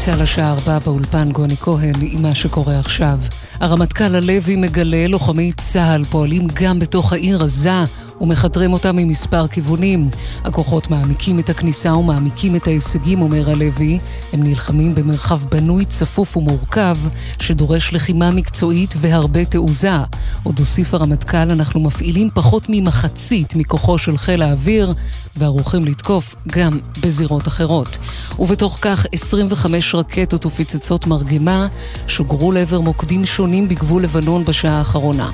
צה"ל 0.00 0.22
השעה 0.22 0.50
ארבע 0.50 0.78
באולפן 0.78 1.32
גוני 1.32 1.56
כהן 1.56 1.94
עם 2.02 2.22
מה 2.22 2.34
שקורה 2.34 2.78
עכשיו. 2.78 3.18
הרמטכ"ל 3.60 4.16
הלוי 4.16 4.56
מגלה 4.56 5.06
לוחמי 5.08 5.52
צה"ל 5.52 6.04
פועלים 6.04 6.46
גם 6.54 6.78
בתוך 6.78 7.12
העיר 7.12 7.42
עזה 7.42 7.84
ומחתרים 8.20 8.72
אותם 8.72 8.96
ממספר 8.96 9.46
כיוונים. 9.46 10.10
הכוחות 10.44 10.90
מעמיקים 10.90 11.38
את 11.38 11.48
הכניסה 11.48 11.94
ומעמיקים 11.94 12.56
את 12.56 12.66
ההישגים, 12.66 13.22
אומר 13.22 13.50
הלוי. 13.50 13.98
הם 14.32 14.42
נלחמים 14.42 14.94
במרחב 14.94 15.40
בנוי, 15.44 15.84
צפוף 15.84 16.36
ומורכב, 16.36 16.96
שדורש 17.38 17.92
לחימה 17.92 18.30
מקצועית 18.30 18.94
והרבה 18.96 19.44
תעוזה. 19.44 19.98
עוד 20.42 20.58
הוסיף 20.58 20.94
הרמטכ"ל, 20.94 21.50
אנחנו 21.50 21.80
מפעילים 21.80 22.28
פחות 22.34 22.66
ממחצית 22.68 23.56
מכוחו 23.56 23.98
של 23.98 24.16
חיל 24.16 24.42
האוויר, 24.42 24.92
וערוכים 25.36 25.84
לתקוף 25.84 26.34
גם 26.48 26.78
בזירות 27.02 27.48
אחרות. 27.48 27.98
ובתוך 28.38 28.78
כך 28.80 29.06
25 29.12 29.94
רקטות 29.94 30.46
ופצצות 30.46 31.06
מרגמה 31.06 31.66
שוגרו 32.06 32.52
לעבר 32.52 32.80
מוקדים 32.80 33.26
שונים 33.26 33.68
בגבול 33.68 34.02
לבנון 34.02 34.44
בשעה 34.44 34.78
האחרונה. 34.78 35.30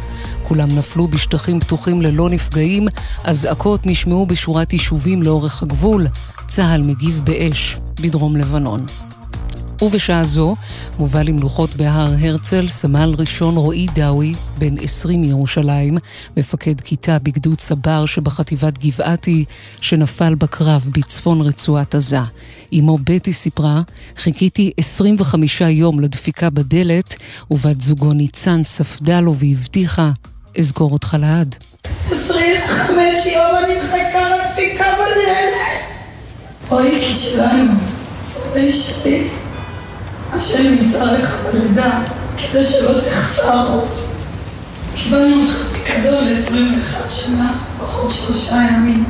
כולם 0.49 0.69
נפלו 0.79 1.09
בשטחים 1.09 1.61
פתוחים 1.61 2.03
ללא 2.03 2.31
נפגעים, 2.31 2.89
אזעקות 3.25 3.87
נשמעו 3.87 4.27
בשורת 4.27 4.73
יישובים 4.73 5.23
לאורך 5.23 5.63
הגבול. 5.63 6.07
צה"ל 6.49 6.83
מגיב 6.83 7.23
באש 7.25 7.77
בדרום 8.01 8.37
לבנון. 8.37 8.87
ובשעה 9.83 10.25
זו 10.25 10.57
מובא 10.99 11.23
למנוחות 11.23 11.77
בהר 11.77 12.15
הרצל 12.21 12.69
סמל 12.69 13.15
ראשון 13.19 13.57
רועי 13.57 13.87
דאווי, 13.95 14.35
בן 14.59 14.75
20 14.83 15.21
מירושלים, 15.21 15.99
מפקד 16.37 16.81
כיתה 16.81 17.19
בגדוד 17.19 17.59
צבר 17.59 18.07
שבחטיבת 18.07 18.79
גבעתי, 18.79 19.45
שנפל 19.81 20.35
בקרב 20.35 20.89
בצפון 20.93 21.41
רצועת 21.41 21.95
עזה. 21.95 22.21
אמו 22.73 22.99
בטי 23.05 23.33
סיפרה, 23.33 23.81
חיכיתי 24.17 24.71
25 24.79 25.61
יום 25.61 26.01
לדפיקה 26.01 26.51
בדלת, 26.51 27.17
ובת 27.51 27.81
זוגו 27.81 28.13
ניצן 28.13 28.63
ספדה 28.63 29.21
לו 29.21 29.35
והבטיחה, 29.35 30.11
אזכור 30.59 30.93
אותך 30.93 31.17
לעד. 31.21 31.57
25 32.11 33.27
יום 33.27 33.57
אני 33.65 33.75
מחכה 33.79 34.37
לדפיקה 34.37 34.85
בדלת! 34.95 35.87
אוי, 36.71 37.09
כשלנו, 37.11 37.73
אוי 38.53 38.73
שלי. 38.73 39.29
השם 40.33 40.65
ימסר 40.65 41.13
לך 41.13 41.37
בלידה, 41.53 42.01
כדי 42.39 42.65
שלא 42.65 43.01
תחסר 43.01 43.69
עוד. 43.73 43.89
קיבלנו 44.97 45.43
אותך 45.43 45.65
פיקדון 45.73 46.25
ל-21 46.25 47.11
שנה, 47.11 47.53
פחות 47.81 48.11
שלושה 48.11 48.57
ימים. 48.57 49.05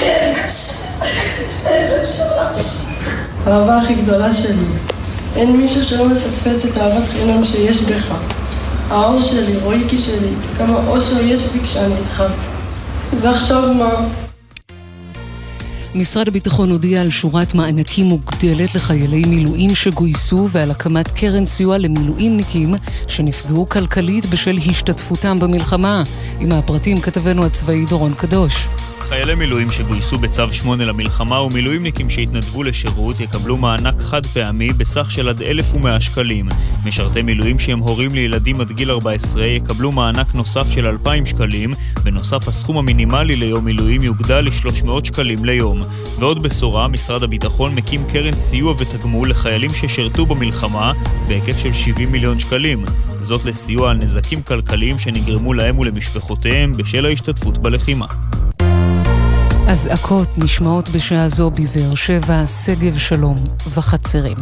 כן, 0.00 0.32
קשה, 0.44 0.74
אין 1.66 2.00
אפשר 2.02 2.36
להמשיך. 2.36 2.88
האהבה 3.46 3.78
הכי 3.78 3.94
גדולה 3.94 4.34
שלי. 4.34 4.66
אין 5.36 5.56
מישהו 5.56 5.84
שלא 5.84 6.04
מפספס 6.08 6.64
את 6.64 6.78
אהבת 6.78 7.08
חינם 7.08 7.44
שיש 7.44 7.82
בך. 7.82 8.14
האור 8.90 9.20
שלי, 9.22 9.56
רואיקי 9.62 9.98
שלי, 9.98 10.30
כמה 10.58 10.86
אושר 10.86 11.20
יש 11.20 11.42
בי 11.46 11.58
כשאני 11.64 11.94
איתך. 11.94 12.22
ועכשיו 13.20 13.74
מה? 13.74 13.90
משרד 15.94 16.28
הביטחון 16.28 16.70
הודיע 16.70 17.00
על 17.00 17.10
שורת 17.10 17.54
מענקים 17.54 18.06
מוגדלת 18.06 18.74
לחיילי 18.74 19.22
מילואים 19.26 19.74
שגויסו 19.74 20.48
ועל 20.52 20.70
הקמת 20.70 21.08
קרן 21.08 21.46
סיוע 21.46 21.78
למילואימניקים 21.78 22.74
שנפגעו 23.06 23.68
כלכלית 23.68 24.26
בשל 24.26 24.58
השתתפותם 24.70 25.38
במלחמה. 25.38 26.02
עם 26.40 26.52
הפרטים 26.52 27.00
כתבנו 27.00 27.46
הצבאי 27.46 27.84
דורון 27.84 28.14
קדוש. 28.14 28.68
חיילי 29.08 29.34
מילואים 29.34 29.70
שגויסו 29.70 30.18
בצו 30.18 30.52
8 30.52 30.84
למלחמה 30.84 31.40
ומילואימניקים 31.40 32.10
שהתנדבו 32.10 32.62
לשירות 32.62 33.20
יקבלו 33.20 33.56
מענק 33.56 34.00
חד 34.00 34.26
פעמי 34.26 34.68
בסך 34.68 35.10
של 35.10 35.28
עד 35.28 35.42
1,100 35.42 36.00
שקלים. 36.00 36.48
משרתי 36.84 37.22
מילואים 37.22 37.58
שהם 37.58 37.78
הורים 37.78 38.14
לילדים 38.14 38.60
עד 38.60 38.72
גיל 38.72 38.90
14 38.90 39.46
יקבלו 39.46 39.92
מענק 39.92 40.34
נוסף 40.34 40.70
של 40.70 40.86
2,000 40.86 41.26
שקלים, 41.26 41.74
בנוסף 42.04 42.48
הסכום 42.48 42.78
המינימלי 42.78 43.36
ליום 43.36 43.64
מילואים 43.64 44.02
יוגדל 44.02 44.40
ל-300 44.40 45.04
שקלים 45.04 45.44
ליום. 45.44 45.80
ועוד 46.18 46.42
בשורה, 46.42 46.88
משרד 46.88 47.22
הביטחון 47.22 47.74
מקים 47.74 48.00
קרן 48.12 48.32
סיוע 48.32 48.74
ותגמול 48.78 49.30
לחיילים 49.30 49.70
ששירתו 49.70 50.26
במלחמה 50.26 50.92
בהיקף 51.28 51.58
של 51.62 51.72
70 51.72 52.12
מיליון 52.12 52.38
שקלים. 52.38 52.84
זאת 53.22 53.44
לסיוע 53.44 53.90
על 53.90 53.96
נזקים 53.96 54.42
כלכליים 54.42 54.98
שנגרמו 54.98 55.54
להם 55.54 55.78
ולמשפחותיהם 55.78 56.72
בשל 56.72 57.06
ההשתתפות 57.06 57.58
בלחימה. 57.58 58.06
אזעקות 59.70 60.28
נשמעות 60.38 60.88
בשעה 60.88 61.28
זו 61.28 61.50
בבאר 61.50 61.94
שבע, 61.94 62.42
שגב 62.46 62.98
שלום 62.98 63.36
וחצרים. 63.74 64.36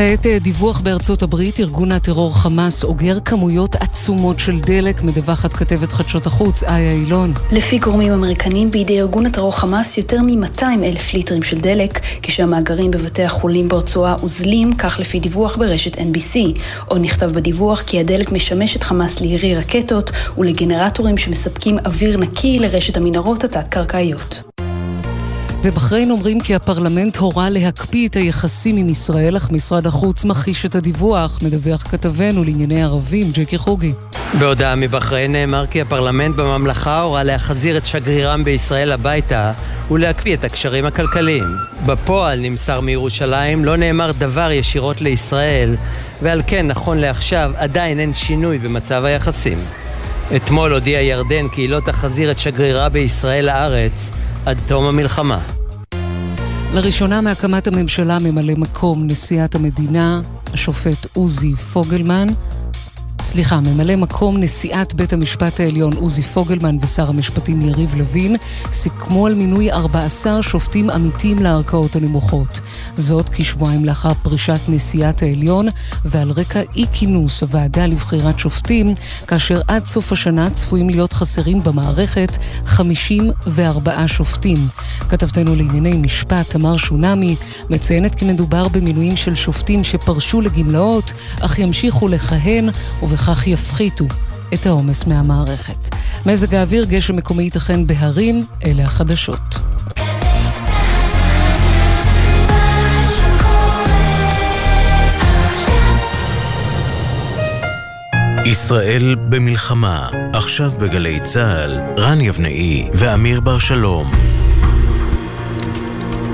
כעת 0.00 0.26
אה, 0.26 0.38
דיווח 0.38 0.80
בארצות 0.80 1.22
הברית, 1.22 1.60
ארגון 1.60 1.92
הטרור 1.92 2.36
חמאס 2.36 2.84
אוגר 2.84 3.20
כמויות 3.20 3.76
עצומות 3.76 4.38
של 4.38 4.60
דלק, 4.60 5.02
מדווחת 5.02 5.52
כתבת 5.52 5.92
חדשות 5.92 6.26
החוץ, 6.26 6.62
איה 6.62 6.92
אילון. 6.92 7.32
לפי 7.52 7.78
גורמים 7.78 8.12
אמריקנים, 8.12 8.70
בידי 8.70 9.00
ארגון 9.00 9.26
הטרור 9.26 9.56
חמאס 9.56 9.98
יותר 9.98 10.22
מ-200 10.22 10.62
אלף 10.62 11.14
ליטרים 11.14 11.42
של 11.42 11.58
דלק, 11.58 12.00
כשהמאגרים 12.22 12.90
בבתי 12.90 13.24
החולים 13.24 13.68
ברצועה 13.68 14.16
אוזלים, 14.22 14.74
כך 14.74 15.00
לפי 15.00 15.20
דיווח 15.20 15.56
ברשת 15.56 15.96
NBC. 15.96 16.60
עוד 16.86 17.00
נכתב 17.00 17.32
בדיווח 17.32 17.82
כי 17.82 18.00
הדלק 18.00 18.32
משמש 18.32 18.76
את 18.76 18.82
חמאס 18.82 19.20
לירי 19.20 19.56
רקטות 19.56 20.10
ולגנרטורים 20.38 21.18
שמספקים 21.18 21.78
אוויר 21.78 22.16
נקי 22.16 22.58
לרשת 22.58 22.96
המנהרות 22.96 23.44
התת-קרקעיות. 23.44 24.49
בבחריין 25.64 26.10
אומרים 26.10 26.40
כי 26.40 26.54
הפרלמנט 26.54 27.16
הורה 27.16 27.50
להקפיא 27.50 28.08
את 28.08 28.16
היחסים 28.16 28.76
עם 28.76 28.88
ישראל, 28.88 29.36
אך 29.36 29.50
משרד 29.50 29.86
החוץ 29.86 30.24
מכחיש 30.24 30.66
את 30.66 30.74
הדיווח, 30.74 31.40
מדווח 31.42 31.82
כתבנו 31.82 32.44
לענייני 32.44 32.82
ערבים, 32.82 33.26
ג'קי 33.32 33.58
חוגי. 33.58 33.92
בהודעה 34.38 34.74
מבחריין 34.74 35.32
נאמר 35.32 35.66
כי 35.66 35.80
הפרלמנט 35.80 36.36
בממלכה 36.36 37.00
הורה 37.00 37.22
להחזיר 37.22 37.76
את 37.76 37.86
שגרירם 37.86 38.44
בישראל 38.44 38.92
הביתה 38.92 39.52
ולהקפיא 39.90 40.34
את 40.34 40.44
הקשרים 40.44 40.84
הכלכליים. 40.84 41.44
בפועל, 41.86 42.40
נמסר 42.40 42.80
מירושלים, 42.80 43.64
לא 43.64 43.76
נאמר 43.76 44.10
דבר 44.18 44.50
ישירות 44.50 45.00
לישראל, 45.00 45.76
ועל 46.22 46.42
כן, 46.46 46.66
נכון 46.66 46.98
לעכשיו, 46.98 47.52
עדיין 47.56 48.00
אין 48.00 48.14
שינוי 48.14 48.58
במצב 48.58 49.04
היחסים. 49.04 49.58
אתמול 50.36 50.72
הודיעה 50.72 51.02
ירדן 51.02 51.48
כי 51.48 51.60
היא 51.60 51.68
לא 51.68 51.80
תחזיר 51.80 52.30
את 52.30 52.38
שגרירה 52.38 52.88
בישראל 52.88 53.46
לארץ 53.46 54.10
עד 54.46 54.58
תום 54.68 54.84
המלחמה. 54.84 55.38
לראשונה 56.74 57.20
מהקמת 57.20 57.66
הממשלה 57.66 58.18
ממלא 58.18 58.54
מקום 58.54 59.06
נשיאת 59.06 59.54
המדינה, 59.54 60.20
השופט 60.52 61.06
עוזי 61.16 61.54
פוגלמן, 61.54 62.26
סליחה, 63.30 63.60
ממלא 63.60 63.96
מקום 63.96 64.36
נשיאת 64.38 64.94
בית 64.94 65.12
המשפט 65.12 65.60
העליון 65.60 65.92
עוזי 65.92 66.22
פוגלמן 66.22 66.76
ושר 66.80 67.08
המשפטים 67.08 67.62
יריב 67.62 67.94
לוין 67.94 68.36
סיכמו 68.72 69.26
על 69.26 69.34
מינוי 69.34 69.72
14 69.72 70.42
שופטים 70.42 70.90
עמיתים 70.90 71.38
לערכאות 71.38 71.96
הנמוכות. 71.96 72.60
זאת 72.96 73.28
כשבועיים 73.28 73.84
לאחר 73.84 74.14
פרישת 74.14 74.60
נשיאת 74.68 75.22
העליון 75.22 75.68
ועל 76.04 76.30
רקע 76.30 76.60
אי 76.76 76.86
כינוס 76.92 77.42
הוועדה 77.42 77.86
לבחירת 77.86 78.38
שופטים, 78.38 78.94
כאשר 79.26 79.60
עד 79.68 79.86
סוף 79.86 80.12
השנה 80.12 80.50
צפויים 80.50 80.90
להיות 80.90 81.12
חסרים 81.12 81.60
במערכת 81.60 82.36
54 82.64 84.06
שופטים. 84.06 84.58
כתבתנו 85.08 85.54
לענייני 85.54 85.96
משפט, 85.96 86.50
תמר 86.50 86.76
שונמי, 86.76 87.36
מציינת 87.70 88.14
כי 88.14 88.24
מדובר 88.24 88.68
במינויים 88.68 89.16
של 89.16 89.34
שופטים 89.34 89.84
שפרשו 89.84 90.40
לגמלאות, 90.40 91.12
אך 91.40 91.58
ימשיכו 91.58 92.08
לכהן 92.08 92.68
ובכך 93.20 93.46
יפחיתו 93.46 94.04
את 94.54 94.66
העומס 94.66 95.06
מהמערכת. 95.06 95.94
מזג 96.26 96.54
האוויר, 96.54 96.84
גשם 96.84 97.16
מקומי 97.16 97.42
ייתכן 97.42 97.86
בהרים, 97.86 98.40
אלה 98.66 98.84
החדשות. 98.84 99.38
ישראל 108.46 109.14
במלחמה, 109.28 110.08
עכשיו 110.32 110.70
בגלי 110.70 111.20
צה"ל, 111.24 111.80
רן 111.98 112.20
יבנאי 112.20 112.88
ואמיר 112.92 113.40
בר 113.40 113.58
שלום. 113.58 114.29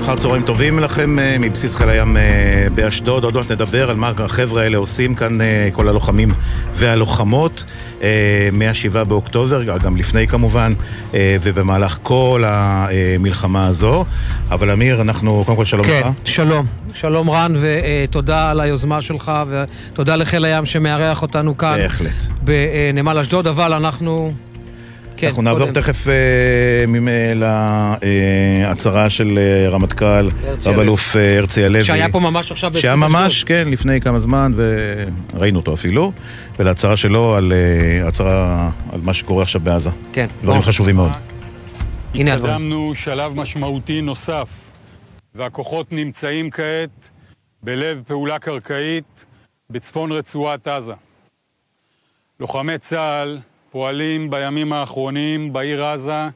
אחר 0.07 0.15
צהריים 0.15 0.43
טובים 0.43 0.79
לכם 0.79 1.19
אה, 1.19 1.37
מבסיס 1.39 1.75
חיל 1.75 1.89
הים 1.89 2.17
אה, 2.17 2.21
באשדוד. 2.75 3.23
עוד 3.23 3.35
מעט 3.35 3.51
נדבר 3.51 3.89
על 3.89 3.95
מה 3.95 4.11
החבר'ה 4.17 4.63
האלה 4.63 4.77
עושים 4.77 5.15
כאן, 5.15 5.41
אה, 5.41 5.69
כל 5.73 5.87
הלוחמים 5.87 6.33
והלוחמות, 6.73 7.63
מ-7 8.51 9.03
באוקטובר, 9.03 9.63
גם 9.63 9.97
לפני 9.97 10.27
כמובן, 10.27 10.73
ובמהלך 11.13 11.97
כל 12.03 12.43
המלחמה 12.45 13.67
הזו. 13.67 14.05
אבל 14.51 14.71
אמיר, 14.71 15.01
אנחנו, 15.01 15.43
קודם 15.45 15.57
כל 15.57 15.65
שלום 15.65 15.85
כן, 15.85 15.99
לך. 15.99 16.05
כן, 16.05 16.11
שלום. 16.25 16.65
שלום 16.93 17.29
רן, 17.29 17.53
ותודה 17.61 18.51
על 18.51 18.59
היוזמה 18.59 19.01
שלך, 19.01 19.31
ותודה 19.49 20.15
לחיל 20.15 20.45
הים 20.45 20.65
שמארח 20.65 21.21
אותנו 21.21 21.57
כאן. 21.57 21.77
בהחלט. 21.77 22.11
בנמל 22.41 23.17
אשדוד, 23.17 23.47
אבל 23.47 23.73
אנחנו... 23.73 24.33
כן, 25.17 25.27
אנחנו 25.27 25.41
נעבור 25.41 25.71
תכף 25.71 26.07
להצהרה 27.35 29.09
של 29.09 29.39
רמטכ"ל, 29.71 30.29
רב 30.65 30.79
אלוף 30.79 31.15
הרצי 31.37 31.65
הלוי. 31.65 31.83
שהיה 31.83 32.09
פה 32.09 32.19
ממש 32.19 32.51
עכשיו 32.51 32.69
בבסיס 32.69 32.85
אשדוד. 32.85 32.99
שהיה 32.99 33.09
ממש, 33.09 33.43
כן, 33.43 33.67
לפני 33.71 34.01
כמה 34.01 34.19
זמן, 34.19 34.51
וראינו 34.55 35.59
אותו 35.59 35.73
אפילו, 35.73 36.11
ולהצהרה 36.59 36.97
שלו 36.97 37.35
על 37.35 37.53
הצהרה 38.07 38.69
על 38.91 39.01
מה 39.01 39.13
שקורה 39.13 39.43
עכשיו 39.43 39.61
בעזה. 39.61 39.89
כן. 40.13 40.27
דברים 40.43 40.61
חשובים 40.61 40.95
מאוד. 40.95 41.11
התקדמנו 42.15 42.91
שלב 42.95 43.35
משמעותי 43.35 44.01
נוסף, 44.01 44.47
והכוחות 45.35 45.91
נמצאים 45.91 46.49
כעת 46.49 47.09
בלב 47.63 48.01
פעולה 48.07 48.39
קרקעית 48.39 49.25
בצפון 49.69 50.11
רצועת 50.11 50.67
עזה. 50.67 50.93
לוחמי 52.39 52.77
צה"ל 52.77 53.37
פועלים 53.71 54.29
בימים 54.29 54.73
האחרונים 54.73 55.53
בעיר 55.53 55.85
עזה, 55.85 56.27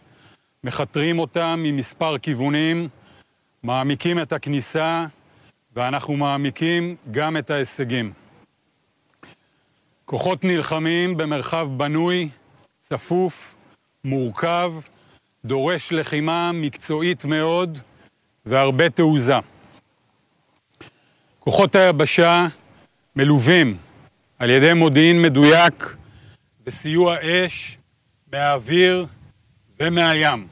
מכתרים 0.63 1.19
אותם 1.19 1.59
ממספר 1.63 2.17
כיוונים, 2.17 2.87
מעמיקים 3.63 4.21
את 4.21 4.33
הכניסה, 4.33 5.05
ואנחנו 5.75 6.17
מעמיקים 6.17 6.95
גם 7.11 7.37
את 7.37 7.49
ההישגים. 7.49 8.13
כוחות 10.05 10.43
נלחמים 10.43 11.17
במרחב 11.17 11.67
בנוי, 11.77 12.29
צפוף, 12.81 13.55
מורכב, 14.03 14.73
דורש 15.45 15.93
לחימה 15.93 16.51
מקצועית 16.51 17.25
מאוד 17.25 17.79
והרבה 18.45 18.89
תעוזה. 18.89 19.37
כוחות 21.39 21.75
היבשה 21.75 22.47
מלווים 23.15 23.77
על 24.39 24.49
ידי 24.49 24.73
מודיעין 24.73 25.21
מדויק 25.21 25.95
וסיוע 26.65 27.17
אש 27.21 27.77
מהאוויר 28.33 29.05
ומהים. 29.79 30.47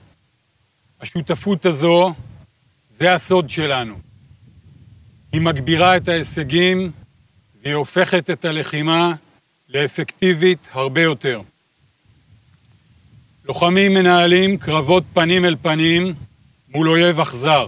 השותפות 1.02 1.66
הזו, 1.66 2.14
זה 2.90 3.14
הסוד 3.14 3.50
שלנו. 3.50 3.96
היא 5.32 5.42
מגבירה 5.42 5.98
את 5.98 6.08
ההישגים 6.08 6.92
והיא 7.64 7.76
הופכת 7.76 8.30
את 8.30 8.46
הלחימה 8.46 9.14
לאפקטיבית 9.70 10.68
הרבה 10.72 11.02
יותר. 11.02 11.42
לוחמים 13.46 13.94
מנהלים 13.94 14.58
קרבות 14.58 15.04
פנים 15.14 15.46
אל 15.46 15.56
פנים 15.62 16.14
מול 16.70 16.90
אויב 16.90 17.20
אכזר, 17.20 17.68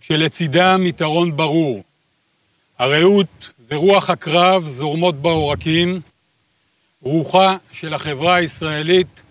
כשלצידם 0.00 0.82
יתרון 0.86 1.36
ברור. 1.36 1.82
הרעות 2.78 3.50
ורוח 3.68 4.10
הקרב 4.10 4.66
זורמות 4.66 5.22
בעורקים, 5.22 6.00
רוחה 7.02 7.56
של 7.72 7.94
החברה 7.94 8.34
הישראלית 8.34 9.22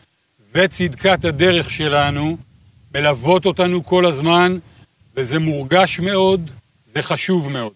וצדקת 0.54 1.26
הדרך 1.26 1.70
שלנו 1.70 2.38
מלוות 2.96 3.46
אותנו 3.46 3.86
כל 3.86 4.06
הזמן, 4.06 4.58
וזה 5.16 5.40
מורגש 5.40 6.00
מאוד, 6.00 6.52
זה 6.86 7.02
חשוב 7.02 7.50
מאוד. 7.50 7.74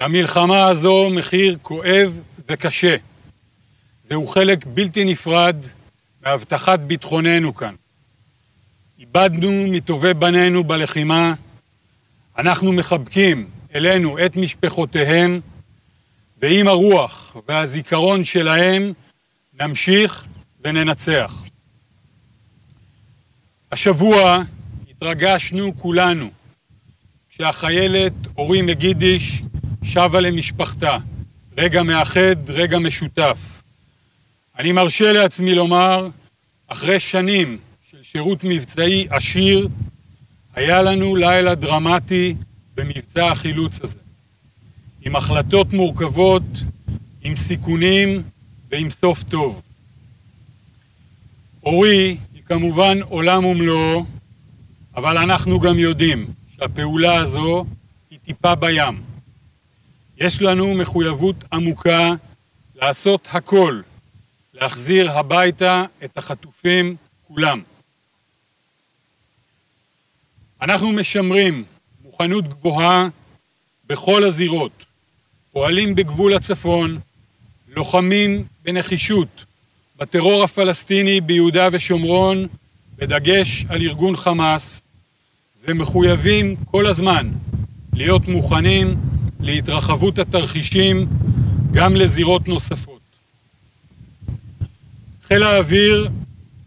למלחמה 0.00 0.66
הזו 0.66 1.10
מחיר 1.10 1.58
כואב 1.62 2.20
וקשה. 2.48 2.96
זהו 4.02 4.26
חלק 4.26 4.66
בלתי 4.66 5.04
נפרד 5.04 5.56
מהבטחת 6.22 6.80
ביטחוננו 6.80 7.54
כאן. 7.54 7.74
איבדנו 8.98 9.66
מטובי 9.70 10.14
בנינו 10.14 10.64
בלחימה, 10.64 11.34
אנחנו 12.38 12.72
מחבקים 12.72 13.50
אלינו 13.74 14.26
את 14.26 14.36
משפחותיהם, 14.36 15.40
ועם 16.42 16.68
הרוח 16.68 17.36
והזיכרון 17.48 18.24
שלהם 18.24 18.92
נמשיך 19.60 20.24
וננצח. 20.60 21.44
השבוע 23.72 24.42
התרגשנו 24.90 25.72
כולנו 25.78 26.30
כשהחיילת 27.30 28.12
אורי 28.36 28.62
מגידיש 28.62 29.42
שבה 29.82 30.20
למשפחתה. 30.20 30.98
רגע 31.58 31.82
מאחד, 31.82 32.36
רגע 32.48 32.78
משותף. 32.78 33.38
אני 34.58 34.72
מרשה 34.72 35.12
לעצמי 35.12 35.54
לומר, 35.54 36.08
אחרי 36.66 37.00
שנים 37.00 37.58
של 37.90 38.02
שירות 38.02 38.44
מבצעי 38.44 39.06
עשיר, 39.10 39.68
היה 40.54 40.82
לנו 40.82 41.16
לילה 41.16 41.54
דרמטי 41.54 42.34
במבצע 42.74 43.30
החילוץ 43.30 43.80
הזה. 43.82 44.03
עם 45.04 45.16
החלטות 45.16 45.72
מורכבות, 45.72 46.42
עם 47.22 47.36
סיכונים 47.36 48.22
ועם 48.70 48.90
סוף 48.90 49.22
טוב. 49.22 49.62
אורי 51.62 52.16
היא 52.34 52.42
כמובן 52.44 53.02
עולם 53.02 53.44
ומלואו, 53.44 54.04
אבל 54.96 55.18
אנחנו 55.18 55.60
גם 55.60 55.78
יודעים 55.78 56.26
שהפעולה 56.56 57.14
הזו 57.14 57.64
היא 58.10 58.18
טיפה 58.24 58.54
בים. 58.54 59.02
יש 60.16 60.42
לנו 60.42 60.74
מחויבות 60.74 61.44
עמוקה 61.52 62.10
לעשות 62.74 63.28
הכל, 63.30 63.80
להחזיר 64.54 65.10
הביתה 65.10 65.84
את 66.04 66.18
החטופים 66.18 66.96
כולם. 67.28 67.62
אנחנו 70.62 70.92
משמרים 70.92 71.64
מוכנות 72.04 72.48
גבוהה 72.48 73.08
בכל 73.86 74.24
הזירות, 74.24 74.83
פועלים 75.54 75.94
בגבול 75.94 76.34
הצפון, 76.34 76.98
לוחמים 77.76 78.44
בנחישות 78.64 79.44
בטרור 79.98 80.44
הפלסטיני 80.44 81.20
ביהודה 81.20 81.68
ושומרון, 81.72 82.46
בדגש 82.96 83.64
על 83.68 83.82
ארגון 83.82 84.16
חמאס, 84.16 84.82
ומחויבים 85.68 86.56
כל 86.64 86.86
הזמן 86.86 87.30
להיות 87.92 88.28
מוכנים 88.28 88.96
להתרחבות 89.40 90.18
התרחישים 90.18 91.06
גם 91.72 91.96
לזירות 91.96 92.48
נוספות. 92.48 93.00
חיל 95.22 95.42
האוויר 95.42 96.08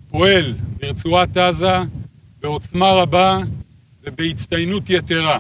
פועל 0.10 0.54
ברצועת 0.80 1.38
עזה 1.38 1.78
בעוצמה 2.42 2.92
רבה 2.92 3.40
ובהצטיינות 4.04 4.90
יתרה. 4.90 5.40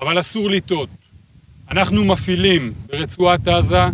אבל 0.00 0.20
אסור 0.20 0.50
לטעות. 0.50 0.97
אנחנו 1.70 2.04
מפעילים 2.04 2.74
ברצועת 2.86 3.48
עזה 3.48 3.84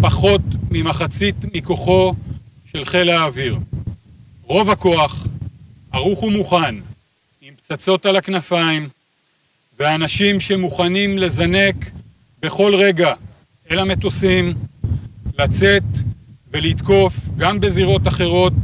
פחות 0.00 0.40
ממחצית 0.70 1.36
מכוחו 1.54 2.14
של 2.64 2.84
חיל 2.84 3.10
האוויר. 3.10 3.58
רוב 4.42 4.70
הכוח 4.70 5.26
ערוך 5.92 6.22
ומוכן, 6.22 6.74
עם 7.42 7.54
פצצות 7.54 8.06
על 8.06 8.16
הכנפיים, 8.16 8.88
ואנשים 9.78 10.40
שמוכנים 10.40 11.18
לזנק 11.18 11.76
בכל 12.42 12.74
רגע 12.74 13.14
אל 13.70 13.78
המטוסים, 13.78 14.54
לצאת 15.38 15.82
ולתקוף 16.50 17.14
גם 17.36 17.60
בזירות 17.60 18.08
אחרות 18.08 18.54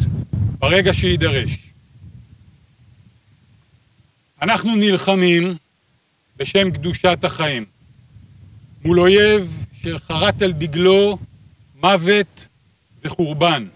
ברגע 0.59 0.95
שיידרש. 0.95 1.59
אנחנו 4.43 4.77
נלחמים 4.77 5.57
בשם 6.37 6.71
קדושת 6.71 7.19
החיים 7.25 7.72
מול 8.85 9.01
אויב 9.01 9.65
שחרט 9.83 10.43
על 10.43 10.53
דגלו 10.53 11.19
מוות 11.75 12.47
וחורבן. 13.05 13.67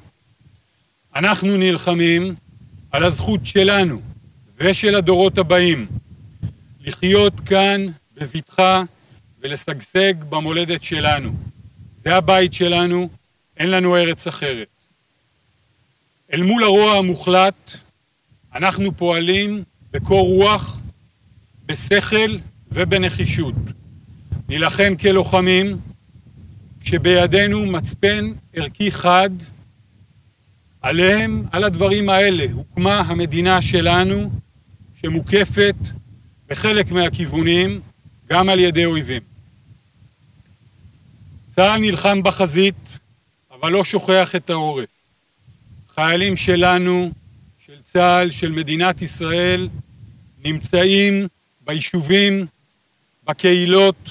אנחנו 1.16 1.56
נלחמים 1.56 2.34
על 2.90 3.04
הזכות 3.04 3.46
שלנו 3.46 4.00
ושל 4.58 4.94
הדורות 4.94 5.38
הבאים 5.38 5.86
לחיות 6.80 7.40
כאן 7.40 7.86
בבטחה 8.14 8.82
ולשגשג 9.40 10.14
במולדת 10.28 10.82
שלנו. 10.82 11.32
זה 11.94 12.16
הבית 12.16 12.54
שלנו, 12.54 13.08
אין 13.56 13.70
לנו 13.70 13.96
ארץ 13.96 14.26
אחרת. 14.26 14.68
אל 16.32 16.42
מול 16.42 16.64
הרוע 16.64 16.98
המוחלט, 16.98 17.76
אנחנו 18.54 18.96
פועלים 18.96 19.62
בקור 19.90 20.26
רוח, 20.28 20.78
בשכל 21.66 22.36
ובנחישות. 22.72 23.54
נילחם 24.48 24.94
כלוחמים, 25.00 25.78
כשבידינו 26.80 27.66
מצפן 27.66 28.32
ערכי 28.54 28.90
חד, 28.90 29.30
עליהם, 30.82 31.44
על 31.52 31.64
הדברים 31.64 32.08
האלה, 32.08 32.46
הוקמה 32.52 33.00
המדינה 33.00 33.62
שלנו, 33.62 34.30
שמוקפת 35.00 35.74
בחלק 36.48 36.90
מהכיוונים 36.90 37.80
גם 38.30 38.48
על 38.48 38.60
ידי 38.60 38.84
אויבים. 38.84 39.22
צה"ל 41.50 41.80
נלחם 41.80 42.22
בחזית, 42.22 42.98
אבל 43.50 43.72
לא 43.72 43.84
שוכח 43.84 44.36
את 44.36 44.50
העורף. 44.50 44.88
חיילים 45.94 46.36
שלנו, 46.36 47.10
של 47.66 47.82
צה"ל, 47.82 48.30
של 48.30 48.50
מדינת 48.52 49.02
ישראל, 49.02 49.68
נמצאים 50.44 51.28
ביישובים, 51.60 52.46
בקהילות, 53.24 54.10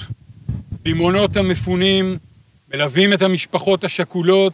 במעונות 0.86 1.36
המפונים, 1.36 2.18
מלווים 2.74 3.12
את 3.12 3.22
המשפחות 3.22 3.84
השכולות 3.84 4.52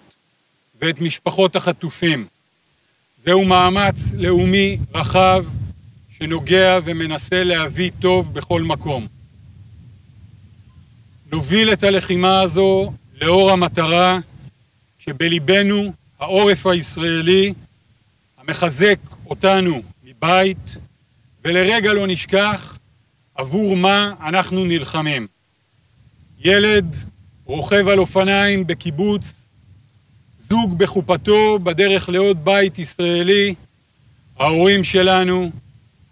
ואת 0.81 1.01
משפחות 1.01 1.57
החטופים. 1.57 2.27
זהו 3.19 3.45
מאמץ 3.45 4.15
לאומי 4.15 4.79
רחב 4.95 5.45
שנוגע 6.19 6.79
ומנסה 6.85 7.45
להביא 7.45 7.91
טוב 8.01 8.35
בכל 8.35 8.63
מקום. 8.63 9.07
נוביל 11.33 11.73
את 11.73 11.83
הלחימה 11.83 12.41
הזו 12.41 12.93
לאור 13.21 13.51
המטרה 13.51 14.19
שבליבנו 14.99 15.93
העורף 16.19 16.67
הישראלי 16.67 17.53
המחזק 18.39 18.99
אותנו 19.27 19.83
מבית, 20.05 20.77
ולרגע 21.45 21.93
לא 21.93 22.07
נשכח 22.07 22.79
עבור 23.35 23.77
מה 23.77 24.15
אנחנו 24.21 24.65
נלחמים. 24.65 25.27
ילד 26.45 26.97
רוכב 27.45 27.89
על 27.89 27.99
אופניים 27.99 28.67
בקיבוץ, 28.67 29.33
זוג 30.39 30.79
בחופתו 30.79 31.59
בדרך 31.59 32.09
לעוד 32.09 32.45
בית 32.45 32.79
ישראלי, 32.79 33.55
ההורים 34.39 34.85
שלנו, 34.85 35.51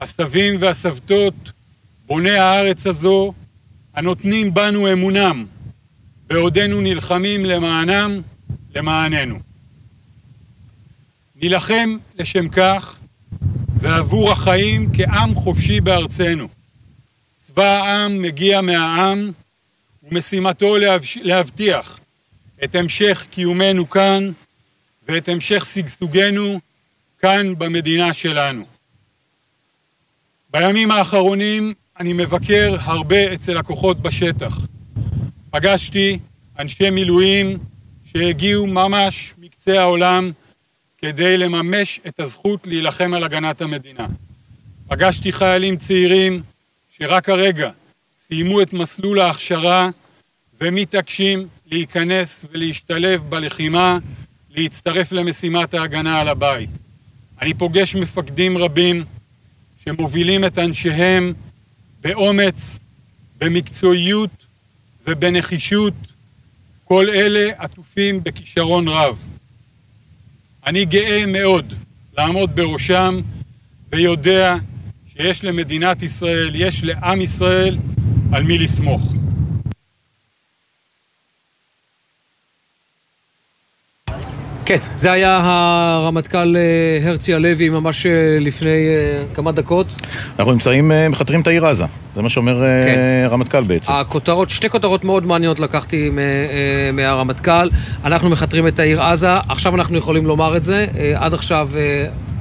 הסבים 0.00 0.56
והסבתות, 0.60 1.34
בוני 2.06 2.38
הארץ 2.38 2.86
הזו, 2.86 3.32
הנותנים 3.94 4.54
בנו 4.54 4.92
אמונם, 4.92 5.46
בעודנו 6.26 6.80
נלחמים 6.80 7.44
למענם, 7.44 8.20
למעננו. 8.74 9.38
נילחם 11.36 11.96
לשם 12.18 12.48
כך 12.48 12.98
ועבור 13.80 14.32
החיים 14.32 14.90
כעם 14.92 15.34
חופשי 15.34 15.80
בארצנו. 15.80 16.48
צבא 17.40 17.64
העם 17.64 18.22
מגיע 18.22 18.60
מהעם 18.60 19.32
ומשימתו 20.10 20.76
להבטיח 21.22 22.00
את 22.64 22.74
המשך 22.74 23.26
קיומנו 23.30 23.90
כאן 23.90 24.30
ואת 25.08 25.28
המשך 25.28 25.66
שגשוגנו 25.66 26.60
כאן 27.18 27.58
במדינה 27.58 28.14
שלנו. 28.14 28.64
בימים 30.50 30.90
האחרונים 30.90 31.74
אני 32.00 32.12
מבקר 32.12 32.76
הרבה 32.80 33.34
אצל 33.34 33.56
הכוחות 33.56 34.00
בשטח. 34.00 34.58
פגשתי 35.50 36.18
אנשי 36.58 36.90
מילואים 36.90 37.58
שהגיעו 38.12 38.66
ממש 38.66 39.34
מקצה 39.38 39.80
העולם 39.80 40.32
כדי 40.98 41.36
לממש 41.36 42.00
את 42.08 42.20
הזכות 42.20 42.66
להילחם 42.66 43.14
על 43.14 43.24
הגנת 43.24 43.60
המדינה. 43.60 44.06
פגשתי 44.88 45.32
חיילים 45.32 45.76
צעירים 45.76 46.42
שרק 46.98 47.28
הרגע 47.28 47.70
סיימו 48.26 48.62
את 48.62 48.72
מסלול 48.72 49.20
ההכשרה 49.20 49.90
ומתעקשים 50.60 51.46
להיכנס 51.70 52.44
ולהשתלב 52.52 53.22
בלחימה, 53.28 53.98
להצטרף 54.50 55.12
למשימת 55.12 55.74
ההגנה 55.74 56.20
על 56.20 56.28
הבית. 56.28 56.70
אני 57.42 57.54
פוגש 57.54 57.94
מפקדים 57.94 58.58
רבים 58.58 59.04
שמובילים 59.84 60.44
את 60.44 60.58
אנשיהם 60.58 61.32
באומץ, 62.00 62.78
במקצועיות 63.38 64.30
ובנחישות, 65.06 65.94
כל 66.84 67.10
אלה 67.10 67.50
עטופים 67.58 68.22
בכישרון 68.22 68.88
רב. 68.88 69.18
אני 70.66 70.84
גאה 70.84 71.26
מאוד 71.26 71.74
לעמוד 72.18 72.56
בראשם 72.56 73.20
ויודע 73.92 74.56
שיש 75.12 75.44
למדינת 75.44 76.02
ישראל, 76.02 76.50
יש 76.54 76.84
לעם 76.84 77.20
ישראל 77.20 77.78
על 78.32 78.42
מי 78.42 78.58
לסמוך. 78.58 79.19
כן, 84.70 84.78
זה 84.96 85.12
היה 85.12 85.40
הרמטכ"ל 85.42 86.56
אה, 86.56 87.08
הרצי 87.08 87.34
הלוי 87.34 87.68
ממש 87.68 88.06
אה, 88.06 88.12
לפני 88.40 88.68
אה, 88.68 89.34
כמה 89.34 89.52
דקות. 89.52 89.86
אנחנו 90.38 90.52
נמצאים, 90.52 90.92
מחתרים 91.10 91.40
את 91.40 91.46
העיר 91.46 91.66
עזה, 91.66 91.84
זה 92.14 92.22
מה 92.22 92.28
שאומר 92.28 92.62
כן. 92.86 92.98
הרמטכ"ל 93.24 93.62
בעצם. 93.62 93.92
הכותרות, 93.92 94.50
שתי 94.50 94.70
כותרות 94.70 95.04
מאוד 95.04 95.26
מעניינות 95.26 95.60
לקחתי 95.60 96.10
מהרמטכ"ל. 96.92 97.68
אנחנו 98.04 98.30
מחתרים 98.30 98.66
את 98.66 98.78
העיר 98.78 99.02
עזה, 99.02 99.34
עכשיו 99.34 99.74
אנחנו 99.74 99.98
יכולים 99.98 100.26
לומר 100.26 100.56
את 100.56 100.64
זה, 100.64 100.86
עד 101.14 101.34
עכשיו 101.34 101.68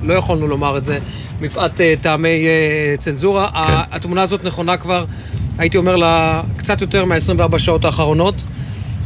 לא 0.04 0.14
יכולנו 0.14 0.48
לומר 0.48 0.78
את 0.78 0.84
זה 0.84 1.00
מפאת 1.42 1.82
טעמי 2.02 2.46
צנזורה. 3.00 3.50
כן. 3.54 3.96
התמונה 3.96 4.22
הזאת 4.22 4.44
נכונה 4.44 4.78
כבר, 4.78 5.06
הייתי 5.58 5.78
אומר 5.78 5.96
לה, 5.96 6.42
קצת 6.58 6.82
יותר 6.82 7.06
מה-24 7.06 7.58
שעות 7.58 7.86
האחרונות. 7.86 8.36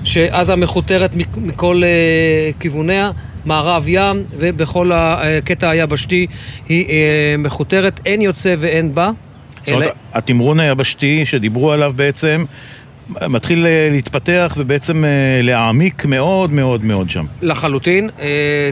שעזה 0.03 0.55
מכותרת 0.55 1.15
מכל 1.38 1.81
uh, 1.83 2.62
כיווניה, 2.62 3.12
מערב 3.45 3.86
ים, 3.88 4.24
ובכל 4.39 4.91
הקטע 4.93 5.69
היבשתי 5.69 6.27
היא 6.69 6.86
uh, 6.86 6.91
מכותרת, 7.38 8.00
אין 8.05 8.22
יוצא 8.22 8.55
ואין 8.57 8.95
בא. 8.95 9.12
זאת 9.65 9.74
אומרת. 9.74 9.93
התמרון 10.13 10.60
היבשתי 10.60 11.25
שדיברו 11.25 11.72
עליו 11.72 11.93
בעצם 11.95 12.45
מתחיל 13.27 13.65
אה, 13.65 13.89
להתפתח 13.91 14.53
ובעצם 14.57 15.03
להעמיק 15.43 16.05
מאוד 16.05 16.51
מאוד 16.51 16.83
מאוד 16.83 17.10
שם. 17.10 17.25
לחלוטין. 17.41 18.10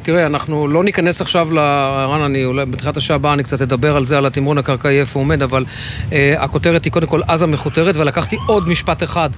תראה, 0.04 0.26
אנחנו 0.26 0.68
לא 0.68 0.84
ניכנס 0.84 1.22
עכשיו 1.22 1.54
ל... 1.54 1.60
רן, 2.08 2.22
אני 2.22 2.46
אולי 2.46 2.66
בתחילת 2.66 2.98
השעה 2.98 3.16
הבאה 3.16 3.34
אני 3.34 3.44
קצת 3.44 3.62
אדבר 3.62 3.96
על 3.96 4.06
זה, 4.06 4.18
על 4.18 4.26
התמרון 4.26 4.58
הקרקעי, 4.58 5.00
איפה 5.00 5.20
הוא 5.20 5.26
עומד, 5.26 5.42
אבל 5.42 5.66
הכותרת 6.38 6.86
היא 6.86 6.94
קודם 6.94 7.08
כל 7.08 7.22
עזה 7.28 7.48
מכותרת, 7.48 7.96
ולקחתי 7.96 8.38
עוד 8.48 8.70
משפט 8.70 9.04
אחד 9.04 9.30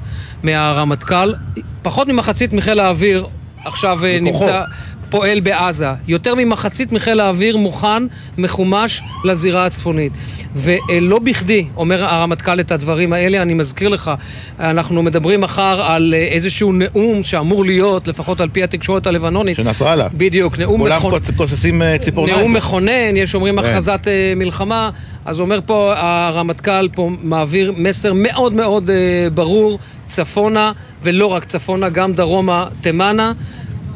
מהרמטכ"ל. 0.43 1.33
פחות 1.81 2.07
ממחצית 2.07 2.53
מחיל 2.53 2.79
האוויר 2.79 3.27
עכשיו 3.65 4.05
אה, 4.05 4.19
בכוחו. 4.21 4.45
נמצא... 4.45 4.63
פועל 5.13 5.39
בעזה. 5.39 5.89
יותר 6.07 6.35
ממחצית 6.35 6.91
מחיל 6.91 7.19
האוויר 7.19 7.57
מוכן, 7.57 8.03
מחומש, 8.37 9.01
לזירה 9.25 9.65
הצפונית. 9.65 10.11
ולא 10.55 11.19
בכדי 11.19 11.65
אומר 11.77 12.05
הרמטכ"ל 12.05 12.59
את 12.59 12.71
הדברים 12.71 13.13
האלה, 13.13 13.41
אני 13.41 13.53
מזכיר 13.53 13.89
לך, 13.89 14.11
אנחנו 14.59 15.03
מדברים 15.03 15.41
מחר 15.41 15.81
על 15.81 16.13
אה, 16.17 16.23
איזשהו 16.23 16.73
נאום 16.73 17.23
שאמור 17.23 17.65
להיות, 17.65 18.07
לפחות 18.07 18.41
על 18.41 18.49
פי 18.49 18.63
התקשורת 18.63 19.07
הלבנונית. 19.07 19.55
של 19.55 19.63
נסראללה. 19.63 20.07
בדיוק, 20.13 20.59
נאום 20.59 20.81
מכונן. 20.81 20.99
כולם 20.99 21.21
כוססים 21.37 21.81
אה, 21.81 21.97
ציפורניים. 21.97 22.37
נאום 22.39 22.53
מכונן, 22.53 23.17
יש 23.17 23.35
אומרים 23.35 23.61
כן. 23.61 23.65
הכרזת 23.65 24.07
מלחמה, 24.35 24.89
אז 25.25 25.39
אומר 25.39 25.59
פה 25.65 25.93
הרמטכ"ל, 25.95 26.89
פה 26.95 27.09
מעביר 27.21 27.73
מסר 27.77 28.13
מאוד 28.15 28.53
מאוד 28.53 28.89
ברור, 29.33 29.79
צפונה. 30.07 30.71
ולא 31.03 31.27
רק 31.27 31.45
צפונה, 31.45 31.89
גם 31.89 32.13
דרומה, 32.13 32.67
תימנה. 32.81 33.31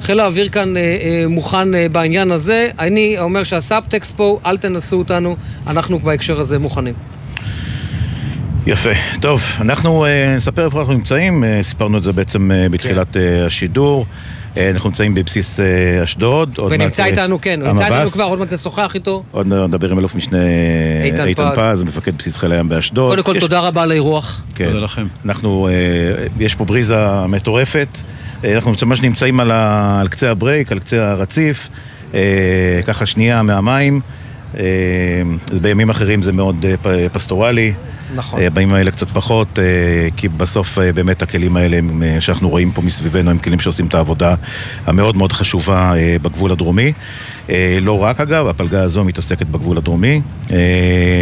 חיל 0.01 0.19
האוויר 0.19 0.49
כאן 0.49 0.77
אה, 0.77 0.81
אה, 0.81 1.27
מוכן 1.27 1.75
אה, 1.75 1.89
בעניין 1.91 2.31
הזה. 2.31 2.67
אני 2.79 3.19
אומר 3.19 3.43
שהסאבטקסט 3.43 4.15
פה, 4.15 4.39
אל 4.45 4.57
תנסו 4.57 4.97
אותנו, 4.97 5.35
אנחנו 5.67 5.99
בהקשר 5.99 6.39
הזה 6.39 6.59
מוכנים. 6.59 6.93
יפה. 8.67 8.89
טוב, 9.21 9.41
אנחנו 9.61 10.05
אה, 10.05 10.35
נספר 10.35 10.65
איפה 10.65 10.79
אנחנו 10.79 10.93
נמצאים, 10.93 11.43
אה, 11.43 11.59
סיפרנו 11.61 11.97
את 11.97 12.03
זה 12.03 12.13
בעצם 12.13 12.51
אה, 12.51 12.69
בתחילת 12.69 13.13
כן. 13.13 13.19
אה, 13.19 13.45
השידור. 13.45 14.05
אה, 14.57 14.69
אנחנו 14.69 14.89
נמצאים 14.89 15.13
בבסיס 15.13 15.59
אה, 15.59 16.03
אשדוד. 16.03 16.59
ונמצא 16.69 17.03
אה, 17.03 17.07
איתנו, 17.07 17.41
כן, 17.41 17.61
הוא 17.61 17.69
נמצא 17.69 17.85
איתנו 17.85 18.07
כבר, 18.07 18.23
עוד 18.23 18.39
מעט 18.39 18.53
נשוחח 18.53 18.95
איתו. 18.95 19.23
עוד 19.31 19.47
נדבר 19.47 19.91
עם 19.91 19.99
אלוף 19.99 20.15
משנה 20.15 20.37
איתן 21.25 21.53
פז, 21.55 21.83
מפקד 21.83 22.17
בסיס 22.17 22.37
חיל 22.37 22.51
הים 22.51 22.69
באשדוד. 22.69 23.09
קודם 23.09 23.23
כל, 23.23 23.39
תודה 23.39 23.59
רבה 23.59 23.83
על 23.83 23.91
האירוח. 23.91 24.41
כן. 24.55 24.65
תודה 24.65 24.79
לכם. 24.79 25.07
אנחנו, 25.25 25.69
יש 26.39 26.55
פה 26.55 26.65
בריזה 26.65 27.25
מטורפת. 27.27 27.87
אנחנו 28.43 28.73
ממש 28.85 29.01
נמצאים 29.01 29.39
על 29.39 30.07
קצה 30.07 30.31
הברייק, 30.31 30.71
על 30.71 30.79
קצה 30.79 31.11
הרציף, 31.11 31.69
ככה 32.85 33.05
שנייה 33.05 33.41
מהמים. 33.41 34.01
בימים 35.61 35.89
אחרים 35.89 36.21
זה 36.21 36.31
מאוד 36.31 36.65
פסטורלי. 37.13 37.73
נכון. 38.15 38.41
אה, 38.41 38.49
בימים 38.49 38.75
האלה 38.75 38.91
קצת 38.91 39.07
פחות, 39.07 39.59
אה, 39.59 39.63
כי 40.17 40.27
בסוף 40.29 40.79
אה, 40.79 40.93
באמת 40.93 41.21
הכלים 41.21 41.57
האלה 41.57 41.79
שאנחנו 42.19 42.49
רואים 42.49 42.71
פה 42.71 42.81
מסביבנו 42.81 43.31
הם 43.31 43.37
כלים 43.37 43.59
שעושים 43.59 43.87
את 43.87 43.93
העבודה 43.93 44.35
המאוד 44.85 45.17
מאוד 45.17 45.31
חשובה 45.31 45.93
בגבול 46.21 46.51
הדרומי. 46.51 46.93
לא 47.81 48.03
רק 48.03 48.19
אגב, 48.19 48.47
הפלגה 48.47 48.81
הזו 48.81 49.03
מתעסקת 49.03 49.45
בגבול 49.45 49.77
הדרומי. 49.77 50.21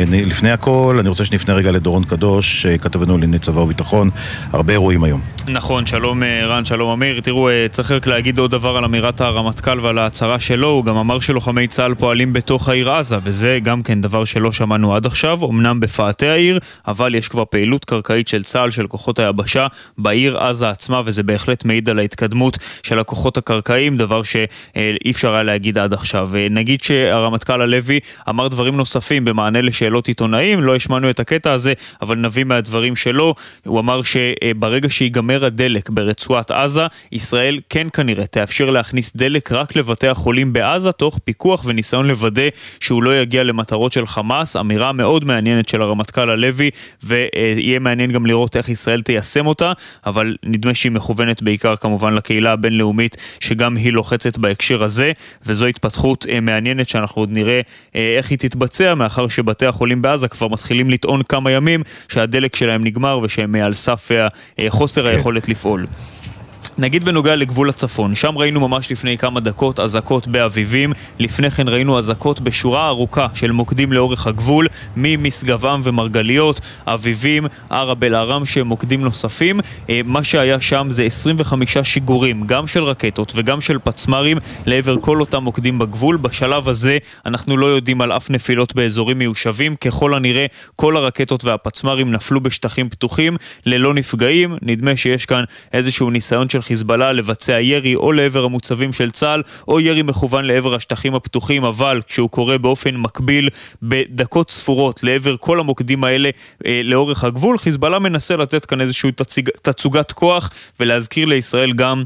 לפני 0.08 0.52
הכל, 0.52 0.98
אני 1.00 1.10
רוצה 1.10 1.26
שנפנה 1.26 1.56
רגע 1.56 1.72
לדורון 1.72 2.04
קדוש, 2.04 2.66
כתבנו 2.66 3.14
לענייני 3.14 3.40
צבא 3.40 3.60
וביטחון, 3.60 4.10
הרבה 4.52 4.74
אירועים 4.74 5.04
היום. 5.04 5.22
נכון, 5.48 5.86
שלום 5.86 6.24
רן, 6.24 6.66
שלום 6.66 6.90
אמיר. 6.90 7.22
תראו, 7.22 7.50
צריך 7.72 7.92
רק 7.92 8.08
להגיד 8.08 8.40
עוד 8.40 8.52
דבר 8.52 8.78
על 8.78 8.84
אמירת 8.84 9.22
הרמטכ"ל 9.22 9.80
ועל 9.80 9.98
ההצהרה 9.98 10.40
שלו, 10.40 10.68
הוא 10.68 10.86
גם 10.86 10.98
אמר 10.98 11.20
שלוחמי 11.20 11.68
צה"ל 11.68 11.96
פועלים 11.96 12.34
בתוך 12.34 12.70
העיר 12.70 12.92
עזה, 12.92 13.18
וזה 13.24 13.60
גם 13.64 13.84
כן 13.84 14.02
דבר 14.02 14.26
שלא 14.26 14.52
שמענו 14.52 14.96
עד 14.96 15.06
עכשיו, 15.06 15.40
אמנם 15.50 15.80
בפאתי 15.80 16.28
העיר, 16.28 16.60
אבל 16.88 17.16
יש 17.16 17.28
כבר 17.28 17.44
פעילות 17.46 17.86
קרקעית 17.86 18.28
של 18.28 18.44
צה"ל, 18.44 18.72
של 18.72 18.88
כוחות 18.88 19.20
היבשה, 19.20 19.68
בעיר 19.98 20.38
עזה 20.38 20.70
עצמה, 20.70 21.02
וזה 21.06 21.24
בהחלט 21.24 21.66
מעיד 21.66 21.90
על 21.90 22.00
ההתקדמות 22.00 22.58
של 22.84 23.00
הכוחות 23.00 23.38
הקרקעיים, 23.38 23.98
דבר 23.98 24.24
שאי 24.24 25.12
אפשר 25.12 25.34
היה 25.34 25.44
להגיד 25.44 25.78
עד 25.78 25.94
עכשיו. 25.94 26.15
עכשיו. 26.16 26.30
נגיד 26.50 26.84
שהרמטכ"ל 26.84 27.62
הלוי 27.62 28.00
אמר 28.30 28.48
דברים 28.48 28.78
נוספים 28.78 29.26
במענה 29.26 29.62
לשאלות 29.62 30.08
עיתונאים, 30.08 30.64
לא 30.64 30.76
השמענו 30.76 31.10
את 31.10 31.20
הקטע 31.20 31.52
הזה, 31.52 31.74
אבל 32.02 32.18
נביא 32.18 32.44
מהדברים 32.44 32.96
שלו. 32.96 33.36
הוא 33.66 33.80
אמר 33.80 34.02
שברגע 34.04 34.90
שיגמר 34.90 35.46
הדלק 35.46 35.90
ברצועת 35.90 36.52
עזה, 36.52 36.88
ישראל 37.12 37.60
כן 37.70 37.88
כנראה 37.94 38.26
תאפשר 38.26 38.70
להכניס 38.70 39.16
דלק 39.16 39.52
רק 39.52 39.76
לבתי 39.76 40.08
החולים 40.08 40.54
בעזה, 40.54 40.92
תוך 40.92 41.20
פיקוח 41.24 41.66
וניסיון 41.66 42.08
לוודא 42.08 42.48
שהוא 42.80 43.04
לא 43.04 43.22
יגיע 43.22 43.44
למטרות 43.44 43.92
של 43.92 44.08
חמאס. 44.08 44.56
אמירה 44.56 44.92
מאוד 44.92 45.26
מעניינת 45.26 45.70
של 45.70 45.82
הרמטכ"ל 45.82 46.30
הלוי, 46.30 46.70
ויהיה 47.04 47.80
מעניין 47.80 48.12
גם 48.12 48.26
לראות 48.26 48.58
איך 48.58 48.70
ישראל 48.70 49.02
תיישם 49.02 49.48
אותה, 49.48 49.72
אבל 50.06 50.36
נדמה 50.44 50.74
שהיא 50.74 50.92
מכוונת 50.92 51.42
בעיקר 51.42 51.76
כמובן 51.76 52.14
לקהילה 52.14 52.52
הבינלאומית, 52.52 53.18
שגם 53.40 53.76
היא 53.76 53.94
לוחצת 53.94 54.38
בהקשר 54.38 54.84
הזה, 54.84 55.12
וזו 55.46 55.66
התפתחות 55.66 56.05
אה, 56.30 56.40
מעניינת 56.40 56.90
שאנחנו 56.90 57.22
עוד 57.22 57.32
נראה 57.32 57.62
אה, 57.96 58.16
איך 58.18 58.30
היא 58.30 58.38
תתבצע, 58.38 58.94
מאחר 58.94 59.28
שבתי 59.28 59.66
החולים 59.66 60.02
בעזה 60.02 60.28
כבר 60.28 60.48
מתחילים 60.48 60.90
לטעון 60.90 61.24
כמה 61.24 61.52
ימים 61.52 61.84
שהדלק 62.08 62.56
שלהם 62.56 62.84
נגמר 62.84 63.20
ושהם 63.24 63.56
על 63.56 63.74
סף 63.74 64.10
אה, 64.12 64.28
חוסר 64.70 65.04
כן. 65.04 65.08
היכולת 65.16 65.50
לפעול. 65.50 65.86
נגיד 66.78 67.06
בנוגע 67.06 67.36
לגבול 67.36 67.70
הצפון, 67.70 68.16
שם 68.16 68.38
ראינו 68.38 68.60
ממש 68.60 68.92
לפני 68.92 69.18
כמה 69.18 69.40
דקות 69.40 69.80
אזעקות 69.80 70.28
באביבים, 70.28 70.94
לפני 71.20 71.52
כן 71.52 71.70
ראינו 71.70 72.00
אזעקות 72.00 72.40
בשורה 72.40 72.88
ארוכה 72.88 73.28
של 73.34 73.52
מוקדים 73.52 73.94
לאורך 73.94 74.28
הגבול, 74.28 74.68
ממשגבם 74.98 75.82
ומרגליות, 75.84 76.60
אביבים, 76.86 77.46
ערב 77.70 78.04
אל-ערם 78.04 78.46
שהם 78.46 78.68
מוקדים 78.68 79.02
נוספים. 79.02 79.60
אה, 79.90 80.02
מה 80.06 80.24
שהיה 80.24 80.62
שם 80.62 80.88
זה 80.90 81.04
25 81.04 81.78
שיגורים, 81.78 82.44
גם 82.46 82.68
של 82.68 82.84
רקטות 82.84 83.32
וגם 83.36 83.62
של 83.62 83.78
פצמ"רים, 83.84 84.38
לעבר 84.66 84.98
כל 85.02 85.20
אותם 85.20 85.44
מוקדים 85.44 85.80
בגבול. 85.80 86.18
בשלב 86.18 86.70
הזה 86.70 86.98
אנחנו 87.26 87.58
לא 87.58 87.66
יודעים 87.66 88.02
על 88.02 88.12
אף 88.12 88.30
נפילות 88.30 88.76
באזורים 88.76 89.20
מיושבים, 89.20 89.76
ככל 89.76 90.14
הנראה 90.14 90.46
כל 90.76 90.98
הרקטות 90.98 91.44
והפצמ"רים 91.44 92.12
נפלו 92.12 92.42
בשטחים 92.42 92.90
פתוחים, 92.90 93.38
ללא 93.66 93.94
נפגעים. 93.94 94.56
נדמה 94.62 94.98
שיש 94.98 95.26
כאן 95.26 95.44
איזשהו 95.74 96.10
ניסיון 96.10 96.50
של 96.50 96.62
חיזבאללה 96.66 97.12
לבצע 97.12 97.60
ירי 97.62 97.96
או 97.96 98.12
לעבר 98.12 98.44
המוצבים 98.44 98.94
של 98.94 99.12
צה"ל 99.12 99.42
או 99.68 99.80
ירי 99.80 100.02
מכוון 100.02 100.46
לעבר 100.46 100.76
השטחים 100.76 101.16
הפתוחים, 101.16 101.64
אבל 101.64 102.02
כשהוא 102.08 102.30
קורה 102.30 102.58
באופן 102.58 102.96
מקביל 102.96 103.50
בדקות 103.82 104.52
ספורות 104.52 105.04
לעבר 105.04 105.36
כל 105.38 105.60
המוקדים 105.60 106.04
האלה 106.04 106.30
אה, 106.66 106.82
לאורך 106.84 107.24
הגבול, 107.24 107.58
חיזבאללה 107.58 108.00
מנסה 108.00 108.36
לתת 108.36 108.66
כאן 108.66 108.82
איזושהי 108.82 109.12
תצוגת 109.62 110.12
כוח 110.12 110.50
ולהזכיר 110.80 111.26
לישראל 111.26 111.74
גם 111.74 112.04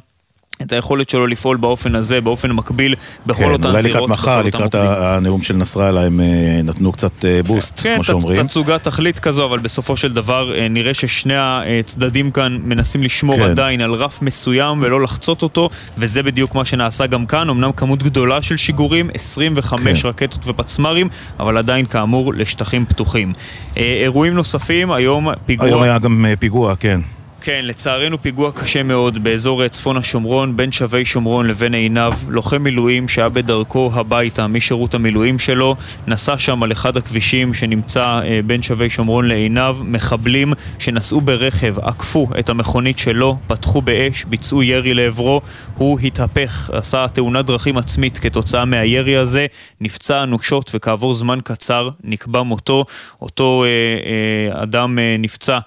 את 0.62 0.72
היכולת 0.72 1.10
שלו 1.10 1.28
לפעול 1.28 1.58
באופן 1.58 1.96
הזה, 1.96 2.22
באופן 2.22 2.52
מקביל, 2.52 2.96
בכל 3.26 3.44
כן, 3.44 3.52
אותן 3.52 3.62
זירות. 3.62 3.82
כן, 3.82 3.88
אולי 3.88 3.90
לקראת 3.90 4.10
מחר, 4.10 4.42
לקראת 4.42 4.76
הנאום 4.76 5.42
של 5.42 5.56
נסראללה, 5.56 6.06
הם 6.06 6.20
אה, 6.20 6.62
נתנו 6.64 6.92
קצת 6.92 7.26
אה, 7.26 7.44
בוסט, 7.44 7.82
כן, 7.84 7.96
כמו 7.96 8.04
שאומרים. 8.04 8.38
כן, 8.38 8.48
תצוגת 8.48 8.84
תכלית 8.84 9.20
כזו, 9.20 9.46
אבל 9.46 9.60
בסופו 9.60 9.98
של 9.98 10.14
דבר 10.14 10.56
אה, 10.56 10.68
נראה 10.68 10.94
ששני 10.94 11.34
הצדדים 11.80 12.32
כאן 12.32 12.60
מנסים 12.64 13.04
לשמור 13.04 13.36
כן. 13.36 13.44
עדיין 13.44 13.82
על 13.82 13.94
רף 13.94 14.22
מסוים 14.22 14.82
ולא 14.82 15.02
לחצות 15.02 15.42
אותו, 15.44 15.70
וזה 15.98 16.24
בדיוק 16.24 16.56
מה 16.56 16.66
שנעשה 16.66 17.06
גם 17.06 17.26
כאן. 17.26 17.50
אמנם 17.50 17.72
כמות 17.72 18.04
גדולה 18.04 18.42
של 18.42 18.58
שיגורים, 18.58 19.10
25 19.14 20.02
כן. 20.02 20.08
רקטות 20.08 20.48
ופצמ"רים, 20.48 21.10
אבל 21.40 21.58
עדיין 21.58 21.86
כאמור 21.86 22.34
לשטחים 22.34 22.86
פתוחים. 22.86 23.34
אירועים 23.76 24.34
נוספים, 24.34 24.92
היום 24.92 25.28
פיגוע... 25.46 25.68
היום 25.68 25.82
היה 25.82 26.00
גם 26.00 26.26
פיגוע, 26.40 26.76
כן. 26.76 27.00
כן, 27.42 27.62
לצערנו 27.66 28.22
פיגוע 28.22 28.52
קשה 28.52 28.84
מאוד 28.84 29.24
באזור 29.24 29.68
צפון 29.68 29.98
השומרון, 29.98 30.58
בין 30.58 30.72
שבי 30.72 31.06
שומרון 31.06 31.48
לבין 31.48 31.74
עינב. 31.74 32.14
לוחם 32.28 32.64
מילואים 32.64 33.08
שהיה 33.08 33.30
בדרכו 33.30 33.92
הביתה 33.94 34.48
משירות 34.48 34.94
המילואים 34.94 35.40
שלו, 35.40 35.76
נסע 36.08 36.38
שם 36.38 36.64
על 36.64 36.72
אחד 36.72 36.98
הכבישים 36.98 37.54
שנמצא 37.54 38.04
אה, 38.04 38.40
בין 38.46 38.62
שבי 38.62 38.90
שומרון 38.90 39.28
לעינב. 39.28 39.76
מחבלים 39.82 40.54
שנסעו 40.80 41.22
ברכב, 41.22 41.80
עקפו 41.80 42.28
את 42.40 42.50
המכונית 42.50 43.00
שלו, 43.00 43.38
פתחו 43.48 43.82
באש, 43.82 44.24
ביצעו 44.24 44.64
ירי 44.64 44.94
לעברו. 44.94 45.42
הוא 45.76 46.00
התהפך, 46.00 46.70
עשה 46.74 47.06
תאונת 47.08 47.46
דרכים 47.46 47.78
עצמית 47.78 48.18
כתוצאה 48.18 48.66
מהירי 48.66 49.18
הזה, 49.18 49.46
נפצע 49.82 50.24
אנושות 50.24 50.72
וכעבור 50.74 51.14
זמן 51.14 51.40
קצר 51.44 51.90
נקבע 52.04 52.42
מותו. 52.42 52.86
אותו 53.22 53.64
אה, 53.64 53.70
אה, 53.70 54.64
אדם 54.64 55.00
אה, 55.00 55.16
נפצע 55.20 55.60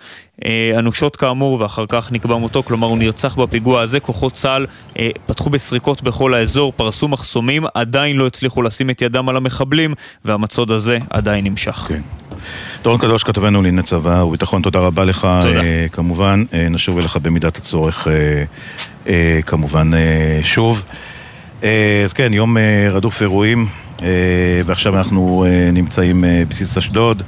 אנושות 0.79 1.16
כאמור, 1.16 1.61
ואחר 1.61 1.85
כך 1.88 2.12
נקבע 2.12 2.37
מותו, 2.37 2.62
כלומר 2.62 2.87
הוא 2.87 2.99
נרצח 2.99 3.35
בפיגוע 3.35 3.81
הזה. 3.81 4.01
כוחות 4.01 4.33
צה"ל 4.33 4.66
אה, 4.99 5.11
פתחו 5.27 5.51
בסריקות 5.51 6.03
בכל 6.03 6.35
האזור, 6.35 6.73
פרסו 6.77 7.09
מחסומים, 7.09 7.64
עדיין 7.75 8.16
לא 8.16 8.27
הצליחו 8.27 8.62
לשים 8.62 8.90
את 8.90 9.03
ידם 9.03 9.29
על 9.29 9.37
המחבלים, 9.37 9.95
והמצוד 10.25 10.71
הזה 10.71 10.99
עדיין 11.11 11.45
נמשך. 11.45 11.75
כן. 11.88 12.01
דורון 12.83 13.01
קדוש, 13.01 13.23
כתבנו 13.23 13.62
לענייני 13.62 13.83
צבא 13.83 14.23
וביטחון, 14.23 14.62
תודה 14.62 14.79
רבה 14.79 15.05
לך. 15.05 15.29
תודה. 15.40 15.61
אה, 15.61 15.87
כמובן, 15.92 16.45
אה, 16.55 16.68
נשוב 16.68 16.99
אליך 16.99 17.16
במידת 17.16 17.57
הצורך, 17.57 18.09
אה, 18.09 18.45
אה, 19.07 19.40
כמובן, 19.47 19.95
אה, 19.95 20.40
שוב. 20.42 20.85
אה, 21.64 22.01
אז 22.05 22.12
כן, 22.12 22.33
יום 22.33 22.59
אה, 22.59 22.88
רדוף 22.90 23.23
אירועים, 23.23 23.66
אה, 23.66 23.91
ועכשיו 24.66 24.96
אנחנו 24.98 25.44
אה, 25.48 25.70
נמצאים 25.72 26.24
אה, 26.24 26.42
בסיס 26.48 26.78
אשדוד. 26.78 27.22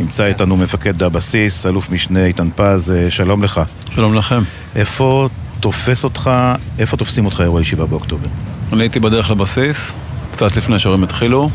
נמצא 0.00 0.26
איתנו 0.26 0.56
מפקד 0.56 1.02
הבסיס, 1.02 1.66
אלוף 1.66 1.90
משנה 1.90 2.24
איתן 2.24 2.48
פז, 2.56 2.90
אה, 2.90 3.10
שלום 3.10 3.44
לך. 3.44 3.60
שלום 3.94 4.14
לכם. 4.14 4.40
איפה 4.76 5.28
תופס 5.60 6.04
אותך, 6.04 6.30
איפה 6.78 6.96
תופסים 6.96 7.24
אותך 7.24 7.40
אירועי 7.40 7.64
7 7.64 7.86
באוקטובר? 7.86 8.26
אני 8.72 8.82
הייתי 8.82 9.00
בדרך 9.00 9.30
לבסיס, 9.30 9.94
קצת 10.32 10.56
לפני 10.56 10.78
שהאירועים 10.78 11.04
התחילו, 11.04 11.50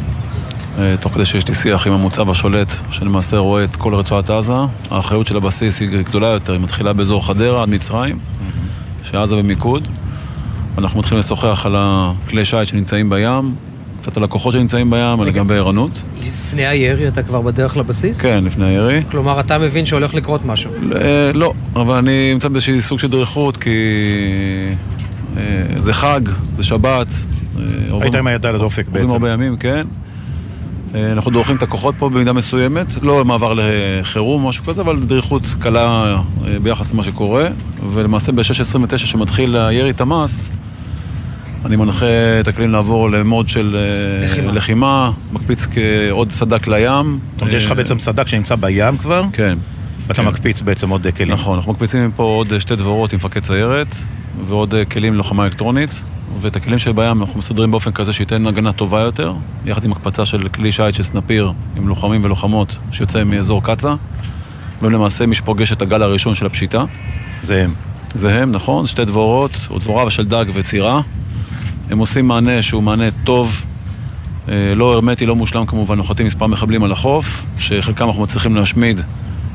אה, 0.79 0.95
תוך 0.99 1.13
כדי 1.13 1.25
שיש 1.25 1.47
לי 1.47 1.53
שיח 1.53 1.87
עם 1.87 1.93
המוצב 1.93 2.29
השולט, 2.29 2.73
שלמעשה 2.91 3.37
רואה 3.37 3.63
את 3.63 3.75
כל 3.75 3.95
רצועת 3.95 4.29
עזה. 4.29 4.53
האחריות 4.91 5.27
של 5.27 5.37
הבסיס 5.37 5.79
היא 5.79 5.89
גדולה 5.89 6.27
יותר, 6.27 6.53
היא 6.53 6.61
מתחילה 6.61 6.93
באזור 6.93 7.27
חדרה 7.27 7.63
עד 7.63 7.69
מצרים, 7.69 8.19
שעזה 9.03 9.35
במיקוד. 9.35 9.87
אנחנו 10.77 10.99
מתחילים 10.99 11.19
לשוחח 11.19 11.65
על 11.65 11.75
הכלי 11.77 12.45
שיט 12.45 12.67
שנמצאים 12.67 13.09
בים, 13.09 13.55
קצת 14.03 14.17
על 14.17 14.23
הכוחות 14.23 14.53
שנמצאים 14.53 14.89
בים, 14.89 15.21
אלא 15.21 15.31
גם 15.31 15.47
בערנות. 15.47 16.01
לפני 16.27 16.67
הירי 16.67 17.07
אתה 17.07 17.23
כבר 17.23 17.41
בדרך 17.41 17.77
לבסיס? 17.77 18.21
כן, 18.21 18.43
לפני 18.43 18.65
הירי. 18.65 19.03
כלומר, 19.11 19.39
אתה 19.39 19.57
מבין 19.57 19.85
שהולך 19.85 20.13
לקרות 20.13 20.45
משהו? 20.45 20.71
אה, 20.95 21.31
לא, 21.33 21.53
אבל 21.75 21.95
אני 21.95 22.29
נמצא 22.33 22.47
באיזשהו 22.47 22.81
סוג 22.81 22.99
של 22.99 23.09
דריכות, 23.09 23.57
כי 23.57 23.69
אה, 25.37 25.41
זה 25.77 25.93
חג, 25.93 26.21
זה 26.57 26.63
שבת. 26.63 27.07
אה, 27.57 27.63
היית 28.01 28.15
עם 28.15 28.27
היד 28.27 28.45
על 28.45 28.55
הדופק 28.55 28.87
בעצם. 28.87 29.03
עוברים 29.03 29.23
הרבה 29.23 29.33
ימים, 29.33 29.57
כן. 29.57 29.87
אנחנו 30.95 31.31
דורכים 31.31 31.55
את 31.55 31.63
הכוחות 31.63 31.95
פה 31.97 32.09
במידה 32.09 32.33
מסוימת, 32.33 32.87
לא 33.01 33.25
מעבר 33.25 33.53
לחירום 33.55 34.43
או 34.43 34.49
משהו 34.49 34.65
כזה, 34.65 34.81
אבל 34.81 34.99
דריכות 34.99 35.55
קלה 35.59 36.17
ביחס 36.63 36.93
למה 36.93 37.03
שקורה. 37.03 37.47
ולמעשה 37.89 38.31
ב-6.29 38.31 38.97
שמתחיל 38.97 39.55
הירי 39.55 39.93
תמ"ס, 39.93 40.49
אני 41.65 41.75
מנחה 41.75 42.05
את 42.39 42.47
הכלים 42.47 42.71
לעבור 42.71 43.11
למוד 43.11 43.49
של 43.49 43.75
אה, 43.75 44.25
לחימה, 44.25 44.51
לחימה 44.51 45.11
מקפיץ 45.31 45.67
עוד 46.11 46.31
סדק 46.31 46.67
לים. 46.67 47.19
זאת 47.31 47.41
אומרת, 47.41 47.53
יש 47.53 47.65
לך 47.65 47.71
אה, 47.71 47.75
בעצם 47.75 47.99
סדק 47.99 48.27
שנמצא 48.27 48.55
בים 48.55 48.97
כבר? 48.97 49.23
כן. 49.33 49.57
ואתה 50.07 50.13
כן. 50.13 50.27
מקפיץ 50.27 50.61
בעצם 50.61 50.89
עוד 50.89 51.07
כלים. 51.17 51.31
נכון, 51.31 51.55
אנחנו 51.55 51.73
מקפיצים 51.73 52.07
מפה 52.07 52.23
עוד 52.23 52.59
שתי 52.59 52.75
דבורות 52.75 53.13
עם 53.13 53.17
מפקד 53.17 53.43
סיירת, 53.43 53.95
ועוד 54.45 54.73
כלים 54.91 55.13
ללוחמה 55.13 55.45
אלקטרונית, 55.45 56.03
ואת 56.41 56.55
הכלים 56.55 56.79
שבים 56.79 57.21
אנחנו 57.21 57.39
מסדרים 57.39 57.71
באופן 57.71 57.91
כזה 57.91 58.13
שייתן 58.13 58.47
הגנה 58.47 58.71
טובה 58.71 58.99
יותר, 58.99 59.33
יחד 59.65 59.85
עם 59.85 59.91
הקפצה 59.91 60.25
של 60.25 60.47
כלי 60.47 60.71
שיט 60.71 60.95
של 60.95 61.03
סנפיר 61.03 61.51
עם 61.77 61.87
לוחמים 61.87 62.23
ולוחמות 62.23 62.77
שיוצא 62.91 63.23
מאזור 63.23 63.63
קצא"א, 63.63 63.95
ולמעשה 64.81 65.25
מי 65.25 65.35
שפוגש 65.35 65.71
את 65.71 65.81
הגל 65.81 66.01
הראשון 66.01 66.35
של 66.35 66.45
הפשיטה. 66.45 66.85
זה 67.41 67.63
הם. 67.63 67.73
זה 68.13 68.41
הם, 68.41 68.51
נכון, 68.51 68.87
שתי 68.87 69.05
דבורות, 69.05 69.67
או 69.69 69.79
דבורה 69.79 70.09
של 70.09 70.25
דג 70.25 70.45
וצירה. 70.53 71.01
הם 71.93 71.99
עושים 71.99 72.27
מענה 72.27 72.61
שהוא 72.61 72.83
מענה 72.83 73.05
טוב, 73.23 73.65
אה, 74.49 74.73
לא 74.75 74.93
הרמטי, 74.93 75.25
לא 75.25 75.35
מושלם 75.35 75.65
כמובן, 75.65 75.97
נוחתים 75.97 76.25
מספר 76.25 76.47
מחבלים 76.47 76.83
על 76.83 76.91
החוף, 76.91 77.45
שחלקם 77.57 78.07
אנחנו 78.07 78.21
מצליחים 78.21 78.55
להשמיד 78.55 79.01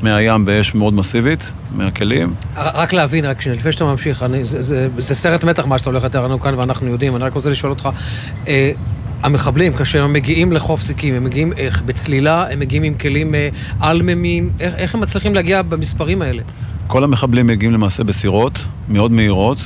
מהים 0.01 0.45
באש 0.45 0.75
מאוד 0.75 0.93
מסיבית, 0.93 1.51
מהכלים. 1.75 2.33
רק 2.55 2.93
להבין, 2.93 3.25
רק 3.25 3.47
לפני 3.47 3.71
שאתה 3.71 3.85
ממשיך, 3.85 4.23
אני, 4.23 4.45
זה, 4.45 4.61
זה, 4.61 4.87
זה 4.97 5.15
סרט 5.15 5.43
מתח 5.43 5.65
מה 5.65 5.77
שאתה 5.77 5.89
הולך 5.89 6.03
לתאר 6.03 6.25
לנו 6.25 6.39
כאן 6.39 6.53
ואנחנו 6.59 6.87
יודעים, 6.87 7.15
אני 7.15 7.23
רק 7.23 7.33
רוצה 7.33 7.49
לשאול 7.49 7.71
אותך, 7.71 7.89
אה, 8.47 8.71
המחבלים, 9.23 9.73
כאשר 9.73 10.03
הם 10.03 10.13
מגיעים 10.13 10.51
לחוף 10.51 10.81
זיקים, 10.81 11.15
הם 11.15 11.23
מגיעים 11.23 11.53
איך, 11.57 11.81
בצלילה, 11.81 12.45
הם 12.51 12.59
מגיעים 12.59 12.83
עם 12.83 12.93
כלים 12.93 13.35
אה, 13.35 13.49
איך, 14.59 14.75
איך 14.75 14.95
הם 14.95 15.01
מצליחים 15.01 15.35
להגיע 15.35 15.61
במספרים 15.61 16.21
האלה? 16.21 16.41
כל 16.87 17.03
המחבלים 17.03 17.47
מגיעים 17.47 17.73
למעשה 17.73 18.03
בסירות 18.03 18.65
מאוד 18.89 19.11
מהירות, 19.11 19.57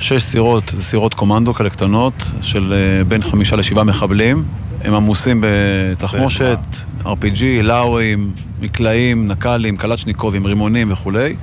שש 0.00 0.22
סירות, 0.22 0.72
זה 0.76 0.82
סירות 0.82 1.14
קומנדו 1.14 1.54
כאלה 1.54 1.70
קטנות, 1.70 2.30
של 2.42 2.72
אה, 2.72 3.04
בין 3.04 3.22
חמישה 3.22 3.56
לשבעה 3.56 3.84
מחבלים. 3.84 4.44
הם 4.84 4.94
עמוסים 4.94 5.44
בתחמושת, 5.46 6.58
RPG, 7.04 7.42
לאווים, 7.62 8.32
מקלעים, 8.60 9.28
נק"לים, 9.28 9.76
קלצ'ניקובים, 9.76 10.46
רימונים 10.46 10.92
וכולי. 10.92 11.36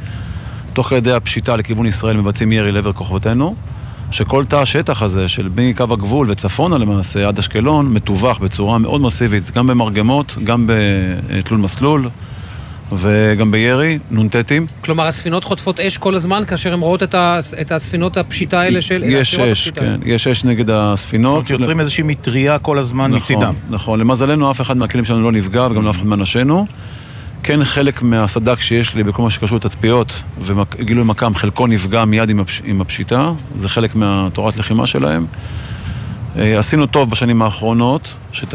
תוך 0.73 0.89
כדי 0.89 1.13
הפשיטה 1.13 1.55
לכיוון 1.55 1.85
ישראל 1.85 2.17
מבצעים 2.17 2.51
ירי 2.51 2.71
לעבר 2.71 2.93
כוחותינו. 2.93 3.55
שכל 4.11 4.45
תא 4.45 4.55
השטח 4.55 5.01
הזה, 5.01 5.27
של 5.27 5.49
מקו 5.55 5.83
הגבול 5.83 6.31
וצפונה 6.31 6.77
למעשה, 6.77 7.27
עד 7.27 7.39
אשקלון, 7.39 7.93
מטווח 7.93 8.37
בצורה 8.37 8.77
מאוד 8.77 9.01
מסיבית, 9.01 9.51
גם 9.51 9.67
במרגמות, 9.67 10.35
גם 10.43 10.69
בתלול 10.69 11.59
מסלול. 11.59 12.09
וגם 12.91 13.51
בירי, 13.51 13.99
נ"טים. 14.11 14.67
כלומר, 14.83 15.07
הספינות 15.07 15.43
חוטפות 15.43 15.79
אש 15.79 15.97
כל 15.97 16.15
הזמן 16.15 16.43
כאשר 16.47 16.73
הן 16.73 16.79
רואות 16.79 17.03
את, 17.03 17.13
ה, 17.13 17.37
את 17.61 17.71
הספינות 17.71 18.17
הפשיטה 18.17 18.61
האלה 18.61 18.81
של... 18.81 19.03
יש 19.05 19.35
אש, 19.35 19.69
כן, 19.69 19.99
יש 20.05 20.27
אש 20.27 20.43
נגד 20.43 20.69
הספינות. 20.69 21.49
יוצרים 21.49 21.79
איזושהי 21.79 22.03
מטריה 22.03 22.59
כל 22.59 22.77
הזמן 22.77 23.11
נכון, 23.11 23.17
מצידם. 23.17 23.53
נכון, 23.69 23.99
למזלנו 23.99 24.51
אף 24.51 24.61
אחד 24.61 24.77
מהכלים 24.77 25.05
שלנו 25.05 25.21
לא 25.21 25.31
נפגע 25.31 25.67
וגם 25.71 25.83
לא 25.83 25.89
אף 25.89 25.97
אחד 25.97 26.05
מאנשינו. 26.05 26.65
כן 27.43 27.63
חלק 27.63 28.01
מהסד"כ 28.01 28.61
שיש 28.61 28.95
לי 28.95 29.03
בכל 29.03 29.21
מה 29.21 29.29
שקשור 29.29 29.57
לתצפיות 29.57 30.23
וגילוי 30.41 31.03
מכ"ם, 31.03 31.35
חלקו 31.35 31.67
נפגע 31.67 32.05
מיד 32.05 32.29
עם, 32.29 32.39
הפש... 32.39 32.61
עם 32.65 32.81
הפשיטה, 32.81 33.31
זה 33.55 33.69
חלק 33.69 33.95
מהתורת 33.95 34.57
לחימה 34.57 34.87
שלהם. 34.87 35.25
אה, 36.37 36.59
עשינו 36.59 36.85
טוב 36.85 37.09
בשנים 37.09 37.41
האחרונות, 37.41 38.15
שאת 38.31 38.53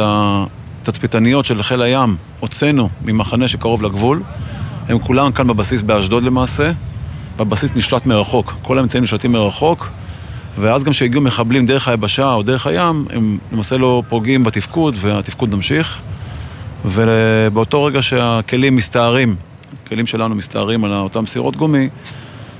התצפיתניות 0.89 1.45
של 1.45 1.63
חיל 1.63 1.83
הים 1.83 2.17
הוצאנו 2.41 2.89
ממחנה 3.03 3.49
שקרוב 3.49 3.83
לגבול. 3.83 4.23
הם 4.89 4.99
כולם 4.99 5.33
כאן 5.33 5.47
בבסיס 5.47 5.83
באשדוד 5.83 6.23
למעשה. 6.23 6.73
בבסיס 7.37 7.77
נשלט 7.77 8.07
מרחוק, 8.07 8.55
כל 8.63 8.79
האמצעים 8.79 9.05
נשלטים 9.05 9.33
מרחוק. 9.33 9.89
ואז 10.59 10.85
גם 10.85 10.93
כשהגיעו 10.93 11.23
מחבלים 11.23 11.67
דרך 11.67 11.89
היבשה 11.89 12.33
או 12.33 12.43
דרך 12.43 12.67
הים, 12.67 13.07
הם 13.11 13.39
למעשה 13.53 13.79
לא 13.79 14.03
פוגעים 14.09 14.45
בתפקוד 14.45 14.95
והתפקוד 14.97 15.55
ממשיך. 15.55 15.99
ובאותו 16.85 17.85
רגע 17.85 18.03
שהכלים 18.03 18.77
מסתערים, 18.77 19.37
הכלים 19.85 20.07
שלנו 20.07 20.35
מסתערים 20.35 20.85
על 20.85 20.93
אותם 20.93 21.27
סירות 21.27 21.57
גומי, 21.57 21.89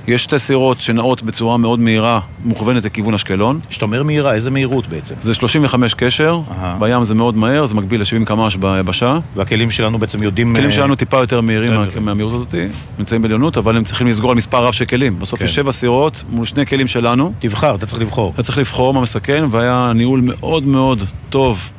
יש 0.09 0.23
שתי 0.23 0.39
סירות 0.39 0.81
שנעות 0.81 1.21
בצורה 1.21 1.57
מאוד 1.57 1.79
מהירה, 1.79 2.19
מוכוונת 2.45 2.85
לכיוון 2.85 3.13
אשקלון. 3.13 3.59
כשאתה 3.69 3.85
אומר 3.85 4.03
מהירה, 4.03 4.33
איזה 4.33 4.51
מהירות 4.51 4.87
בעצם? 4.87 5.15
זה 5.19 5.33
35 5.33 5.93
קשר, 5.93 6.41
Aha. 6.49 6.53
בים 6.79 7.03
זה 7.03 7.15
מאוד 7.15 7.37
מהר, 7.37 7.65
זה 7.65 7.75
מקביל 7.75 8.01
ל-70 8.01 8.25
קמ"ש 8.25 8.55
ביבשה. 8.55 9.19
והכלים 9.35 9.71
שלנו 9.71 9.97
בעצם 9.97 10.23
יודעים... 10.23 10.51
הכלים 10.51 10.69
אה, 10.69 10.75
שלנו 10.75 10.95
טיפה 10.95 11.17
יותר 11.17 11.41
מהירים 11.41 11.73
מה, 11.73 11.85
מהמהירות 11.99 12.33
הזאת, 12.33 12.55
נמצאים 12.99 13.21
בעליונות, 13.21 13.57
אבל 13.57 13.77
הם 13.77 13.83
צריכים 13.83 14.07
לסגור 14.07 14.31
על 14.31 14.37
מספר 14.37 14.63
רב 14.63 14.73
של 14.73 14.85
כלים. 14.85 15.19
בסוף 15.19 15.39
כן. 15.39 15.45
יש 15.45 15.55
שבע 15.55 15.71
סירות 15.71 16.23
מול 16.29 16.45
שני 16.45 16.65
כלים 16.65 16.87
שלנו. 16.87 17.33
תבחר, 17.39 17.75
אתה 17.75 17.85
צריך 17.85 18.01
לבחור. 18.01 18.31
אתה 18.33 18.43
צריך 18.43 18.57
לבחור 18.57 18.93
מה 18.93 19.01
מסכן, 19.01 19.43
והיה 19.51 19.91
ניהול 19.95 20.21
מאוד 20.23 20.65
מאוד 20.65 21.03
טוב 21.29 21.69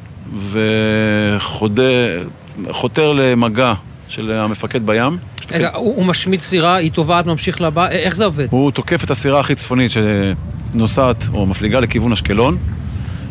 וחותר 2.68 3.12
למגע 3.12 3.74
של 4.10 4.30
המפקד 4.32 4.86
בים. 4.86 5.18
רגע, 5.52 5.70
הוא, 5.74 5.96
הוא 5.96 6.04
משמיד 6.04 6.40
סירה, 6.40 6.74
היא 6.74 6.92
טובעת, 6.92 7.26
ממשיך 7.26 7.60
לבא, 7.60 7.88
איך 7.88 8.16
זה 8.16 8.24
עובד? 8.24 8.46
הוא 8.50 8.70
תוקף 8.70 9.04
את 9.04 9.10
הסירה 9.10 9.40
הכי 9.40 9.54
צפונית 9.54 9.90
שנוסעת 9.90 11.28
או 11.34 11.46
מפליגה 11.46 11.80
לכיוון 11.80 12.12
אשקלון, 12.12 12.58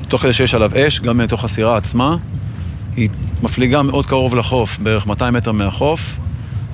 תוך 0.07 0.21
כדי 0.21 0.33
שיש 0.33 0.53
עליו 0.53 0.71
אש, 0.75 0.99
גם 0.99 1.17
מתוך 1.17 1.43
הסירה 1.43 1.77
עצמה. 1.77 2.15
היא 2.95 3.09
מפליגה 3.43 3.81
מאוד 3.81 4.05
קרוב 4.05 4.35
לחוף, 4.35 4.77
בערך 4.79 5.07
200 5.07 5.33
מטר 5.33 5.51
מהחוף, 5.51 6.17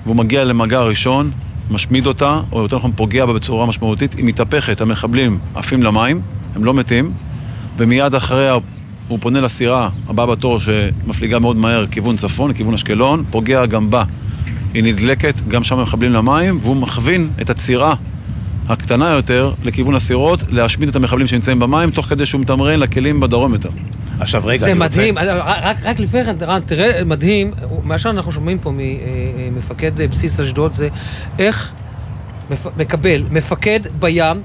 והוא 0.06 0.16
מגיע 0.16 0.44
למגע 0.44 0.82
ראשון, 0.82 1.32
משמיד 1.72 2.06
אותה, 2.06 2.40
או 2.52 2.62
יותר 2.62 2.76
נכון 2.76 2.92
פוגע 2.96 3.26
בה 3.26 3.34
בצורה 3.34 3.66
משמעותית, 3.66 4.14
היא 4.14 4.26
מתהפכת, 4.26 4.82
המחבלים 4.82 5.40
עפים 5.56 5.84
למים, 5.84 6.22
הם 6.56 6.64
לא 6.64 6.74
מתים, 6.74 7.12
ומיד 7.78 8.16
אחריה 8.16 8.56
הוא 9.08 9.20
פונה 9.22 9.42
לסירה 9.42 9.90
הבאה 10.08 10.26
בתור 10.26 10.60
שמפליגה 10.60 11.40
מאוד 11.40 11.56
מהר 11.56 11.88
כיוון 11.88 12.16
צפון, 12.16 12.52
לכיוון 12.52 12.74
אשקלון, 12.74 13.24
פוגע 13.32 13.66
גם 13.66 13.90
בה. 13.90 14.04
היא 14.74 14.84
נדלקת, 14.84 15.42
גם 15.48 15.64
שם 15.64 15.82
מחבלים 15.82 16.14
למים, 16.14 16.60
והוא 16.62 16.76
מכווין 16.76 17.30
את 17.42 17.50
הצירה 17.50 17.96
הקטנה 18.70 19.10
יותר 19.10 19.54
לכיוון 19.64 19.96
הסירות, 19.96 20.44
להשמיד 20.50 20.90
את 20.90 20.96
המחבלים 20.96 21.28
שנמצאים 21.28 21.60
במים, 21.60 21.92
תוך 21.92 22.06
כדי 22.06 22.26
שהוא 22.26 22.42
מתמרן 22.42 22.80
לכלים 22.80 23.20
בדרום 23.20 23.54
יותר. 23.54 23.70
עכשיו 24.20 24.42
רגע, 24.46 24.58
זה 24.58 24.74
מדהים, 24.74 25.18
רוצה... 25.18 25.34
רק, 25.34 25.78
רק 25.84 26.00
לפני 26.00 26.24
כן, 26.24 26.36
רן, 26.42 26.62
תראה, 26.66 27.04
מדהים, 27.04 27.52
מה 27.84 27.98
שאנחנו 27.98 28.32
שומעים 28.32 28.60
פה 28.60 28.72
ממפקד 28.76 29.92
בסיס 30.12 30.40
אשדוד 30.40 30.74
זה 30.74 30.90
איך 31.40 31.72
מקבל 32.78 33.24
מפקד 33.32 33.80
בים 34.00 34.42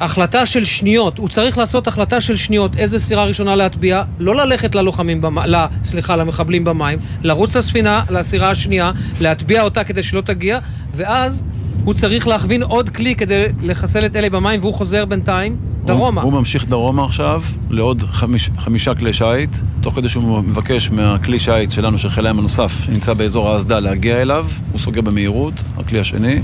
החלטה 0.00 0.46
של 0.46 0.64
שניות, 0.64 1.18
הוא 1.18 1.28
צריך 1.28 1.58
לעשות 1.58 1.86
החלטה 1.86 2.20
של 2.20 2.36
שניות, 2.36 2.76
איזה 2.76 2.98
סירה 2.98 3.24
ראשונה 3.24 3.56
להטביע, 3.56 4.02
לא 4.18 4.36
ללכת 4.36 4.74
ללוחמים, 4.74 5.20
במ... 5.20 5.38
ל... 5.38 5.64
סליחה, 5.84 6.16
למחבלים 6.16 6.64
במים, 6.64 6.98
לרוץ 7.22 7.56
לספינה, 7.56 8.04
לסירה 8.10 8.50
השנייה, 8.50 8.92
להטביע 9.20 9.62
אותה 9.62 9.84
כדי 9.84 10.02
שלא 10.02 10.20
תגיע, 10.20 10.58
ואז 10.94 11.44
הוא 11.84 11.94
צריך 11.94 12.26
להכווין 12.26 12.62
עוד 12.62 12.88
כלי 12.88 13.14
כדי 13.14 13.46
לחסל 13.62 14.06
את 14.06 14.16
אלה 14.16 14.30
במים, 14.30 14.60
והוא 14.60 14.74
חוזר 14.74 15.04
בינתיים 15.04 15.56
דרומה. 15.84 16.22
הוא, 16.22 16.30
הוא 16.30 16.38
ממשיך 16.38 16.68
דרומה 16.68 17.04
עכשיו 17.04 17.42
לעוד 17.70 18.02
חמיש, 18.10 18.50
חמישה 18.58 18.94
כלי 18.94 19.12
שיט, 19.12 19.56
תוך 19.80 19.94
כדי 19.94 20.08
שהוא 20.08 20.40
מבקש 20.40 20.90
מהכלי 20.90 21.38
שיט 21.38 21.70
שלנו, 21.70 21.98
של 21.98 22.10
חיל 22.10 22.26
הים 22.26 22.38
הנוסף, 22.38 22.84
שנמצא 22.84 23.14
באזור 23.14 23.50
האסדה, 23.50 23.80
להגיע 23.80 24.22
אליו, 24.22 24.46
הוא 24.72 24.80
סוגר 24.80 25.00
במהירות, 25.00 25.54
הכלי 25.76 26.00
השני, 26.00 26.42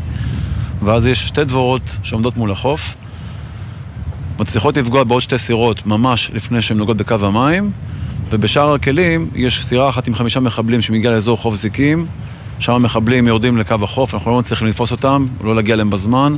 ואז 0.83 1.07
יש 1.07 1.27
שתי 1.27 1.45
דבורות 1.45 1.97
שעומדות 2.03 2.37
מול 2.37 2.51
החוף. 2.51 2.95
מצליחות 4.41 4.77
לפגוע 4.77 5.05
בעוד 5.05 5.23
שתי 5.23 5.39
סירות 5.39 5.87
ממש 5.87 6.31
לפני 6.35 6.63
שהן 6.63 6.77
נוגעות 6.79 6.97
בקו 6.97 7.15
המים, 7.23 7.71
ובשאר 8.31 8.75
הכלים 8.75 9.31
יש 9.35 9.65
סירה 9.65 9.89
אחת 9.89 10.09
עם 10.09 10.15
חמישה 10.15 10.41
מחבלים 10.41 10.83
שמגיעה 10.83 11.15
לאזור 11.15 11.37
חוף 11.37 11.55
זיקים, 11.55 12.07
שם 12.59 12.73
המחבלים 12.73 13.27
יורדים 13.27 13.57
לקו 13.57 13.75
החוף, 13.83 14.15
אנחנו 14.15 14.31
לא 14.31 14.39
מצליחים 14.39 14.67
לתפוס 14.69 14.93
אותם, 14.93 15.27
לא 15.45 15.57
להגיע 15.57 15.75
אליהם 15.75 15.91
בזמן. 15.91 16.37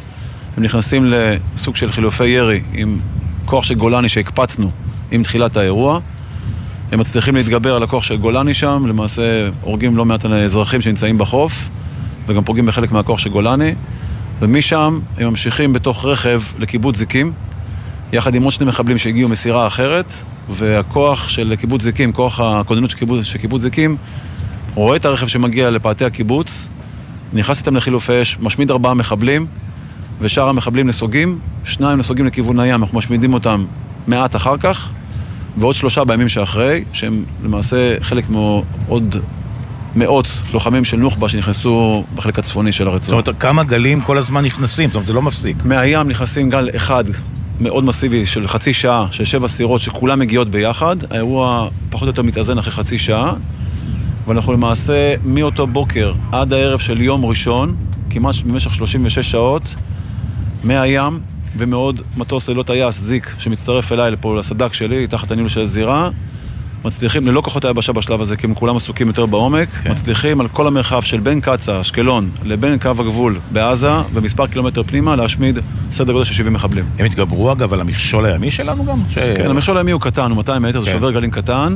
הם 0.57 0.63
נכנסים 0.63 1.07
לסוג 1.07 1.77
של 1.77 1.93
חילופי 1.93 2.27
ירי 2.27 2.63
עם 2.73 2.99
כוח 3.45 3.65
של 3.65 3.75
גולני 3.75 4.09
שהקפצנו 4.09 4.71
עם 5.11 5.23
תחילת 5.23 5.57
האירוע. 5.57 6.01
הם 6.93 7.01
מצליחים 7.01 7.37
להתגבר 7.37 7.77
על 7.77 7.83
הכוח 7.83 8.03
של 8.03 8.17
גולני 8.17 8.55
שם, 8.55 8.85
למעשה 8.87 9.49
הורגים 9.61 9.97
לא 9.97 10.05
מעט 10.05 10.25
אזרחים 10.25 10.81
שנמצאים 10.81 11.19
בחוף, 11.19 11.69
וגם 12.27 12.45
פוגעים 12.45 12.67
בחלק 12.67 12.93
מהכוח 12.93 13.19
של 13.19 13.31
גולני. 13.31 13.75
ומשם 14.41 15.01
הם 15.19 15.29
ממשיכים 15.29 15.73
בתוך 15.73 16.05
רכב 16.07 16.43
לקיבוץ 16.59 16.97
זיקים, 16.97 17.33
יחד 18.13 18.35
עם 18.35 18.43
עוד 18.43 18.53
שני 18.53 18.67
מחבלים 18.67 18.99
שהגיעו 18.99 19.29
מסירה 19.29 19.67
אחרת, 19.67 20.13
והכוח 20.49 21.29
של 21.29 21.55
קיבוץ 21.57 21.83
זיקים, 21.83 22.13
כוח 22.13 22.41
הכוננות 22.41 22.91
של 22.91 22.97
קיבוץ, 22.97 23.25
של 23.25 23.39
קיבוץ 23.39 23.63
זיקים, 23.63 23.97
רואה 24.75 24.97
את 24.97 25.05
הרכב 25.05 25.27
שמגיע 25.27 25.71
לפאתי 25.71 26.05
הקיבוץ, 26.05 26.69
נכנס 27.33 27.59
איתם 27.59 27.77
לחילופי 27.77 28.23
אש, 28.23 28.37
משמיד 28.41 28.71
ארבעה 28.71 28.95
מחבלים, 28.95 29.47
ושאר 30.21 30.49
המחבלים 30.49 30.87
נסוגים, 30.87 31.39
שניים 31.65 31.99
נסוגים 31.99 32.27
לכיוון 32.27 32.61
הים, 32.61 32.81
אנחנו 32.81 32.99
משמידים 32.99 33.35
אותם 33.35 33.65
מעט 34.07 34.37
אחר 34.37 34.57
כך, 34.57 34.91
ועוד 35.57 35.75
שלושה 35.75 36.05
בימים 36.05 36.29
שאחרי, 36.29 36.85
שהם 36.93 37.25
למעשה 37.45 37.97
חלק 38.01 38.25
מעוד 38.29 39.17
מאות 39.97 40.27
לוחמים 40.53 40.85
של 40.85 40.97
נוח'בה 40.97 41.29
שנכנסו 41.29 42.05
בחלק 42.15 42.39
הצפוני 42.39 42.73
של 42.73 42.89
הרצועה. 42.89 43.21
זאת 43.21 43.27
אומרת, 43.29 43.41
כמה 43.41 43.65
גלים 43.65 44.01
כל 44.01 44.19
הזמן 44.19 44.45
נכנסים? 44.45 44.89
זאת 44.89 44.95
אומרת, 44.95 45.07
זה 45.07 45.13
לא 45.13 45.23
מפסיק. 45.23 45.65
מהים 45.65 46.09
נכנסים 46.09 46.51
גל 46.51 46.69
אחד 46.77 47.05
מאוד 47.63 47.85
מסיבי 47.85 48.27
של 48.27 48.47
חצי 48.47 48.73
שעה, 48.73 49.07
של 49.11 49.25
שבע 49.25 49.49
סירות 49.49 49.81
שכולן 49.81 50.19
מגיעות 50.19 50.49
ביחד. 50.51 50.97
האירוע 51.11 51.69
פחות 51.91 52.03
או 52.03 52.11
יותר 52.11 52.23
מתאזן 52.23 52.59
אחרי 52.59 52.73
חצי 52.73 52.99
שעה, 52.99 53.35
ואנחנו 54.27 54.53
למעשה 54.53 55.15
מאותו 55.25 55.67
בוקר 55.67 56.13
עד 56.33 56.53
הערב 56.53 56.79
של 56.79 57.01
יום 57.01 57.25
ראשון, 57.25 57.77
כמעט 58.11 58.35
במשך 58.47 58.75
36 58.75 59.19
שעות, 59.31 59.75
מהים 60.65 61.21
ומעוד 61.57 62.03
מטוס 62.17 62.49
ללא 62.49 62.63
טייס, 62.63 63.01
זיק, 63.01 63.35
שמצטרף 63.39 63.93
אליי 63.93 64.11
לפה 64.11 64.37
לסד"כ 64.39 64.75
שלי, 64.75 65.07
תחת 65.07 65.31
הניהול 65.31 65.49
של 65.49 65.61
הזירה. 65.61 66.11
מצליחים, 66.85 67.27
ללא 67.27 67.41
כוחות 67.41 67.65
היבשה 67.65 67.93
בשלב 67.93 68.21
הזה, 68.21 68.37
כי 68.37 68.47
הם 68.47 68.55
כולם 68.55 68.77
עסוקים 68.77 69.07
יותר 69.07 69.27
בעומק, 69.27 69.69
כן. 69.69 69.91
מצליחים 69.91 70.41
על 70.41 70.49
כל 70.49 70.67
המרחב 70.67 71.03
של 71.03 71.21
בין 71.21 71.41
קצא"א, 71.41 71.81
אשקלון, 71.81 72.31
לבין 72.45 72.79
קו 72.79 72.89
הגבול 72.89 73.39
בעזה, 73.53 73.93
ומספר 74.15 74.47
קילומטר 74.47 74.83
פנימה, 74.83 75.17
להשמיד 75.17 75.59
סדר 75.93 76.13
גודל 76.13 76.25
של 76.25 76.35
70 76.35 76.53
מחבלים. 76.53 76.85
הם 76.99 77.07
התגברו 77.07 77.53
אגב 77.53 77.73
על 77.73 77.81
המכשול 77.81 78.27
הימי 78.27 78.51
שלנו 78.51 78.85
גם? 78.85 78.99
ש... 79.11 79.15
כן, 79.15 79.51
המכשול 79.51 79.77
הימי 79.77 79.91
הוא 79.91 80.01
קטן, 80.01 80.31
הוא 80.31 80.37
200 80.37 80.63
מטר, 80.63 80.79
כן. 80.79 80.85
זה 80.85 80.91
שובר 80.91 81.11
גלים 81.11 81.31
קטן. 81.31 81.75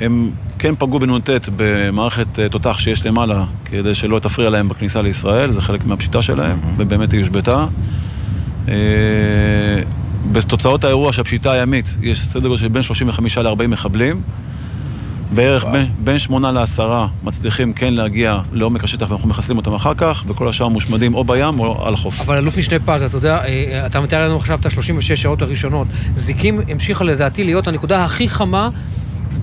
הם 0.00 0.30
כן 0.58 0.74
פגעו 0.78 0.98
בנ"ט 0.98 1.30
במערכת 1.56 2.38
אה, 2.38 2.48
תותח 2.48 2.78
שיש 2.78 3.06
למעלה, 3.06 3.44
כדי 3.64 3.94
שלא 3.94 4.18
תפריע 4.18 4.50
להם 4.50 4.68
בכניסה 4.68 5.02
לישראל, 5.02 5.50
זה 5.50 5.60
חלק 5.60 5.84
מהפשיטה 5.84 6.22
שלהם. 6.22 6.58
ובאמת 6.76 7.12
היא 7.12 7.20
הושבתה. 7.20 7.66
אה, 10.26 10.32
בתוצאות 10.32 10.84
האירוע 10.84 11.12
של 11.12 11.20
הפשיטה 11.20 11.52
הימית 11.52 11.96
יש 12.02 12.26
סדר 12.26 12.48
גודל 12.48 12.60
של 12.60 12.68
בין 12.68 12.82
35 12.82 13.38
ל-40 13.38 13.66
מחבלים. 13.66 14.22
בערך 15.34 15.64
בין, 15.64 15.86
בין 15.98 16.18
שמונה 16.18 16.52
לעשרה 16.52 17.08
מצליחים 17.22 17.72
כן 17.72 17.94
להגיע 17.94 18.40
לעומק 18.52 18.84
השטח 18.84 19.10
ואנחנו 19.10 19.28
מחסלים 19.28 19.56
אותם 19.56 19.74
אחר 19.74 19.92
כך, 19.96 20.24
וכל 20.26 20.48
השאר 20.48 20.68
מושמדים 20.68 21.14
או 21.14 21.24
בים 21.24 21.60
או 21.60 21.86
על 21.86 21.94
החוף. 21.94 22.20
אבל 22.20 22.36
אלוף 22.36 22.58
משנה 22.58 22.78
פז, 22.84 23.02
אתה 23.02 23.16
יודע, 23.16 23.44
אה, 23.44 23.86
אתה 23.86 24.00
מתאר 24.00 24.28
לנו 24.28 24.36
עכשיו 24.36 24.58
את 24.60 24.66
ה-36 24.66 25.16
שעות 25.16 25.42
הראשונות. 25.42 25.86
זיקים 26.14 26.60
המשיכה 26.68 27.04
לדעתי 27.04 27.44
להיות 27.44 27.68
הנקודה 27.68 28.04
הכי 28.04 28.28
חמה 28.28 28.68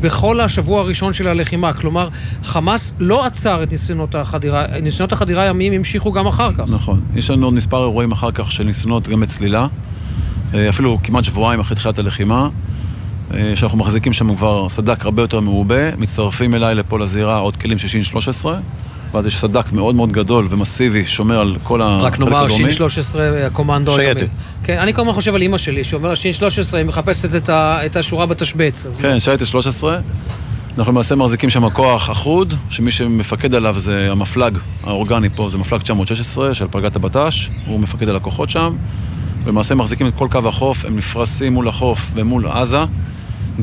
בכל 0.01 0.39
השבוע 0.39 0.81
הראשון 0.81 1.13
של 1.13 1.27
הלחימה. 1.27 1.73
כלומר, 1.73 2.09
חמאס 2.43 2.93
לא 2.99 3.25
עצר 3.25 3.63
את 3.63 3.71
ניסיונות 3.71 4.15
החדירה, 4.15 4.65
ניסיונות 4.81 5.11
החדירה 5.11 5.43
הימיים 5.43 5.73
המשיכו 5.73 6.11
גם 6.11 6.27
אחר 6.27 6.53
כך. 6.53 6.63
נכון. 6.67 7.01
יש 7.15 7.29
לנו 7.29 7.47
עוד 7.47 7.53
מספר 7.53 7.81
אירועים 7.81 8.11
אחר 8.11 8.31
כך 8.31 8.51
של 8.51 8.63
ניסיונות 8.63 9.07
גם 9.07 9.19
בצלילה. 9.19 9.67
אפילו 10.69 10.97
כמעט 11.03 11.23
שבועיים 11.23 11.59
אחרי 11.59 11.75
תחילת 11.75 11.99
הלחימה, 11.99 12.49
שאנחנו 13.55 13.77
מחזיקים 13.77 14.13
שם 14.13 14.35
כבר 14.35 14.69
סד"כ 14.69 15.05
הרבה 15.05 15.23
יותר 15.23 15.39
מעובה, 15.39 15.95
מצטרפים 15.95 16.55
אליי 16.55 16.75
לפה 16.75 16.99
לזירה 16.99 17.37
עוד 17.37 17.57
כלים 17.57 17.77
של 17.77 17.87
שין 17.87 18.03
13. 18.03 18.59
ואז 19.13 19.25
יש 19.25 19.39
סד"כ 19.39 19.71
מאוד 19.71 19.95
מאוד 19.95 20.11
גדול 20.11 20.47
ומסיבי, 20.49 21.05
שומר 21.07 21.39
על 21.39 21.55
כל 21.63 21.81
החלק 21.81 22.13
הדרומי. 22.13 22.31
רק 22.31 22.33
נאמר, 22.33 22.47
שין 22.47 22.71
13, 22.71 23.45
הקומנדו 23.45 23.95
שייטת. 23.95 24.27
כן, 24.63 24.77
אני 24.77 24.93
כל 24.93 25.01
הזמן 25.01 25.13
חושב 25.13 25.35
על 25.35 25.41
אימא 25.41 25.57
שלי, 25.57 25.83
שאומר 25.83 26.15
שין 26.15 26.33
13, 26.33 26.79
היא 26.79 26.87
מחפשת 26.87 27.35
את, 27.35 27.49
ה, 27.49 27.85
את 27.85 27.95
השורה 27.95 28.25
בתשבץ. 28.25 28.99
כן, 29.01 29.19
שייטת 29.19 29.45
13. 29.45 29.99
אנחנו 30.77 30.91
למעשה 30.91 31.15
מחזיקים 31.15 31.49
שם 31.49 31.69
כוח 31.69 32.09
אחוד, 32.09 32.53
שמי 32.69 32.91
שמפקד 32.91 33.55
עליו 33.55 33.79
זה 33.79 34.11
המפלג 34.11 34.57
האורגני 34.83 35.29
פה, 35.29 35.49
זה 35.49 35.57
מפלג 35.57 35.81
916 35.81 36.53
של 36.53 36.65
פלגת 36.71 36.95
הבט"ש, 36.95 37.49
הוא 37.67 37.79
מפקד 37.79 38.09
על 38.09 38.15
הכוחות 38.15 38.49
שם. 38.49 38.75
ולמעשה 39.43 39.75
מחזיקים 39.75 40.07
את 40.07 40.13
כל 40.15 40.27
קו 40.31 40.47
החוף, 40.47 40.85
הם 40.85 40.97
נפרסים 40.97 41.53
מול 41.53 41.67
החוף 41.67 42.11
ומול 42.15 42.47
עזה, 42.47 42.79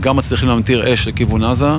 גם 0.01 0.17
מצליחים 0.17 0.49
להמטיר 0.49 0.95
אש 0.95 1.09
לכיוון 1.09 1.45
עזה. 1.45 1.71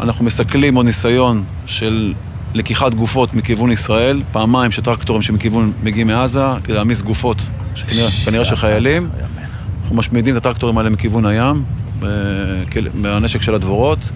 אנחנו 0.00 0.24
מסכלים 0.24 0.74
עוד 0.74 0.86
ניסיון 0.86 1.44
של 1.66 2.14
לקיחת 2.54 2.94
גופות 2.94 3.34
מכיוון 3.34 3.70
ישראל, 3.70 4.22
פעמיים 4.32 4.72
שטרקטורים 4.72 5.22
שמכיוון 5.22 5.72
מגיעים 5.82 6.06
מעזה, 6.06 6.44
כדי 6.64 6.74
להעמיס 6.74 7.02
גופות, 7.02 7.46
כנראה 8.24 8.44
של 8.44 8.56
חיילים. 8.56 9.08
אנחנו 9.80 9.96
משמידים 9.96 10.36
את 10.36 10.40
הטרקטורים 10.40 10.78
האלה 10.78 10.90
מכיוון 10.90 11.26
הים, 11.26 11.64
מהנשק 12.94 13.42
של 13.42 13.54
הדבורות, 13.54 14.10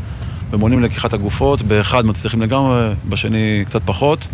ומונעים 0.50 0.82
לקיחת 0.82 1.12
הגופות, 1.12 1.62
באחד 1.62 2.06
מצליחים 2.06 2.42
לגמרי, 2.42 2.90
בשני 3.08 3.62
קצת 3.66 3.82
פחות, 3.84 4.26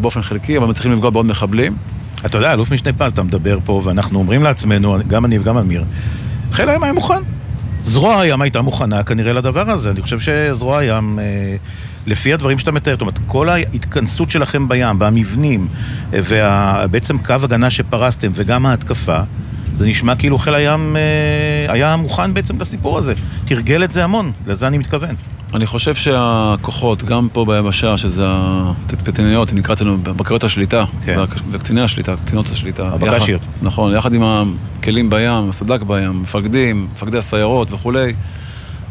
באופן 0.00 0.22
חלקי, 0.22 0.58
אבל 0.58 0.66
מצליחים 0.66 0.92
לפגוע 0.92 1.10
בעוד 1.10 1.26
מחבלים. 1.26 1.76
אתה 2.26 2.38
יודע, 2.38 2.52
אלוף 2.52 2.70
משנה 2.70 2.92
פז, 2.92 3.12
אתה 3.12 3.22
מדבר 3.22 3.58
פה, 3.64 3.82
ואנחנו 3.84 4.18
אומרים 4.18 4.42
לעצמנו, 4.42 4.98
גם 5.06 5.24
אני 5.24 5.38
וגם 5.38 5.56
אמיר, 5.56 5.84
חיל 6.52 6.68
הים 6.68 6.82
היה 6.82 6.92
מוכן. 6.92 7.20
זרוע 7.84 8.20
הים 8.20 8.42
הייתה 8.42 8.60
מוכנה 8.62 9.02
כנראה 9.02 9.32
לדבר 9.32 9.70
הזה. 9.70 9.90
אני 9.90 10.02
חושב 10.02 10.18
שזרוע 10.20 10.78
הים, 10.78 11.18
לפי 12.06 12.34
הדברים 12.34 12.58
שאתה 12.58 12.72
מתאר, 12.72 12.92
זאת 12.92 13.00
אומרת, 13.00 13.18
כל 13.26 13.48
ההתכנסות 13.48 14.30
שלכם 14.30 14.68
בים, 14.68 14.98
במבנים, 14.98 15.68
ובעצם 16.10 17.18
קו 17.18 17.34
הגנה 17.42 17.70
שפרסתם, 17.70 18.30
וגם 18.34 18.66
ההתקפה, 18.66 19.18
זה 19.74 19.86
נשמע 19.88 20.16
כאילו 20.16 20.38
חיל 20.38 20.54
הים 20.54 20.96
היה 21.68 21.96
מוכן 21.96 22.34
בעצם 22.34 22.60
לסיפור 22.60 22.98
הזה. 22.98 23.14
תרגל 23.44 23.84
את 23.84 23.92
זה 23.92 24.04
המון, 24.04 24.32
לזה 24.46 24.66
אני 24.66 24.78
מתכוון. 24.78 25.14
אני 25.54 25.66
חושב 25.66 25.94
שהכוחות, 25.94 27.04
גם 27.04 27.28
פה 27.32 27.44
ביבשה, 27.44 27.96
שזה 27.96 28.24
התצפיתניות, 28.28 29.52
נקרא 29.52 29.74
אצלנו 29.74 29.98
בקריות 30.02 30.44
השליטה, 30.44 30.84
כן. 31.04 31.18
וקציני 31.50 31.80
השליטה, 31.80 32.16
קצינות 32.16 32.46
השליטה. 32.46 32.88
הבקשיות. 32.88 33.40
נכון, 33.62 33.94
יחד 33.94 34.14
עם 34.14 34.22
הכלים 34.22 35.10
בים, 35.10 35.48
הסד"כ 35.48 35.82
בים, 35.82 36.22
מפקדים, 36.22 36.88
מפקדי 36.94 37.18
הסיירות 37.18 37.72
וכולי, 37.72 38.12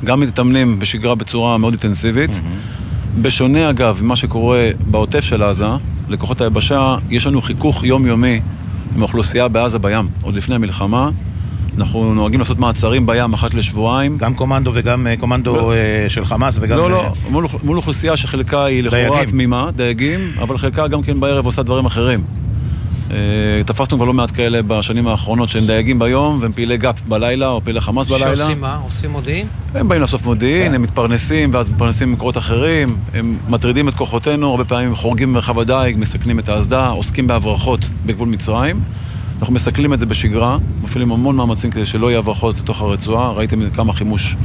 גם 0.03 0.19
מתאמנים 0.19 0.79
בשגרה 0.79 1.15
בצורה 1.15 1.57
מאוד 1.57 1.73
אינטנסיבית. 1.73 2.31
Mm-hmm. 2.31 3.21
בשונה 3.21 3.69
אגב 3.69 3.99
ממה 4.03 4.15
שקורה 4.15 4.69
בעוטף 4.79 5.23
של 5.23 5.43
עזה, 5.43 5.67
לכוחות 6.09 6.41
היבשה, 6.41 6.95
יש 7.09 7.27
לנו 7.27 7.41
חיכוך 7.41 7.83
יומיומי 7.83 8.41
עם 8.95 8.99
האוכלוסייה 8.99 9.47
בעזה 9.47 9.79
בים, 9.79 10.07
עוד 10.21 10.35
לפני 10.35 10.55
המלחמה. 10.55 11.09
אנחנו 11.77 12.13
נוהגים 12.13 12.39
לעשות 12.39 12.59
מעצרים 12.59 13.05
בים 13.05 13.33
אחת 13.33 13.53
לשבועיים. 13.53 14.17
גם 14.17 14.33
קומנדו 14.33 14.71
וגם 14.73 15.07
קומנדו 15.19 15.55
לא. 15.55 15.73
של 16.07 16.25
חמאס 16.25 16.57
וגם... 16.61 16.77
לא, 16.77 16.91
לא, 16.91 17.13
מול, 17.29 17.45
מול 17.63 17.77
אוכלוסייה 17.77 18.17
שחלקה 18.17 18.65
היא 18.65 18.83
לכאורה 18.83 19.25
תמימה, 19.25 19.69
דייגים, 19.75 20.31
אבל 20.41 20.57
חלקה 20.57 20.87
גם 20.87 21.01
כן 21.01 21.19
בערב 21.19 21.45
עושה 21.45 21.63
דברים 21.63 21.85
אחרים. 21.85 22.23
תפסנו 23.65 23.97
כבר 23.97 24.05
לא 24.05 24.13
מעט 24.13 24.31
כאלה 24.35 24.61
בשנים 24.67 25.07
האחרונות 25.07 25.49
שהם 25.49 25.65
דייגים 25.65 25.99
ביום 25.99 26.37
והם 26.41 26.51
פעילי 26.53 26.77
גא"פ 26.77 26.95
בלילה 27.07 27.47
או 27.47 27.61
פעילי 27.63 27.81
חמאס 27.81 28.07
בלילה. 28.07 28.35
שעושים 28.35 28.61
מה? 28.61 28.79
עושים 28.83 29.11
מודיעין? 29.11 29.47
הם 29.73 29.89
באים 29.89 30.01
לאסוף 30.01 30.25
מודיעין, 30.25 30.67
כן. 30.67 30.73
הם 30.73 30.81
מתפרנסים 30.81 31.53
ואז 31.53 31.69
מתפרנסים 31.69 32.09
ממקורות 32.09 32.37
אחרים, 32.37 32.97
הם 33.13 33.37
מטרידים 33.49 33.89
את 33.89 33.93
כוחותינו, 33.93 34.49
הרבה 34.49 34.65
פעמים 34.65 34.95
חורגים 34.95 35.29
במרחב 35.29 35.59
הדייג, 35.59 35.97
מסכנים 35.99 36.39
את 36.39 36.49
האסדה, 36.49 36.87
עוסקים 36.87 37.27
בהברחות 37.27 37.89
בגבול 38.05 38.27
מצרים. 38.27 38.79
אנחנו 39.41 39.55
מסכלים 39.55 39.93
את 39.93 39.99
זה 39.99 40.05
בשגרה, 40.05 40.57
מפעילים 40.83 41.11
המון 41.11 41.35
מאמצים 41.35 41.71
כדי 41.71 41.85
שלא 41.85 42.11
יהיו 42.11 42.19
הברחות 42.19 42.59
לתוך 42.59 42.81
הרצועה. 42.81 43.31
ראיתם 43.31 43.69
כמה 43.69 43.93
חימוש 43.93 44.35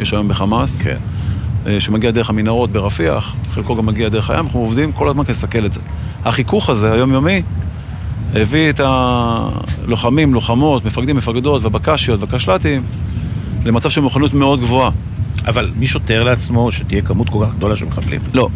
יש 0.00 0.12
היום 0.12 0.28
בחמאס. 0.28 0.82
כן. 0.82 0.96
שמגיע 1.78 2.10
דרך 2.10 2.30
המנהרות 2.30 2.70
ברפיח, 2.70 3.36
חלקו 3.50 3.76
גם 3.76 3.86
מגיע 3.86 4.08
דרך 4.08 4.30
הים, 4.30 4.44
אנחנו 4.44 4.60
עובדים 4.60 4.92
כל 4.92 5.08
הזמן 5.08 5.24
כדי 5.24 5.32
לסכל 5.32 5.66
את 5.66 5.72
זה. 5.72 5.80
החיכוך 6.24 6.70
הזה, 6.70 6.92
היומיומי, 6.92 7.42
הביא 8.34 8.70
את 8.70 8.80
הלוחמים, 8.84 10.34
לוחמות, 10.34 10.84
מפקדים, 10.84 11.16
מפקדות, 11.16 11.62
והבק"שיות 11.62 12.20
והקשל"טים 12.20 12.82
למצב 13.64 13.90
של 13.90 14.00
מוכנות 14.00 14.34
מאוד 14.34 14.60
גבוהה. 14.60 14.90
אבל 15.46 15.70
מישהו 15.76 16.00
תיאר 16.00 16.24
לעצמו 16.24 16.72
שתהיה 16.72 17.02
כמות 17.02 17.28
כל 17.28 17.44
כך 17.46 17.54
גדולה 17.54 17.76
של 17.76 17.84
מחבלים? 17.84 18.20
לא. 18.34 18.48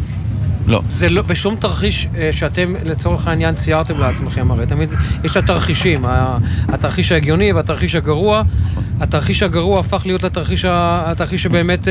לא. 0.67 0.81
זה 0.89 1.09
לא, 1.09 1.21
בשום 1.21 1.55
תרחיש 1.55 2.07
שאתם 2.31 2.73
לצורך 2.85 3.27
העניין 3.27 3.55
ציירתם 3.55 3.99
לעצמכם, 3.99 4.51
הרי 4.51 4.65
תמיד 4.65 4.89
יש 5.23 5.31
את 5.31 5.37
התרחישים, 5.37 6.01
התרחיש 6.67 7.11
ההגיוני 7.11 7.53
והתרחיש 7.53 7.95
הגרוע. 7.95 8.43
התרחיש 8.99 9.43
הגרוע 9.43 9.79
הפך 9.79 10.01
להיות 10.05 10.23
לתרחיש 10.23 10.65
התרחיש 10.67 11.43
שבאמת 11.43 11.87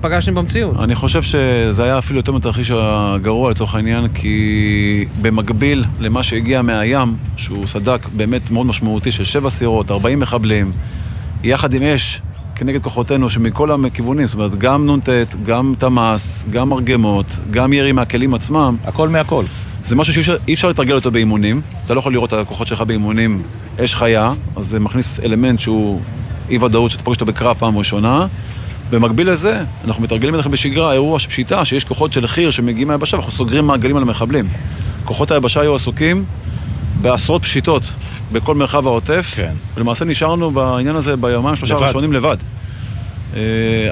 פגשתם 0.00 0.34
במציאות. 0.34 0.76
אני 0.80 0.94
חושב 0.94 1.22
שזה 1.22 1.84
היה 1.84 1.98
אפילו 1.98 2.18
יותר 2.18 2.32
מתרחיש 2.32 2.70
הגרוע 2.74 3.50
לצורך 3.50 3.74
העניין, 3.74 4.08
כי 4.08 5.04
במקביל 5.22 5.84
למה 6.00 6.22
שהגיע 6.22 6.62
מהים, 6.62 7.16
שהוא 7.36 7.66
סדק 7.66 8.06
באמת 8.16 8.50
מאוד 8.50 8.66
משמעותי 8.66 9.12
של 9.12 9.24
שבע 9.24 9.50
סירות, 9.50 9.90
40 9.90 10.20
מחבלים, 10.20 10.72
יחד 11.44 11.74
עם 11.74 11.82
אש 11.82 12.20
כנגד 12.60 12.82
כוחותינו 12.82 13.30
שמכל 13.30 13.84
הכיוונים, 13.86 14.26
זאת 14.26 14.34
אומרת, 14.34 14.54
גם 14.58 14.90
נ"ט, 14.90 15.08
גם 15.46 15.74
תמ"ס, 15.78 16.44
גם 16.50 16.68
מרגמות, 16.68 17.36
גם 17.50 17.72
ירי 17.72 17.92
מהכלים 17.92 18.34
עצמם. 18.34 18.76
הכל 18.84 19.08
מהכל. 19.08 19.44
זה 19.84 19.96
משהו 19.96 20.24
שאי 20.24 20.54
אפשר 20.54 20.68
לתרגל 20.68 20.94
אותו 20.94 21.10
באימונים. 21.10 21.60
אתה 21.84 21.94
לא 21.94 21.98
יכול 21.98 22.12
לראות 22.12 22.34
את 22.34 22.38
הכוחות 22.38 22.66
שלך 22.66 22.80
באימונים 22.80 23.42
אש 23.84 23.94
חיה, 23.94 24.32
אז 24.56 24.66
זה 24.66 24.80
מכניס 24.80 25.20
אלמנט 25.20 25.60
שהוא 25.60 26.00
אי 26.50 26.58
ודאות 26.58 26.90
שאתה 26.90 27.02
פוגש 27.02 27.16
אותו 27.16 27.26
בקרב 27.26 27.56
פעם 27.56 27.78
ראשונה. 27.78 28.26
במקביל 28.90 29.30
לזה, 29.30 29.62
אנחנו 29.84 30.02
מתרגלים 30.02 30.34
לכם 30.34 30.50
בשגרה 30.50 30.92
אירוע 30.92 31.18
של 31.18 31.28
פשיטה, 31.28 31.64
שיש 31.64 31.84
כוחות 31.84 32.12
של 32.12 32.26
חי"ר 32.26 32.50
שמגיעים 32.50 32.88
מהיבשה 32.88 33.16
ואנחנו 33.16 33.32
סוגרים 33.32 33.66
מעגלים 33.66 33.96
על 33.96 34.02
המחבלים. 34.02 34.48
כוחות 35.04 35.30
היבשה 35.30 35.60
היו 35.60 35.74
עסוקים 35.74 36.24
בעשרות 37.02 37.42
פשיטות 37.42 37.82
בכל 38.32 38.54
מרחב 38.54 38.86
העוטף, 38.86 39.32
כן. 39.36 39.52
ולמעשה 39.76 40.04
נשארנו 40.04 40.50
בעניין 40.50 40.96
הזה 40.96 41.16
ביומיים 41.16 41.56
שלושה 41.56 41.74
לבד. 41.74 41.82
הראשונים 41.82 42.12
לבד. 42.12 42.36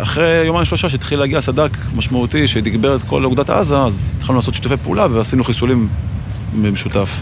אחרי 0.03 0.42
יומיים 0.47 0.64
שלושה 0.64 0.88
שהתחיל 0.88 1.18
להגיע 1.18 1.40
סד"כ 1.40 1.77
משמעותי 1.94 2.49
שתגבר 2.49 2.97
את 2.97 3.03
כל 3.03 3.25
אוגדת 3.25 3.51
עזה, 3.51 3.79
אז 3.79 4.14
התחלנו 4.18 4.38
לעשות 4.38 4.55
שיתופי 4.55 4.77
פעולה 4.77 5.07
ועשינו 5.11 5.44
חיסולים 5.44 5.88
במשותף. 6.62 7.21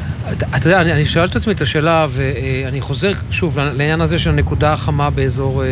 אתה 0.57 0.68
יודע, 0.68 0.81
אני, 0.81 0.92
אני 0.92 1.05
שואל 1.05 1.25
את 1.25 1.37
עצמי 1.37 1.53
את 1.53 1.61
השאלה, 1.61 2.07
ואני 2.11 2.81
חוזר 2.81 3.12
שוב 3.31 3.59
לעניין 3.59 4.01
הזה 4.01 4.18
של 4.18 4.31
הנקודה 4.31 4.72
החמה 4.72 5.11
באזור, 5.11 5.62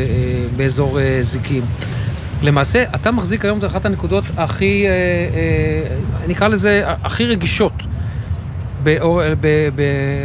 באזור 0.57 0.98
זיקים. 1.20 1.62
למעשה, 2.42 2.85
אתה 2.94 3.11
מחזיק 3.11 3.44
היום 3.44 3.59
את 3.59 3.64
אחת 3.64 3.85
הנקודות 3.85 4.24
הכי, 4.37 4.87
נקרא 6.29 6.48
לזה, 6.48 6.83
הכי 6.87 7.24
רגישות. 7.24 7.72
באור, 8.85 9.23
ב, 9.40 9.68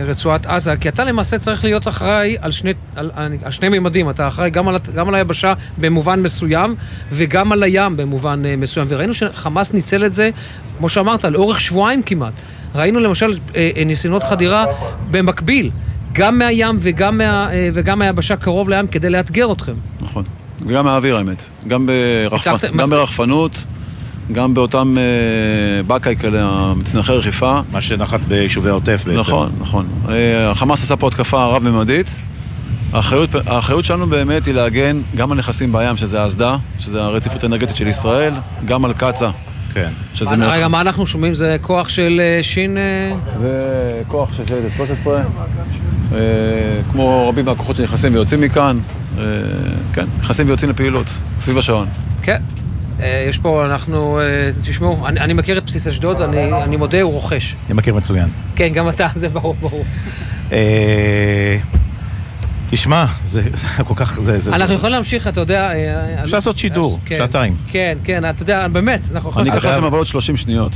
ברצועת 0.06 0.46
עזה, 0.46 0.78
כי 0.78 0.90
אתה 0.90 1.04
למעשה 1.04 1.38
צריך 1.38 1.64
להיות 1.64 1.88
אחראי 1.88 2.36
על 2.42 2.52
שני, 2.52 2.74
על, 2.96 3.12
על 3.44 3.52
שני 3.52 3.70
מימדים, 3.70 4.10
אתה 4.10 4.28
אחראי 4.28 4.50
גם 4.50 4.68
על, 4.68 4.76
גם 4.96 5.10
על 5.10 5.16
היבשה 5.16 5.54
במובן 5.78 6.22
מסוים 6.22 6.76
וגם 7.12 7.52
על 7.52 7.64
הים 7.64 7.98
במובן 7.98 8.44
מסוים, 8.58 8.88
וראינו 8.90 9.14
שחמאס 9.14 9.74
ניצל 9.74 10.06
את 10.06 10.14
זה, 10.14 10.30
כמו 10.78 10.90
שאמרת, 10.90 11.26
לאורך 11.26 11.62
שבועיים 11.62 12.04
כמעט. 12.04 12.34
ראינו 12.76 13.00
למשל 13.00 13.38
ניסיונות 13.86 14.24
חדירה 14.24 14.66
במקביל, 15.12 15.72
גם 16.14 16.40
מהים 16.40 16.76
וגם, 16.80 17.18
מה, 17.18 17.50
וגם 17.74 18.00
מהיבשה 18.00 18.36
קרוב 18.36 18.70
לים 18.70 18.88
כדי 18.88 19.10
לאתגר 19.10 19.52
אתכם. 19.52 19.74
נכון, 20.02 20.24
וגם 20.68 20.86
מהאוויר 20.86 21.18
האמת, 21.18 21.44
גם, 21.68 21.90
ברחפ... 22.30 22.66
גם 22.66 22.90
ברחפנות. 22.90 23.64
גם 24.34 24.54
באותם 24.54 24.96
אה, 24.98 25.84
בקאי 25.88 26.16
כאלה, 26.16 26.42
המצנחי 26.44 27.12
רכיפה. 27.12 27.60
מה 27.72 27.82
שנחת 27.82 28.20
ביישובי 28.28 28.70
העוטף 28.70 29.04
בעצם. 29.06 29.20
נכון, 29.20 29.52
נכון. 29.60 29.88
אה, 30.10 30.50
החמאס 30.50 30.84
עשה 30.84 30.96
פה 30.96 31.08
התקפה 31.08 31.46
רב-ממדית. 31.46 32.16
האחריות, 32.94 33.30
האחריות 33.46 33.86
שלנו 33.86 34.08
באמת 34.08 34.46
היא 34.46 34.54
להגן 34.54 35.02
גם 35.16 35.32
על 35.32 35.38
נכסים 35.38 35.72
בים, 35.72 35.98
שזה 35.98 36.22
האסדה, 36.22 36.56
שזה 36.80 37.02
הרציפות 37.02 37.44
האנרגטית 37.44 37.76
של 37.76 37.88
ישראל, 37.88 38.34
גם 38.66 38.86
על 38.86 38.94
קצא"א. 38.94 39.32
כן. 39.74 39.90
שזה 40.14 40.38
מה, 40.38 40.48
רגע, 40.48 40.68
מה 40.68 40.82
אנחנו 40.82 41.08
שומעים? 41.08 41.34
זה 41.34 41.58
כוח 41.62 41.90
של 41.90 42.22
אה, 42.24 42.44
שין... 42.44 42.78
זה 43.36 44.02
כוח 44.08 44.34
של 44.34 44.46
שייטת 44.48 44.76
13, 44.76 45.22
אה, 46.14 46.20
כמו 46.92 47.30
רבים 47.30 47.46
מהכוחות 47.46 47.76
שנכנסים 47.76 48.14
ויוצאים 48.14 48.42
מכאן. 48.42 48.80
אה, 49.18 49.24
כן, 49.94 50.06
נכנסים 50.20 50.48
ויוצאים 50.48 50.70
לפעילות, 50.70 51.08
סביב 51.40 51.58
השעון. 51.58 51.88
כן. 52.22 52.42
יש 53.30 53.38
פה, 53.38 53.66
אנחנו, 53.66 54.20
תשמעו, 54.64 55.08
אני, 55.08 55.20
אני 55.20 55.34
מכיר 55.34 55.58
את 55.58 55.66
בסיס 55.66 55.88
אשדוד, 55.88 56.22
אני, 56.22 56.64
אני 56.64 56.76
מודה, 56.76 57.02
הוא 57.02 57.12
רוכש. 57.12 57.56
אני 57.66 57.74
מכיר 57.74 57.94
מצוין. 57.94 58.28
כן, 58.56 58.68
גם 58.68 58.90
אתה, 58.90 59.08
זה 59.16 59.30
ברור, 59.30 59.56
ברור. 59.62 59.86
תשמע, 62.70 63.06
זה 63.24 63.42
זה 63.54 63.68
כל 63.88 63.94
כך... 63.96 64.22
זה, 64.22 64.40
זה, 64.40 64.52
אנחנו 64.52 64.68
זה... 64.68 64.74
יכולים 64.74 64.94
להמשיך, 64.94 65.28
אתה 65.28 65.40
יודע... 65.40 65.72
אה, 65.72 66.24
אפשר 66.24 66.36
לעשות 66.38 66.58
שידור, 66.58 67.00
כן, 67.06 67.18
שעתיים. 67.18 67.56
כן, 67.72 67.98
כן, 68.04 68.30
אתה 68.30 68.44
יודע, 68.44 68.68
באמת, 68.68 69.00
אנחנו 69.12 69.30
יכולים... 69.30 69.52
אני 69.52 69.60
אקח 69.60 69.66
לכם 69.66 69.84
אבל 69.84 69.98
עוד 69.98 70.08
30 70.08 70.38
שניות. 70.38 70.72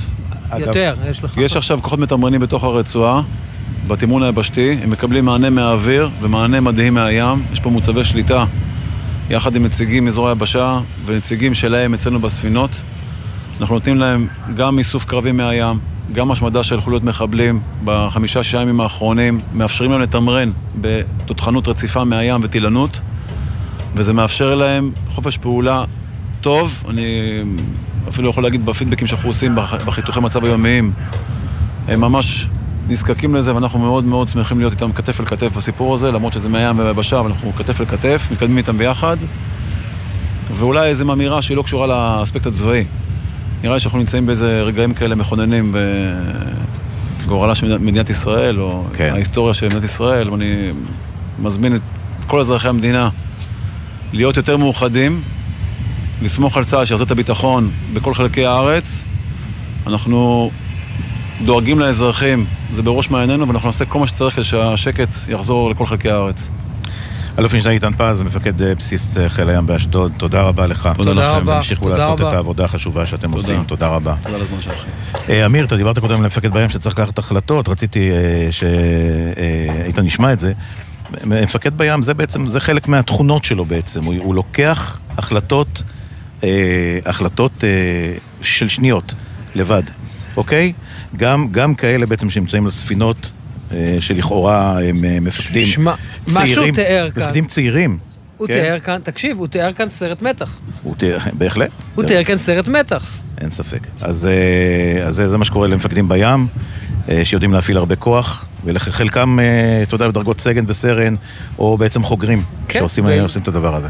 יותר, 0.60 0.96
יש 1.10 1.24
לך... 1.24 1.38
יש 1.38 1.58
עכשיו 1.58 1.80
כוחות 1.82 2.00
מתמרנים 2.00 2.42
בתוך 2.42 2.64
הרצועה, 2.64 3.22
בתמרון 3.88 4.24
היבשתי, 4.24 4.78
הם 4.84 4.90
מקבלים 4.90 5.26
מענה 5.26 5.50
מהאוויר 5.50 6.10
ומענה 6.22 6.60
מדהים 6.62 6.94
מהים. 6.94 7.44
יש 7.54 7.60
פה 7.60 7.70
מוצבי 7.70 8.04
שליטה, 8.04 8.46
יחד 9.30 9.56
עם 9.56 9.64
נציגים 9.64 10.06
מאזור 10.06 10.30
היבשה 10.30 10.80
ונציגים 11.06 11.54
שלהם 11.54 11.94
אצלנו 11.94 12.20
בספינות. 12.20 12.82
אנחנו 13.62 13.76
נותנים 13.76 13.98
להם 13.98 14.28
גם 14.56 14.78
איסוף 14.80 15.06
קרבי 15.06 15.32
מהים, 15.32 15.80
גם 16.14 16.32
השמדה 16.32 16.64
של 16.64 16.82
חוליות 16.82 17.04
מחבלים 17.04 17.60
בחמישה-שישה 17.84 18.62
ימים 18.62 18.82
האחרונים, 18.82 19.38
מאפשרים 19.54 19.92
להם 19.92 20.02
לתמרן 20.02 20.52
בתותחנות 20.82 21.68
רציפה 21.68 22.04
מהים 22.04 22.42
וטילנות, 22.44 23.00
וזה 23.96 24.14
מאפשר 24.14 24.56
להם 24.56 24.92
חופש 25.08 25.38
פעולה 25.38 25.84
טוב. 26.42 26.84
אני 26.90 27.04
אפילו 28.10 28.30
יכול 28.30 28.44
להגיד 28.44 28.66
בפידבקים 28.66 29.08
שאנחנו 29.08 29.30
עושים 29.30 29.56
בח- 29.56 29.74
בחיתוכי 29.86 30.20
מצב 30.20 30.46
היומיים, 30.46 30.92
הם 31.88 32.02
ממש 32.02 32.48
נזקקים 32.88 33.36
לזה, 33.36 33.56
ואנחנו 33.56 33.80
מאוד 33.80 34.04
מאוד 34.04 34.28
שמחים 34.28 34.60
להיות 34.60 34.74
איתם 34.74 34.94
כתף 34.94 35.20
אל 35.20 35.26
כתף 35.26 35.52
בסיפור 35.58 35.94
הזה, 35.94 36.12
למרות 36.12 36.34
שזה 36.34 36.50
מהים 36.50 36.80
וביבשה, 36.80 37.20
אבל 37.20 37.30
אנחנו 37.30 37.54
כתף 37.54 37.82
אל 37.82 37.86
כתף, 37.86 38.28
מתקדמים 38.32 38.58
איתם 38.58 38.78
ביחד. 38.78 39.18
ואולי 40.52 40.88
איזו 40.88 41.14
אמירה 41.14 41.42
שהיא 41.42 41.58
לא 41.58 41.62
קשורה 41.62 41.88
לאספקט 41.88 42.46
הצבאי. 42.46 42.86
נראה 43.64 43.74
לי 43.74 43.80
שאנחנו 43.80 44.00
נמצאים 44.00 44.26
באיזה 44.26 44.62
רגעים 44.62 44.94
כאלה 44.94 45.16
מכוננים 45.16 45.76
בגורלה 47.26 47.56
של 47.56 47.78
מדינת 47.78 48.10
ישראל, 48.10 48.60
או 48.60 48.84
כן. 48.94 49.12
ההיסטוריה 49.14 49.54
של 49.54 49.66
מדינת 49.66 49.84
ישראל, 49.84 50.30
ואני 50.30 50.72
מזמין 51.40 51.76
את 51.76 51.82
כל 52.28 52.40
אזרחי 52.40 52.68
המדינה 52.68 53.10
להיות 54.14 54.38
יותר 54.38 54.58
מאוחדים, 54.58 55.22
לסמוך 56.22 56.58
על 56.58 56.64
צה"ל 56.64 56.86
שיחזיר 56.86 57.06
את 57.06 57.12
הביטחון 57.12 57.70
בכל 57.94 58.14
חלקי 58.14 58.46
הארץ. 58.46 59.06
אנחנו 59.88 60.52
דואגים 61.46 61.80
לאזרחים, 61.80 62.46
זה 62.72 62.82
בראש 62.82 63.10
מעיינינו, 63.10 63.48
ואנחנו 63.48 63.68
נעשה 63.68 63.86
כל 63.86 64.00
מה 64.00 64.08
שצריך 64.08 64.36
כדי 64.36 64.44
שהשקט 64.44 65.10
יחזור 65.28 65.70
לכל 65.70 65.86
חלקי 65.86 66.10
הארץ. 66.10 66.50
אלוף 67.40 67.54
משנה 67.54 67.72
איתן 67.72 67.92
פז, 67.98 68.22
מפקד 68.22 68.62
אה, 68.62 68.76
בסיס 68.76 69.18
אה, 69.18 69.30
חיל 69.30 69.50
הים 69.50 69.68
באשדוד, 69.68 70.12
תודה 70.18 70.42
רבה 70.42 70.68
לך. 70.68 70.90
תודה 70.96 71.32
רבה, 71.32 71.54
ותמשיכו 71.54 71.84
תודה 71.84 71.98
לעשות 71.98 72.20
רבה. 72.20 72.30
את 72.30 72.34
העבודה 72.34 72.66
החשובה 72.66 73.06
שאתם 73.06 73.22
תודה. 73.22 73.36
עושים, 73.36 73.64
תודה 73.64 73.88
רבה. 73.88 74.16
תודה 74.24 74.36
על 74.36 74.42
הזמן 74.42 74.62
שלכם. 74.62 74.88
אה, 75.30 75.46
אמיר, 75.46 75.66
אתה 75.66 75.78
דיברת 75.78 76.00
קודם 76.00 76.24
למפקד 76.24 76.54
בים 76.54 76.70
שצריך 76.70 77.00
לקחת 77.00 77.18
החלטות, 77.18 77.70
רציתי 77.70 78.12
אה, 78.12 78.52
שאיתן 78.52 80.06
ישמע 80.06 80.34
את 80.34 80.40
זה. 80.40 80.54
מפקד 81.26 81.78
בים 81.78 82.02
זה 82.02 82.14
בעצם, 82.14 82.50
זה 82.50 82.60
חלק 82.60 82.88
מהתכונות 82.88 83.46
שלו 83.46 83.66
בעצם, 83.66 84.04
הוא, 84.04 84.16
הוא 84.18 84.36
לוקח 84.36 85.02
החלטות, 85.18 85.84
אה, 86.44 86.50
החלטות 87.06 87.64
אה, 87.64 87.70
של 88.42 88.68
שניות, 88.68 89.14
לבד, 89.56 89.84
אוקיי? 90.38 90.74
גם, 91.18 91.48
גם 91.52 91.76
כאלה 91.76 92.06
בעצם 92.06 92.30
שנמצאים 92.30 92.66
על 92.66 92.72
ספינות 92.72 93.32
אה, 93.72 93.98
שלכאורה 94.00 94.84
הם 94.84 95.06
אה, 95.06 95.18
מפקדים 95.22 95.66
שמע, 95.68 95.94
מה 96.28 96.46
שהוא 96.46 96.56
צעירים, 96.56 96.76
תיאר 96.76 97.10
כאן- 97.12 97.24
מפקדים 97.24 97.46
צעירים. 97.46 97.98
הוא 98.38 98.48
כן? 98.48 98.54
תיאר 98.54 98.80
כאן, 98.80 99.00
תקשיב, 99.04 99.38
הוא 99.40 99.48
תיאר 99.48 99.74
כאן 99.74 99.90
סרט 99.90 100.22
מתח. 100.22 100.60
הוא 100.84 100.96
תיאר, 100.96 101.18
בהחלט. 101.34 101.70
הוא 101.96 102.06
תיאר 102.06 102.24
כאן 102.24 102.38
סרט 102.38 102.68
מתח. 102.68 103.18
אין 103.42 103.50
ספק. 103.50 103.80
אז, 104.02 104.26
אה, 104.28 105.08
אז 105.08 105.16
זה, 105.16 105.28
זה 105.28 105.38
מה 105.38 105.46
שקורה 105.46 105.68
למפקדים 105.68 106.10
בים, 106.10 106.48
שיודעים 107.24 107.54
להפעיל 107.54 107.78
הרבה 107.78 107.96
כוח, 107.96 108.46
ולחלקם, 108.66 109.38
אתה 109.84 109.96
יודע, 109.96 110.08
בדרגות 110.08 110.40
סגן 110.40 110.64
וסרן, 110.68 111.16
או 111.60 111.78
בעצם 111.78 112.04
חוגרים, 112.04 112.44
כן, 112.68 112.80
שעושים 112.80 113.06
ו- 113.06 113.22
עושים 113.22 113.42
את 113.42 113.48
הדבר 113.48 113.76
הזה. 113.76 113.88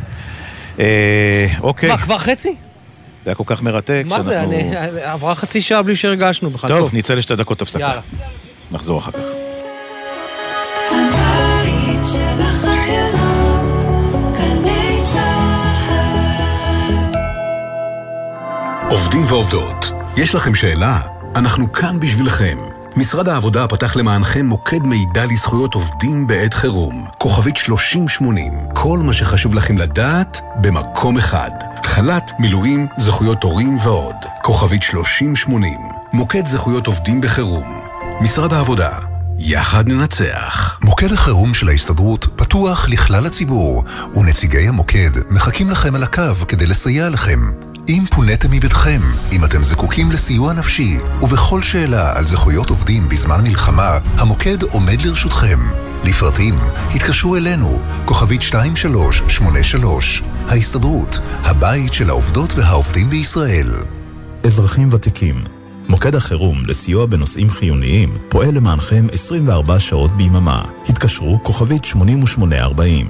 אה, 0.79 1.47
אוקיי, 1.61 1.89
מה, 1.89 1.97
כבר 1.97 2.17
חצי? 2.17 2.55
זה 3.23 3.29
היה 3.29 3.35
כל 3.35 3.43
כך 3.45 3.61
מרתק. 3.61 4.03
מה 4.05 4.21
זה, 4.21 4.31
שאנחנו- 4.33 4.53
אני- 4.53 5.01
עברה 5.01 5.35
חצי 5.35 5.61
שעה 5.61 5.81
בלי 5.81 5.95
שהרגשנו 5.95 6.49
בכלל. 6.49 6.69
טוב, 6.69 6.89
נצא 6.93 7.13
לשתי 7.13 7.35
דקות 7.35 7.61
הפסקה. 7.61 7.79
יאללה. 7.79 8.01
נחזור 8.71 8.99
אחר 8.99 9.11
כך. 9.11 9.19
הבית 10.91 12.05
של. 12.05 12.19
עובדים 18.89 19.25
ועובדות, 19.27 19.91
יש 20.17 20.35
לכם 20.35 20.55
שאלה? 20.55 20.99
אנחנו 21.35 21.71
כאן 21.73 21.99
בשבילכם. 21.99 22.57
משרד 22.97 23.29
העבודה 23.29 23.67
פתח 23.67 23.95
למענכם 23.95 24.45
מוקד 24.45 24.83
מידע 24.83 25.25
לזכויות 25.25 25.73
עובדים 25.73 26.27
בעת 26.27 26.53
חירום. 26.53 27.07
כוכבית 27.17 27.57
3080. 27.57 28.53
כל 28.73 28.99
מה 28.99 29.13
שחשוב 29.13 29.55
לכם 29.55 29.77
לדעת 29.77 30.41
במקום 30.61 31.17
אחד. 31.17 31.51
חל"ת, 31.83 32.31
מילואים, 32.39 32.87
זכויות 32.97 33.43
הורים 33.43 33.77
ועוד. 33.77 34.15
כוכבית 34.41 34.83
3080. 34.83 35.79
מוקד 36.13 36.45
זכויות 36.45 36.87
עובדים 36.87 37.21
בחירום. 37.21 37.79
משרד 38.21 38.53
העבודה. 38.53 38.91
יחד 39.39 39.87
ננצח. 39.87 40.79
מוקד 40.83 41.11
החירום 41.11 41.53
של 41.53 41.69
ההסתדרות 41.69 42.27
פתוח 42.35 42.89
לכלל 42.89 43.25
הציבור, 43.25 43.83
ונציגי 44.13 44.67
המוקד 44.67 45.11
מחכים 45.29 45.69
לכם 45.69 45.95
על 45.95 46.03
הקו 46.03 46.35
כדי 46.47 46.65
לסייע 46.65 47.09
לכם. 47.09 47.72
אם 47.89 48.05
פוניתם 48.11 48.51
מביתכם, 48.51 49.01
אם 49.31 49.45
אתם 49.45 49.63
זקוקים 49.63 50.11
לסיוע 50.11 50.53
נפשי, 50.53 50.97
ובכל 51.21 51.61
שאלה 51.61 52.17
על 52.17 52.25
זכויות 52.25 52.69
עובדים 52.69 53.09
בזמן 53.09 53.43
מלחמה, 53.43 53.99
המוקד 54.17 54.63
עומד 54.63 55.01
לרשותכם. 55.01 55.59
לפרטים, 56.03 56.55
התקשרו 56.95 57.35
אלינו, 57.35 57.79
כוכבית 58.05 58.41
2383, 58.41 60.23
ההסתדרות, 60.47 61.19
הבית 61.43 61.93
של 61.93 62.09
העובדות 62.09 62.53
והעובדים 62.55 63.09
בישראל. 63.09 63.69
אזרחים 64.45 64.89
ותיקים, 64.91 65.43
מוקד 65.89 66.15
החירום 66.15 66.65
לסיוע 66.65 67.05
בנושאים 67.05 67.49
חיוניים 67.49 68.13
פועל 68.29 68.55
למענכם 68.55 69.07
24 69.11 69.79
שעות 69.79 70.11
ביממה. 70.11 70.63
התקשרו 70.89 71.39
כוכבית 71.43 71.85
8840. 71.85 73.07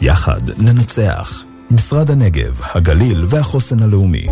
יחד 0.00 0.40
ננצח. 0.58 1.45
משרד 1.70 2.10
הנגב, 2.10 2.60
הגליל 2.74 3.24
והחוסן 3.28 3.82
הלאומי. 3.82 4.26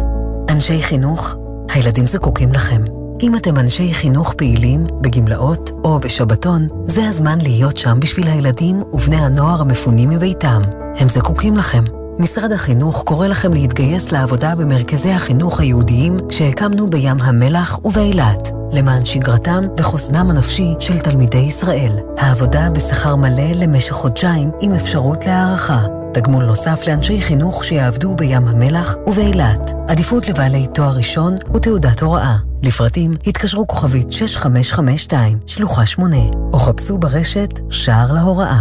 אנשי 0.51 0.83
חינוך, 0.83 1.35
הילדים 1.71 2.07
זקוקים 2.07 2.53
לכם. 2.53 2.83
אם 3.23 3.37
אתם 3.37 3.59
אנשי 3.59 3.95
חינוך 3.95 4.35
פעילים, 4.35 4.85
בגמלאות 5.01 5.71
או 5.85 5.99
בשבתון, 6.01 6.67
זה 6.87 7.09
הזמן 7.09 7.39
להיות 7.43 7.77
שם 7.77 8.01
בשביל 8.01 8.29
הילדים 8.29 8.83
ובני 8.93 9.17
הנוער 9.17 9.61
המפונים 9.61 10.11
מביתם. 10.11 10.63
הם 10.97 11.09
זקוקים 11.09 11.57
לכם. 11.57 11.85
משרד 12.19 12.53
החינוך 12.53 13.03
קורא 13.03 13.27
לכם 13.27 13.53
להתגייס 13.53 14.13
לעבודה 14.13 14.55
במרכזי 14.55 15.11
החינוך 15.11 15.61
היהודיים 15.61 16.17
שהקמנו 16.31 16.91
בים 16.91 17.17
המלח 17.21 17.79
ובאילת, 17.85 18.49
למען 18.73 19.05
שגרתם 19.05 19.65
וחוסנם 19.79 20.31
הנפשי 20.31 20.75
של 20.81 20.99
תלמידי 20.99 21.39
ישראל. 21.39 21.99
העבודה 22.19 22.71
בשכר 22.71 23.17
מלא 23.17 23.53
למשך 23.55 23.93
חודשיים 23.93 24.51
עם 24.61 24.75
אפשרות 24.75 25.27
להערכה. 25.27 26.04
תגמול 26.15 26.45
נוסף 26.45 26.89
לאנשי 26.89 27.21
חינוך 27.21 27.65
שיעבדו 27.65 28.15
בים 28.17 28.49
המלח 28.49 28.97
ובאילת. 29.07 29.73
עדיפות 29.89 30.29
לבעלי 30.29 30.67
תואר 30.75 30.97
ראשון 30.97 31.37
ותעודת 31.55 32.03
הוראה. 32.03 32.37
לפרטים 32.63 33.15
התקשרו 33.27 33.67
כוכבית 33.67 34.13
6552, 34.13 35.39
שלוחה 35.47 35.87
8, 35.87 36.17
או 36.53 36.59
חפשו 36.59 36.99
ברשת 36.99 37.51
שער 37.71 38.13
להוראה. 38.13 38.61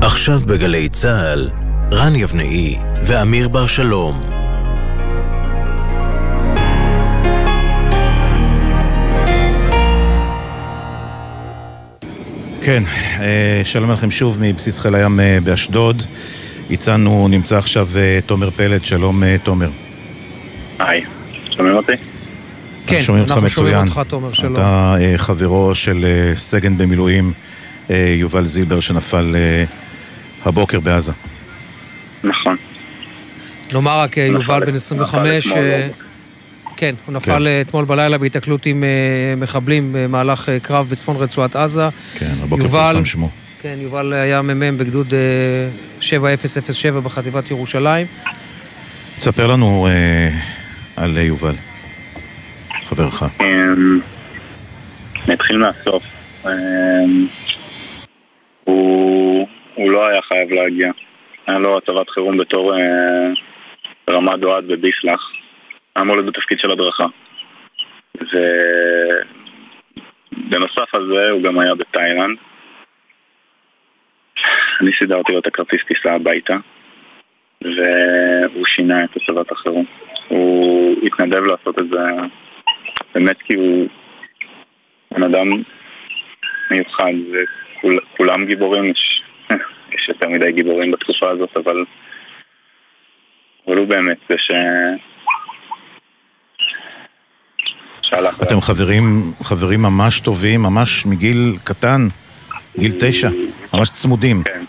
עכשיו 0.00 0.40
בגלי 0.40 0.88
צה"ל, 0.88 1.50
רן 1.92 2.16
יבנאי 2.16 2.78
ואמיר 3.02 3.48
בר 3.48 3.66
שלום. 3.66 4.20
כן, 12.62 12.82
אה, 13.20 13.60
שלום 13.64 13.90
לכם 13.90 14.10
שוב 14.10 14.38
מבסיס 14.40 14.80
חיל 14.80 14.94
הים 14.94 15.20
אה, 15.20 15.38
באשדוד. 15.44 16.02
איתנו 16.70 17.28
נמצא 17.30 17.58
עכשיו 17.58 17.88
אה, 17.96 18.18
תומר 18.26 18.50
פלד, 18.50 18.84
שלום 18.84 19.24
אה, 19.24 19.36
תומר. 19.42 19.68
היי, 20.78 21.04
שומעים 21.56 21.76
אותי? 21.76 21.92
כן, 22.86 23.02
שומעים 23.02 23.22
אותך 23.24 23.32
אנחנו 23.34 23.48
שומעים 23.48 23.74
מצוין. 23.74 23.88
אותך, 23.88 24.10
תומר, 24.10 24.32
שלום. 24.32 24.54
אתה 24.56 24.94
חברו 25.16 25.74
של 25.74 26.04
אה, 26.04 26.36
סגן 26.36 26.78
במילואים 26.78 27.32
יובל 27.90 28.46
זילבר 28.46 28.80
שנפל 28.80 29.36
הבוקר 30.44 30.80
בעזה. 30.80 31.12
נכון. 32.24 32.56
נאמר 33.72 33.98
רק, 34.00 34.16
יובל 34.16 34.64
בן 34.64 34.74
25, 34.74 35.46
נפל 35.46 35.50
אתמול 35.50 35.64
אה, 35.64 35.88
כן, 36.76 36.94
הוא 37.06 37.14
נפל 37.14 37.46
אה, 37.46 37.60
אתמול 37.60 37.84
בלילה 37.84 38.18
בהיתקלות 38.18 38.66
עם 38.66 38.84
מחבלים 39.36 39.90
במהלך 39.92 40.48
קרב 40.62 40.86
בצפון 40.90 41.16
רצועת 41.16 41.56
עזה. 41.56 41.88
כן, 42.18 42.32
הבוקר 42.42 42.62
יובל- 42.62 42.92
פורסם 42.92 43.04
שמו. 43.06 43.30
כן, 43.66 43.80
יובל 43.80 44.12
היה 44.12 44.42
מ"מ 44.42 44.78
בגדוד 44.78 45.06
אה, 45.12 45.68
7007 46.00 47.00
בחטיבת 47.00 47.50
ירושלים. 47.50 48.06
תספר 49.18 49.46
לנו 49.46 49.86
אה, 49.86 50.28
על 50.96 51.16
אה, 51.16 51.22
יובל, 51.22 51.54
חברך. 52.88 53.22
אמ, 53.40 54.00
אני 55.26 55.34
אתחיל 55.34 55.56
מהסוף. 55.56 56.04
אמ, 56.46 56.50
הוא 58.64 59.48
הוא 59.74 59.90
לא 59.90 60.06
היה 60.06 60.22
חייב 60.22 60.50
להגיע. 60.50 60.90
היה 61.46 61.58
לו 61.58 61.78
הצבת 61.78 62.10
חירום 62.10 62.38
בתור 62.38 62.74
אה, 62.74 62.80
רמ"ד 64.10 64.44
אוהד 64.44 64.64
בביסלח. 64.68 65.30
היה 65.96 66.02
אמור 66.02 66.16
להיות 66.16 66.34
בתפקיד 66.34 66.58
של 66.58 66.70
הדרכה. 66.70 67.06
ובנוסף 70.36 70.94
על 70.94 71.12
זה 71.14 71.30
הוא 71.30 71.42
גם 71.42 71.58
היה 71.58 71.74
בתאילנד. 71.74 72.38
אני 74.80 74.90
סידרתי 74.98 75.32
לו 75.32 75.38
את 75.38 75.46
הכרטיס 75.46 75.80
טיסה 75.88 76.14
הביתה, 76.14 76.56
והוא 77.62 78.66
שינה 78.66 79.04
את 79.04 79.16
הצבת 79.16 79.52
החירום. 79.52 79.84
הוא 80.28 80.96
התנדב 81.06 81.42
לעשות 81.42 81.78
את 81.78 81.88
זה 81.90 81.98
באמת 83.14 83.36
כי 83.42 83.56
הוא 83.56 83.86
בן 85.10 85.22
אדם 85.22 85.48
מיוחד, 86.70 87.12
וכולם 87.32 88.46
גיבורים, 88.46 88.84
יש, 88.84 89.22
יש 89.94 90.08
יותר 90.08 90.28
מדי 90.28 90.52
גיבורים 90.52 90.90
בתקופה 90.90 91.30
הזאת, 91.30 91.56
אבל, 91.56 91.84
אבל 93.66 93.76
הוא 93.76 93.86
באמת 93.86 94.18
זה 94.28 94.38
ש... 94.38 94.50
אתם 98.42 98.60
חברים, 98.60 99.02
חברים 99.42 99.82
ממש 99.82 100.20
טובים, 100.20 100.62
ממש 100.62 101.06
מגיל 101.06 101.52
קטן, 101.64 102.00
גיל 102.78 102.92
תשע, 103.00 103.28
ממש 103.74 103.88
צמודים. 103.90 104.42
כן. 104.44 104.60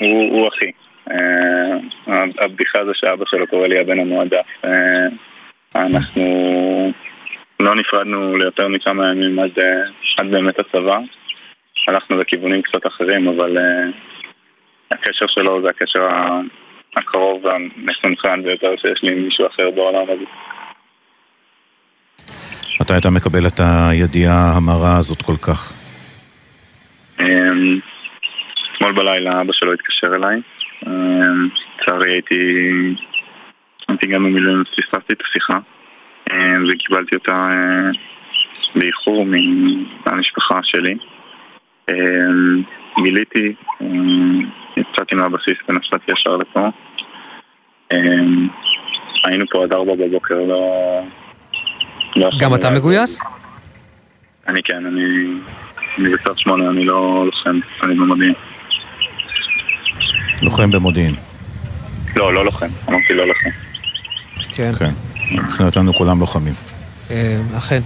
הוא, 0.00 0.32
הוא 0.32 0.48
אחי. 0.48 0.70
Uh, 1.08 2.12
הבדיחה 2.44 2.84
זה 2.84 2.92
שאבא 2.94 3.24
שלו 3.26 3.46
קורא 3.46 3.66
לי 3.66 3.78
הבן 3.80 4.00
המועדף. 4.00 4.46
Uh, 4.64 4.68
אנחנו 5.74 6.22
לא 7.60 7.74
נפרדנו 7.74 8.36
ליותר 8.36 8.68
מכמה 8.68 9.10
ימים 9.10 9.38
עד, 9.38 9.58
uh, 9.58 9.62
עד 10.20 10.30
באמת 10.30 10.58
הצבא. 10.58 10.98
הלכנו 11.88 12.18
לכיוונים 12.18 12.62
קצת 12.62 12.86
אחרים, 12.86 13.28
אבל 13.28 13.56
uh, 13.56 13.60
הקשר 14.90 15.26
שלו 15.26 15.62
זה 15.62 15.70
הקשר 15.70 16.06
הקרוב 16.96 17.44
והמסונכן 17.44 18.42
ביותר 18.42 18.74
שיש 18.76 19.02
לי 19.02 19.12
עם 19.12 19.22
מישהו 19.24 19.46
אחר 19.46 19.70
בעולם 19.70 20.04
הזה. 20.04 20.24
מתי 22.80 22.92
אתה 22.98 23.10
מקבל 23.10 23.46
את 23.46 23.60
הידיעה 23.60 24.52
המרה 24.56 24.96
הזאת 24.98 25.22
כל 25.22 25.36
כך? 25.46 25.75
אמ, 27.20 27.78
אתמול 28.72 28.92
בלילה 28.92 29.40
אבא 29.40 29.52
שלו 29.52 29.72
התקשר 29.72 30.14
אליי. 30.14 30.40
אמ, 30.86 31.48
לצערי 31.80 32.12
הייתי... 32.12 32.36
הייתי 33.88 34.06
גם 34.06 34.24
במילואים, 34.24 34.64
פספסתי 34.64 35.12
את 35.12 35.20
השיחה. 35.28 35.58
אמ, 36.30 36.64
וקיבלתי 36.68 37.16
אותה 37.16 37.32
אה, 37.32 37.90
באיחור 38.74 39.26
מהמשפחה 40.06 40.60
שלי. 40.62 40.94
גיליתי, 43.02 43.54
יצאתי 44.76 45.14
מהבסיס 45.14 45.58
ונסעתי 45.68 46.12
ישר 46.12 46.36
לפה. 46.36 46.68
היינו 49.24 49.44
פה 49.50 49.62
עד 49.62 49.72
ארבע 49.72 49.94
בבוקר, 49.94 50.34
לא... 50.34 51.00
לא 52.16 52.30
גם 52.40 52.54
אתה 52.54 52.70
מגויס? 52.70 53.22
אני 54.48 54.62
כן, 54.62 54.86
אני... 54.86 55.26
אני 55.98 56.08
בצד 56.10 56.38
שמונה, 56.38 56.70
אני 56.70 56.84
לא 56.84 57.22
לוחם, 57.26 57.58
אני 57.82 57.94
במודיעין. 57.94 58.34
לוחם 60.42 60.70
במודיעין. 60.70 61.14
לא, 62.16 62.34
לא 62.34 62.44
לוחם, 62.44 62.66
אמרתי 62.88 63.14
לא 63.14 63.26
לוחם. 63.28 63.50
כן. 64.54 64.72
כן. 64.78 64.90
מבחינתנו 65.32 65.94
כולם 65.94 66.20
לוחמים. 66.20 66.52
אה, 67.10 67.40
אכן. 67.58 67.80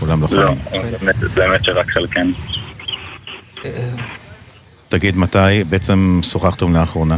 כולם 0.00 0.20
לוחמים. 0.20 0.40
לא, 0.42 0.54
באמת- 1.00 1.16
באמת 1.34 1.64
שרק 1.64 1.90
חלקנו. 1.90 2.30
תגיד, 4.88 5.16
מתי 5.16 5.64
בעצם 5.70 6.20
שוחחתם 6.22 6.74
לאחרונה? 6.76 7.16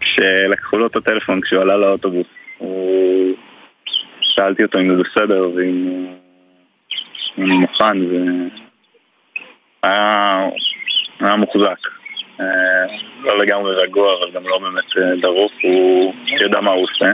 כשלקחו 0.00 0.76
לו 0.78 0.86
את 0.86 0.96
הטלפון 0.96 1.40
כשהוא 1.40 1.62
עלה 1.62 1.76
לאוטובוס. 1.76 2.26
שאלתי 4.22 4.62
אותו 4.62 4.78
אם 4.78 4.96
זה 4.96 5.02
בסדר 5.02 5.48
ואם 5.56 6.06
הוא 7.36 7.46
מוכן, 7.46 7.96
והיה 9.82 10.48
היה 11.20 11.36
מוחזק. 11.36 11.78
אה, 12.40 12.86
לא 13.20 13.38
לגמרי 13.38 13.74
רגוע, 13.74 14.14
אבל 14.18 14.30
גם 14.34 14.42
לא 14.48 14.58
באמת 14.58 14.96
אה, 14.96 15.20
דרוך, 15.22 15.52
הוא 15.62 16.14
ידע 16.26 16.60
מה 16.60 16.70
הוא 16.70 16.84
עושה. 16.84 17.10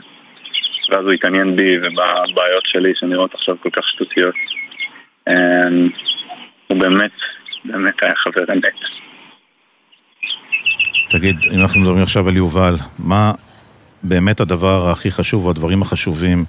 ואז 0.90 1.04
הוא 1.04 1.12
התעניין 1.12 1.56
בי 1.56 1.78
ובבעיות 1.78 2.64
שלי 2.64 2.92
שנראות 2.94 3.34
עכשיו 3.34 3.56
כל 3.62 3.70
כך 3.72 3.88
שטותיות. 3.88 4.34
אה, 5.28 5.34
הוא 6.66 6.78
באמת, 6.80 7.10
באמת 7.64 8.02
היה 8.02 8.14
חבר 8.16 8.52
אמת. 8.52 8.78
תגיד, 11.10 11.36
אם 11.54 11.60
אנחנו 11.60 11.80
מדברים 11.80 12.02
עכשיו 12.02 12.28
על 12.28 12.36
יובל, 12.36 12.74
מה 12.98 13.32
באמת 14.02 14.40
הדבר 14.40 14.88
הכי 14.90 15.10
חשוב, 15.10 15.44
או 15.44 15.50
הדברים 15.50 15.82
החשובים 15.82 16.44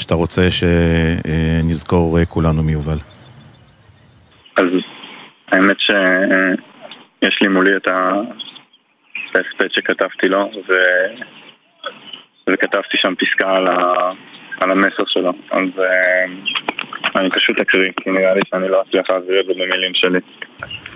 שאתה 0.00 0.14
רוצה 0.14 0.48
שנזכור 0.50 2.18
אה, 2.18 2.24
כולנו 2.24 2.62
מיובל? 2.62 2.98
אז 4.56 4.64
האמת 5.52 5.76
שיש 5.80 7.42
לי 7.42 7.48
מולי 7.48 7.76
את 7.76 7.88
ה- 7.88 8.20
את 9.30 9.36
ההספד 9.36 9.70
שכתבתי 9.70 10.28
לו, 10.28 10.50
ו... 10.68 10.72
וכתבתי 12.50 12.96
שם 12.96 13.14
פסקה 13.14 13.56
על, 13.56 13.66
ה... 13.66 14.10
על 14.60 14.70
המסר 14.70 15.02
שלו. 15.06 15.32
אז 15.50 15.68
אה, 15.78 16.24
אני 17.20 17.30
פשוט 17.30 17.60
אקריא, 17.60 17.92
כי 17.96 18.10
נראה 18.10 18.34
לי 18.34 18.40
שאני 18.50 18.68
לא 18.68 18.82
אצליח 18.88 19.10
להעביר 19.10 19.40
את 19.40 19.46
זה 19.46 19.52
במילים 19.52 19.94
שלי. 19.94 20.18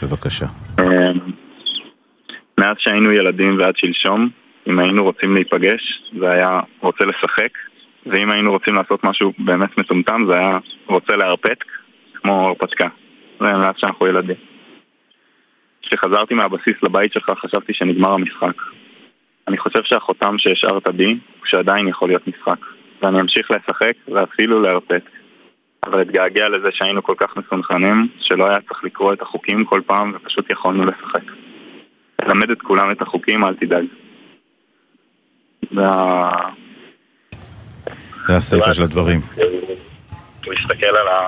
בבקשה. 0.02 0.46
אה, 0.78 1.10
מאז 2.60 2.76
שהיינו 2.78 3.12
ילדים 3.12 3.58
ועד 3.58 3.76
שלשום, 3.76 4.28
אם 4.68 4.78
היינו 4.78 5.04
רוצים 5.04 5.34
להיפגש, 5.34 6.02
זה 6.20 6.30
היה 6.30 6.60
רוצה 6.80 7.04
לשחק, 7.04 7.50
ואם 8.06 8.30
היינו 8.30 8.50
רוצים 8.50 8.74
לעשות 8.74 9.04
משהו 9.04 9.32
באמת 9.38 9.78
מטומטם, 9.78 10.24
זה 10.28 10.34
היה 10.38 10.58
רוצה 10.86 11.16
להרפתק, 11.16 11.64
כמו 12.14 12.46
הרפתקה. 12.46 12.88
זה 13.40 13.46
היה 13.46 13.56
מאז 13.56 13.74
שאנחנו 13.76 14.06
ילדים. 14.06 14.36
כשחזרתי 15.82 16.34
מהבסיס 16.34 16.74
לבית 16.82 17.12
שלך 17.12 17.30
חשבתי 17.38 17.74
שנגמר 17.74 18.14
המשחק. 18.14 18.54
אני 19.48 19.58
חושב 19.58 19.82
שהחותם 19.84 20.38
שהשארת 20.38 20.88
בי 20.88 21.06
הוא 21.06 21.46
שעדיין 21.46 21.88
יכול 21.88 22.08
להיות 22.08 22.28
משחק, 22.28 22.58
ואני 23.02 23.20
אמשיך 23.20 23.50
לשחק 23.50 23.92
ואפילו 24.08 24.62
להרפתק. 24.62 25.10
אבל 25.86 26.02
אתגעגע 26.02 26.48
לזה 26.48 26.68
שהיינו 26.72 27.02
כל 27.02 27.14
כך 27.16 27.36
מסונכרנים, 27.36 28.08
שלא 28.20 28.44
היה 28.46 28.60
צריך 28.68 28.84
לקרוא 28.84 29.12
את 29.12 29.22
החוקים 29.22 29.64
כל 29.64 29.80
פעם 29.86 30.12
ופשוט 30.14 30.52
יכולנו 30.52 30.84
לשחק. 30.84 31.22
תלמד 32.16 32.50
את 32.50 32.62
כולם 32.62 32.90
את 32.90 33.02
החוקים, 33.02 33.44
אל 33.44 33.54
תדאג. 33.54 33.84
וה... 35.72 36.30
זה 38.28 38.36
הסיפה 38.36 38.72
של 38.74 38.82
הדברים. 38.82 39.20
הוא 40.44 40.54
הסתכל 40.54 40.86
על, 40.86 41.08
ה... 41.08 41.20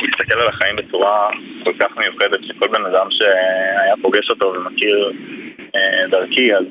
הוא 0.00 0.08
הסתכל 0.12 0.38
על 0.38 0.48
החיים 0.48 0.76
בצורה 0.76 1.28
כל 1.64 1.72
כך 1.80 1.96
מיוחדת, 1.96 2.44
שכל 2.44 2.68
בן 2.68 2.84
אדם 2.84 3.06
שהיה 3.10 3.94
פוגש 4.02 4.30
אותו 4.30 4.46
ומכיר 4.56 5.12
אה, 5.76 6.08
דרכי, 6.10 6.54
אז 6.54 6.64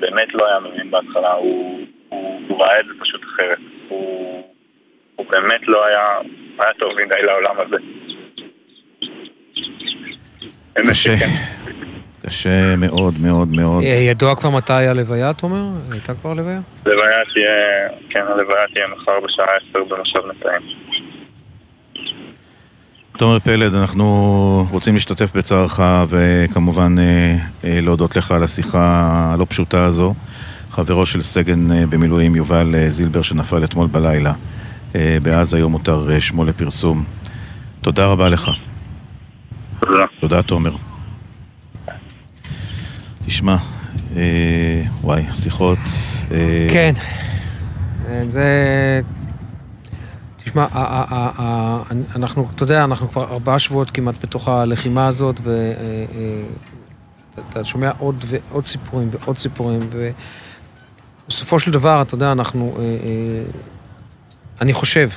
באמת 0.00 0.34
לא 0.34 0.48
היה 0.48 0.60
מבין 0.60 0.90
בהתחלה, 0.90 1.32
הוא, 1.32 1.80
הוא, 2.08 2.40
הוא 2.48 2.62
ראה 2.62 2.80
את 2.80 2.86
זה 2.86 2.92
פשוט 3.00 3.24
אחרת. 3.24 3.58
הוא, 3.88 4.52
הוא 5.16 5.26
באמת 5.30 5.68
לא 5.68 5.86
היה, 5.86 6.18
היה 6.58 6.72
טוב 6.78 6.92
מדי 6.92 7.22
לעולם 7.22 7.54
הזה. 7.60 7.76
קשה, 10.74 11.16
שכן. 11.16 11.28
קשה 12.26 12.76
מאוד 12.76 13.14
מאוד 13.20 13.48
מאוד. 13.48 13.82
אה, 13.82 13.88
ידוע 13.88 14.34
כבר 14.34 14.50
מתי 14.50 14.72
הלוויה, 14.72 15.30
אתה 15.30 15.46
אומר? 15.46 15.62
הייתה 15.90 16.14
כבר 16.14 16.34
לוויה? 16.34 16.60
הלוויה 16.86 17.16
תהיה, 17.34 17.52
כן, 18.10 18.22
הלוויה 18.22 18.62
תהיה 18.74 18.86
מחר 18.96 19.12
בשעה 19.24 19.46
10 19.72 19.84
במושב 19.84 20.18
נתאים. 20.30 20.62
תומר 23.18 23.38
פלד, 23.38 23.74
אנחנו 23.74 24.66
רוצים 24.70 24.94
להשתתף 24.94 25.36
בצערך 25.36 25.80
וכמובן 26.08 26.98
אה, 26.98 27.36
אה, 27.64 27.78
להודות 27.82 28.16
לך 28.16 28.30
על 28.30 28.42
השיחה 28.42 29.08
הלא 29.34 29.46
פשוטה 29.48 29.84
הזו. 29.84 30.14
חברו 30.70 31.06
של 31.06 31.22
סגן 31.22 31.90
במילואים 31.90 32.36
יובל 32.36 32.88
זילבר 32.88 33.22
שנפל 33.22 33.64
אתמול 33.64 33.86
בלילה 33.86 34.32
בעזה, 35.22 35.56
היום 35.56 35.72
מותר 35.72 36.20
שמו 36.20 36.44
לפרסום. 36.44 37.04
תודה 37.80 38.06
רבה 38.06 38.28
לך. 38.28 38.50
תודה. 39.80 40.04
תודה, 40.20 40.42
תומר. 40.42 40.91
תשמע, 43.26 43.56
אה, 44.16 44.82
וואי, 45.00 45.22
השיחות... 45.28 45.78
אה, 46.30 46.66
כן. 46.70 46.92
אה, 48.08 48.22
זה... 48.28 49.00
תשמע, 50.44 50.66
אנחנו, 52.16 52.48
אתה 52.54 52.62
יודע, 52.62 52.84
אנחנו 52.84 53.08
כבר 53.08 53.32
ארבעה 53.32 53.58
שבועות 53.58 53.90
כמעט 53.90 54.14
בתוך 54.22 54.48
הלחימה 54.48 55.06
הזאת, 55.06 55.40
ואתה 57.36 57.64
שומע 57.64 57.90
עוד 57.98 58.24
ועוד 58.26 58.64
סיפורים 58.64 59.08
ועוד 59.10 59.38
סיפורים, 59.38 59.88
ובסופו 61.26 61.58
של 61.58 61.70
דבר, 61.70 62.02
אתה 62.02 62.14
יודע, 62.14 62.32
אנחנו... 62.32 62.74
אה, 62.78 62.82
אה, 62.82 63.44
אני 64.60 64.72
חושב 64.72 65.08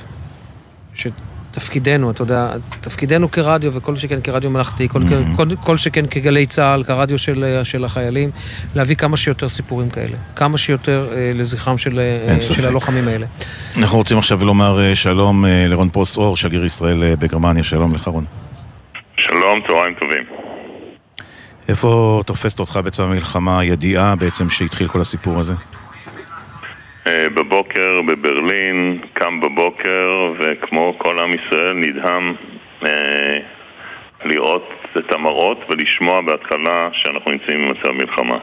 תפקידנו, 1.56 2.10
אתה 2.10 2.22
יודע, 2.22 2.50
תפקידנו 2.80 3.30
כרדיו 3.30 3.72
וכל 3.72 3.96
שכן 3.96 4.20
כרדיו 4.20 4.50
ממלכתי, 4.50 4.88
כל, 4.88 5.02
Mm-hmm. 5.02 5.36
כל, 5.36 5.46
כל 5.64 5.76
שכן 5.76 6.06
כגלי 6.06 6.46
צה"ל, 6.46 6.84
כרדיו 6.84 7.18
של, 7.18 7.60
של 7.64 7.84
החיילים, 7.84 8.30
להביא 8.74 8.96
כמה 8.96 9.16
שיותר 9.16 9.48
סיפורים 9.48 9.90
כאלה, 9.90 10.16
כמה 10.36 10.58
שיותר 10.58 11.08
אה, 11.12 11.32
לזכרם 11.34 11.78
של, 11.78 11.98
אה, 11.98 12.40
של. 12.40 12.68
הלוחמים 12.68 13.08
האלה. 13.08 13.26
אנחנו 13.76 13.98
רוצים 13.98 14.18
עכשיו 14.18 14.44
לומר 14.44 14.80
אה, 14.80 14.96
שלום 14.96 15.44
אה, 15.44 15.66
לרון 15.68 15.88
פרוס 15.88 16.16
אור, 16.16 16.36
שגריר 16.36 16.64
ישראל 16.64 17.02
אה, 17.02 17.16
בגרמניה, 17.16 17.62
שלום 17.62 17.94
לך 17.94 18.08
רון. 18.08 18.24
שלום, 19.16 19.60
צהריים 19.66 19.94
טובים. 19.94 20.24
איפה 21.68 22.22
תופסת 22.26 22.60
אותך 22.60 22.80
בעצם 22.84 23.02
המלחמה, 23.02 23.60
הידיעה 23.60 24.16
בעצם 24.16 24.50
שהתחיל 24.50 24.88
כל 24.88 25.00
הסיפור 25.00 25.40
הזה? 25.40 25.52
אה, 27.06 27.26
בבוקר 27.34 28.00
בברלין, 28.06 29.00
קם 29.12 29.40
בבוקר, 29.40 30.32
וכמו 30.38 30.94
כל 30.98 31.18
עם 31.18 31.30
ישראל 31.34 31.72
נדהם 31.72 32.34
אה, 32.86 33.38
לראות 34.24 34.68
את 34.98 35.12
המראות 35.12 35.58
ולשמוע 35.68 36.20
בהתחלה 36.20 36.88
שאנחנו 36.92 37.30
נמצאים 37.30 37.68
במצב 37.68 37.90
מלחמה. 37.90 38.38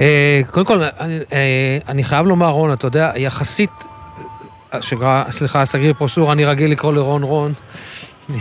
אה, 0.00 0.40
קודם 0.50 0.66
כל, 0.66 0.82
אני, 1.00 1.18
אה, 1.32 1.78
אני 1.88 2.04
חייב 2.04 2.26
לומר, 2.26 2.48
רון, 2.48 2.72
אתה 2.72 2.86
יודע, 2.86 3.12
יחסית, 3.16 3.70
סליחה, 5.30 5.64
שגריר 5.64 5.94
פרושאור, 5.94 6.32
אני 6.32 6.44
רגיל 6.44 6.70
לקרוא 6.70 6.92
לרון 6.92 7.22
רון, 7.22 7.52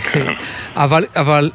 אבל, 0.76 1.06
אבל 1.16 1.51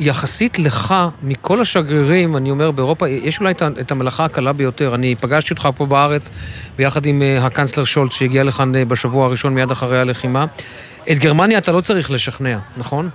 יחסית 0.00 0.58
לך, 0.58 0.94
מכל 1.22 1.60
השגרירים, 1.60 2.36
אני 2.36 2.50
אומר, 2.50 2.70
באירופה, 2.70 3.08
יש 3.08 3.40
אולי 3.40 3.52
את 3.80 3.90
המלאכה 3.90 4.24
הקלה 4.24 4.52
ביותר. 4.52 4.94
אני 4.94 5.14
פגשתי 5.14 5.54
אותך 5.54 5.68
פה 5.76 5.86
בארץ, 5.86 6.30
ביחד 6.76 7.06
עם 7.06 7.22
אה, 7.22 7.46
הקנצלר 7.46 7.84
שולץ, 7.84 8.12
שהגיע 8.12 8.44
לכאן 8.44 8.74
אה, 8.74 8.84
בשבוע 8.84 9.26
הראשון 9.26 9.54
מיד 9.54 9.70
אחרי 9.70 9.98
הלחימה. 10.00 10.44
את 11.12 11.18
גרמניה 11.18 11.58
אתה 11.58 11.72
לא 11.72 11.80
צריך 11.80 12.10
לשכנע, 12.10 12.58
נכון? 12.76 13.08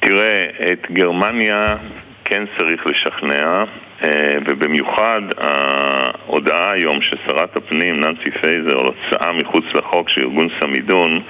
תראה, 0.00 0.42
את 0.72 0.90
גרמניה 0.90 1.76
כן 2.24 2.44
צריך 2.58 2.86
לשכנע, 2.86 3.64
אה, 4.04 4.38
ובמיוחד 4.48 5.20
ההודעה 5.38 6.72
היום 6.72 6.98
ששרת 7.02 7.56
הפנים, 7.56 8.00
ננסי 8.00 8.30
פייזר, 8.40 8.76
הוצאה 8.76 9.32
מחוץ 9.32 9.64
לחוק 9.74 10.08
של 10.08 10.20
ארגון 10.20 10.48
סמידון, 10.60 11.22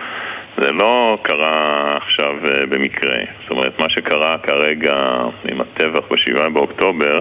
זה 0.63 0.73
לא 0.73 1.19
קרה 1.23 1.85
עכשיו 1.97 2.35
אה, 2.45 2.67
במקרה. 2.67 3.19
זאת 3.43 3.51
אומרת, 3.51 3.81
מה 3.81 3.89
שקרה 3.89 4.39
כרגע 4.39 4.95
עם 5.51 5.61
הטבח 5.61 6.05
ב-7 6.11 6.49
באוקטובר 6.49 7.19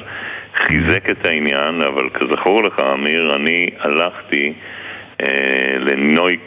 חיזק 0.55 1.11
את 1.11 1.25
העניין, 1.25 1.81
אבל 1.81 2.09
כזכור 2.09 2.63
לך, 2.63 2.79
אמיר, 2.93 3.35
אני 3.35 3.69
הלכתי 3.79 4.53
אה, 5.21 5.77
לנוי 5.79 6.37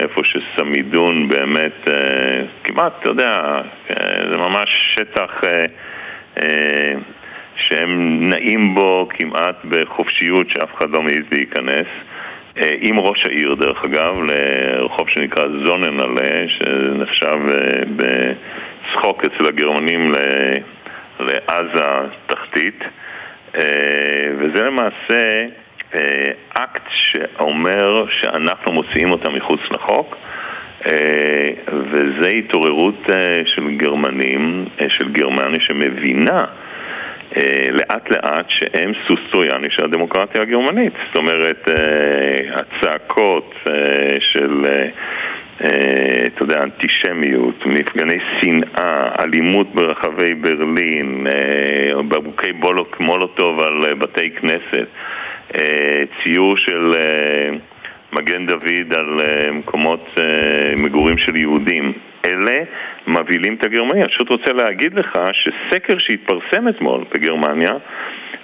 איפה 0.00 0.20
שסמידון 0.24 1.28
באמת, 1.28 1.88
אה, 1.88 2.42
כמעט, 2.64 2.92
אתה 3.00 3.08
יודע, 3.08 3.60
אה, 3.90 4.30
זה 4.30 4.36
ממש 4.36 4.68
שטח 4.94 5.30
אה, 5.44 5.62
אה, 6.42 6.92
שהם 7.56 8.18
נעים 8.30 8.74
בו 8.74 9.08
כמעט 9.10 9.64
בחופשיות 9.64 10.46
שאף 10.50 10.74
אחד 10.74 10.90
לא 10.90 11.02
מעז 11.02 11.24
להיכנס. 11.32 11.86
אה, 12.56 12.70
עם 12.80 13.00
ראש 13.00 13.26
העיר, 13.26 13.54
דרך 13.54 13.84
אגב, 13.84 14.18
לרחוב 14.22 15.08
שנקרא 15.08 15.44
זוננלה, 15.64 16.48
שנחשב 16.48 17.38
אה, 17.48 17.82
בצחוק 17.96 19.24
אצל 19.24 19.46
הגרמנים 19.46 20.12
לעזה 21.20 21.84
תחתית. 22.26 22.84
אה, 23.54 23.62
וזה 24.38 24.62
למעשה 24.62 25.46
אקט 26.52 26.88
שאומר 26.90 28.04
שאנחנו 28.10 28.72
מוציאים 28.72 29.10
אותם 29.10 29.34
מחוץ 29.34 29.60
לחוק. 29.70 30.16
וזה 31.68 32.28
התעוררות 32.28 33.10
של 33.44 33.76
גרמנים, 33.76 34.64
של 34.88 35.08
גרמניה 35.12 35.60
שמבינה 35.60 36.44
לאט 37.72 38.10
לאט 38.10 38.46
שהם 38.48 38.92
סוס 39.06 39.20
טרויאני 39.30 39.70
של 39.70 39.84
הדמוקרטיה 39.84 40.42
הגרמנית. 40.42 40.92
זאת 41.06 41.16
אומרת, 41.16 41.68
אה, 41.68 42.60
הצעקות 42.60 43.54
אה, 43.68 44.16
של, 44.20 44.64
אה, 44.66 44.88
אה, 45.64 46.22
אתה 46.26 46.42
יודע, 46.42 46.60
אנטישמיות, 46.62 47.66
מפגני 47.66 48.18
שנאה, 48.40 49.08
אלימות 49.22 49.74
ברחבי 49.74 50.34
ברלין, 50.34 51.26
אה, 51.26 52.02
בקבוקי 52.02 52.52
בולוק 52.52 53.00
מולוטוב 53.00 53.60
על 53.60 53.84
אה, 53.84 53.94
בתי 53.94 54.30
כנסת, 54.30 54.86
אה, 55.58 56.02
ציור 56.22 56.56
של... 56.56 56.92
אה, 56.96 57.56
מגן 58.12 58.46
דוד 58.46 58.92
על 58.94 59.20
אה, 59.20 59.52
מקומות 59.52 60.06
אה, 60.18 60.76
מגורים 60.76 61.18
של 61.18 61.36
יהודים. 61.36 61.92
אלה 62.24 62.62
מבהילים 63.06 63.54
את 63.54 63.64
הגרמניה. 63.64 64.02
אני 64.04 64.12
פשוט 64.12 64.30
רוצה 64.30 64.52
להגיד 64.52 64.94
לך 64.94 65.18
שסקר 65.32 65.98
שהתפרסם 65.98 66.68
אתמול 66.68 67.04
בגרמניה 67.14 67.72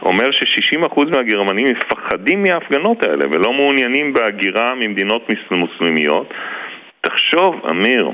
אומר 0.02 0.30
ש-60% 0.30 1.00
מהגרמנים 1.10 1.66
מפחדים 1.66 2.42
מההפגנות 2.42 3.02
האלה 3.02 3.24
ולא 3.30 3.52
מעוניינים 3.52 4.12
בהגירה 4.12 4.74
ממדינות 4.74 5.30
מוס- 5.30 5.50
מוסלמיות. 5.50 6.34
תחשוב, 7.00 7.66
אמיר, 7.70 8.10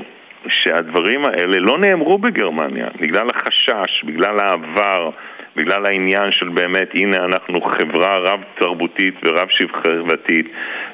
שהדברים 0.47 1.25
האלה 1.25 1.57
לא 1.59 1.77
נאמרו 1.77 2.17
בגרמניה 2.17 2.87
בגלל 3.01 3.27
החשש, 3.35 4.03
בגלל 4.03 4.39
העבר, 4.39 5.09
בגלל 5.55 5.85
העניין 5.85 6.31
של 6.31 6.49
באמת, 6.49 6.89
הנה 6.93 7.17
אנחנו 7.17 7.61
חברה 7.61 8.17
רב-תרבותית 8.17 9.15
ורב-שכבתית 9.23 10.47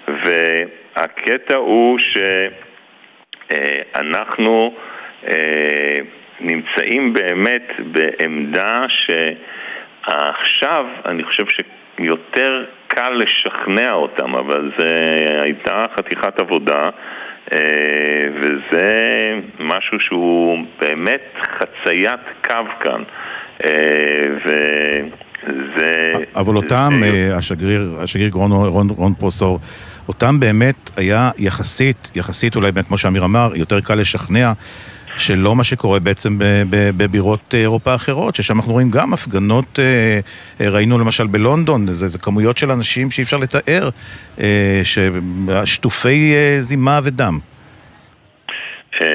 והקטע 0.08 1.56
הוא 1.56 2.00
שאנחנו 2.00 2.69
אה, 5.28 6.00
נמצאים 6.42 7.14
באמת 7.14 7.72
בעמדה 7.92 8.86
שעכשיו 10.06 10.86
אני 11.06 11.24
חושב 11.24 11.46
שיותר 11.48 12.66
קל 12.88 13.10
לשכנע 13.10 13.92
אותם, 13.92 14.36
אבל 14.36 14.72
זו 14.78 14.86
הייתה 15.42 15.86
חתיכת 15.98 16.40
עבודה 16.40 16.90
אה, 17.54 17.60
וזה 18.36 19.40
משהו 19.60 20.00
שהוא 20.00 20.58
באמת 20.82 21.22
חציית 21.60 22.20
קו 22.48 22.54
כאן. 22.80 23.04
אה, 23.64 23.70
וזה... 24.46 26.12
אבל 26.36 26.56
אותם, 26.56 26.90
אה, 27.04 27.38
השגריר, 27.38 27.96
השגריר 28.00 28.32
רון, 28.34 28.52
רון, 28.52 28.90
רון 28.90 29.14
פרוסור, 29.14 29.60
אותם 30.10 30.40
באמת 30.40 30.90
היה 30.98 31.32
יחסית, 31.38 32.12
יחסית 32.16 32.56
אולי 32.56 32.72
באמת, 32.72 32.88
כמו 32.88 32.98
שאמיר 32.98 33.26
אמר, 33.26 33.52
יותר 33.56 33.80
קל 33.82 33.96
לשכנע 33.96 34.52
שלא 35.18 35.56
מה 35.56 35.64
שקורה 35.64 36.00
בעצם 36.00 36.38
בבירות 36.98 37.54
אירופה 37.54 37.96
אחרות, 37.96 38.36
ששם 38.36 38.56
אנחנו 38.56 38.74
רואים 38.74 38.90
גם 38.90 39.14
הפגנות, 39.14 39.80
אה, 39.80 40.20
אה, 40.62 40.70
ראינו 40.72 41.00
למשל 41.00 41.28
בלונדון, 41.28 41.88
זה, 41.88 42.08
זה 42.08 42.20
כמויות 42.20 42.58
של 42.58 42.72
אנשים 42.72 43.12
שאי 43.12 43.24
אפשר 43.24 43.38
לתאר, 43.38 43.90
אה, 44.40 44.82
שטופי 45.66 46.34
אה, 46.34 46.58
זימה 46.60 47.00
ודם. 47.04 47.40
אה, 49.02 49.08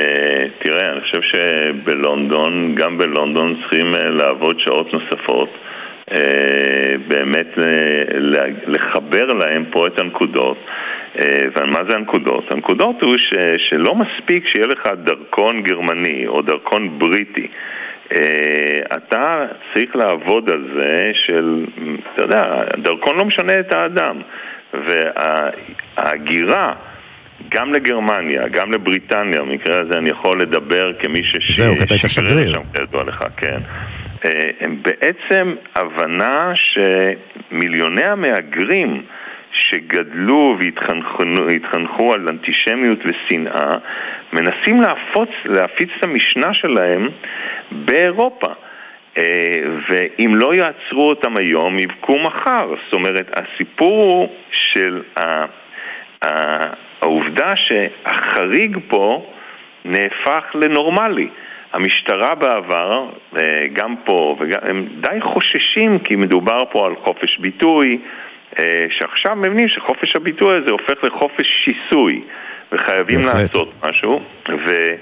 תראה, 0.65 0.93
אני 0.93 1.01
חושב 1.01 1.21
שבלונדון, 1.23 2.75
גם 2.75 2.99
בלונדון 2.99 3.57
צריכים 3.61 3.95
אה, 3.95 4.11
לעבוד 4.11 4.61
שעות 4.61 4.93
נוספות. 4.93 5.49
אה, 6.13 6.95
באמת 7.09 7.59
אה, 7.59 7.65
לחבר 8.67 9.25
להם 9.25 9.65
פה 9.71 9.87
את 9.87 10.01
הנקודות. 10.01 10.57
אה, 11.19 11.45
ומה 11.57 11.81
זה 11.89 11.95
הנקודות? 11.95 12.53
הנקודות 12.53 13.03
הוא 13.03 13.17
ש, 13.17 13.35
שלא 13.69 13.95
מספיק 13.95 14.47
שיהיה 14.47 14.67
לך 14.67 14.89
דרכון 15.05 15.63
גרמני 15.63 16.27
או 16.27 16.43
דרכון 16.43 16.99
בריטי. 16.99 17.47
אתה 18.95 19.47
צריך 19.75 19.97
לעבוד 19.97 20.51
על 20.51 20.65
זה 20.75 21.11
של, 21.15 21.67
אתה 22.15 22.23
יודע, 22.23 22.43
הדרכון 22.75 23.17
לא 23.17 23.25
משנה 23.25 23.61
את 23.61 23.73
האדם. 23.73 24.21
וההגירה 24.75 26.73
גם 27.49 27.73
לגרמניה, 27.73 28.49
גם 28.49 28.73
לבריטניה, 28.73 29.41
במקרה 29.41 29.81
הזה 29.81 29.99
אני 29.99 30.11
יכול 30.11 30.41
לדבר 30.41 30.93
כמי 31.03 31.23
שש... 31.25 31.61
זהו, 31.61 31.77
כי 31.77 31.83
אתה 31.83 31.95
היית 31.95 32.11
שגריר 32.11 32.31
שגריר. 32.31 32.53
שם, 32.53 32.63
כידוע 32.75 33.05
לך, 33.05 33.25
כן. 33.37 33.61
אה, 34.25 34.51
הם 34.61 34.83
בעצם 34.83 35.55
הבנה 35.75 36.53
שמיליוני 36.55 38.05
המהגרים 38.05 39.03
שגדלו 39.53 40.57
והתחנכו 40.59 41.23
התחנכו 41.57 42.15
על 42.15 42.27
אנטישמיות 42.29 42.99
ושנאה, 43.05 43.71
מנסים 44.33 44.81
להפוץ, 44.81 45.29
להפיץ 45.45 45.89
את 45.99 46.05
המשנה 46.05 46.55
שלהם 46.55 47.09
באירופה. 47.71 48.49
אה, 49.19 49.63
ואם 49.89 50.35
לא 50.35 50.55
יעצרו 50.55 51.09
אותם 51.09 51.37
היום, 51.37 51.79
יבכו 51.79 52.19
מחר. 52.19 52.75
זאת 52.85 52.93
אומרת, 52.93 53.39
הסיפור 53.39 54.03
הוא 54.03 54.29
של 54.51 55.03
העובדה 56.23 57.57
שהחריג 57.57 58.79
פה 58.89 59.27
נהפך 59.85 60.45
לנורמלי. 60.55 61.29
המשטרה 61.75 62.35
בעבר, 62.35 63.07
גם 63.73 63.95
פה, 64.05 64.37
וגם, 64.41 64.59
הם 64.63 64.89
די 65.01 65.21
חוששים 65.21 65.99
כי 65.99 66.17
מדובר 66.17 66.65
פה 66.71 66.87
על 66.87 66.95
חופש 67.05 67.39
ביטוי, 67.39 67.99
אה, 68.59 68.87
שעכשיו 68.91 69.37
מבינים 69.37 69.69
שחופש 69.69 70.17
הביטוי 70.17 70.57
הזה 70.57 70.71
הופך 70.71 71.05
לחופש 71.05 71.65
שיסוי, 71.65 72.23
וחייבים 72.73 73.19
בהחלט. 73.19 73.41
לעשות 73.41 73.73
משהו, 73.89 74.21
ו... 74.49 74.95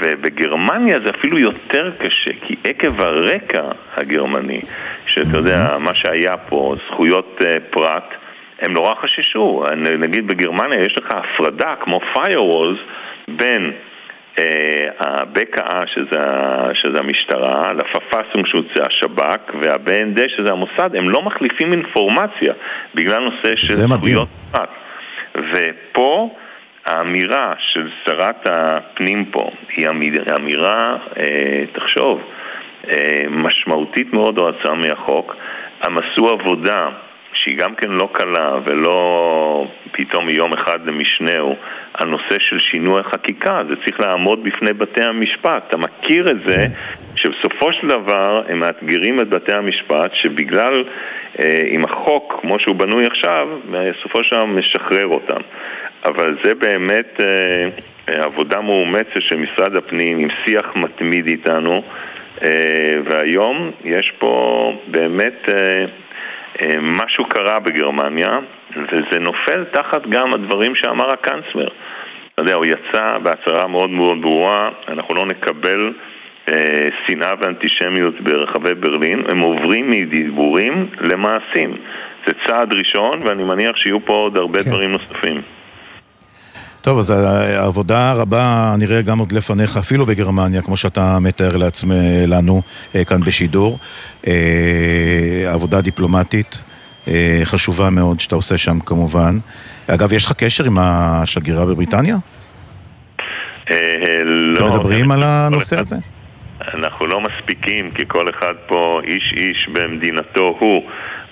ובגרמניה 0.00 0.96
זה 1.04 1.10
אפילו 1.10 1.38
יותר 1.38 1.90
קשה, 1.98 2.30
כי 2.46 2.56
עקב 2.64 3.00
הרקע 3.00 3.62
הגרמני, 3.96 4.60
שאתה 5.06 5.36
יודע, 5.36 5.76
מה 5.78 5.94
שהיה 5.94 6.36
פה, 6.36 6.74
זכויות 6.86 7.40
אה, 7.46 7.56
פרט, 7.70 8.14
הם 8.60 8.72
נורא 8.72 8.94
חששו. 8.94 9.64
נגיד 9.98 10.26
בגרמניה 10.26 10.80
יש 10.80 10.98
לך 10.98 11.06
הפרדה 11.10 11.74
כמו 11.80 12.00
firewalls 12.14 12.78
בין 13.28 13.72
אה, 14.38 14.44
ה-BKA 14.98 15.86
שזה, 15.86 16.18
שזה 16.74 16.98
המשטרה, 16.98 17.72
לפפסום 17.72 18.46
שזה 18.46 18.82
השב"כ, 18.86 19.54
וה-BND 19.62 20.28
שזה 20.28 20.52
המוסד, 20.52 20.96
הם 20.96 21.10
לא 21.10 21.22
מחליפים 21.22 21.72
אינפורמציה 21.72 22.52
בגלל 22.94 23.18
נושא 23.24 23.56
של. 23.56 23.74
זכויות 23.98 24.28
פרט. 24.52 24.68
ופה 25.34 26.34
האמירה 26.86 27.52
של 27.58 27.88
שרת 28.04 28.46
הפנים 28.50 29.24
פה 29.24 29.50
היא 29.76 29.88
אמיר- 29.88 30.24
אמירה, 30.40 30.96
אה, 31.20 31.64
תחשוב, 31.72 32.20
אה, 32.90 33.22
משמעותית 33.30 34.12
מאוד 34.12 34.38
או 34.38 34.48
הצעה 34.48 34.74
מהחוק. 34.74 35.36
הם 35.82 35.98
עשו 35.98 36.28
עבודה 36.28 36.88
שהיא 37.34 37.58
גם 37.58 37.74
כן 37.74 37.90
לא 37.90 38.08
קלה 38.12 38.58
ולא 38.64 39.66
פתאום 39.92 40.26
מיום 40.26 40.52
אחד 40.52 40.86
למשנהו, 40.86 41.56
הנושא 41.94 42.38
של 42.38 42.58
שינוי 42.58 43.02
חקיקה, 43.02 43.62
זה 43.68 43.74
צריך 43.84 44.00
לעמוד 44.00 44.44
בפני 44.44 44.72
בתי 44.72 45.02
המשפט. 45.02 45.64
אתה 45.68 45.76
מכיר 45.76 46.30
את 46.30 46.36
זה 46.46 46.66
שבסופו 47.16 47.72
של 47.72 47.88
דבר 47.88 48.42
הם 48.48 48.58
מאתגרים 48.58 49.20
את 49.20 49.28
בתי 49.28 49.52
המשפט 49.52 50.10
שבגלל, 50.14 50.84
אה, 51.42 51.62
עם 51.66 51.84
החוק 51.84 52.38
כמו 52.40 52.58
שהוא 52.58 52.76
בנוי 52.76 53.06
עכשיו, 53.06 53.48
בסופו 53.70 54.24
של 54.24 54.36
דבר 54.36 54.44
משחרר 54.44 55.06
אותם. 55.06 55.40
אבל 56.04 56.36
זה 56.44 56.54
באמת 56.54 57.20
אה, 57.20 57.68
אה, 58.08 58.24
עבודה 58.24 58.60
מאומצת 58.60 59.20
של 59.20 59.36
משרד 59.36 59.76
הפנים 59.76 60.18
עם 60.18 60.28
שיח 60.44 60.72
מתמיד 60.76 61.26
איתנו 61.26 61.82
אה, 62.42 62.98
והיום 63.04 63.70
יש 63.84 64.12
פה 64.18 64.72
באמת 64.86 65.48
אה, 65.48 65.84
משהו 66.82 67.24
קרה 67.24 67.58
בגרמניה 67.58 68.38
וזה 68.76 69.18
נופל 69.20 69.64
תחת 69.64 70.06
גם 70.08 70.34
הדברים 70.34 70.74
שאמר 70.74 71.12
הקאנצלר. 71.12 71.68
אתה 72.34 72.42
יודע, 72.42 72.54
הוא 72.54 72.64
יצא 72.66 73.18
בהצהרה 73.22 73.66
מאוד 73.66 73.90
מאוד 73.90 74.22
ברורה, 74.22 74.70
אנחנו 74.88 75.14
לא 75.14 75.26
נקבל 75.26 75.92
אה, 76.48 76.88
שנאה 77.06 77.34
ואנטישמיות 77.40 78.20
ברחבי 78.20 78.74
ברלין, 78.74 79.22
הם 79.28 79.40
עוברים 79.40 79.90
מדיבורים 79.90 80.86
למעשים. 81.00 81.76
זה 82.26 82.32
צעד 82.46 82.72
ראשון 82.72 83.22
ואני 83.22 83.44
מניח 83.44 83.76
שיהיו 83.76 84.06
פה 84.06 84.12
עוד 84.12 84.36
הרבה 84.36 84.62
דברים 84.62 84.92
נוספים. 84.92 85.42
טוב, 86.82 86.98
אז 86.98 87.10
העבודה 87.10 88.12
רבה 88.12 88.74
נראה 88.78 89.02
גם 89.02 89.18
עוד 89.18 89.32
לפניך, 89.32 89.76
אפילו 89.76 90.06
בגרמניה, 90.06 90.62
כמו 90.62 90.76
שאתה 90.76 91.18
מתאר 91.20 91.56
לעצמי, 91.56 92.26
לנו 92.26 92.62
אה, 92.94 93.04
כאן 93.04 93.20
בשידור. 93.20 93.78
אה, 94.26 94.32
עבודה 95.52 95.80
דיפלומטית 95.80 96.62
אה, 97.08 97.40
חשובה 97.44 97.90
מאוד 97.90 98.20
שאתה 98.20 98.34
עושה 98.34 98.58
שם 98.58 98.80
כמובן. 98.80 99.38
אגב, 99.86 100.12
יש 100.12 100.24
לך 100.24 100.32
קשר 100.32 100.64
עם 100.64 100.78
השגרירה 100.80 101.66
בבריטניה? 101.66 102.16
לא, 104.24 104.58
אתם 104.58 104.74
מדברים 104.74 105.10
על 105.10 105.22
הנושא 105.22 105.78
הזה? 105.78 105.96
אנחנו 106.74 107.06
לא 107.06 107.20
מספיקים, 107.20 107.90
כי 107.90 108.02
כל 108.08 108.30
אחד 108.30 108.54
פה 108.66 109.00
איש 109.04 109.34
איש 109.36 109.68
במדינתו 109.72 110.56
הוא, 110.58 110.82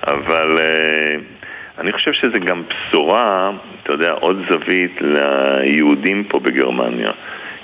אבל 0.07 0.59
אני 1.79 1.93
חושב 1.93 2.13
שזה 2.13 2.39
גם 2.47 2.63
בשורה, 2.69 3.51
אתה 3.91 4.05
יודע, 4.05 4.13
עוד 4.13 4.43
זווית 4.51 4.99
ליהודים 5.01 6.25
פה 6.25 6.41
בגרמניה. 6.41 7.11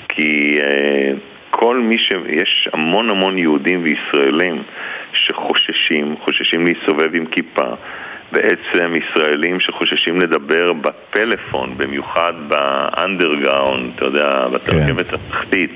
כי 0.09 0.59
אה, 0.61 1.13
כל 1.51 1.79
מי 1.79 1.99
ש... 1.99 2.13
יש 2.29 2.69
המון 2.73 3.11
המון 3.11 3.39
יהודים 3.39 3.83
וישראלים 3.83 4.63
שחוששים, 5.13 6.17
חוששים 6.25 6.67
להסתובב 6.67 7.15
עם 7.15 7.27
כיפה. 7.27 7.75
בעצם 8.33 8.93
ישראלים 8.97 9.61
שחוששים 9.61 10.21
לדבר 10.21 10.73
בפלאפון, 10.73 11.75
במיוחד 11.77 12.33
באנדרגראונד, 12.49 13.93
אתה 13.97 14.05
יודע, 14.05 14.49
בתרכבת 14.49 15.13
התחתית, 15.13 15.71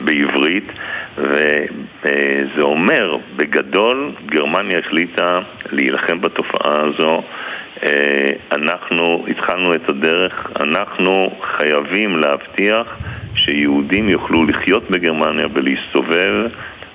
בעברית, 0.00 0.72
וזה 1.18 2.62
אומר, 2.62 3.16
בגדול, 3.36 4.12
גרמניה 4.26 4.78
החליטה 4.78 5.40
להילחם 5.72 6.20
בתופעה 6.20 6.80
הזו. 6.80 7.22
אה, 7.82 8.32
אנחנו 8.52 9.24
התחלנו 9.30 9.74
את 9.74 9.88
הדרך, 9.88 10.46
אנחנו 10.60 11.30
חייבים 11.56 12.16
להבטיח 12.16 12.86
שיהודים 13.34 14.08
יוכלו 14.08 14.44
לחיות 14.44 14.90
בגרמניה 14.90 15.46
ולהסתובב 15.54 16.32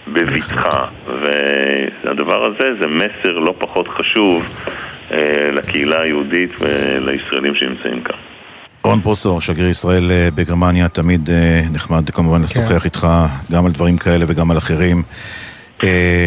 בבטחה, 0.07 0.85
והדבר 1.05 2.45
הזה 2.45 2.67
זה 2.81 2.87
מסר 2.87 3.39
לא 3.39 3.55
פחות 3.59 3.87
חשוב 3.87 4.43
אה, 5.11 5.51
לקהילה 5.53 6.01
היהודית 6.01 6.51
ולישראלים 6.61 7.55
שנמצאים 7.55 8.03
כאן. 8.03 8.15
רון 8.83 9.01
פרוסו, 9.01 9.41
שגריר 9.41 9.69
ישראל 9.69 10.11
אה, 10.11 10.29
בגרמניה, 10.35 10.89
תמיד 10.89 11.29
נחמד 11.71 12.09
כמובן 12.09 12.41
לשוחח 12.41 12.85
איתך 12.85 13.07
גם 13.51 13.65
על 13.65 13.71
דברים 13.71 13.97
כאלה 13.97 14.25
וגם 14.27 14.51
על 14.51 14.57
אחרים. 14.57 15.03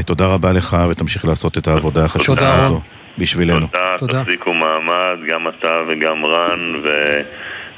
תודה 0.07 0.27
רבה 0.27 0.53
לך 0.53 0.77
ותמשיך 0.91 1.25
לעשות 1.25 1.59
את 1.59 1.69
העבודה 1.69 2.05
החשובה 2.05 2.41
תודה, 2.41 2.57
הזו 2.57 2.73
רון. 2.73 3.00
בשבילנו. 3.21 3.67
תודה, 3.99 4.23
תחזיקו 4.25 4.55
מעמד, 4.55 5.19
גם 5.29 5.49
אתה 5.49 5.71
וגם 5.89 6.25
רן. 6.25 6.73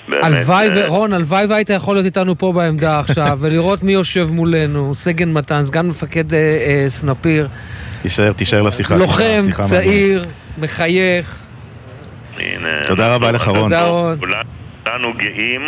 הלוואי, 0.09 0.69
אה, 0.69 0.75
ו- 0.75 0.89
רון, 0.89 1.13
הלוואי 1.13 1.47
והיית 1.47 1.71
יכול 1.71 1.95
להיות 1.95 2.07
איתנו 2.07 2.39
פה 2.39 2.53
בעמדה 2.53 2.99
עכשיו, 3.09 3.39
ולראות 3.41 3.83
מי 3.83 3.93
יושב 3.93 4.29
מולנו, 4.31 4.95
סגן 4.95 5.33
מתן, 5.33 5.63
סגן 5.63 5.87
מפקד 5.87 6.35
אה, 6.35 6.39
אה, 6.39 6.85
סנפיר, 6.89 7.49
תישאר, 8.03 8.33
תישאר 8.33 8.63
לשיחה. 8.63 8.97
לוחם, 8.97 9.41
צעיר, 9.65 10.25
מחייך. 10.59 11.39
הנה, 12.39 12.69
תודה 12.87 13.15
רבה 13.15 13.33
לך, 13.33 13.49
רון. 13.49 13.63
תודה, 13.63 13.85
רון. 13.85 14.19
כולנו 14.85 15.13
גאים 15.17 15.63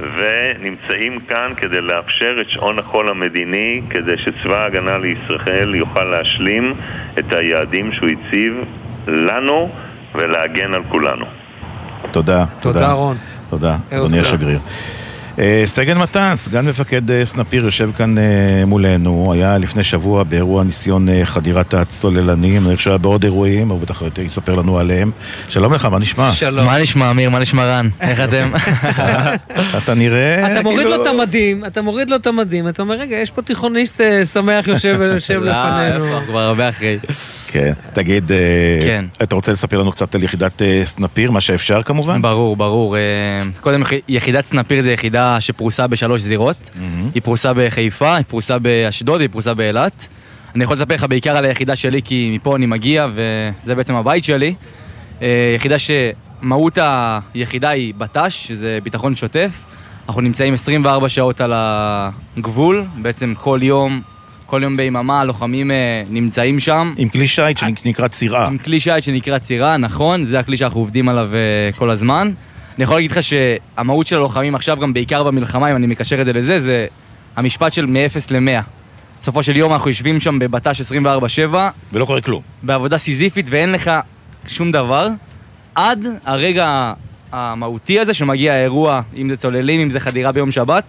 ונמצאים 0.00 1.20
כאן 1.28 1.52
כדי 1.56 1.80
לאפשר 1.80 2.36
את 2.40 2.50
שעון 2.50 2.78
החול 2.78 3.08
המדיני, 3.08 3.82
כדי 3.90 4.14
שצבא 4.18 4.62
ההגנה 4.62 4.98
לישראל 4.98 5.74
יוכל 5.74 6.04
להשלים 6.04 6.74
את 7.18 7.34
היעדים 7.34 7.92
שהוא 7.92 8.08
הציב 8.08 8.54
לנו 9.06 9.68
ולהגן 10.14 10.74
על 10.74 10.82
כולנו. 10.88 11.26
תודה. 12.10 12.44
תודה, 12.60 12.92
רון. 12.92 13.16
תודה, 13.50 13.76
אדוני. 13.90 14.20
השגריר. 14.20 14.58
אה, 15.38 15.62
סגן 15.64 15.98
מתן, 15.98 16.32
סגן 16.36 16.68
מפקד 16.68 17.10
אה, 17.10 17.24
סנפיר, 17.24 17.64
יושב 17.64 17.90
כאן 17.96 18.18
אה, 18.18 18.22
מולנו, 18.66 19.32
היה 19.32 19.58
לפני 19.58 19.84
שבוע 19.84 20.22
באירוע 20.22 20.64
ניסיון 20.64 21.08
חדירת 21.24 21.74
הצוללנים, 21.74 22.66
אני 22.66 22.76
חושב 22.76 22.84
שהיה 22.84 22.98
בעוד 22.98 23.22
אירועים, 23.24 23.68
הוא 23.68 23.80
בטח 23.80 24.02
יספר 24.24 24.54
לנו 24.54 24.78
עליהם. 24.78 25.10
שלום 25.48 25.74
לך, 25.74 25.84
מה 25.84 25.98
נשמע? 25.98 26.30
מה 26.64 26.78
נשמע, 26.78 27.10
אמיר? 27.10 27.30
מה 27.30 27.38
נשמע 27.38 27.64
רן? 27.66 27.88
איך 28.00 28.20
אתם? 28.20 28.50
אתה 29.84 29.94
נראה 29.94 30.52
אתה 30.52 30.62
מוריד 30.62 30.86
כאילו- 30.86 30.96
לו 30.96 31.02
את 31.02 31.06
המדים, 31.06 31.64
אתה 31.64 31.82
מוריד 31.82 32.10
לו 32.10 32.16
את 32.16 32.26
המדים, 32.26 32.68
אתה 32.68 32.82
אומר, 32.82 32.94
רגע, 32.94 33.16
יש 33.16 33.30
פה 33.30 33.42
תיכוניסט 33.42 34.00
שמח 34.32 34.68
יושב 34.68 34.96
לא, 35.00 35.14
לפנינו. 35.16 36.04
איפה, 36.06 36.20
כבר 36.26 36.40
הרבה 36.40 36.68
אחרי. 36.68 36.98
כן, 37.60 37.72
תגיד, 37.92 38.32
אה, 38.32 38.36
כן. 38.82 39.04
אתה 39.22 39.34
רוצה 39.34 39.52
לספר 39.52 39.78
לנו 39.78 39.92
קצת 39.92 40.14
על 40.14 40.22
יחידת 40.22 40.62
אה, 40.62 40.80
סנפיר, 40.84 41.30
מה 41.30 41.40
שאפשר 41.40 41.82
כמובן? 41.82 42.22
ברור, 42.22 42.56
ברור. 42.56 42.96
אה, 42.96 43.00
קודם, 43.60 43.82
יח- 43.82 43.92
יחידת 44.08 44.44
סנפיר 44.44 44.82
זה 44.82 44.92
יחידה 44.92 45.40
שפרוסה 45.40 45.86
בשלוש 45.86 46.20
זירות. 46.20 46.56
היא 47.14 47.22
פרוסה 47.22 47.52
בחיפה, 47.56 48.14
היא 48.16 48.24
פרוסה 48.28 48.58
באשדוד, 48.58 49.20
היא 49.20 49.28
פרוסה 49.32 49.54
באילת. 49.54 49.92
אני 50.54 50.64
יכול 50.64 50.76
לספר 50.76 50.94
לך 50.94 51.04
בעיקר 51.08 51.36
על 51.36 51.44
היחידה 51.44 51.76
שלי, 51.76 52.02
כי 52.02 52.32
מפה 52.34 52.56
אני 52.56 52.66
מגיע, 52.66 53.06
וזה 53.14 53.74
בעצם 53.74 53.94
הבית 53.94 54.24
שלי. 54.24 54.54
יחידה 55.56 55.76
שמהות 55.78 56.78
היחידה 57.34 57.68
היא 57.68 57.94
בט"ש, 57.98 58.46
שזה 58.48 58.78
ביטחון 58.82 59.14
שוטף. 59.16 59.50
אנחנו 60.08 60.20
נמצאים 60.20 60.54
24 60.54 61.08
שעות 61.08 61.40
על 61.40 61.52
הגבול, 61.54 62.84
בעצם 63.02 63.34
כל 63.40 63.58
יום, 63.62 64.00
כל 64.46 64.60
יום 64.62 64.76
ביממה 64.76 65.20
הלוחמים 65.20 65.70
אה, 65.70 66.02
נמצאים 66.10 66.60
שם. 66.60 66.92
עם 66.96 67.08
כלי 67.08 67.28
שיט 67.28 67.58
שנקרא 67.58 68.08
צירה. 68.08 68.46
עם 68.46 68.58
כלי 68.58 68.80
שיט 68.80 69.02
שנקרא 69.02 69.38
צירה, 69.38 69.76
נכון, 69.76 70.24
זה 70.24 70.38
הכלי 70.38 70.56
שאנחנו 70.56 70.80
עובדים 70.80 71.08
עליו 71.08 71.30
אה, 71.34 71.72
כל 71.78 71.90
הזמן. 71.90 72.32
אני 72.76 72.84
יכול 72.84 72.96
להגיד 72.96 73.10
לך 73.10 73.18
שהמהות 73.22 74.06
של 74.06 74.16
הלוחמים 74.16 74.54
עכשיו, 74.54 74.76
גם 74.80 74.92
בעיקר 74.92 75.22
במלחמה, 75.22 75.70
אם 75.70 75.76
אני 75.76 75.86
מקשר 75.86 76.20
את 76.20 76.26
זה 76.26 76.32
לזה, 76.32 76.60
זה 76.60 76.86
המשפט 77.36 77.72
של 77.72 77.86
מ-0 77.86 78.18
ל-100. 78.30 78.62
בסופו 79.20 79.42
של 79.42 79.56
יום 79.56 79.72
אנחנו 79.72 79.90
יושבים 79.90 80.20
שם 80.20 80.38
בבט"ש 80.38 80.80
24-7. 81.52 81.54
ולא 81.92 82.04
קורה 82.04 82.20
כלום. 82.20 82.42
בעבודה 82.62 82.98
סיזיפית 82.98 83.46
ואין 83.50 83.72
לך 83.72 83.90
שום 84.46 84.72
דבר, 84.72 85.08
עד 85.74 86.06
הרגע 86.24 86.92
המהותי 87.32 88.00
הזה 88.00 88.14
שמגיע 88.14 88.52
האירוע, 88.52 89.00
אם 89.16 89.30
זה 89.30 89.36
צוללים, 89.36 89.80
אם 89.80 89.90
זה 89.90 90.00
חדירה 90.00 90.32
ביום 90.32 90.50
שבת, 90.50 90.84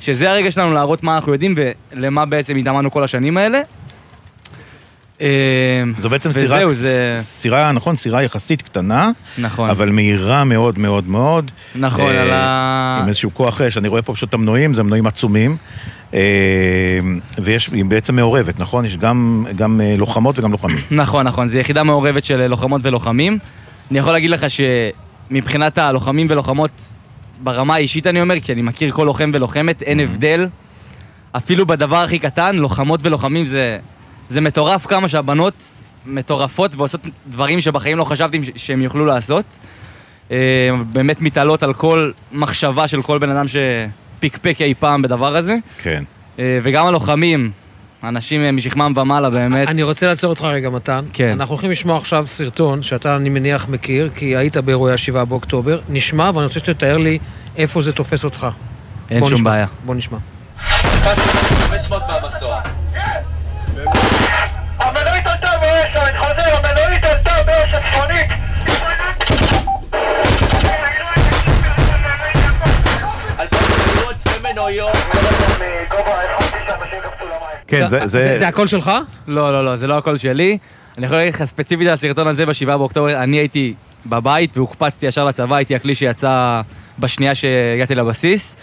שזה 0.00 0.30
הרגע 0.30 0.50
שלנו 0.50 0.74
להראות 0.74 1.02
מה 1.02 1.14
אנחנו 1.16 1.32
יודעים 1.32 1.54
ולמה 1.92 2.26
בעצם 2.26 2.56
התאמנו 2.56 2.90
כל 2.90 3.04
השנים 3.04 3.36
האלה. 3.36 3.60
זו 5.98 6.10
בעצם 6.10 6.32
סירה, 6.32 6.56
וזהו, 6.56 6.74
זה... 6.74 7.14
סירה, 7.18 7.72
נכון, 7.72 7.96
סירה 7.96 8.22
יחסית 8.22 8.62
קטנה, 8.62 9.10
נכון. 9.38 9.70
אבל 9.70 9.88
מהירה 9.90 10.44
מאוד 10.44 10.78
מאוד 10.78 11.08
מאוד. 11.08 11.50
נכון, 11.74 12.10
אה, 12.10 12.22
על 12.22 12.30
ה- 12.30 12.98
עם 13.02 13.08
איזשהו 13.08 13.30
כוח 13.34 13.60
אש, 13.60 13.76
אני 13.78 13.88
רואה 13.88 14.02
פה 14.02 14.14
פשוט 14.14 14.28
את 14.28 14.34
המנועים, 14.34 14.74
זה 14.74 14.82
מנועים 14.82 15.06
עצומים. 15.06 15.56
אה, 16.14 16.20
ויש, 17.38 17.72
היא 17.72 17.84
בעצם 17.84 18.16
מעורבת, 18.16 18.58
נכון? 18.58 18.84
יש 18.84 18.96
גם, 18.96 19.46
גם 19.56 19.80
אה, 19.80 19.94
לוחמות 19.98 20.38
וגם 20.38 20.52
לוחמים. 20.52 20.78
נכון, 20.90 21.26
נכון, 21.26 21.48
זו 21.48 21.56
יחידה 21.58 21.82
מעורבת 21.82 22.24
של 22.24 22.46
לוחמות 22.46 22.80
ולוחמים. 22.84 23.38
אני 23.90 23.98
יכול 23.98 24.12
להגיד 24.12 24.30
לך 24.30 24.46
שמבחינת 24.50 25.78
הלוחמים 25.78 26.26
ולוחמות, 26.30 26.70
ברמה 27.42 27.74
האישית 27.74 28.06
אני 28.06 28.20
אומר, 28.20 28.40
כי 28.40 28.52
אני 28.52 28.62
מכיר 28.62 28.92
כל 28.92 29.04
לוחם 29.04 29.30
ולוחמת, 29.34 29.82
אין 29.82 30.00
הבדל. 30.00 30.48
אפילו 31.32 31.66
בדבר 31.66 31.96
הכי 31.96 32.18
קטן, 32.18 32.56
לוחמות 32.56 33.00
ולוחמים 33.02 33.46
זה, 33.46 33.78
זה 34.30 34.40
מטורף 34.40 34.86
כמה 34.86 35.08
שהבנות 35.08 35.54
מטורפות 36.06 36.74
ועושות 36.76 37.00
דברים 37.26 37.60
שבחיים 37.60 37.98
לא 37.98 38.04
חשבתי 38.04 38.40
שהם 38.56 38.82
יוכלו 38.82 39.06
לעשות. 39.06 39.44
אה, 40.30 40.36
באמת 40.92 41.20
מתעלות 41.20 41.62
על 41.62 41.74
כל 41.74 42.10
מחשבה 42.32 42.88
של 42.88 43.02
כל 43.02 43.18
בן 43.18 43.30
אדם 43.30 43.46
שפיקפק 43.48 44.56
אי 44.60 44.74
פעם 44.74 45.02
בדבר 45.02 45.36
הזה. 45.36 45.56
כן. 45.82 46.04
אה, 46.38 46.58
וגם 46.62 46.86
הלוחמים, 46.86 47.50
אנשים 48.04 48.40
אה, 48.40 48.52
משכמם 48.52 48.92
ומעלה 48.96 49.30
באמת. 49.30 49.68
אני 49.68 49.82
רוצה 49.82 50.06
לעצור 50.06 50.30
אותך 50.30 50.42
רגע, 50.42 50.70
מתן. 50.70 51.04
כן. 51.12 51.28
אנחנו 51.40 51.54
הולכים 51.54 51.70
לשמוע 51.70 51.96
עכשיו 51.96 52.26
סרטון 52.26 52.82
שאתה, 52.82 53.16
אני 53.16 53.28
מניח, 53.28 53.68
מכיר, 53.68 54.10
כי 54.16 54.36
היית 54.36 54.56
באירועי 54.56 54.92
ה-7 54.92 55.24
באוקטובר. 55.24 55.80
נשמע, 55.88 56.30
ואני 56.34 56.46
רוצה 56.46 56.58
שתתאר 56.58 56.96
לי 56.96 57.18
איפה 57.56 57.82
זה 57.82 57.92
תופס 57.92 58.24
אותך. 58.24 58.46
אין 59.10 59.20
שום 59.26 59.34
נשמע, 59.34 59.50
בעיה. 59.50 59.66
בוא 59.84 59.94
נשמע. 59.94 60.18
כן, 77.70 77.88
זה- 77.88 78.06
זה- 78.06 78.36
זה 78.36 78.48
הקול 78.48 78.66
שלך? 78.66 78.90
לא, 79.28 79.52
לא, 79.52 79.64
לא, 79.64 79.76
זה 79.76 79.86
לא 79.86 79.98
הקול 79.98 80.16
שלי. 80.16 80.58
אני 80.98 81.06
יכול 81.06 81.18
להגיד 81.18 81.34
לך 81.34 81.44
ספציפית 81.44 81.86
על 81.88 81.94
הסרטון 81.94 82.26
הזה 82.26 82.46
ב-7 82.46 82.66
באוקטובר, 82.66 83.16
אני 83.22 83.36
הייתי 83.36 83.74
בבית 84.06 84.56
והוקפצתי 84.56 85.06
ישר 85.06 85.24
לצבא, 85.24 85.56
הייתי 85.56 85.74
הכלי 85.74 85.94
שיצא 85.94 86.60
בשנייה 86.98 87.34
שהגעתי 87.34 87.94
לבסיס. 87.94 88.56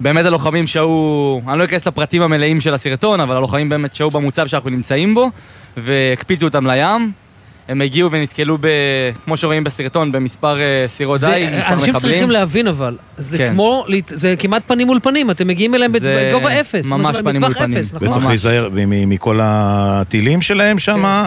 באמת 0.00 0.24
הלוחמים 0.26 0.66
שהו, 0.66 1.42
אני 1.48 1.58
לא 1.58 1.64
אכנס 1.64 1.86
לפרטים 1.86 2.22
המלאים 2.22 2.60
של 2.60 2.74
הסרטון, 2.74 3.20
אבל 3.20 3.36
הלוחמים 3.36 3.68
באמת 3.68 3.94
שהו 3.94 4.10
במוצב 4.10 4.46
שאנחנו 4.46 4.70
נמצאים 4.70 5.14
בו, 5.14 5.30
והקפיצו 5.76 6.46
אותם 6.46 6.66
לים. 6.66 7.12
הם 7.70 7.80
הגיעו 7.80 8.12
ונתקלו, 8.12 8.58
ב, 8.60 8.66
כמו 9.24 9.36
שרואים 9.36 9.64
בסרטון, 9.64 10.12
במספר 10.12 10.60
אה, 10.60 10.84
סירות 10.88 11.20
דיג, 11.20 11.48
מספר 11.54 11.72
אנשים 11.72 11.94
צריכים 11.94 12.10
מחבלים. 12.10 12.30
להבין 12.30 12.68
אבל, 12.68 12.96
זה 13.16 13.38
כן. 13.38 13.52
כמו, 13.52 13.84
זה 14.08 14.34
כמעט 14.38 14.62
פנים 14.66 14.86
מול 14.86 15.00
פנים, 15.02 15.30
אתם 15.30 15.48
מגיעים 15.48 15.74
אליהם 15.74 15.92
זה 16.00 16.28
בגובה 16.30 16.60
אפס. 16.60 16.86
ממש 16.86 17.16
פנים 17.24 17.42
מול 17.42 17.54
פנים. 17.54 17.76
אפס, 17.76 17.94
נכון? 17.94 18.08
וצריך 18.08 18.26
להיזהר 18.26 18.68
מכל 18.86 19.38
הטילים 19.42 20.42
שלהם 20.42 20.78
שם. 20.78 21.24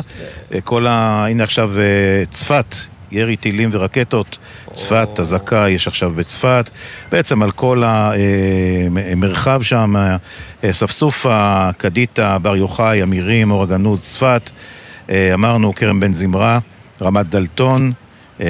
כל 0.64 0.88
ה... 0.88 1.26
הנה 1.30 1.44
עכשיו 1.44 1.72
אה, 1.80 1.84
צפת, 2.30 2.76
ירי 3.12 3.36
טילים 3.36 3.70
ורקטות. 3.72 4.38
צפת, 4.74 5.20
אזעקה 5.20 5.70
יש 5.70 5.88
עכשיו 5.88 6.12
בצפת. 6.16 6.70
בעצם 7.12 7.44
על 7.44 7.52
כל 7.52 7.84
המרחב 7.86 9.62
שם, 9.62 9.96
אה, 10.64 10.74
ספסופה, 10.74 11.70
קדיטה, 11.78 12.38
בר 12.40 12.56
יוחאי, 12.56 13.04
אמירים, 13.04 13.52
אור 13.52 13.64
הגנות, 13.64 14.00
צפת. 14.02 14.50
אה, 15.10 15.34
אמרנו 15.34 15.74
כרם 15.76 16.00
בן 16.00 16.14
זמרה, 16.14 16.60
רמת 17.02 17.30
דלתון 17.30 17.92
אה, 18.42 18.46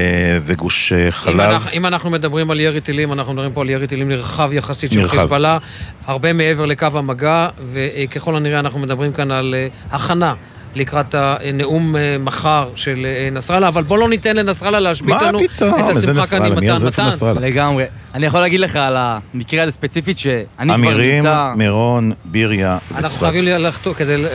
וגוש 0.46 0.94
אה, 0.94 1.06
אם 1.06 1.12
חלב. 1.12 1.40
אנחנו, 1.40 1.72
אם 1.74 1.86
אנחנו 1.86 2.10
מדברים 2.10 2.52
על 2.52 2.60
ירי 2.60 2.82
טילים, 2.82 3.14
אנחנו 3.14 3.34
מדברים 3.34 3.54
פה 3.54 3.62
על 3.62 3.70
ירי 3.70 3.88
טילים 3.88 4.10
נרחב 4.10 4.54
יחסית 4.54 4.92
של 4.92 5.00
נרחב. 5.00 5.18
חיזבאללה, 5.18 5.58
הרבה 6.06 6.34
מעבר 6.34 6.66
לקו 6.66 6.88
המגע, 6.94 7.48
וככל 7.74 8.36
הנראה 8.36 8.60
אנחנו 8.60 8.80
מדברים 8.80 9.14
כאן 9.14 9.32
על 9.32 9.56
הכנה. 9.92 10.34
לקראת 10.76 11.16
הנאום 11.18 11.96
אה, 11.96 12.18
מחר 12.20 12.70
של 12.76 13.06
אה, 13.06 13.30
נסראללה, 13.32 13.68
אבל 13.68 13.84
בוא 13.84 13.98
לא 13.98 14.10
ניתן 14.10 14.36
לנסראללה 14.36 14.80
להשבית 14.80 15.16
לנו 15.22 15.40
פתאום? 15.40 15.80
את 15.80 15.90
השמחה 15.98 16.28
כאן? 16.28 16.46
עם 16.46 16.56
מתן 16.56 16.86
מתן. 16.86 17.10
לגמרי. 17.42 17.84
אני 18.16 18.26
יכול 18.26 18.40
להגיד 18.40 18.60
לך 18.60 18.76
על 18.76 18.96
המקרה 18.98 19.64
הזה 19.64 19.72
ספציפית, 19.72 20.18
שאני 20.18 20.38
כבר 20.66 20.76
אמירים, 20.76 21.16
נמצא... 21.16 21.52
מירון, 21.56 22.12
ביריה 22.26 22.78
אנחנו 22.92 23.06
וצפת. 23.08 23.20
חייבים 23.20 23.46
לחתור 23.46 23.94
כדי 23.94 24.18
ל- 24.18 24.28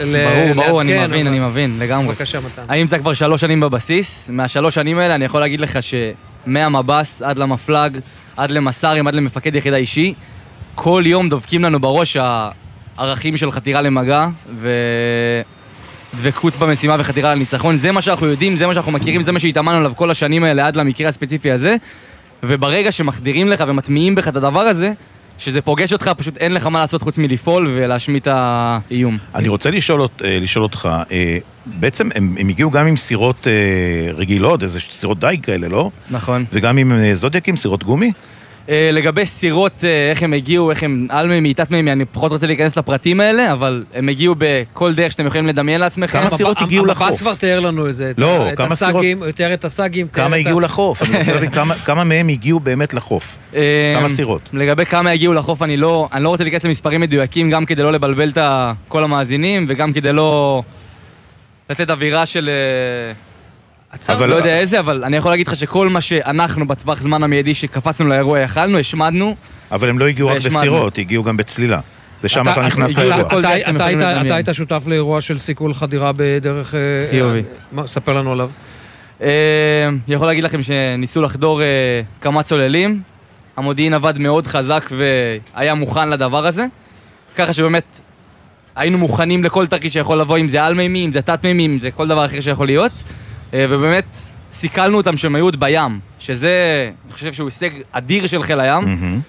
ברור, 0.55 0.67
ברור, 0.67 0.81
אני 0.81 0.93
לעדכן, 0.95 1.11
מבין, 1.11 1.27
אבל- 1.27 1.37
אני 1.37 1.47
מבין, 1.47 1.77
לגמרי. 1.79 2.07
בבקשה, 2.09 2.39
מתן. 2.41 2.63
אני 2.71 2.81
נמצא 2.81 2.99
כבר 2.99 3.15
שלוש 3.15 3.41
שנים 3.41 3.61
בבסיס, 3.61 4.29
מהשלוש 4.33 4.75
שנים 4.75 4.99
האלה 4.99 5.15
אני 5.15 5.25
יכול 5.25 5.41
להגיד 5.41 5.61
לך 5.61 5.79
שמהמב"ס 5.83 7.23
עד 7.23 7.39
למפלג, 7.39 7.99
עד 8.37 8.51
למס"רים, 8.51 9.07
עד 9.09 9.15
למפקד 9.15 9.55
יחידה 9.55 9.77
אישי, 9.77 10.15
כל 10.75 11.03
יום 11.07 11.29
דופקים 11.29 11.65
לנו 11.65 11.81
בראש 11.81 12.17
הערכים 12.97 13.37
של 13.37 13.53
חתירה 13.53 13.81
למגע 13.83 14.27
ודבקות 16.15 16.57
במשימה 16.57 16.97
וחתירה 16.99 17.35
לניצחון. 17.35 17.77
זה 17.77 17.93
מה 17.93 18.03
שאנחנו 18.03 18.27
יודעים, 18.27 18.57
זה 18.57 18.67
מה 18.67 18.75
שאנחנו 18.75 18.93
מכירים, 18.93 19.23
זה 19.23 19.33
מה 19.33 19.39
שהתאמנו 19.39 19.77
עליו 19.77 19.93
כל 19.97 20.11
השנים 20.11 20.45
האלה 20.45 20.67
עד 20.67 20.77
למקרה 20.77 21.09
הספציפי 21.09 21.51
הזה. 21.51 21.77
וברגע 22.43 22.93
שמחדירים 22.93 23.49
לך 23.49 23.65
ומטמיעים 23.69 24.15
בך 24.15 24.29
את 24.29 24.37
הדבר 24.37 24.61
הזה, 24.61 24.93
שזה 25.39 25.61
פוגש 25.61 25.93
אותך, 25.93 26.11
פשוט 26.17 26.37
אין 26.37 26.55
לך 26.55 26.67
מה 26.67 26.81
לעשות 26.81 27.03
חוץ 27.03 27.19
מלפעול 27.19 27.67
ולהשמיט 27.67 28.29
את 28.29 28.29
האיום. 28.31 29.19
אני 29.35 29.49
רוצה 29.49 29.71
לשאול, 29.71 30.01
אה, 30.01 30.39
לשאול 30.41 30.63
אותך, 30.63 30.89
אה, 31.13 31.39
בעצם 31.67 32.09
הם, 32.15 32.37
הם 32.39 32.49
הגיעו 32.49 32.71
גם 32.71 32.87
עם 32.87 32.97
סירות 32.97 33.47
אה, 33.47 34.13
רגילות, 34.13 34.63
איזה 34.63 34.81
סירות 34.91 35.19
דייג 35.21 35.45
כאלה, 35.45 35.69
לא? 35.69 35.91
נכון. 36.11 36.45
וגם 36.53 36.79
עם 36.79 37.15
זודיאקים, 37.15 37.57
סירות 37.57 37.85
גומי? 37.85 38.13
אה, 38.69 38.91
לגבי 38.93 39.27
סירות, 39.27 39.85
אה, 39.85 40.11
איך 40.11 40.23
הם 40.23 40.33
הגיעו, 40.33 40.71
איך 40.71 40.83
הם 40.83 41.07
על 41.11 41.29
מימי, 41.29 41.55
תת 41.55 41.71
מימי, 41.71 41.93
אני 41.93 42.05
פחות 42.05 42.33
רוצה 42.33 42.47
להיכנס 42.47 42.77
לפרטים 42.77 43.21
האלה, 43.21 43.53
אבל 43.53 43.85
הם 43.95 44.09
הגיעו 44.09 44.35
בכל 44.39 44.95
דרך 44.95 45.13
שאתם 45.13 45.27
יכולים 45.27 45.47
לדמיין 45.47 45.81
לעצמכם. 45.81 46.21
כמה 46.21 46.31
סירות 46.31 46.63
הגיעו 46.63 46.85
לחוף? 46.85 47.03
המב"ס 47.03 47.21
כבר 47.21 47.35
תיאר 47.35 47.61
לנו 47.61 47.89
את 47.89 47.97
זה. 47.97 48.13
לא, 48.19 48.45
כמה 48.57 48.77
סירות- 48.77 49.05
תיאר 49.35 49.55
את 49.55 49.65
הסאגים. 49.65 50.09
כמה 50.09 50.37
הגיעו 50.37 50.61
לחוף? 50.61 51.03
אני 51.03 51.19
רוצה 51.19 51.33
להבין 51.33 51.51
כמה, 51.51 51.75
כמה 51.75 52.05
מהם 52.05 52.29
הגיעו 52.29 52.61
באמת 52.61 52.95
לחוף. 52.95 53.39
אה, 53.55 53.95
כמה 53.99 54.09
סירות? 54.09 54.43
לגבי 54.53 54.87
כמה 54.87 55.11
הגיעו 55.11 55.33
לחוף, 55.35 55.63
אני 55.63 55.77
לא, 55.77 56.09
אני 56.13 56.25
לא 56.25 56.29
רוצה 56.29 56.45
להיכנס 56.45 56.65
למספרים 56.65 57.01
מדויקים, 57.01 57.51
גם 57.51 57.67
כדי 57.67 57.83
לא 57.83 57.93
לבלבל 57.93 58.29
את 58.29 58.39
כל 58.89 59.05
המאזינים, 59.05 59.67
וגם 59.69 59.93
כדי 59.93 60.13
לא 60.13 60.63
לתת 61.71 61.91
אווירה 61.91 62.27
של... 62.27 62.51
אבל- 64.09 64.29
לא 64.31 64.35
יודע 64.35 64.59
איזה, 64.59 64.79
אבל 64.81 65.05
אני 65.05 65.17
יכול 65.17 65.31
להגיד 65.31 65.49
לך 65.49 65.57
שכל 65.57 65.89
מה 65.89 66.01
שאנחנו 66.01 66.69
בטווח 66.69 67.01
זמן 67.01 67.23
המיידי 67.23 67.55
שקפצנו 67.55 68.09
לאירוע 68.09 68.41
יכלנו, 68.41 68.79
השמדנו. 68.79 69.35
אבל 69.73 69.89
הם 69.89 69.99
לא 69.99 70.07
הגיעו 70.07 70.29
רק. 70.29 70.37
בסירות, 70.37 70.99
הגיעו 70.99 71.25
גם 71.25 71.37
בצלילה. 71.37 71.81
ושם 72.25 72.43
אתה 72.43 72.61
נכנס 72.67 72.97
לאירוע. 72.99 73.21
אתה- 73.27 73.49
היית- 74.35 74.49
שותף 74.53 74.85
לאירוע 74.87 75.21
של 75.21 75.39
סיכול 75.39 75.75
חדירה 75.75 76.13
בדרך... 76.17 76.75
אה, 76.75 76.81
חיובי. 77.11 77.43
ספר 77.87 78.13
לנו 78.13 78.33
עליו. 78.33 78.51
אה, 79.23 79.29
יכול 80.09 80.27
להגיד 80.27 80.45
לכם 80.45 80.63
שניסו 80.63 81.23
לחדור 81.23 81.63
אה, 81.63 81.67
כמה 82.21 82.43
צוללים, 82.43 83.01
המודיעין 83.57 83.95
עבד 83.95 84.19
מאוד 84.19 84.47
חזק 84.47 84.91
והיה 85.55 85.75
מוכן 85.75 86.09
לדבר 86.09 86.47
הזה, 86.47 86.67
ככה 87.37 87.53
שבאמת 87.53 87.85
היינו 88.77 88.99
מוכנים 88.99 89.45
לכל 89.45 89.67
תרחיש 89.67 89.93
שיכול 89.93 90.21
לבוא, 90.21 90.39
אם 90.39 90.49
זה 90.49 90.65
על-מימי, 90.65 91.05
אם 91.05 91.13
זה 91.13 91.23
תת-מימי, 91.23 91.67
אם 91.67 91.79
זה 91.79 91.91
כל 91.91 92.09
דבר 92.09 92.25
אחר 92.27 92.41
שיכול 92.41 92.67
להיות, 92.67 92.93
ובאמת 93.53 94.05
סיכלנו 94.53 94.97
אותם 94.97 95.17
שהם 95.17 95.35
היו 95.35 95.45
עוד 95.45 95.61
בים, 95.61 95.99
שזה, 96.19 96.53
אני 97.07 97.13
חושב 97.13 97.33
שהוא 97.33 97.47
הישג 97.49 97.71
אדיר 97.93 98.27
של 98.27 98.43
חיל 98.43 98.61
הים, 98.61 98.83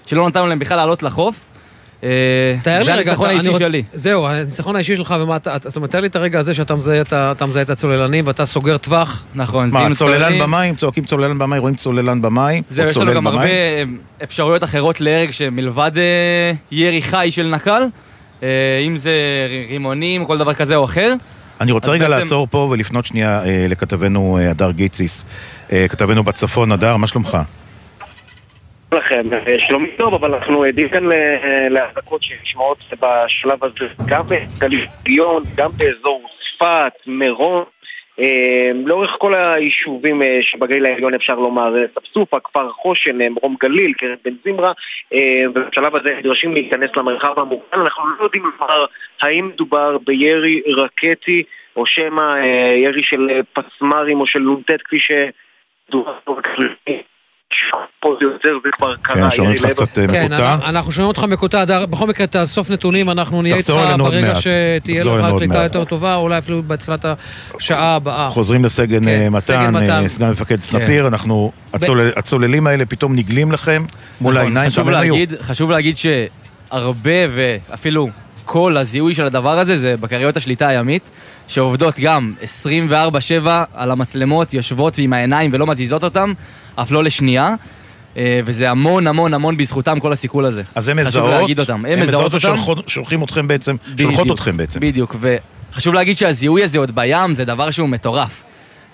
שלא 0.06 0.28
נתנו 0.28 0.46
להם 0.46 0.58
בכלל 0.58 0.76
לעלות 0.76 1.02
לחוף. 1.02 1.34
אה, 2.04 2.08
תאר 2.62 2.78
לי 2.78 2.84
זה 2.84 2.94
רגע, 2.94 3.10
הניצחון 3.10 3.26
אתה- 3.30 3.34
האישי 3.36 3.58
שלי. 3.58 3.82
זהו, 3.92 4.26
הניצחון 4.28 4.76
האישי 4.76 4.96
שלך, 4.96 5.14
ומה 5.20 5.36
אתה, 5.36 5.56
אתה- 5.56 5.68
זאת 5.68 5.76
אומרת, 5.76 5.90
תאר 5.90 6.00
לי 6.00 6.06
את 6.06 6.16
הרגע 6.16 6.38
הזה 6.38 6.54
שאתה 6.54 6.74
מזהה 6.74 7.00
את 7.62 7.70
הצוללנים 7.70 8.26
ואתה 8.26 8.44
סוגר 8.46 8.76
טווח. 8.76 9.22
נכון, 9.34 9.70
מה, 9.70 9.88
צוללן 9.94 10.38
במים? 10.38 10.74
צועקים 10.74 11.04
צוללן 11.04 11.38
במים, 11.38 11.60
רואים 11.62 11.74
צוללן 11.74 12.22
במים? 12.22 12.62
זהו, 12.70 12.84
או 12.84 12.90
יש 12.90 12.96
לנו 12.96 13.14
גם? 13.14 13.26
הרבה 13.26 13.44
אה, 13.44 13.82
אפשרויות 14.22 14.64
אחרות 14.64 15.00
להרג 15.00 15.30
שמלבד 15.30 15.90
אה, 15.96 16.52
ירי 16.70 17.02
חי 17.02 17.28
של 17.30 17.46
נקל, 17.46 17.82
אה, 18.42 18.48
אם 18.86 18.96
זה 18.96 19.12
רימונים, 19.70 20.24
כל 20.24 20.38
דבר 20.38 20.54
כזה 20.54 20.76
או 20.76 20.84
אחר. 20.84 21.14
אני 21.60 21.72
רוצה 21.72 21.90
רגע 21.92 22.08
בעצם- 22.08 22.18
לעצור 22.20 22.46
פה 22.50 22.68
ולפנות 22.70 23.06
שנייה 23.06 23.44
אה, 23.44 23.66
לכתבנו 23.68 24.38
אה, 24.38 24.50
הדר 24.50 24.70
גיציס. 24.70 25.24
אה, 25.72 25.86
כתבנו 25.88 26.22
בצפון, 26.24 26.72
הדר, 26.72 26.96
מה 26.96 27.06
שלומך? 27.06 27.38
לכם, 28.92 29.22
אה, 29.32 29.56
שלומי 29.68 29.88
טוב, 29.98 30.14
אבל 30.14 30.34
אנחנו 30.34 30.62
עדים 30.64 30.88
כאן 30.88 31.04
ל- 31.04 31.12
להאזעקות 31.68 32.22
שנשמעות 32.22 32.78
בשלב 32.92 33.64
הזה 33.64 33.74
גם 34.06 34.22
בגליון, 34.28 35.44
גם 35.56 35.70
באזור 35.76 36.22
צפת, 36.56 36.92
מירון, 37.06 37.62
אה, 37.62 37.79
לאורך 38.84 39.10
כל 39.18 39.34
היישובים 39.34 40.22
אה, 40.22 40.38
שבגליל 40.42 40.86
העליון 40.86 41.14
אפשר 41.14 41.34
לומר, 41.34 41.76
אה, 41.76 41.84
ספסופה, 41.94 42.40
כפר 42.40 42.72
חושן, 42.72 43.20
אה, 43.20 43.28
מרום 43.28 43.56
גליל, 43.60 43.92
קרן 43.92 44.14
בן 44.24 44.34
זמרה, 44.44 44.72
ובשלב 45.54 45.96
הזה 45.96 46.14
נדרשים 46.18 46.54
להיכנס 46.54 46.90
למרחב 46.96 47.38
המוגן. 47.38 47.62
אנחנו 47.74 48.04
לא 48.18 48.24
יודעים 48.24 48.44
לומר 48.44 48.84
האם 49.20 49.48
מדובר 49.48 49.98
בירי 49.98 50.62
רקטי 50.76 51.42
או 51.76 51.86
שמא 51.86 52.34
ירי 52.76 53.02
של 53.02 53.40
פצמ"רים 53.52 54.20
או 54.20 54.26
של 54.26 54.40
נ"ט 54.40 54.70
כפי 54.84 54.98
שדובר. 54.98 56.12
פה 58.00 58.14
זה 58.20 58.26
יותר, 58.26 58.58
זה 58.64 58.68
כבר 58.76 58.94
קרה. 59.02 59.30
כן, 59.30 59.36
שומעים 59.36 59.56
אותך 59.64 59.70
קצת 59.70 59.98
אה, 59.98 60.06
כן, 60.06 60.24
מקוטע. 60.24 60.52
אנחנו- 60.52 60.66
אנחנו 60.68 60.92
שומעים 60.92 61.08
אותך 61.08 61.24
מקוטע. 61.24 61.64
בכל 61.86 62.06
מקרה 62.06 62.26
תאסוף 62.26 62.70
נתונים, 62.70 63.10
אנחנו 63.10 63.42
נהיה 63.42 63.56
איתך 63.56 63.70
ברגע. 63.98 64.34
שתהיה 64.34 65.04
לך 65.04 65.26
קליטה. 65.38 65.62
יותר 65.62 65.84
טובה, 65.84 66.14
אולי 66.14 66.38
אפילו 66.38 66.62
בתחילת 66.62 67.04
השעה 67.58 67.94
הבאה. 67.96 68.30
חוזרים 68.30 68.64
לסגן 68.64 69.04
כן, 69.04 69.34
אה, 69.34 69.40
סגן 69.40 69.74
מתן. 69.74 70.02
אה, 70.02 70.08
סגן 70.08 70.30
מפקד 70.30 70.60
סנפיר, 70.60 71.06
אנחנו, 71.06 71.52
הצולל- 71.74 72.12
הצוללים 72.16 72.66
האלה 72.66 72.86
פתאום 72.86 73.16
נגלים 73.16 73.52
לכם 73.52 73.84
מול 74.20 74.32
נכון, 74.34 74.44
העיניים, 74.46 74.70
חשוב 75.42 75.70
להגיד 75.70 75.96
שהרבה 75.96 77.10
ואפילו 77.30 78.08
כל 78.52 78.76
הזיהוי 78.76 79.14
של 79.14 79.26
הדבר 79.26 79.58
הזה 79.58 79.78
זה 79.78 79.96
בקריות 79.96 80.36
השליטה 80.36 80.68
הימית, 80.68 81.02
שעובדות 81.48 82.00
גם 82.00 82.32
24/7 82.42 83.64
על 83.74 83.90
המצלמות, 83.90 84.54
יושבות 84.54 84.98
ועם 84.98 85.12
העיניים 85.12 85.50
ולא 85.54 85.66
מזיזות 85.66 86.04
אותם, 86.04 86.32
אף 86.74 86.90
לא 86.90 87.04
לשנייה. 87.04 87.54
אה, 88.16 88.40
וזה 88.44 88.70
המון 88.70 89.06
המון 89.06 89.34
המון 89.34 89.56
בזכותם 89.56 90.00
כל 90.00 90.12
הסיכול 90.12 90.44
הזה. 90.44 90.62
אז 90.74 90.88
הם 90.88 90.98
חשוב 91.00 91.08
מזהות, 91.08 91.40
להגיד 91.40 91.60
אותם. 91.60 91.72
הם 91.74 91.86
הם 91.86 92.00
מזהות 92.00 92.34
אותם. 92.34 92.56
שולחים 92.86 93.24
אתכם 93.24 93.48
בעצם, 93.48 93.76
שולחות 93.98 94.24
בדיוק, 94.24 94.38
אתכם 94.38 94.56
בעצם. 94.56 94.80
בדיוק, 94.80 95.16
וחשוב 95.20 95.94
להגיד 95.94 96.18
שהזיהוי 96.18 96.62
הזה 96.62 96.78
עוד 96.78 96.94
בים 96.94 97.34
זה 97.34 97.44
דבר 97.44 97.70
שהוא 97.70 97.88
מטורף. 97.88 98.42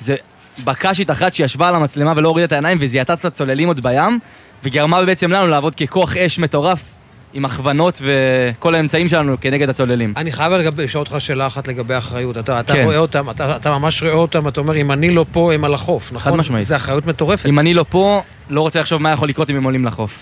זה 0.01 0.17
בקשית 0.65 1.11
אחת 1.11 1.35
שישבה 1.35 1.69
על 1.69 1.75
המצלמה 1.75 2.13
ולא 2.17 2.29
הורידה 2.29 2.47
את 2.47 2.53
העיניים 2.53 2.79
וזיהתה 2.81 3.13
את 3.13 3.25
הצוללים 3.25 3.69
עוד 3.69 3.81
בים, 3.81 4.19
וגרמה 4.65 5.05
בעצם 5.05 5.31
לנו 5.31 5.47
לעבוד 5.47 5.75
ככוח 5.75 6.17
אש 6.17 6.39
מטורף 6.39 6.96
עם 7.37 7.45
הכוונות 7.45 8.03
וכל 8.05 8.75
האמצעים 8.75 9.09
שלנו 9.09 9.37
כנגד 9.41 9.69
הצוללים. 9.69 10.15
אני 10.17 10.33
חייב 10.33 10.53
לשאול 10.81 11.05
אותך 11.05 11.17
שאלה 11.19 11.47
אחת 11.47 11.69
לגבי 11.69 11.99
אחריות. 11.99 12.39
אתה, 12.39 12.61
אתה 12.61 12.73
כן. 12.73 12.85
רואה 12.85 12.97
אותם, 12.99 13.31
אתה, 13.31 13.57
אתה 13.57 13.71
ממש 13.71 14.03
רואה 14.03 14.15
אותם, 14.15 14.49
אתה 14.49 14.61
אומר, 14.61 14.77
אם 14.77 14.93
אני 14.93 15.15
לא 15.15 15.27
פה, 15.33 15.53
הם 15.53 15.65
על 15.65 15.75
החוף, 15.75 16.13
נכון? 16.13 16.33
חד 16.33 16.39
משמעית. 16.39 16.65
זה 16.65 16.77
אחריות 16.77 17.07
מטורפת. 17.07 17.47
אם 17.47 17.59
אני 17.59 17.75
לא 17.75 17.85
פה, 17.91 18.23
לא 18.51 18.61
רוצה 18.61 18.81
לחשוב 18.81 19.03
מה 19.03 19.13
יכול 19.13 19.29
לקרות 19.29 19.51
אם 19.51 19.57
הם 19.57 19.65
עולים 19.65 19.85
לחוף. 19.85 20.19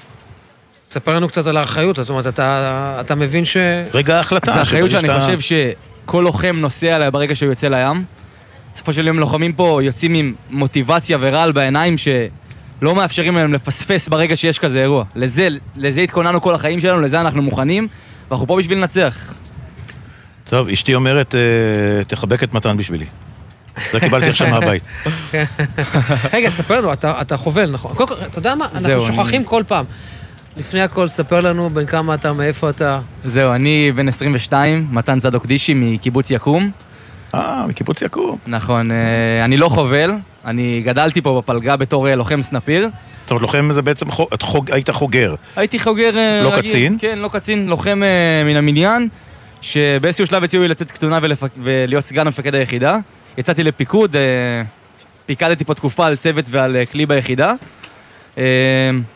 ספר 0.87 1.17
לנו 1.17 1.29
קצת 1.29 1.47
על 1.47 1.57
האחריות, 1.57 1.97
זאת 1.97 2.11
אומרת, 2.11 2.27
אתה, 2.27 2.97
אתה 3.01 3.15
מבין 3.15 3.45
ש... 3.45 3.57
רגע 3.95 4.17
ההחלטה. 4.17 4.53
זו 4.55 4.63
אחריות 4.63 4.91
שאני 4.91 5.09
שאתה- 5.09 5.21
חושב 5.21 5.41
שכל 5.41 6.21
לוחם 6.25 6.57
נוסע 6.61 6.95
עליה 6.97 7.11
ברגע 7.11 7.35
שהוא 7.37 7.49
יוצא 7.51 7.67
לים. 7.69 8.05
בסופו 8.75 8.93
של 8.93 9.07
יום 9.07 9.19
לוחמים 9.19 9.53
פה 9.53 9.81
יוצאים 9.83 10.15
עם 10.15 10.35
מוטיבציה 10.51 11.19
ורעל 11.21 11.53
בעיניים 11.53 11.95
שלא 12.81 12.95
מאפשרים 12.95 13.37
להם 13.37 13.53
לפספס 13.55 14.09
ברגע 14.09 14.37
שיש 14.37 14.59
כזה 14.59 14.83
אירוע. 14.83 15.05
לזה, 15.15 15.49
לזה 15.77 16.01
התכוננו 16.01 16.41
כל 16.41 16.55
החיים 16.55 16.81
שלנו, 16.81 17.01
לזה 17.01 17.21
אנחנו 17.21 17.43
מוכנים, 17.43 17.89
ואנחנו 18.31 18.47
פה 18.47 18.57
בשביל 18.57 18.79
לנצח. 18.79 19.35
טוב, 20.45 20.69
אשתי 20.69 20.95
אומרת, 20.95 21.35
אה, 21.35 21.41
תחבק 22.05 22.43
את 22.43 22.55
מתן 22.55 22.77
בשבילי. 22.77 23.07
זה 23.93 24.01
קיבלתי 24.01 24.27
עכשיו 24.29 24.49
מהבית. 24.51 24.83
רגע, 26.35 26.49
ספר 26.51 26.79
לנו, 26.81 26.93
אתה, 26.93 27.21
אתה 27.21 27.37
חובל, 27.37 27.71
נכון? 27.71 27.95
קודם 27.95 28.09
כל, 28.09 28.15
אתה 28.27 28.39
יודע 28.39 28.55
מה? 28.55 28.65
אנחנו 28.65 28.81
זהו, 28.89 29.01
שוכחים 29.07 29.41
אני- 29.41 29.49
כל 29.49 29.63
פעם. 29.67 29.85
לפני 30.57 30.83
הכל, 30.83 31.09
ספר 31.09 31.41
לנו 31.41 31.71
בין 31.71 31.87
כמה 31.87 32.15
אתה, 32.15 32.33
מאיפה 32.33 32.71
אתה. 32.71 33.01
זהו, 33.25 33.53
אני 33.53 33.93
בן 33.95 34.09
22, 34.09 34.87
מתן 34.91 35.19
צדוק 35.21 35.47
דישי 35.47 35.75
מקיבוץ 35.77 36.31
יקום. 36.31 36.71
אה, 37.35 37.67
מקיבוץ 37.69 38.03
יקום. 38.03 38.39
נכון, 38.47 38.91
אה, 38.91 38.97
אני 39.45 39.57
לא 39.57 39.69
חובל, 39.69 40.11
אני 40.47 40.83
גדלתי 40.85 41.21
פה 41.21 41.41
בפלגה 41.43 41.77
בתור 41.77 42.09
אה, 42.09 42.15
לוחם 42.15 42.43
סנפיר. 42.43 42.89
זאת 43.23 43.31
אומרת, 43.31 43.43
לוחם 43.43 43.69
זה 43.73 43.83
בעצם, 43.83 44.07
חוג- 44.43 44.73
היית 44.73 44.91
חוגר. 44.91 45.35
הייתי 45.57 45.79
חוגר 45.79 46.19
אה, 46.19 46.41
לא 46.45 46.49
רגיל. 46.49 46.71
קצין? 46.71 46.97
כן, 47.01 47.19
לא 47.19 47.29
קצין, 47.33 47.67
לוחם 47.69 48.03
אה, 48.03 48.45
מן 48.45 48.57
המניין, 48.57 49.09
שבאיזשהו 49.61 50.27
שלב 50.27 50.45
הציעו 50.45 50.63
לי 50.63 50.69
לתת 50.69 50.91
קצונה 50.91 51.19
ולפק... 51.23 51.49
ולהיות 51.63 52.05
סגן 52.05 52.29
מפקד 52.29 52.55
היחידה. 52.55 52.97
יצאתי 53.39 53.65
לפיקוד, 53.65 54.17
פיקדתי 55.27 55.65
פה 55.65 55.75
תקופה 55.75 56.07
על 56.07 56.17
צוות 56.17 56.45
ועל 56.51 56.77
כלי 56.93 57.07
ביחידה. 57.07 57.53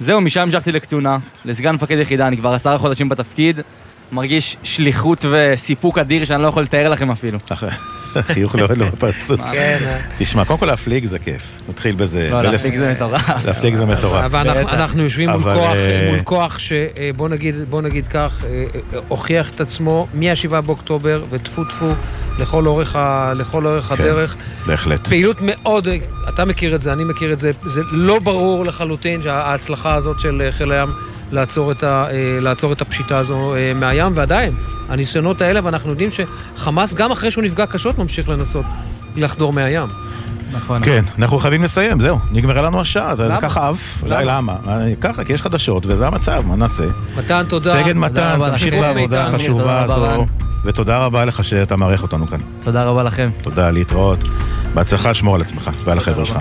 זהו, 0.01 0.21
משם 0.21 0.41
המשכתי 0.41 0.73
לקצונה, 0.73 1.19
לסגן 1.45 1.75
מפקד 1.75 1.99
יחידה, 1.99 2.27
אני 2.29 2.37
כבר 2.37 2.55
עשרה 2.55 2.79
חודשים 2.79 3.09
בתפקיד. 3.09 3.61
מרגיש 4.13 4.57
שליחות 4.63 5.25
וסיפוק 5.31 5.99
אדיר 5.99 6.25
שאני 6.25 6.43
לא 6.43 6.49
יכול 6.49 6.63
לתאר 6.63 6.89
לכם 6.89 7.11
אפילו. 7.11 7.39
חיוך 8.33 8.55
לא 8.55 8.67
לא 8.77 8.87
בפרצוף. 8.87 9.41
כן. 9.53 9.99
תשמע, 10.19 10.45
קודם 10.45 10.59
כל 10.59 10.67
להפליג 10.67 11.05
זה 11.05 11.19
כיף. 11.19 11.53
נתחיל 11.69 11.95
בזה. 11.95 12.29
לא, 12.31 12.43
להפליג 12.43 12.79
זה 12.79 12.93
מטורף. 12.93 13.29
להפליג 13.45 13.75
זה 13.75 13.87
מטורף. 13.87 14.25
אבל 14.25 14.49
אנחנו, 14.49 15.03
יושבים 15.03 15.31
מול 15.31 15.41
אבל, 15.41 15.55
כוח, 15.55 15.75
אה, 15.75 16.21
כוח 16.25 16.59
שבוא 16.59 17.83
נגיד, 17.83 18.07
כך, 18.07 18.45
אה, 18.45 18.65
אה, 18.75 18.99
הוכיח 19.09 19.51
את 19.51 19.61
עצמו 19.61 20.07
מ-7 20.15 20.61
באוקטובר, 20.61 21.23
וטפו 21.31 21.65
טפו 21.65 21.91
לכל 22.39 22.67
אורך, 22.67 22.93
כן, 22.93 23.95
הדרך. 23.95 24.37
בהחלט. 24.67 25.07
פעילות 25.07 25.37
מאוד, 25.41 25.89
אתה 26.29 26.45
מכיר 26.45 26.75
את 26.75 26.83
זה, 26.83 26.93
אני 26.93 27.05
מכיר 27.05 27.33
את 27.33 27.39
זה, 27.39 27.51
זה 27.67 27.81
לא 27.91 28.19
ברור 28.25 28.65
לחלוטין 28.65 29.23
שההצלחה 29.23 29.95
הזאת 29.95 30.21
של 30.21 30.43
אה, 30.47 30.53
חיל 30.53 30.73
הים 30.73 30.89
לעצור 31.33 31.73
את, 31.73 31.83
ה, 31.83 32.07
אה, 32.11 32.39
לעצור 32.41 32.73
את 32.73 32.81
הפשיטה 32.81 33.19
הזו 33.19 33.55
אה, 33.55 33.73
מהים, 33.75 34.13
ועדיין, 34.15 34.53
הניסיונות 34.89 35.41
האלה, 35.41 35.61
ואנחנו 35.65 35.91
יודעים 35.91 36.11
שחמאס, 36.11 36.95
גם 36.95 37.13
אחרי 37.13 37.31
שהוא 37.31 37.45
נפגע 37.45 37.67
קשות, 37.67 37.99
ממשיך 37.99 38.29
לנסות 38.29 38.65
לחדור 39.17 39.53
מהים. 39.53 39.89
נכון. 40.53 40.83
כן, 40.85 41.05
אנחנו 41.19 41.39
חייבים 41.39 41.63
לסיים, 41.63 42.01
זהו. 42.01 42.19
נגמרה 42.33 42.63
לנו 42.63 42.81
השעה, 42.81 43.17
זה 43.17 43.25
למה? 43.25 43.41
ככה 43.41 43.69
עף. 43.69 44.03
למה? 44.05 44.15
אולי 44.15 44.25
למה? 44.27 44.57
אה, 44.69 44.95
ככה, 45.01 45.25
כי 45.25 45.33
יש 45.33 45.43
חדשות, 45.43 45.87
וזה 45.87 46.07
המצב, 46.07 46.43
מה 46.47 46.57
נעשה? 46.57 46.85
מתן, 47.17 47.45
תודה. 47.49 47.83
סגן 47.83 47.99
מתן, 47.99 48.39
תמשיך. 48.51 48.75
בעבודה. 48.75 49.27
החשובה 49.27 49.83
הזו. 49.83 50.27
ותודה 50.65 50.99
רבה 50.99 51.25
לך 51.25 51.45
שאתה 51.45 51.77
מארח 51.77 52.03
אותנו 52.03 52.27
כאן. 52.27 52.39
תודה 52.65 52.85
רבה 52.85 53.03
לכם. 53.03 53.31
תודה, 53.43 53.71
להתראות. 53.71 54.29
בהצלחה, 54.75 55.15
שמור 55.15 55.35
על 55.35 55.41
עצמך 55.41 55.71
ועל 55.85 55.99
החבר'ה 55.99 56.25
שלך. 56.25 56.39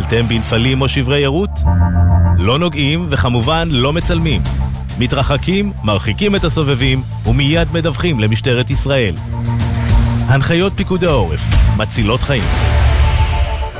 נתקלתם 0.00 0.28
בנפלים 0.28 0.80
או 0.80 0.88
שברי 0.88 1.24
ערות? 1.24 1.50
לא 2.38 2.58
נוגעים 2.58 3.06
וכמובן 3.10 3.68
לא 3.70 3.92
מצלמים. 3.92 4.42
מתרחקים, 4.98 5.72
מרחיקים 5.84 6.36
את 6.36 6.44
הסובבים 6.44 7.02
ומיד 7.26 7.68
מדווחים 7.74 8.20
למשטרת 8.20 8.70
ישראל. 8.70 9.14
הנחיות 10.26 10.72
פיקוד 10.76 11.04
העורף, 11.04 11.40
מצילות 11.76 12.20
חיים. 12.20 12.42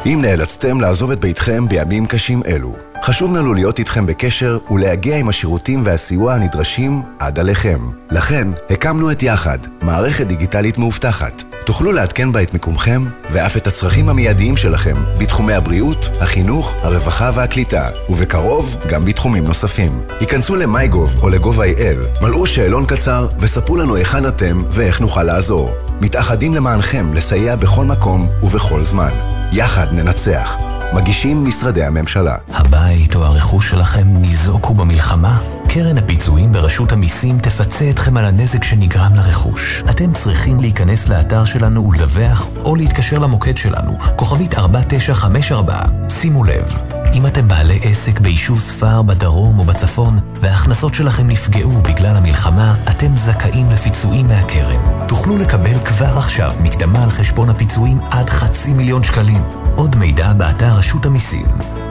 אם 0.07 0.19
נאלצתם 0.23 0.81
לעזוב 0.81 1.11
את 1.11 1.21
ביתכם 1.21 1.69
בימים 1.69 2.07
קשים 2.07 2.43
אלו, 2.47 2.73
חשוב 3.03 3.37
לנו 3.37 3.55
להיות 3.55 3.79
איתכם 3.79 4.07
בקשר 4.07 4.59
ולהגיע 4.71 5.17
עם 5.17 5.29
השירותים 5.29 5.83
והסיוע 5.85 6.35
הנדרשים 6.35 7.03
עד 7.19 7.39
עליכם. 7.39 7.87
לכן, 8.11 8.49
הקמנו 8.71 9.11
את 9.11 9.23
יחד, 9.23 9.59
מערכת 9.83 10.27
דיגיטלית 10.27 10.79
מאובטחת. 10.79 11.43
תוכלו 11.65 11.93
לעדכן 11.93 12.33
בה 12.33 12.43
את 12.43 12.53
מיקומכם 12.53 13.03
ואף 13.33 13.57
את 13.57 13.67
הצרכים 13.67 14.09
המיידיים 14.09 14.57
שלכם 14.57 15.05
בתחומי 15.19 15.55
הבריאות, 15.55 16.09
החינוך, 16.21 16.75
הרווחה 16.83 17.31
והקליטה, 17.35 17.89
ובקרוב 18.09 18.77
גם 18.91 19.05
בתחומים 19.05 19.45
נוספים. 19.45 20.01
היכנסו 20.21 20.57
ל-MyGov 20.57 21.23
או 21.23 21.29
ל-gov.il, 21.29 22.23
מלאו 22.23 22.47
שאלון 22.47 22.87
קצר 22.87 23.29
וספרו 23.39 23.77
לנו 23.77 23.97
היכן 23.97 24.27
אתם 24.27 24.63
ואיך 24.71 25.01
נוכל 25.01 25.23
לעזור. 25.23 25.71
מתאחדים 26.01 26.55
למענכם 26.55 27.15
לסייע 27.15 27.57
בכל 27.57 27.85
מקום 27.85 28.29
ובכל 28.43 28.85
זמן. 28.85 29.13
יחד 29.53 29.87
ננצח. 29.93 30.70
מגישים 30.93 31.45
משרדי 31.45 31.85
הממשלה. 31.85 32.37
הבית 32.49 33.15
או 33.15 33.25
הרכוש 33.25 33.71
שלכם 33.71 34.07
ניזוקו 34.07 34.75
במלחמה? 34.75 35.39
קרן 35.69 35.99
הפיצויים 35.99 36.53
ברשות 36.53 36.93
המיסים 36.93 37.39
תפצה 37.39 37.91
אתכם 37.91 38.17
על 38.17 38.25
הנזק 38.25 38.65
שנגרם 38.65 39.15
לרכוש. 39.15 39.83
אתם 39.91 40.13
צריכים 40.13 40.61
להיכנס 40.61 41.09
לאתר 41.09 41.45
שלנו 41.45 41.89
ולדווח, 41.89 42.49
או 42.65 42.77
להתקשר 42.77 43.19
למוקד 43.19 43.57
שלנו, 43.57 43.99
כוכבית 44.17 44.55
4954. 44.55 45.83
שימו 46.09 46.45
לב, 46.45 46.77
אם 47.15 47.27
אתם 47.27 47.49
בעלי 47.49 47.81
עסק 47.83 48.21
ביישוב 48.21 48.61
ספר 48.61 49.03
בדרום 49.03 49.59
או 49.59 49.65
בצפון, 49.65 50.19
וההכנסות 50.41 50.95
שלכם 50.95 51.29
נפגעו 51.29 51.73
בגלל 51.73 52.17
המלחמה, 52.17 52.75
אתם 52.91 53.17
זכאים 53.17 53.71
לפיצויים 53.71 54.29
מהקרן. 54.29 55.07
תוכלו 55.09 55.39
לקבל 55.39 55.79
כבר 55.85 56.19
עכשיו 56.19 56.53
מקדמה 56.63 57.05
על 57.05 57.11
חשבון 57.11 57.51
הפיצויים 57.51 57.99
עד 58.11 58.31
חצי 58.31 58.73
מיליון 58.73 59.03
שקלים. 59.03 59.43
עוד 59.77 59.97
מידע 59.97 60.33
באתר 60.33 60.80
רשות 60.81 61.07
המיסים. 61.07 61.47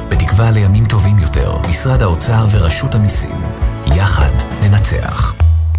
בתקווה 0.10 0.52
לימים 0.52 0.86
טובים 0.86 1.20
יותר, 1.20 1.58
משרד 1.70 2.02
האוצר 2.02 2.46
ורשות 2.52 2.96
המיסים. 2.96 3.42
יחד 3.86 4.32
ננצח. 4.62 5.34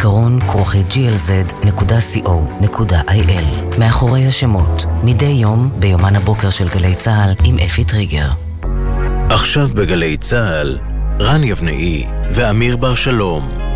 זיכרון 0.00 0.40
כרוכי 0.40 0.82
glz.co.il 0.90 1.78
מאחורי 3.78 4.26
השמות, 4.26 4.86
מדי 5.04 5.24
יום 5.26 5.70
ביומן 5.78 6.16
הבוקר 6.16 6.50
של 6.50 6.68
גלי 6.68 6.94
צה"ל 6.94 7.34
עם 7.44 7.58
אפי 7.58 7.84
טריגר. 7.84 8.28
עכשיו 9.30 9.68
בגלי 9.68 10.16
צה"ל, 10.16 10.78
רן 11.20 11.44
יבנאי 11.44 12.06
ואמיר 12.30 12.76
בר 12.76 12.94
שלום. 12.94 13.69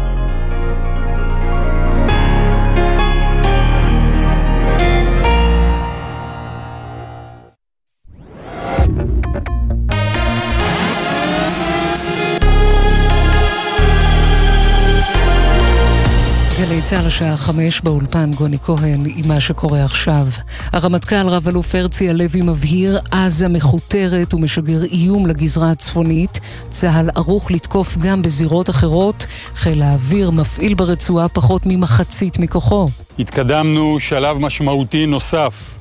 גלי 16.95 17.03
צה"ל 17.03 17.07
השעה 17.07 17.37
חמש 17.37 17.81
באולפן 17.81 18.31
גוני 18.31 18.59
כהן 18.59 19.01
עם 19.17 19.29
מה 19.29 19.41
שקורה 19.41 19.85
עכשיו. 19.85 20.27
הרמטכ"ל 20.73 21.29
רב-אלוף 21.29 21.75
הרצי 21.75 22.09
הלוי 22.09 22.43
מבהיר 22.43 22.99
עזה 23.11 23.49
מכותרת 23.49 24.35
ומשגר 24.35 24.85
איום 24.85 25.27
לגזרה 25.27 25.71
הצפונית. 25.71 26.41
צה"ל 26.71 27.11
ערוך 27.15 27.51
לתקוף 27.51 27.99
גם 27.99 28.23
בזירות 28.23 28.71
אחרות. 28.71 29.27
חיל 29.55 29.83
האוויר 29.83 30.31
מפעיל 30.31 30.75
ברצועה 30.75 31.29
פחות 31.29 31.63
ממחצית 31.67 32.39
מכוחו. 32.39 32.89
התקדמנו 33.19 34.01
שלב 34.01 34.39
משמעותי 34.39 35.07
נוסף 35.07 35.75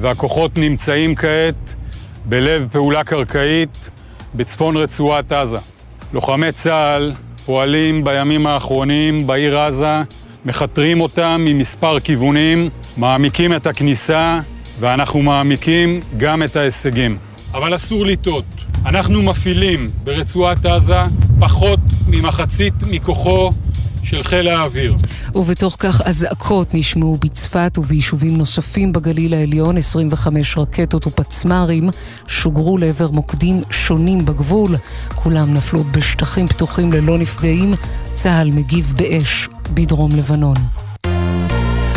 והכוחות 0.00 0.58
נמצאים 0.58 1.14
כעת 1.14 1.74
בלב 2.24 2.68
פעולה 2.72 3.04
קרקעית 3.04 3.90
בצפון 4.34 4.76
רצועת 4.76 5.32
עזה. 5.32 5.58
לוחמי 6.12 6.52
צה"ל 6.52 7.12
פועלים 7.46 8.04
בימים 8.04 8.46
האחרונים 8.46 9.26
בעיר 9.26 9.58
עזה, 9.58 10.02
מכתרים 10.44 11.00
אותם 11.00 11.44
ממספר 11.44 12.00
כיוונים, 12.00 12.70
מעמיקים 12.96 13.52
את 13.52 13.66
הכניסה 13.66 14.40
ואנחנו 14.80 15.22
מעמיקים 15.22 16.00
גם 16.16 16.42
את 16.42 16.56
ההישגים. 16.56 17.16
אבל 17.54 17.74
אסור 17.74 18.06
לטעות, 18.06 18.44
אנחנו 18.86 19.22
מפעילים 19.22 19.86
ברצועת 20.04 20.66
עזה 20.66 21.00
פחות 21.40 21.80
ממחצית 22.08 22.74
מכוחו 22.90 23.50
של 24.02 24.22
חיל 24.22 24.48
האוויר. 24.48 24.96
ובתוך 25.34 25.76
כך 25.78 26.00
אזעקות 26.00 26.74
נשמעו 26.74 27.16
בצפת 27.16 27.78
וביישובים 27.78 28.38
נוספים 28.38 28.92
בגליל 28.92 29.34
העליון, 29.34 29.76
25 29.76 30.58
רקטות 30.58 31.06
ופצמ"רים 31.06 31.90
שוגרו 32.28 32.78
לעבר 32.78 33.10
מוקדים 33.10 33.62
שונים 33.70 34.24
בגבול. 34.24 34.70
כולם 35.14 35.54
נפלו 35.54 35.84
בשטחים 35.84 36.46
פתוחים 36.46 36.92
ללא 36.92 37.18
נפגעים. 37.18 37.74
צה"ל 38.14 38.50
מגיב 38.50 38.92
באש 38.96 39.48
בדרום 39.74 40.10
לבנון. 40.18 40.56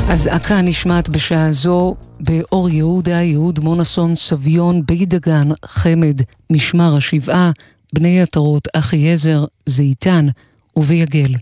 אזעקה 0.09 0.61
נשמעת 0.61 1.09
בשעה 1.09 1.51
זו 1.51 1.95
באור 2.19 2.69
יהודה, 2.69 3.21
יהוד 3.21 3.59
מונסון, 3.59 4.15
סביון, 4.15 4.85
בית 4.85 5.09
דגן, 5.09 5.47
חמד, 5.65 6.21
משמר 6.49 6.95
השבעה, 6.97 7.51
בני 7.93 8.21
עטרות, 8.21 8.67
אחיעזר, 8.73 9.45
זיתן 9.65 10.27
וביגל. 10.75 11.33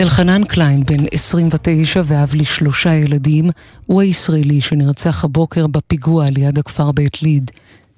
אלחנן 0.00 0.44
קליין, 0.44 0.84
בן 0.84 1.04
29 1.12 2.02
ואב 2.04 2.34
לשלושה 2.34 2.94
ילדים, 2.94 3.50
הוא 3.86 4.02
הישראלי 4.02 4.60
שנרצח 4.60 5.24
הבוקר 5.24 5.66
בפיגוע 5.66 6.26
ליד 6.30 6.58
הכפר 6.58 6.92
בית 6.92 7.22
ליד. 7.22 7.50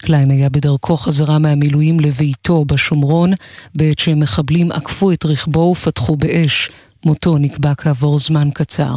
קליין 0.05 0.30
היה 0.30 0.48
בדרכו 0.48 0.96
חזרה 0.96 1.38
מהמילואים 1.38 2.00
לביתו 2.00 2.64
בשומרון, 2.64 3.30
בעת 3.74 3.98
שמחבלים 3.98 4.72
עקפו 4.72 5.12
את 5.12 5.24
רכבו 5.24 5.74
ופתחו 5.76 6.16
באש. 6.16 6.70
מותו 7.05 7.38
נקבע 7.38 7.74
כעבור 7.74 8.18
זמן 8.18 8.48
קצר. 8.55 8.94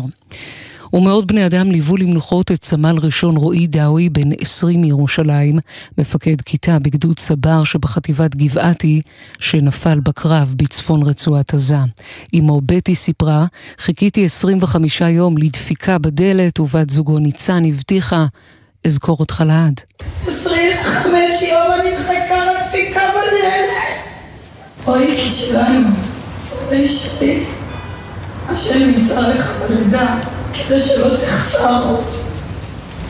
ומאות 0.94 1.28
בני 1.28 1.46
אדם 1.46 1.72
ליוו 1.72 1.98
למנוחות 1.98 2.52
את 2.52 2.64
סמל 2.64 2.96
ראשון 3.02 3.38
רועי 3.38 3.68
דאוי, 3.68 4.10
בן 4.10 4.30
20 4.40 4.82
מירושלים, 4.82 5.60
מפקד 5.98 6.42
כיתה 6.42 6.80
בגדוד 6.80 7.20
סבר 7.20 7.64
שבחטיבת 7.64 8.36
גבעתי, 8.36 9.02
שנפל 9.40 10.00
בקרב 10.00 10.54
בצפון 10.58 11.04
רצועת 11.04 11.54
עזה. 11.54 11.78
אמו 12.40 12.62
בטי 12.66 12.96
סיפרה, 12.96 13.46
חיכיתי 13.78 14.26
25 14.26 15.02
יום 15.02 15.38
לדפיקה 15.38 15.98
בדלת, 15.98 16.60
ובת 16.60 16.90
זוגו 16.90 17.20
ניצן 17.20 17.66
הבטיחה, 17.66 18.26
אזכור 18.86 19.18
אותך 19.20 19.44
לעד. 19.48 19.82
25 20.28 21.42
יום 21.42 21.72
אני 21.82 21.92
מחכה 21.96 22.36
לדפיקה 22.46 23.02
בדלת. 23.10 23.98
אוי, 24.88 25.08
כי 25.16 25.30
שלנו, 25.30 25.90
אוי 26.68 26.90
שלי, 26.90 27.46
השם 28.50 28.80
נמסר 28.80 29.30
לך 29.30 29.52
בלידה. 29.70 30.16
כדי 30.54 30.80
שלא 30.80 31.18
תחסר 31.26 31.84
עוד. 31.90 32.04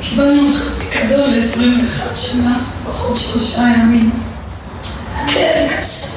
קיבלנו 0.01 0.47
אותך 0.47 0.71
פיקדון 0.79 1.33
ל-21 1.33 2.15
שנה, 2.15 2.59
פחות 2.85 3.17
שלושה 3.17 3.61
ימים. 3.61 4.11
כן, 5.33 5.67
קשה, 5.79 6.07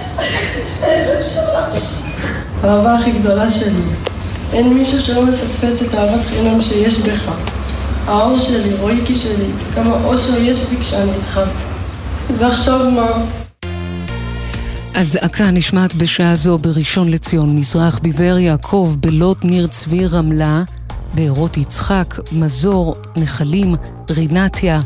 אין 0.82 1.16
אפשר 1.18 1.52
להמשיך. 1.52 2.36
האהבה 2.62 2.94
הכי 2.94 3.12
גדולה 3.12 3.52
שלי. 3.52 3.82
אין 4.52 4.74
מישהו 4.74 5.02
שלא 5.02 5.22
מפספס 5.22 5.82
את 5.82 5.94
אהבת 5.94 6.26
חינם 6.26 6.62
שיש 6.62 6.98
בך. 6.98 7.30
האור 8.10 8.38
שלי, 8.38 8.74
רואיקי 8.80 9.14
שלי, 9.14 9.46
כמה 9.74 10.04
אושר 10.04 10.38
יש 10.38 10.64
בי 10.64 10.76
כשאני 10.80 11.12
איתך. 11.12 11.40
ועכשיו 12.38 12.90
מה? 12.90 13.06
אזעקה 14.94 15.50
נשמעת 15.50 15.94
בשעה 15.94 16.34
זו 16.34 16.58
בראשון 16.58 17.08
לציון, 17.08 17.56
מזרח, 17.56 17.98
ביבר 17.98 18.38
יעקב, 18.38 18.94
בלוד, 19.00 19.36
ניר 19.44 19.66
צבי, 19.66 20.06
רמלה. 20.06 20.62
בארות 21.14 21.56
יצחק, 21.56 22.14
מזור, 22.32 22.94
נחלים, 23.16 23.74
רינתיה, 24.10 24.80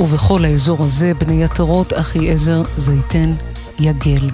ובכל 0.00 0.44
האזור 0.44 0.84
הזה 0.84 1.12
בני 1.18 1.44
עטרות, 1.44 1.92
אחיעזר, 1.92 2.62
זייתן, 2.76 3.32
יגל. 3.80 4.30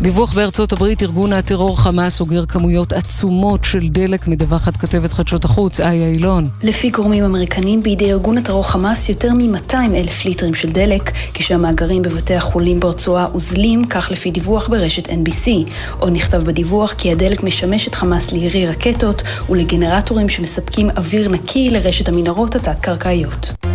דיווח 0.00 0.34
בארצות 0.34 0.72
הברית, 0.72 1.02
ארגון 1.02 1.32
הטרור 1.32 1.80
חמאס 1.80 2.16
סוגר 2.16 2.46
כמויות 2.46 2.92
עצומות 2.92 3.64
של 3.64 3.88
דלק, 3.88 4.28
מדווחת 4.28 4.76
כתבת 4.76 5.12
חדשות 5.12 5.44
החוץ, 5.44 5.80
איה 5.80 6.08
אילון. 6.08 6.44
לפי 6.62 6.90
גורמים 6.90 7.24
אמריקנים, 7.24 7.82
בידי 7.82 8.12
ארגון 8.12 8.38
הטרור 8.38 8.68
חמאס 8.68 9.08
יותר 9.08 9.32
מ-200 9.32 9.74
אלף 9.94 10.24
ליטרים 10.24 10.54
של 10.54 10.72
דלק, 10.72 11.10
כשהמאגרים 11.34 12.02
בבתי 12.02 12.34
החולים 12.34 12.80
ברצועה 12.80 13.26
אוזלים, 13.34 13.84
כך 13.84 14.10
לפי 14.10 14.30
דיווח 14.30 14.68
ברשת 14.68 15.08
NBC. 15.08 15.70
עוד 15.98 16.12
נכתב 16.12 16.44
בדיווח 16.44 16.92
כי 16.92 17.12
הדלק 17.12 17.42
משמש 17.42 17.88
את 17.88 17.94
חמאס 17.94 18.32
לירי 18.32 18.66
רקטות 18.66 19.22
ולגנרטורים 19.50 20.28
שמספקים 20.28 20.90
אוויר 20.90 21.28
נקי 21.28 21.70
לרשת 21.70 22.08
המנהרות 22.08 22.54
התת-קרקעיות. 22.54 23.65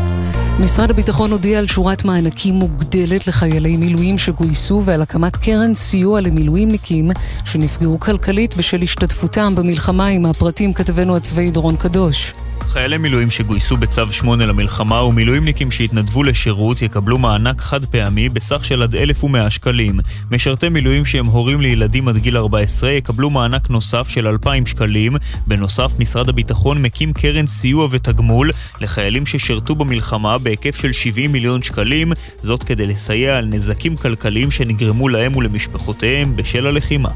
משרד 0.64 0.90
הביטחון 0.90 1.32
הודיע 1.32 1.60
על 1.60 1.68
שורת 1.68 2.06
מענקים 2.06 2.54
מוגדלת 2.54 3.28
לחיילי 3.28 3.78
מילואים 3.78 4.18
שגויסו 4.18 4.82
ועל 4.86 5.02
הקמת 5.02 5.36
קרן 5.36 5.74
סיוע 5.74 6.22
למילואימניקים 6.22 7.12
שנפגעו 7.46 8.00
כלכלית 8.00 8.58
בשל 8.58 8.82
השתתפותם 8.82 9.56
במלחמה 9.56 10.08
עם 10.08 10.26
הפרטים 10.26 10.74
כתבנו 10.74 11.16
הצבאי 11.16 11.52
דורון 11.52 11.76
קדוש. 11.76 12.34
חיילי 12.72 12.98
מילואים 12.98 13.30
שגויסו 13.30 13.78
בצו 13.78 14.12
8 14.12 14.46
למלחמה 14.46 15.04
ומילואימניקים 15.04 15.72
שהתנדבו 15.72 16.24
לשירות 16.24 16.82
יקבלו 16.82 17.18
מענק 17.18 17.62
חד 17.62 17.86
פעמי 17.86 18.30
בסך 18.30 18.66
של 18.66 18.82
עד 18.82 18.96
1,100 18.96 19.50
שקלים. 19.50 20.00
משרתי 20.32 20.70
מילואים 20.70 21.06
שהם 21.06 21.26
הורים 21.26 21.62
לילדים 21.62 22.08
עד 22.08 22.18
גיל 22.18 22.38
14 22.38 22.92
יקבלו 22.92 23.30
מענק 23.30 23.70
נוסף 23.70 24.08
של 24.10 24.28
2,000 24.28 24.66
שקלים. 24.66 25.12
בנוסף, 25.48 25.92
משרד 26.00 26.30
הביטחון 26.30 26.82
מקים 26.82 27.14
קרן 27.14 27.48
סיוע 27.48 27.88
ותגמול 27.92 28.52
לחיילים 28.82 29.26
ששירתו 29.26 29.76
במלחמה 29.76 30.38
בהיקף 30.38 30.76
של 30.82 30.92
70 30.92 31.32
מיליון 31.32 31.62
שקלים, 31.62 32.14
זאת 32.42 32.64
כדי 32.64 32.88
לסייע 32.88 33.38
על 33.38 33.46
נזקים 33.46 33.98
כלכליים 33.98 34.52
שנגרמו 34.52 35.10
להם 35.10 35.36
ולמשפחותיהם 35.36 36.36
בשל 36.36 36.68
הלחימה. 36.68 37.10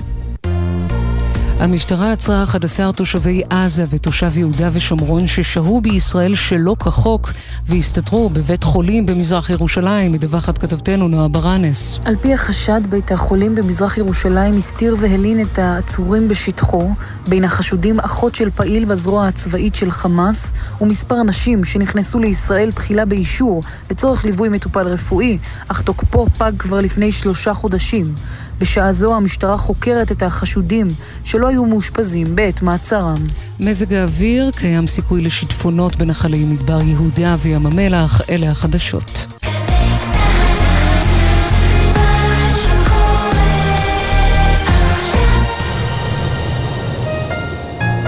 המשטרה 1.60 2.12
עצרה 2.12 2.44
11 2.44 2.92
תושבי 2.92 3.42
עזה 3.50 3.84
ותושב 3.90 4.38
יהודה 4.38 4.70
ושומרון 4.74 5.28
ששהו 5.28 5.82
בישראל 5.82 6.36
שלא 6.36 6.76
כחוק 6.80 7.32
והסתתרו 7.68 8.30
בבית 8.30 8.64
חולים 8.64 9.06
במזרח 9.06 9.50
ירושלים, 9.50 10.12
מדווחת 10.12 10.58
כתבתנו 10.58 11.08
נועה 11.08 11.28
ברנס. 11.28 12.00
על 12.06 12.16
פי 12.22 12.34
החשד, 12.34 12.82
בית 12.90 13.12
החולים 13.12 13.56
במזרח 13.56 13.98
ירושלים 13.98 14.58
הסתיר 14.58 14.96
והלין 15.00 15.42
את 15.42 15.60
העצורים 15.60 16.28
בשטחו, 16.28 16.92
בין 17.28 17.44
החשודים 17.44 18.00
אחות 18.00 18.36
של 18.36 18.50
פעיל 18.56 18.86
בזרוע 18.86 19.28
הצבאית 19.28 19.76
של 19.76 19.92
חמאס 19.92 20.54
ומספר 20.82 21.24
נשים 21.24 21.64
שנכנסו 21.64 22.20
לישראל 22.20 22.72
תחילה 22.72 23.06
באישור 23.06 23.64
לצורך 23.92 24.26
ליווי 24.26 24.50
מטופל 24.50 24.88
רפואי, 24.88 25.38
אך 25.68 25.82
תוקפו 25.82 26.28
פג 26.38 26.52
כבר 26.58 26.80
לפני 26.80 27.12
שלושה 27.12 27.54
חודשים. 27.54 28.16
בשעה 28.60 28.92
זו 28.92 29.16
המשטרה 29.16 29.58
חוקרת 29.58 30.12
את 30.12 30.24
החשודים 30.24 30.88
שלא 31.24 31.48
היו 31.48 31.66
מאושפזים 31.66 32.36
בעת 32.36 32.62
מעצרם. 32.62 33.26
מזג 33.60 33.94
האוויר, 33.94 34.52
קיים 34.56 34.88
סיכוי 34.88 35.22
לשיטפונות 35.22 35.96
בנחלי 35.96 36.44
מדבר 36.44 36.82
יהודה 36.82 37.36
וים 37.42 37.66
המלח, 37.66 38.22
אלה 38.30 38.52
החדשות. 38.52 39.28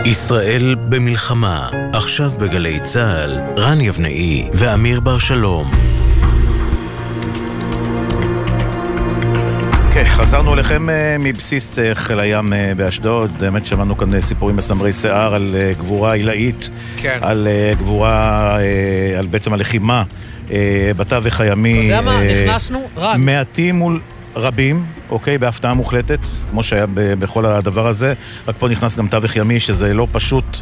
ישראל 0.08 0.76
במלחמה, 0.76 1.70
עכשיו 1.94 2.32
בגלי 2.40 2.80
צה"ל, 2.84 3.40
רן 3.58 3.82
יבנאי 3.82 4.50
ואמיר 4.54 5.00
בר 5.00 5.20
שלום. 5.20 5.72
כן, 9.98 10.06
חזרנו 10.06 10.54
אליכם 10.54 10.90
אה, 10.90 11.16
מבסיס 11.20 11.80
אה, 11.80 11.96
חיל 11.96 12.20
הים 12.20 12.54
אה, 12.54 12.74
באשדוד. 12.78 13.32
באמת 13.40 13.66
שמענו 13.66 13.98
כאן 13.98 14.22
סיפורים 14.22 14.56
מסמרי 14.56 14.94
שיער 14.94 15.36
על 15.36 15.56
גבורה 15.78 16.14
עילאית, 16.14 16.70
כן. 16.98 17.18
על 17.22 17.48
גבורה, 17.78 18.58
על 19.18 19.26
בעצם 19.26 19.54
הלחימה 19.54 20.04
בתווך 20.98 21.42
הימי. 21.42 21.78
אתה 21.78 21.84
יודע 21.84 22.02
מה? 22.02 22.20
נכנסנו, 22.24 22.88
רן. 22.98 23.22
מעטים 23.22 23.76
מול 23.76 24.02
רבים, 24.36 24.86
אוקיי? 25.10 25.38
בהפתעה 25.38 25.74
מוחלטת, 25.74 26.20
כמו 26.52 26.64
שהיה 26.64 26.86
בכל 26.96 27.46
הדבר 27.46 27.88
הזה. 27.88 28.14
רק 28.48 28.56
פה 28.60 28.68
נכנס 28.68 28.98
גם 28.98 29.08
תווך 29.08 29.36
ימי, 29.36 29.60
שזה 29.60 29.94
לא 29.94 30.08
פשוט 30.12 30.58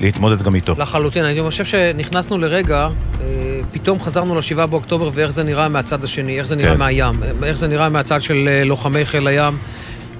להתמודד 0.00 0.42
גם 0.42 0.54
איתו. 0.54 0.74
לחלוטין. 0.78 1.24
אני 1.24 1.42
חושב 1.42 1.64
שנכנסנו 1.64 2.38
לרגע, 2.38 2.88
אה, 3.20 3.26
פתאום 3.72 4.00
חזרנו 4.00 4.38
לשבעה 4.38 4.66
באוקטובר, 4.66 5.10
ואיך 5.14 5.30
זה 5.30 5.42
נראה 5.42 5.68
מהצד 5.68 6.04
השני, 6.04 6.38
איך 6.38 6.46
זה 6.46 6.56
נראה 6.56 6.72
כן. 6.72 6.78
מהים, 6.78 7.22
איך 7.42 7.56
זה 7.56 7.68
נראה 7.68 7.88
מהצד 7.88 8.22
של 8.22 8.48
אה, 8.48 8.64
לוחמי 8.64 9.04
חיל 9.04 9.26
הים. 9.26 9.58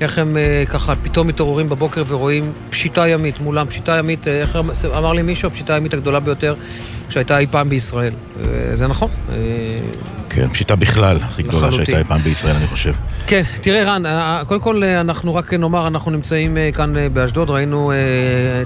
איך 0.01 0.18
הם 0.18 0.37
אה, 0.37 0.64
ככה 0.66 0.95
פתאום 1.03 1.26
מתעוררים 1.26 1.68
בבוקר 1.68 2.03
ורואים 2.09 2.53
פשיטה 2.70 3.09
ימית 3.09 3.41
מולם, 3.41 3.66
פשיטה 3.66 3.97
ימית, 3.99 4.29
איך 4.29 4.59
אמר 4.85 5.12
לי 5.12 5.22
מישהו, 5.22 5.49
הפשיטה 5.49 5.74
הימית 5.74 5.95
הגדולה 5.95 6.20
ביותר 6.20 6.55
שהייתה 7.09 7.39
אי 7.39 7.47
פעם 7.47 7.69
בישראל. 7.69 8.13
זה 8.75 8.87
נכון. 8.87 9.11
כן, 10.31 10.49
פשיטה 10.49 10.77
בכלל, 10.77 11.17
הכי 11.23 11.43
גדולה 11.43 11.73
שהייתה 11.73 11.99
אי 11.99 12.05
פעם 12.05 12.19
בישראל, 12.19 12.57
אני 12.57 12.67
חושב. 12.67 12.93
כן, 13.27 13.43
תראה 13.61 13.95
רן, 13.95 14.03
קודם 14.47 14.61
כל 14.61 14.85
אנחנו 14.85 15.35
רק 15.35 15.55
נאמר, 15.55 15.87
אנחנו 15.87 16.11
נמצאים 16.11 16.57
כאן 16.75 16.95
באשדוד, 17.13 17.51
ראינו 17.51 17.93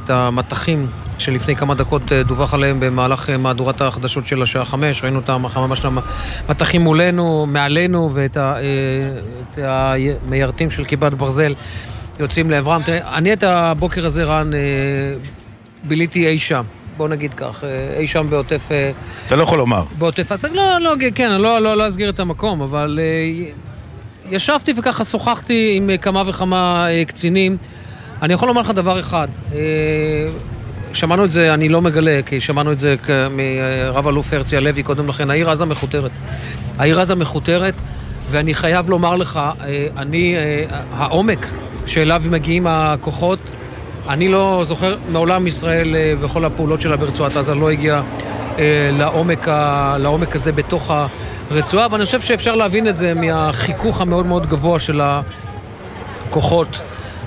את 0.05 0.11
המטחים 0.11 0.87
שלפני 1.23 1.57
כמה 1.57 1.75
דקות 1.75 2.13
אה, 2.13 2.23
דווח 2.23 2.55
עליהם 2.55 2.81
במהלך 2.81 3.31
אה, 3.31 3.37
מהדורת 3.37 3.81
החדשות 3.81 4.27
של 4.27 4.43
השעה 4.43 4.65
חמש, 4.65 5.03
ראינו 5.03 5.21
את 5.21 5.31
ממש 5.57 5.83
המטחים 6.49 6.83
מולנו, 6.83 7.47
מעלינו, 7.49 8.11
ואת 8.15 8.37
אה, 8.37 9.95
המיירטים 10.27 10.71
של 10.71 10.85
כיפת 10.85 11.13
ברזל 11.13 11.55
יוצאים 12.21 12.51
לעברם. 12.51 12.83
תראה, 12.83 13.17
אני 13.17 13.33
את 13.33 13.43
הבוקר 13.43 14.07
הזה, 14.07 14.25
רן, 14.25 14.51
ביליתי 15.85 16.27
אי 16.27 16.39
שם. 16.39 16.63
בוא 17.03 17.09
נגיד 17.09 17.35
כך, 17.35 17.65
אי 17.99 18.07
שם 18.07 18.27
בעוטף... 18.31 18.69
אתה 19.27 19.37
לא 19.37 19.43
יכול 19.43 19.59
לומר. 19.59 19.85
בעוטף 19.99 20.33
עזה, 20.33 20.49
לא, 20.53 20.79
לא, 20.79 20.95
כן, 21.15 21.31
אני 21.31 21.43
לא, 21.43 21.59
לא, 21.59 21.77
לא 21.77 21.87
אסגיר 21.87 22.11
את 22.11 22.21
המקום, 22.21 22.63
אבל 22.63 23.01
ישבתי 24.31 24.73
וככה 24.77 25.05
שוחחתי 25.05 25.73
עם 25.77 25.91
כמה 26.01 26.23
וכמה 26.27 26.87
קצינים. 27.07 27.57
אני 28.23 28.35
יכול 28.35 28.49
לומר 28.49 28.61
לך 28.61 28.71
דבר 28.71 29.01
אחד, 29.01 29.29
שמענו 30.93 31.25
את 31.25 31.33
זה, 31.33 31.55
אני 31.55 31.69
לא 31.69 31.83
מגלה, 31.83 32.21
כי 32.27 32.41
שמענו 32.41 32.73
את 32.73 32.79
זה 32.79 32.97
מרב 33.31 34.09
אלוף 34.09 34.33
הרצי 34.33 34.57
הלוי 34.57 34.83
קודם 34.83 35.09
לכן, 35.09 35.31
העיר 35.31 35.51
עזה 35.51 35.65
מכותרת. 35.65 36.11
העיר 36.79 37.01
עזה 37.01 37.15
מכותרת, 37.15 37.75
ואני 38.31 38.55
חייב 38.55 38.91
לומר 38.91 39.17
לך, 39.17 39.41
אה, 39.61 39.87
אני, 39.97 40.37
אה, 40.37 40.65
העומק 40.93 41.47
שאליו 41.87 42.23
מגיעים 42.31 42.67
הכוחות, 42.67 43.39
אני 44.09 44.29
לא 44.29 44.61
זוכר, 44.65 44.97
מעולם 45.09 45.47
ישראל 45.47 45.97
בכל 46.23 46.43
אה, 46.45 46.47
הפעולות 46.47 46.81
שלה 46.81 46.97
ברצועת 46.97 47.37
עזה 47.37 47.55
לא 47.55 47.71
הגיעה 47.71 48.03
לעומק, 48.93 49.49
לעומק 49.99 50.35
הזה 50.35 50.53
בתוך 50.53 50.91
הרצועה, 51.51 51.87
ואני 51.91 52.05
חושב 52.05 52.21
שאפשר 52.21 52.55
להבין 52.55 52.89
את 52.89 52.97
זה 52.97 53.15
מהחיכוך 53.15 54.01
המאוד 54.01 54.27
מאוד 54.27 54.47
גבוה 54.47 54.79
של 54.79 55.01
הכוחות. 56.29 56.83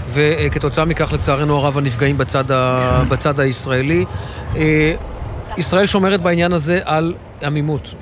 וכתוצאה 0.10 0.86
מכך 0.86 1.14
לצערנו 1.14 1.58
הרב 1.58 1.78
הנפגעים 1.78 2.18
בצד, 2.18 2.52
ה... 2.52 3.04
בצד 3.10 3.40
הישראלי. 3.40 4.06
אה, 4.56 4.96
ישראל 5.58 5.86
שומרת 5.86 6.22
בעניין 6.22 6.54
הזה 6.54 6.80
על 6.86 7.14
עמימות. 7.44 7.96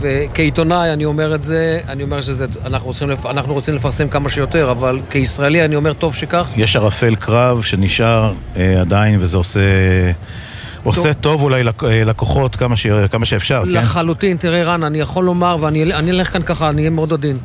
וכעיתונאי 0.00 0.92
אני 0.92 1.04
אומר 1.04 1.34
את 1.34 1.42
זה, 1.42 1.80
אני 1.88 2.02
אומר 2.02 2.20
שאנחנו 2.20 2.86
רוצים, 2.86 3.10
לפ... 3.10 3.26
אנחנו 3.26 3.54
רוצים 3.54 3.74
לפרסם 3.74 4.08
כמה 4.08 4.30
שיותר, 4.30 4.70
אבל 4.70 5.00
כישראלי 5.10 5.64
אני 5.64 5.76
אומר 5.76 5.92
טוב 5.92 6.14
שכך. 6.14 6.48
יש 6.56 6.76
ערפל 6.76 7.14
קרב 7.14 7.62
שנשאר 7.62 8.32
אה, 8.56 8.80
עדיין, 8.80 9.16
וזה 9.20 9.36
עושה... 9.36 9.60
עושה 10.84 11.14
טוב 11.14 11.42
אולי 11.42 11.62
אה, 11.62 12.04
לקוחות 12.04 12.56
כמה, 12.56 12.76
ש... 12.76 12.86
כמה 13.10 13.26
שאפשר, 13.26 13.60
לחלוטין, 13.60 13.80
כן? 13.80 13.86
לחלוטין, 13.86 14.36
תראה 14.36 14.62
רן, 14.62 14.82
אני 14.82 15.00
יכול 15.00 15.24
לומר, 15.24 15.56
ואני 15.60 16.10
אלך 16.10 16.32
כאן 16.32 16.42
ככה, 16.42 16.70
אני 16.70 16.80
אהיה 16.80 16.90
מאוד 16.90 17.12
עדין. 17.12 17.38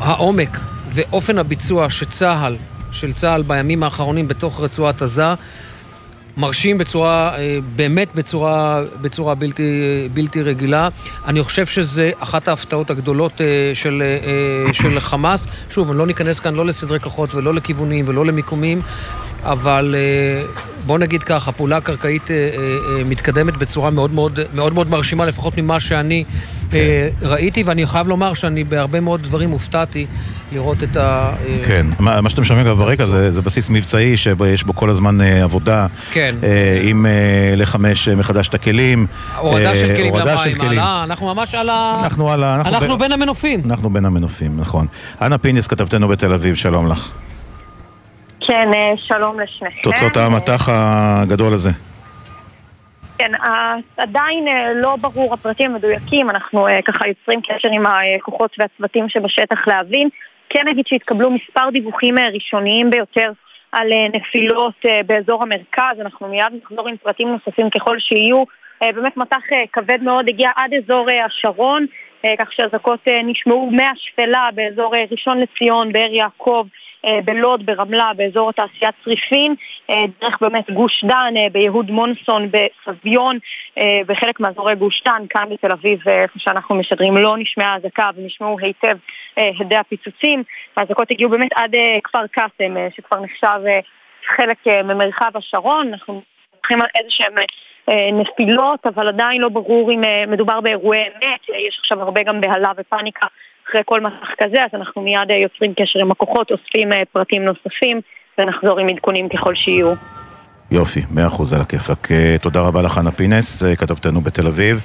העומק 0.00 0.60
ואופן 0.90 1.38
הביצוע 1.38 1.90
שצה"ל, 1.90 2.56
של 2.92 3.12
צה"ל 3.12 3.42
בימים 3.42 3.82
האחרונים 3.82 4.28
בתוך 4.28 4.60
רצועת 4.60 5.02
עזה, 5.02 5.34
מרשים 6.36 6.78
בצורה, 6.78 7.38
אה, 7.38 7.58
באמת 7.76 8.08
בצורה, 8.14 8.82
בצורה 9.00 9.34
בלתי, 9.34 9.62
בלתי 10.14 10.42
רגילה. 10.42 10.88
אני 11.26 11.42
חושב 11.42 11.66
שזה 11.66 12.10
אחת 12.18 12.48
ההפתעות 12.48 12.90
הגדולות 12.90 13.40
אה, 13.40 13.46
של, 13.74 14.02
אה, 14.02 14.72
של 14.72 15.00
חמאס. 15.00 15.46
שוב, 15.70 15.92
לא 15.92 16.06
ניכנס 16.06 16.40
כאן 16.40 16.54
לא 16.54 16.66
לסדרי 16.66 17.00
כוחות 17.00 17.34
ולא 17.34 17.54
לכיוונים 17.54 18.04
ולא 18.08 18.26
למיקומים, 18.26 18.80
אבל 19.42 19.94
בוא 20.86 20.98
נגיד 20.98 21.22
כך, 21.22 21.48
הפעולה 21.48 21.76
הקרקעית 21.76 22.30
מתקדמת 23.04 23.56
בצורה 23.56 23.90
מאוד 23.90 24.12
מאוד, 24.12 24.40
מאוד, 24.54 24.72
מאוד 24.72 24.90
מרשימה, 24.90 25.26
לפחות 25.26 25.58
ממה 25.58 25.80
שאני 25.80 26.24
כן. 26.74 27.26
ראיתי, 27.28 27.62
ואני 27.62 27.86
חייב 27.86 28.08
לומר 28.08 28.34
שאני 28.34 28.64
בהרבה 28.64 29.00
מאוד 29.00 29.22
דברים 29.22 29.50
הופתעתי 29.50 30.06
לראות 30.52 30.82
את 30.82 30.96
ה... 30.96 31.32
כן, 31.66 31.86
מה, 31.98 32.20
מה 32.20 32.30
שאתם 32.30 32.44
שומעים 32.44 32.66
בברקע 32.66 33.04
זה, 33.04 33.30
זה 33.30 33.42
בסיס 33.42 33.70
מבצעי 33.70 34.16
שיש 34.16 34.64
בו 34.64 34.74
כל 34.74 34.90
הזמן 34.90 35.20
עבודה. 35.20 35.86
כן. 36.12 36.34
עם 36.82 37.06
לחמש 37.56 38.08
מחדש 38.08 38.48
את 38.48 38.54
הכלים. 38.54 39.06
הורדה 39.38 39.76
של 39.76 39.96
כלים 39.96 40.14
למים, 40.14 40.60
עלה, 40.60 41.04
אנחנו 41.04 41.34
ממש 41.34 41.54
על 41.54 41.68
ה... 41.68 42.00
אנחנו 42.04 42.32
על 42.32 42.44
ה... 42.44 42.62
אנחנו 42.66 42.98
בין 42.98 43.12
המנופים. 43.12 43.62
אנחנו 43.64 43.90
בין 43.90 44.04
המנופים, 44.04 44.60
נכון. 44.60 44.86
אנה 45.22 45.38
פיניס, 45.38 45.66
כתבתנו 45.66 46.08
בתל 46.08 46.32
אביב, 46.32 46.54
שלום 46.54 46.88
לך. 46.88 47.10
כן, 48.40 48.68
שלום 48.96 49.40
לשניכם. 49.40 49.80
תוצאות 49.82 50.16
המטח 50.16 50.68
הגדול 50.72 51.52
הזה. 51.52 51.70
כן, 53.24 53.32
עדיין 53.96 54.44
לא 54.74 54.96
ברור 54.96 55.34
הפרטים 55.34 55.70
המדויקים, 55.70 56.30
אנחנו 56.30 56.66
ככה 56.84 57.08
יוצרים 57.08 57.40
קשר 57.40 57.68
עם 57.72 57.82
הכוחות 57.86 58.56
והצוותים 58.58 59.08
שבשטח 59.08 59.66
להבין. 59.66 60.08
כן 60.48 60.68
נגיד 60.68 60.86
שהתקבלו 60.86 61.30
מספר 61.30 61.70
דיווחים 61.72 62.18
ראשוניים 62.18 62.90
ביותר 62.90 63.32
על 63.72 63.88
נפילות 64.12 64.74
באזור 65.06 65.42
המרכז, 65.42 66.00
אנחנו 66.00 66.28
מיד 66.28 66.52
נחזור 66.62 66.88
עם 66.88 66.96
פרטים 66.96 67.28
נוספים 67.28 67.70
ככל 67.70 67.98
שיהיו. 67.98 68.44
באמת 68.80 69.16
מטח 69.16 69.40
כבד 69.72 70.02
מאוד 70.02 70.28
הגיע 70.28 70.50
עד 70.56 70.70
אזור 70.74 71.06
השרון, 71.26 71.86
כך 72.38 72.52
שאזעקות 72.52 73.08
נשמעו 73.24 73.70
מהשפלה 73.70 74.48
באזור 74.54 74.94
ראשון 75.10 75.40
לציון, 75.40 75.92
באר 75.92 76.12
יעקב, 76.12 76.66
אה, 76.66 76.83
בלוד, 77.24 77.66
ברמלה, 77.66 78.10
באזור 78.16 78.50
התעשיית 78.50 78.94
צריפין, 79.04 79.54
אה, 79.90 80.04
דרך 80.20 80.38
באמת 80.40 80.70
גוש 80.70 81.04
דן, 81.04 81.34
אה, 81.36 81.46
ביהוד 81.52 81.90
מונסון, 81.90 82.50
בסביון, 82.50 83.38
בחלק 84.06 84.40
מאזורי 84.40 84.74
גוש 84.74 85.02
דן, 85.04 85.22
כאן 85.30 85.44
בתל 85.50 85.72
אביב, 85.72 86.08
איפה 86.08 86.38
שאנחנו 86.38 86.74
משדרים, 86.74 87.16
לא 87.16 87.36
נשמעה 87.38 87.76
אזעקה 87.76 88.10
ונשמעו 88.16 88.56
היטב 88.60 88.96
הדי 89.36 89.76
הפיצוצים. 89.76 90.42
האזעקות 90.76 91.10
הגיעו 91.10 91.30
באמת 91.30 91.50
עד 91.54 91.74
כפר 92.04 92.26
קאסם, 92.26 92.74
שכבר 92.96 93.20
נחשב 93.20 93.60
חלק 94.28 94.66
ממרחב 94.66 95.30
השרון. 95.34 95.88
אנחנו 95.88 96.22
הולכים 96.50 96.80
על 96.80 96.88
איזה 96.98 97.10
שהם 97.10 97.34
נפילות, 98.20 98.86
אבל 98.86 99.08
עדיין 99.08 99.40
לא 99.40 99.48
ברור 99.48 99.92
אם 99.92 100.02
מדובר 100.28 100.60
באירועי 100.60 101.00
אמת. 101.02 101.40
יש 101.68 101.78
עכשיו 101.78 102.02
הרבה 102.02 102.22
גם 102.22 102.40
בהלה 102.40 102.72
ופאניקה 102.76 103.26
אחרי 103.68 103.80
כל 103.84 104.00
מסך 104.00 104.28
כזה, 104.38 104.64
אז 104.64 104.70
אנחנו 104.74 105.02
מיד 105.02 105.30
יוצרים 105.42 105.74
קשר 105.74 105.98
עם 106.00 106.10
הכוחות, 106.10 106.50
אוספים 106.50 106.88
פרטים 107.12 107.44
נוספים, 107.44 108.00
ונחזור 108.38 108.78
עם 108.78 108.88
עדכונים 108.88 109.28
ככל 109.28 109.54
שיהיו. 109.54 109.92
יופי, 110.70 111.00
מאה 111.10 111.26
אחוז 111.26 111.52
על 111.52 111.60
הכיפאק. 111.60 112.08
תודה 112.40 112.60
רבה 112.60 112.82
לך, 112.82 112.92
חנה 112.92 113.10
פינס, 113.10 113.62
כתבתנו 113.78 114.20
בתל 114.20 114.46
אביב. 114.46 114.80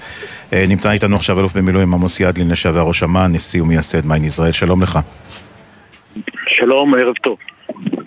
נמצא 0.52 0.92
איתנו 0.92 1.16
עכשיו 1.16 1.40
אלוף 1.40 1.58
במילואים 1.58 1.94
עמוס 1.94 2.20
ידלין, 2.20 2.52
לשעבר 2.52 2.82
ראש 2.82 3.04
אמ"ן, 3.04 3.32
נשיא 3.34 3.62
ומייסד 3.62 4.06
מיין 4.08 4.24
ישראל, 4.24 4.52
שלום 4.52 4.82
לך. 4.84 5.00
שלום, 6.48 6.94
ערב 6.96 7.16
טוב. 7.24 7.38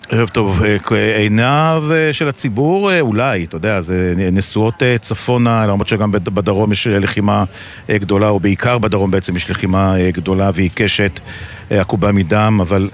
ערב 0.09 0.29
טוב. 0.29 0.61
עיניו 1.17 1.83
של 2.11 2.27
הציבור, 2.27 2.99
אולי, 2.99 3.45
אתה 3.45 3.55
יודע, 3.55 3.81
זה 3.81 4.13
נשואות 4.31 4.83
צפונה, 5.01 5.65
למרות 5.65 5.87
שגם 5.87 6.11
בדרום 6.11 6.71
יש 6.71 6.87
לחימה 6.87 7.43
גדולה, 7.91 8.29
או 8.29 8.39
בעיקר 8.39 8.77
בדרום 8.77 9.11
בעצם 9.11 9.35
יש 9.35 9.49
לחימה 9.49 9.95
גדולה 10.13 10.49
ועיקשת, 10.53 11.19
עקובה 11.69 12.11
מדם, 12.11 12.59
אבל 12.61 12.89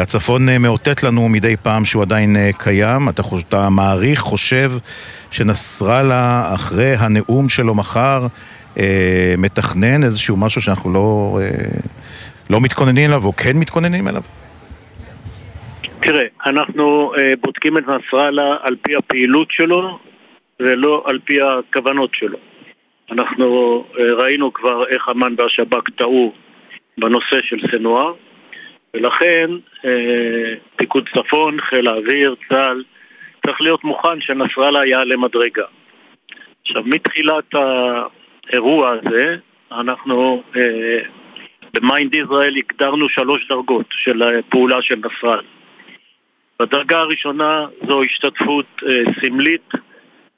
הצפון 0.00 0.56
מאותת 0.56 1.02
לנו 1.02 1.28
מדי 1.28 1.56
פעם 1.62 1.84
שהוא 1.84 2.02
עדיין 2.02 2.36
קיים. 2.58 3.08
אתה, 3.08 3.22
אתה 3.48 3.68
מעריך, 3.68 4.20
חושב, 4.20 4.72
שנסראללה, 5.30 6.54
אחרי 6.54 6.94
הנאום 6.94 7.48
שלו 7.48 7.74
מחר, 7.74 8.26
מתכנן 9.38 10.04
איזשהו 10.04 10.36
משהו 10.36 10.62
שאנחנו 10.62 10.92
לא, 10.92 11.38
לא 12.50 12.60
מתכוננים 12.60 13.10
אליו, 13.10 13.24
או 13.24 13.36
כן 13.36 13.56
מתכוננים 13.56 14.08
אליו? 14.08 14.22
תראה, 16.02 16.26
אנחנו 16.46 17.12
אה, 17.14 17.32
בודקים 17.40 17.78
את 17.78 17.84
נסראללה 17.88 18.56
על 18.62 18.76
פי 18.82 18.96
הפעילות 18.96 19.50
שלו 19.50 19.98
ולא 20.60 21.02
על 21.06 21.18
פי 21.24 21.38
הכוונות 21.42 22.14
שלו. 22.14 22.38
אנחנו 23.10 23.84
אה, 23.98 24.12
ראינו 24.14 24.52
כבר 24.52 24.88
איך 24.88 25.08
אמ"ן 25.08 25.34
והשב"כ 25.38 25.90
טעו 25.90 26.32
בנושא 26.98 27.40
של 27.42 27.56
סנואר 27.70 28.14
ולכן 28.94 29.50
אה, 29.84 30.54
פיקוד 30.76 31.08
צפון, 31.14 31.60
חיל 31.60 31.88
האוויר, 31.88 32.34
צה"ל 32.48 32.84
צריך 33.46 33.60
להיות 33.60 33.84
מוכן 33.84 34.20
שנסראללה 34.20 34.86
יעלה 34.86 35.16
מדרגה. 35.16 35.64
עכשיו, 36.62 36.82
מתחילת 36.86 37.54
האירוע 37.54 38.90
הזה 38.90 39.36
אנחנו 39.72 40.42
במיינד 41.74 42.14
ישראל 42.14 42.56
הגדרנו 42.56 43.08
שלוש 43.08 43.48
דרגות 43.48 43.86
של 43.90 44.22
פעולה 44.50 44.82
של 44.82 44.96
נסראללה 44.96 45.59
בדרגה 46.60 46.98
הראשונה 46.98 47.66
זו 47.88 48.02
השתתפות 48.02 48.66
אה, 48.88 49.02
סמלית, 49.20 49.70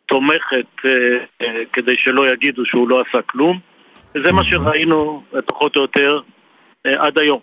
תומכת, 0.07 0.66
אה, 0.85 0.90
אה, 1.43 1.62
כדי 1.73 1.97
שלא 1.97 2.28
יגידו 2.32 2.66
שהוא 2.66 2.89
לא 2.89 3.03
עשה 3.09 3.23
כלום, 3.23 3.59
וזה 4.15 4.32
מה 4.32 4.44
שראינו 4.44 5.23
פחות 5.47 5.77
או 5.77 5.82
יותר 5.82 6.20
אה, 6.86 7.07
עד 7.07 7.19
היום. 7.19 7.40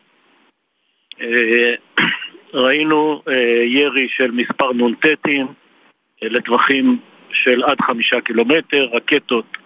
אה, 1.22 1.74
ראינו 2.64 3.22
אה, 3.28 3.64
ירי 3.66 4.08
של 4.10 4.32
מספר 4.32 4.72
נ"טים 4.74 5.48
אה, 6.24 6.28
לטווחים 6.30 7.00
של 7.32 7.64
עד 7.64 7.82
חמישה 7.82 8.22
קילומטר, 8.22 8.88
רקטות 8.94 9.58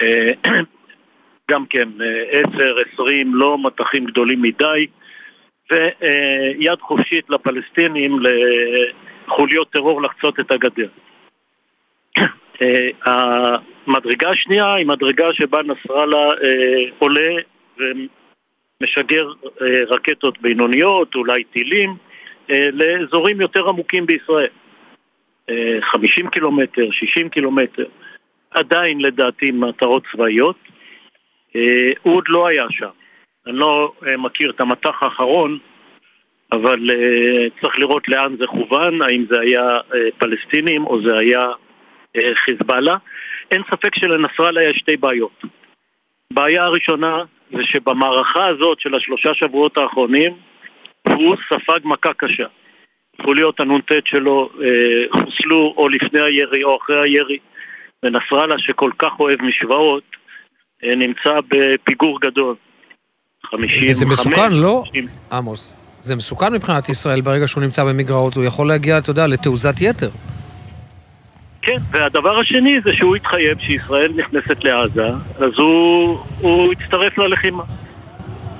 אה, 0.00 0.30
גם 1.50 1.66
כן 1.66 1.88
אה, 2.00 2.22
עשר, 2.30 2.76
עשרים, 2.86 3.34
לא 3.34 3.58
מטחים 3.58 4.04
גדולים 4.04 4.42
מדי 4.42 4.86
ויד 5.70 6.80
חופשית 6.80 7.30
לפלסטינים 7.30 8.18
לחוליות 9.26 9.70
טרור 9.70 10.02
לחצות 10.02 10.40
את 10.40 10.50
הגדר. 10.50 10.88
המדרגה 13.04 14.30
השנייה 14.30 14.74
היא 14.74 14.86
מדרגה 14.86 15.32
שבה 15.32 15.60
נסראללה 15.62 16.32
עולה 16.98 17.34
ומשגר 17.78 19.28
רקטות 19.88 20.40
בינוניות, 20.40 21.14
אולי 21.14 21.44
טילים, 21.44 21.94
לאזורים 22.48 23.40
יותר 23.40 23.68
עמוקים 23.68 24.06
בישראל. 24.06 24.48
50 25.80 26.28
קילומטר, 26.30 26.90
60 26.90 27.28
קילומטר, 27.28 27.84
עדיין 28.50 29.00
לדעתי 29.00 29.50
מטרות 29.50 30.02
צבאיות. 30.12 30.56
הוא 32.02 32.16
עוד 32.16 32.24
לא 32.28 32.46
היה 32.46 32.66
שם. 32.70 32.88
אני 33.46 33.58
לא 33.58 33.92
uh, 34.02 34.16
מכיר 34.18 34.50
את 34.50 34.60
המטח 34.60 35.02
האחרון, 35.02 35.58
אבל 36.52 36.90
uh, 36.90 37.60
צריך 37.60 37.78
לראות 37.78 38.08
לאן 38.08 38.36
זה 38.36 38.46
כוון, 38.46 39.02
האם 39.02 39.24
זה 39.28 39.40
היה 39.40 39.78
uh, 39.78 39.94
פלסטינים 40.18 40.86
או 40.86 41.02
זה 41.02 41.18
היה 41.18 41.48
חיזבאללה. 42.34 42.96
אין 43.50 43.62
ספק 43.70 43.94
שלנסראללה 43.94 44.62
יש 44.62 44.76
שתי 44.76 44.96
בעיות. 44.96 45.42
בעיה 46.32 46.64
הראשונה 46.64 47.22
זה 47.50 47.64
שבמערכה 47.64 48.46
הזאת 48.46 48.80
של 48.80 48.94
השלושה 48.94 49.34
שבועות 49.34 49.78
האחרונים 49.78 50.32
הוא 51.08 51.36
ספג 51.48 51.80
מכה 51.84 52.14
קשה. 52.14 52.46
חוליות 53.22 53.60
הנ"ט 53.60 53.92
שלו 54.04 54.50
uh, 54.52 55.18
חוסלו 55.18 55.74
או 55.76 55.88
לפני 55.88 56.20
הירי 56.20 56.64
או 56.64 56.76
אחרי 56.76 57.02
הירי, 57.02 57.38
ונסראללה 58.02 58.58
שכל 58.58 58.90
כך 58.98 59.20
אוהב 59.20 59.42
משוואות 59.42 60.04
uh, 60.82 60.86
נמצא 60.86 61.40
בפיגור 61.48 62.20
גדול. 62.20 62.54
55... 63.50 63.88
וזה 63.90 64.06
מסוכן, 64.06 64.52
לא? 64.52 64.84
עמוס. 65.32 65.76
זה 66.02 66.16
מסוכן 66.16 66.52
מבחינת 66.52 66.88
ישראל 66.88 67.20
ברגע 67.20 67.48
שהוא 67.48 67.62
נמצא 67.62 67.84
במגרעות, 67.84 68.34
הוא 68.34 68.44
יכול 68.44 68.68
להגיע, 68.68 68.98
אתה 68.98 69.10
יודע, 69.10 69.26
לתעוזת 69.26 69.80
יתר. 69.80 70.10
כן, 71.62 71.78
והדבר 71.90 72.38
השני 72.38 72.80
זה 72.84 72.92
שהוא 72.92 73.16
התחייב 73.16 73.58
שישראל 73.58 74.12
נכנסת 74.16 74.64
לעזה, 74.64 75.08
אז 75.38 75.58
הוא, 75.58 76.18
הוא 76.40 76.72
הצטרף 76.72 77.18
ללחימה. 77.18 77.62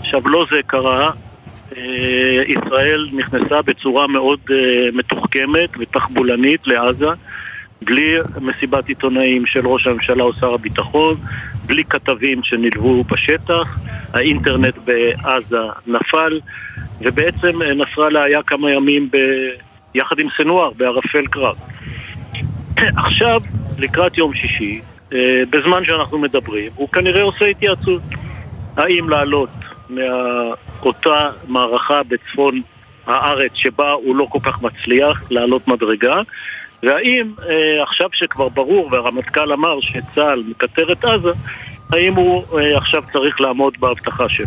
עכשיו, 0.00 0.20
לא 0.28 0.46
זה 0.50 0.60
קרה, 0.66 1.10
אה, 1.76 2.42
ישראל 2.48 3.08
נכנסה 3.12 3.62
בצורה 3.62 4.06
מאוד 4.06 4.40
אה, 4.50 4.56
מתוחכמת 4.92 5.70
ותחבולנית 5.80 6.66
לעזה, 6.66 7.08
בלי 7.84 8.16
מסיבת 8.40 8.88
עיתונאים 8.88 9.46
של 9.46 9.66
ראש 9.66 9.86
הממשלה 9.86 10.22
או 10.22 10.32
שר 10.32 10.54
הביטחון, 10.54 11.16
בלי 11.66 11.84
כתבים 11.84 12.42
שנלוו 12.42 13.04
בשטח, 13.04 13.78
האינטרנט 14.12 14.74
בעזה 14.84 15.56
נפל, 15.86 16.40
ובעצם 17.00 17.62
נסראללה 17.62 18.24
היה 18.24 18.42
כמה 18.42 18.70
ימים 18.70 19.08
ב... 19.12 19.16
יחד 19.94 20.18
עם 20.18 20.28
סנואר 20.36 20.70
בערפל 20.76 21.26
קרב. 21.26 21.56
עכשיו, 23.06 23.40
לקראת 23.78 24.18
יום 24.18 24.34
שישי, 24.34 24.80
אה, 25.12 25.42
בזמן 25.50 25.84
שאנחנו 25.84 26.18
מדברים, 26.18 26.72
הוא 26.74 26.88
כנראה 26.88 27.22
עושה 27.22 27.44
התייעצות. 27.44 28.02
האם 28.76 29.08
לעלות 29.08 29.50
מאותה 29.90 31.30
מערכה 31.48 32.02
בצפון 32.02 32.60
הארץ 33.06 33.50
שבה 33.54 33.92
הוא 33.92 34.16
לא 34.16 34.26
כל 34.30 34.38
כך 34.42 34.62
מצליח 34.62 35.22
לעלות 35.30 35.68
מדרגה, 35.68 36.20
והאם 36.86 37.32
אה, 37.48 37.82
עכשיו 37.82 38.08
שכבר 38.12 38.48
ברור 38.48 38.88
והרמטכ"ל 38.92 39.52
אמר 39.52 39.80
שצה"ל 39.80 40.42
מקטר 40.48 40.92
את 40.92 41.04
עזה, 41.04 41.32
האם 41.92 42.14
הוא 42.14 42.58
אה, 42.58 42.76
עכשיו 42.76 43.02
צריך 43.12 43.40
לעמוד 43.40 43.74
בהבטחה 43.80 44.28
שלו? 44.28 44.46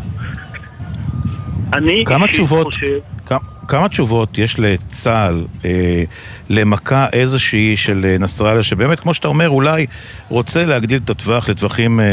אני 1.74 2.04
כמה 2.06 2.28
תשובות, 2.28 2.66
חושב... 2.66 3.00
כמה, 3.26 3.40
כמה 3.68 3.90
תשובות 3.90 4.38
יש 4.38 4.60
לצה"ל 4.60 5.46
אה, 5.66 6.04
למכה 6.50 7.08
איזושהי 7.14 7.78
של 7.78 8.06
אה, 8.06 8.18
נסראללה, 8.20 8.64
שבאמת, 8.64 9.00
כמו 9.00 9.14
שאתה 9.14 9.28
אומר, 9.28 9.50
אולי 9.50 9.88
רוצה 10.30 10.66
להגדיל 10.66 11.00
את 11.06 11.10
הטווח 11.10 11.50
לטווחים 11.50 12.00
אה, 12.00 12.06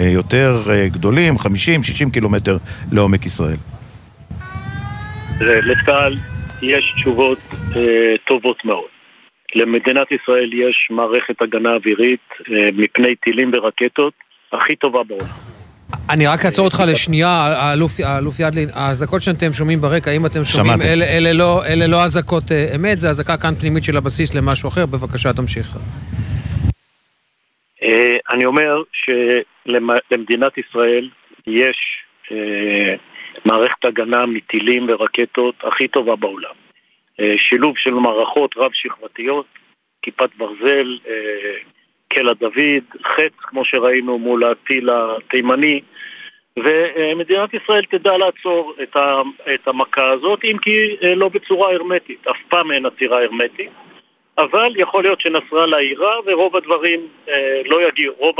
אה, 0.00 0.08
יותר 0.08 0.62
אה, 0.70 0.88
גדולים, 0.88 1.36
50-60 1.36 1.40
קילומטר 2.12 2.58
לעומק 2.92 3.26
ישראל? 3.26 3.56
לצה"ל 5.40 6.16
יש 6.62 6.94
תשובות 6.96 7.38
אה, 7.76 7.82
טובות 8.26 8.64
מאוד. 8.64 8.97
למדינת 9.54 10.12
ישראל 10.12 10.52
יש 10.52 10.88
מערכת 10.90 11.42
הגנה 11.42 11.74
אווירית 11.74 12.28
אה, 12.50 12.66
מפני 12.72 13.14
טילים 13.14 13.50
ורקטות 13.54 14.14
הכי 14.52 14.76
טובה 14.76 15.02
בעולם. 15.02 15.26
אני 16.10 16.26
רק 16.26 16.44
אעצור 16.44 16.64
אותך 16.64 16.82
לשנייה, 16.86 17.28
האלוף, 17.28 18.40
ידלין, 18.40 18.68
האזעקות 18.74 19.22
שאתם 19.22 19.52
שומעים 19.52 19.80
ברקע, 19.80 20.10
האם 20.10 20.26
אתם 20.26 20.44
שומעים, 20.44 20.80
אלה, 20.82 21.04
אלה, 21.04 21.32
לא, 21.32 21.66
אלה 21.66 21.86
לא 21.86 22.04
אזעקות 22.04 22.52
אה, 22.52 22.72
אמת, 22.76 22.98
זה 22.98 23.08
אזעקה 23.08 23.36
כאן 23.36 23.54
פנימית 23.54 23.84
של 23.84 23.96
הבסיס 23.96 24.34
למשהו 24.34 24.68
אחר, 24.68 24.86
בבקשה 24.86 25.32
תמשיך. 25.32 25.76
אה, 27.82 28.16
אני 28.32 28.44
אומר 28.44 28.82
שלמדינת 28.92 30.52
ישראל 30.58 31.08
יש 31.46 31.76
אה, 32.32 32.94
מערכת 33.44 33.84
הגנה 33.84 34.26
מטילים 34.26 34.86
ורקטות 34.88 35.54
הכי 35.64 35.88
טובה 35.88 36.16
בעולם. 36.16 36.54
שילוב 37.36 37.78
של 37.78 37.94
מערכות 37.94 38.56
רב-שכבתיות, 38.56 39.46
כיפת 40.02 40.30
ברזל, 40.36 40.98
קלע 42.08 42.32
דוד, 42.32 42.84
חץ, 43.02 43.32
כמו 43.38 43.64
שראינו 43.64 44.18
מול 44.18 44.44
הטיל 44.44 44.90
התימני, 44.90 45.80
ומדינת 46.58 47.54
ישראל 47.54 47.84
תדע 47.90 48.16
לעצור 48.16 48.74
את, 48.82 48.96
את 49.54 49.68
המכה 49.68 50.10
הזאת, 50.10 50.44
אם 50.44 50.58
כי 50.58 50.96
לא 51.16 51.28
בצורה 51.28 51.72
הרמטית. 51.72 52.26
אף 52.26 52.36
פעם 52.48 52.72
אין 52.72 52.86
עצירה 52.86 53.22
הרמטית, 53.22 53.70
אבל 54.38 54.72
יכול 54.76 55.02
להיות 55.02 55.20
שנסראללה 55.20 55.80
יירה 55.80 56.16
ורוב 56.26 56.56
הדברים 56.56 57.08
לא 57.64 57.88
יגיעו, 57.88 58.14
רוב 58.18 58.36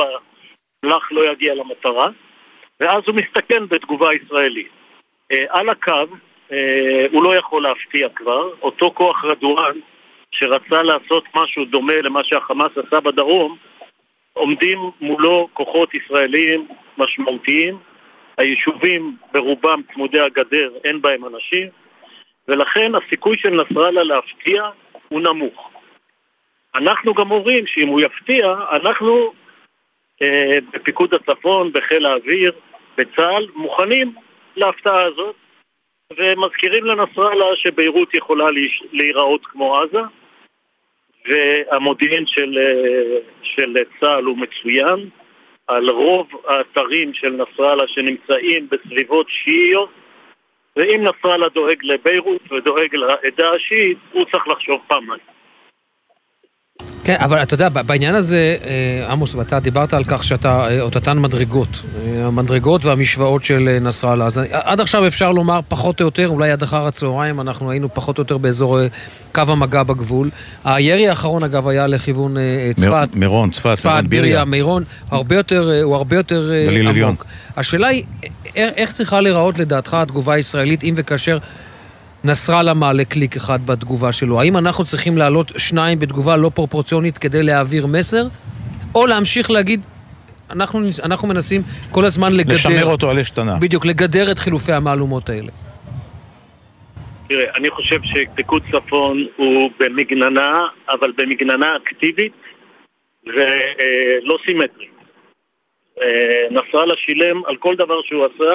המלאך 0.85 1.13
לא 1.13 1.33
יגיע 1.33 1.55
למטרה. 1.55 2.09
ואז 2.81 3.03
הוא 3.07 3.15
מסתכן 3.15 3.67
בתגובה 3.69 4.15
ישראלית. 4.15 4.69
אה, 5.33 5.45
על 5.49 5.69
הקו, 5.69 5.93
אה, 5.93 6.05
הוא 7.13 7.23
לא 7.23 7.37
יכול 7.37 7.63
להפתיע 7.63 8.09
כבר, 8.09 8.51
אותו 8.63 8.91
כוח 8.95 9.25
רדואן 9.25 9.79
שרצה 10.33 10.83
לעשות 10.83 11.25
משהו 11.35 11.65
דומה 11.65 11.97
למה 11.97 12.25
שהחמאס 12.25 12.73
עשה 12.77 13.01
בדרום, 13.01 13.57
עומדים 14.33 14.79
מולו 15.01 15.49
כוחות 15.53 15.95
ישראליים 15.95 16.69
משמעותיים, 16.99 17.79
היישובים 18.39 19.17
ברובם 19.33 19.81
צמודי 19.95 20.21
הגדר, 20.21 20.71
אין 20.85 21.03
בהם 21.03 21.25
אנשים, 21.25 21.69
ולכן 22.49 22.93
הסיכוי 22.95 23.35
של 23.39 23.51
נסראללה 23.51 24.03
להפתיע 24.03 24.63
הוא 25.09 25.21
נמוך. 25.21 25.71
אנחנו 26.75 27.15
גם 27.15 27.31
אומרים 27.31 27.67
שאם 27.67 27.89
הוא 27.89 28.01
יפתיע, 28.01 28.55
אנחנו 28.73 29.33
אה, 30.23 30.59
בפיקוד 30.73 31.15
הצפון, 31.15 31.73
בחיל 31.73 32.07
האוויר, 32.07 32.53
בצה"ל, 32.97 33.47
מוכנים 33.55 34.15
להפתעה 34.57 35.03
הזאת, 35.03 35.37
ומזכירים 36.17 36.85
לנסראללה 36.85 37.47
שביירות 37.57 38.15
יכולה 38.15 38.45
להיראות 38.93 39.47
כמו 39.47 39.77
עזה, 39.77 40.01
והמודיעין 41.29 42.27
של, 42.27 42.59
אה, 42.59 43.19
של 43.43 43.77
צה"ל 44.01 44.25
הוא 44.25 44.39
מצוין, 44.39 45.09
על 45.67 45.91
רוב 45.91 46.29
האתרים 46.47 47.15
של 47.15 47.29
נסראללה 47.29 47.89
שנמצאים 47.89 48.69
בסביבות 48.71 49.27
שיעיות, 49.29 49.91
ואם 50.77 51.05
נסראללה 51.05 51.49
דואג 51.49 51.79
לביירות 51.83 52.53
ודואג 52.53 52.95
לעדה 52.95 53.51
השיעית, 53.51 53.99
הוא 54.13 54.25
צריך 54.25 54.49
לחשוב 54.49 54.81
פעמיים. 54.87 55.38
כן, 57.09 57.17
אבל 57.21 57.43
אתה 57.43 57.55
יודע, 57.55 57.69
בעניין 57.69 58.15
הזה, 58.15 58.57
אה, 58.65 59.13
עמוס, 59.13 59.35
ואתה 59.35 59.61
דיברת 59.61 59.93
על 59.95 60.05
כך 60.05 60.25
שאתה 60.25 60.69
אה, 60.71 60.81
אותתן 60.81 61.19
מדרגות. 61.19 61.69
אה, 61.69 62.27
המדרגות 62.27 62.85
והמשוואות 62.85 63.45
של 63.45 63.79
נסראללה. 63.81 64.27
אז 64.27 64.41
עד 64.51 64.81
עכשיו 64.81 65.07
אפשר 65.07 65.33
לומר, 65.33 65.61
פחות 65.69 66.01
או 66.01 66.07
יותר, 66.07 66.29
אולי 66.29 66.51
עד 66.51 66.63
אחר 66.63 66.87
הצהריים, 66.87 67.41
אנחנו 67.41 67.71
היינו 67.71 67.95
פחות 67.95 68.19
או 68.19 68.23
יותר 68.23 68.39
באזור 68.39 68.79
קו 69.35 69.43
המגע 69.49 69.83
בגבול. 69.83 70.31
הירי 70.65 71.09
האחרון, 71.09 71.43
אגב, 71.43 71.69
היה 71.69 71.87
לכיוון 71.87 72.37
צפת. 72.75 73.09
מירון, 73.15 73.51
צפת, 73.51 73.75
צפת, 73.77 74.03
ביריה, 74.09 74.45
מירון, 74.45 74.85
הרבה 75.11 75.37
יותר, 75.37 75.81
הוא 75.83 75.95
הרבה 75.95 76.17
יותר 76.17 76.51
עמוק. 77.03 77.25
השאלה 77.57 77.87
היא, 77.87 78.05
איך 78.55 78.93
צריכה 78.93 79.21
להיראות 79.21 79.59
לדעתך 79.59 79.95
התגובה 79.95 80.35
הישראלית, 80.35 80.85
אם 80.85 80.95
וכאשר... 80.97 81.39
נסראללה 82.25 82.75
מעלה 82.75 83.05
קליק 83.05 83.37
אחד 83.37 83.67
בתגובה 83.67 84.13
שלו. 84.13 84.41
האם 84.41 84.57
אנחנו 84.57 84.85
צריכים 84.85 85.19
להעלות 85.19 85.53
שניים 85.59 85.99
בתגובה 85.99 86.37
לא 86.37 86.51
פרופורציונית 86.55 87.19
כדי 87.19 87.43
להעביר 87.43 87.87
מסר? 87.87 88.25
או 88.95 89.07
להמשיך 89.07 89.51
להגיד, 89.51 89.81
אנחנו, 90.51 90.81
אנחנו 91.05 91.29
מנסים 91.29 91.63
כל 91.93 92.05
הזמן 92.05 92.33
לגדר... 92.33 92.55
לשמר 92.55 92.85
אותו 92.85 93.11
על 93.11 93.19
אש 93.19 93.31
קטנה. 93.31 93.57
בדיוק, 93.61 93.87
לגדר 93.87 94.31
את 94.31 94.39
חילופי 94.39 94.73
המהלומות 94.73 95.29
האלה. 95.29 95.53
תראה, 97.29 97.55
אני 97.57 97.71
חושב 97.71 98.01
שפיקוד 98.03 98.63
צפון 98.73 99.27
הוא 99.37 99.71
במגננה, 99.81 100.67
אבל 100.91 101.13
במגננה 101.17 101.77
אקטיבית 101.77 102.33
ולא 103.27 104.39
סימטרית. 104.47 104.99
אה, 106.03 106.47
נסראללה 106.51 106.95
שילם 106.97 107.45
על 107.47 107.57
כל 107.57 107.75
דבר 107.77 108.03
שהוא 108.03 108.25
עשה 108.25 108.55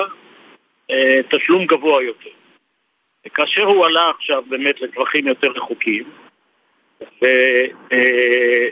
אה, 0.92 1.20
תשלום 1.30 1.66
גבוה 1.66 2.04
יותר. 2.04 2.30
כאשר 3.30 3.64
הוא 3.64 3.86
עלה 3.86 4.10
עכשיו 4.10 4.44
באמת 4.48 4.82
לטווחים 4.82 5.28
יותר 5.28 5.52
רחוקים, 5.52 6.04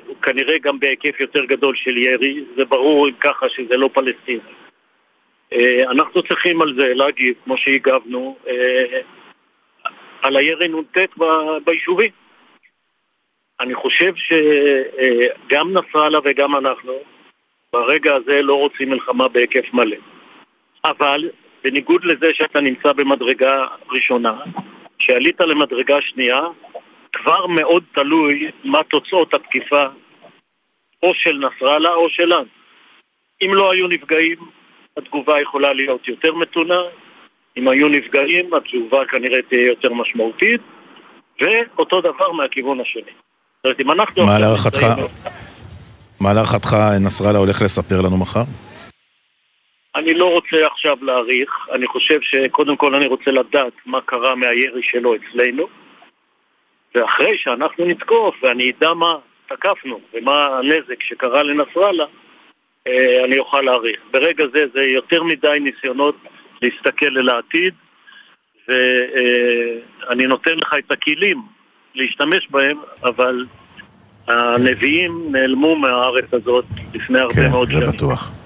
וכנראה 0.10 0.58
גם 0.62 0.80
בהיקף 0.80 1.20
יותר 1.20 1.46
גדול 1.46 1.76
של 1.76 1.98
ירי, 1.98 2.44
זה 2.56 2.66
ברור 2.66 3.08
אם 3.08 3.14
ככה 3.14 3.50
שזה 3.50 3.78
לא 3.78 3.90
פלסטיני. 3.94 4.40
אה, 5.54 5.84
אנחנו 5.92 6.24
צריכים 6.24 6.62
על 6.62 6.74
זה 6.80 6.94
להגיב, 6.94 7.36
כמו 7.44 7.58
שהגבנו, 7.58 8.38
אה, 8.48 9.02
על 10.22 10.38
הירי 10.38 10.68
נ"ט 10.68 10.98
ביישובים. 11.66 12.12
אני 13.60 13.76
חושב 13.76 14.14
שגם 14.16 15.74
נסראללה 15.74 16.20
וגם 16.24 16.56
אנחנו 16.56 16.94
ברגע 17.74 18.16
הזה 18.16 18.42
לא 18.42 18.54
רוצים 18.54 18.90
מלחמה 18.90 19.28
בהיקף 19.28 19.74
מלא. 19.74 19.98
אבל 20.86 21.30
בניגוד 21.64 22.06
לזה 22.06 22.28
שאתה 22.34 22.62
נמצא 22.62 22.94
במדרגה 22.94 23.66
ראשונה, 23.92 24.40
כשעלית 25.00 25.42
למדרגה 25.42 25.96
שנייה, 26.02 26.40
כבר 27.14 27.48
מאוד 27.48 27.84
תלוי 27.94 28.52
מה 28.64 28.84
תוצאות 28.84 29.34
התקיפה 29.34 29.86
או 31.04 31.14
של 31.14 31.38
נסראללה 31.38 31.90
או 31.90 32.10
שלנו. 32.10 32.46
אם 33.46 33.54
לא 33.54 33.72
היו 33.72 33.88
נפגעים, 33.88 34.38
התגובה 34.98 35.42
יכולה 35.42 35.74
להיות 35.74 36.08
יותר 36.08 36.34
מתונה, 36.34 36.82
אם 37.58 37.68
היו 37.68 37.88
נפגעים, 37.88 38.54
התגובה 38.54 39.06
כנראה 39.06 39.42
תהיה 39.50 39.68
יותר 39.68 39.94
משמעותית, 39.94 40.62
ואותו 41.42 42.02
דבר 42.02 42.32
מהכיוון 42.32 42.80
השני. 42.80 43.02
זאת 43.02 43.66
אומרת, 43.66 43.80
אם 43.80 43.92
אנחנו... 43.92 44.26
מה 44.26 44.40
להערכתך, 44.40 44.86
מה 46.20 46.34
להערכתך 46.34 46.76
נסראללה 47.06 47.40
הולך 47.40 47.62
לספר 47.62 48.02
לנו 48.02 48.18
מחר? 48.18 48.44
אני 49.96 50.14
לא 50.14 50.34
רוצה 50.34 50.66
עכשיו 50.66 50.98
להעריך, 51.02 51.50
אני 51.72 51.88
חושב 51.88 52.22
שקודם 52.22 52.76
כל 52.78 52.96
אני 52.96 53.08
רוצה 53.08 53.32
לדעת 53.32 53.74
מה 53.86 54.02
קרה 54.02 54.36
מהירי 54.36 54.82
שלו 54.84 55.16
אצלנו 55.16 55.68
ואחרי 56.96 57.38
שאנחנו 57.38 57.86
נתקוף 57.86 58.36
ואני 58.44 58.72
אדע 58.72 58.94
מה 58.94 59.18
תקפנו 59.48 60.00
ומה 60.14 60.44
הנזק 60.44 61.04
שקרה 61.04 61.44
לנסראללה 61.44 62.06
אה, 62.88 63.26
אני 63.26 63.40
אוכל 63.40 63.62
להעריך. 63.62 64.00
ברגע 64.12 64.44
זה 64.54 64.64
זה 64.74 64.82
יותר 64.82 65.24
מדי 65.24 65.58
ניסיונות 65.62 66.16
להסתכל 66.62 67.18
אל 67.18 67.30
העתיד 67.30 67.74
ואני 68.68 70.24
נותן 70.24 70.58
לך 70.58 70.74
את 70.80 70.92
הכלים 70.92 71.42
להשתמש 71.96 72.48
בהם 72.52 72.78
אבל 73.04 73.46
הנביאים 74.28 75.28
נעלמו 75.32 75.76
מהארץ 75.76 76.34
הזאת 76.34 76.66
לפני 76.94 77.20
הרבה 77.20 77.34
כן, 77.34 77.50
מאוד 77.52 77.70
שנים. 77.70 77.82
כן, 77.82 77.92
זה 77.92 77.98
בטוח. 77.98 78.41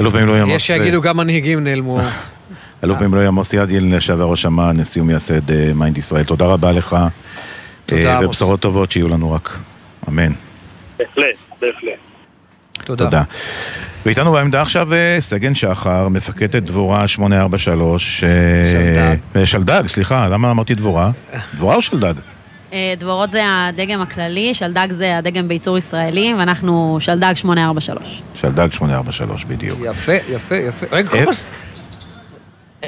אלוף 0.00 0.14
במילואים 0.14 0.42
עמוס... 0.42 0.56
יש 0.56 0.66
שיגידו 0.66 1.00
גם 1.00 1.16
מנהיגים 1.16 1.64
נעלמו. 1.64 2.00
אלוף 2.84 2.98
במילואים 2.98 3.28
עמוס 3.28 3.54
ידלין, 3.54 3.96
לשעבר 3.96 4.24
ראש 4.24 4.46
אמ"ן, 4.46 4.80
נשיא 4.80 5.02
ומייסד 5.02 5.50
אה, 5.50 5.70
מיינד 5.74 5.98
ישראל. 5.98 6.24
תודה 6.24 6.46
רבה 6.46 6.72
לך. 6.72 6.96
תודה, 7.86 8.02
אה, 8.02 8.12
עמוס. 8.12 8.26
ובשורות 8.26 8.60
טובות 8.60 8.92
שיהיו 8.92 9.08
לנו 9.08 9.32
רק. 9.32 9.58
אמן. 10.08 10.32
בהחלט, 10.98 11.36
בהחלט. 11.60 11.92
תודה. 12.84 13.04
תודה. 13.04 13.22
ואיתנו 14.06 14.32
בעמדה 14.32 14.62
עכשיו 14.62 14.94
אה, 14.94 15.16
סגן 15.20 15.54
שחר, 15.54 16.08
מפקדת 16.08 16.62
דבורה 16.62 17.08
843. 17.08 18.24
שלדג. 18.64 19.44
שלדג, 19.44 19.86
סליחה, 19.86 20.28
למה 20.28 20.50
אמרתי 20.50 20.74
דבורה? 20.74 21.10
דבורה 21.54 21.76
או 21.76 21.82
שלדג? 21.82 22.14
אה, 22.72 22.94
דבורות 22.98 23.30
זה 23.30 23.42
הדגם 23.46 24.00
הכללי, 24.00 24.54
שלדג 24.54 24.88
זה 24.92 25.18
הדגם 25.18 25.48
בייצור 25.48 25.78
ישראלי, 25.78 26.34
ואנחנו 26.38 26.96
שלדג 27.00 27.34
843. 27.34 28.22
שלדג 28.34 28.68
843, 28.72 29.44
בדיוק. 29.44 29.78
יפה, 29.90 30.12
יפה, 30.30 30.56
יפה. 30.56 30.86
רגע, 30.92 31.10
קודם 31.10 31.24
כל... 31.24 31.30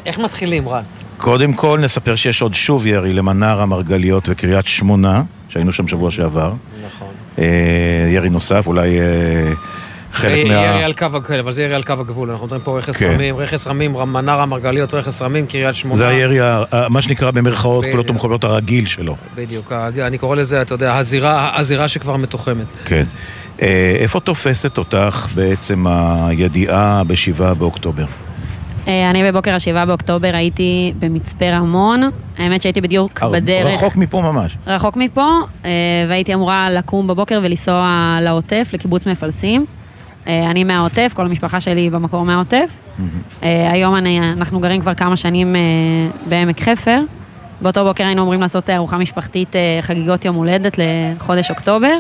איך 0.07 0.19
מתחילים, 0.19 0.69
רן? 0.69 0.83
קודם 1.17 1.53
כל 1.53 1.79
נספר 1.79 2.17
שיש 2.17 2.43
עוד 2.43 2.55
שוב 2.55 2.87
ירי 2.87 3.13
למנר 3.13 3.63
המרגליות 3.63 4.29
וקריית 4.29 4.67
שמונה, 4.67 5.23
שהיינו 5.49 5.73
שם 5.73 5.89
שבוע 5.89 6.11
שעבר. 6.11 6.53
נכון. 6.87 7.09
אה, 7.39 8.09
ירי 8.15 8.31
נוסף, 8.31 8.67
אולי... 8.67 8.99
חלק 10.15 10.47
מה... 10.47 10.53
ירי 10.53 10.85
על 10.85 10.93
קו 10.93 11.05
הגבול, 11.05 11.39
אבל 11.39 11.53
זה 11.53 11.63
ירי 11.63 11.75
על 11.75 11.83
קו 11.83 11.93
הגבול, 11.93 12.31
אנחנו 12.31 12.47
מדברים 12.47 12.63
פה 12.65 12.79
רכס 12.79 12.97
כן. 12.97 13.11
רמים, 13.15 13.37
רכס 13.37 13.67
רמים, 13.67 13.93
מנר 13.93 14.41
המרגליות, 14.41 14.95
רכס 14.95 15.23
רמים, 15.23 15.47
קריית 15.47 15.75
שמונה. 15.75 15.97
זה 15.97 16.09
הירי, 16.09 16.39
מה 16.89 17.03
שנקרא 17.03 17.31
במרכאות 17.31 17.85
כפולות 17.85 18.11
ומכופלות 18.11 18.45
הרגיל 18.45 18.87
שלו. 18.87 19.17
בדיוק, 19.35 19.73
אני 20.07 20.19
קורא 20.19 20.37
לזה, 20.37 20.63
אתה 20.63 20.75
יודע, 20.75 20.97
הזירה, 20.97 21.59
הזירה 21.59 21.89
שכבר 21.89 22.17
מתוחמת. 22.17 22.67
כן. 22.85 23.05
אה, 23.63 23.97
איפה 23.99 24.21
תופסת 24.21 24.79
אותך 24.79 25.29
בעצם 25.35 25.87
הידיעה 25.87 27.03
בשבעה 27.07 27.55
באוקטובר? 27.55 28.05
אה, 28.89 29.11
אני 29.11 29.25
בבוקר 29.25 29.55
השבעה 29.55 29.87
באוקטובר 29.87 30.31
הייתי 30.35 30.93
במצפה 30.99 31.51
רמון, 31.51 32.11
האמת 32.39 32.63
שהייתי 32.63 32.81
בדיוק 32.81 33.23
בדרך. 33.23 33.75
רחוק 33.75 33.97
מפה 33.97 34.21
ממש. 34.21 34.57
רחוק 34.67 34.97
מפה, 34.97 35.31
אה, 35.65 35.71
והייתי 36.09 36.35
אמורה 36.35 36.71
לקום 36.71 37.07
בבוקר 37.07 37.41
ולנסוע 37.43 38.19
לעוטף, 38.23 38.71
לקיבוץ 38.73 39.07
מפלסים. 39.07 39.67
אה, 40.27 40.51
אני 40.51 40.65
מהעוטף, 40.65 41.13
כל 41.15 41.27
המשפחה 41.27 41.61
שלי 41.61 41.91
במקור 41.91 42.25
מהעוטף. 42.25 42.71
אה, 43.43 43.73
היום 43.73 43.97
אני, 43.97 44.33
אנחנו 44.33 44.61
גרים 44.61 44.81
כבר 44.81 44.95
כמה 44.95 45.17
שנים 45.17 45.57
אה, 45.57 45.61
בעמק 46.29 46.61
חפר. 46.61 47.01
באותו 47.61 47.85
בוקר 47.85 48.05
היינו 48.05 48.23
אמורים 48.23 48.41
לעשות 48.41 48.71
ארוחה 48.71 48.99
משפחתית, 48.99 49.57
חגיגות 49.81 50.25
יום 50.25 50.37
הולדת 50.37 50.79
לחודש 50.79 51.51
אוקטובר. 51.51 51.99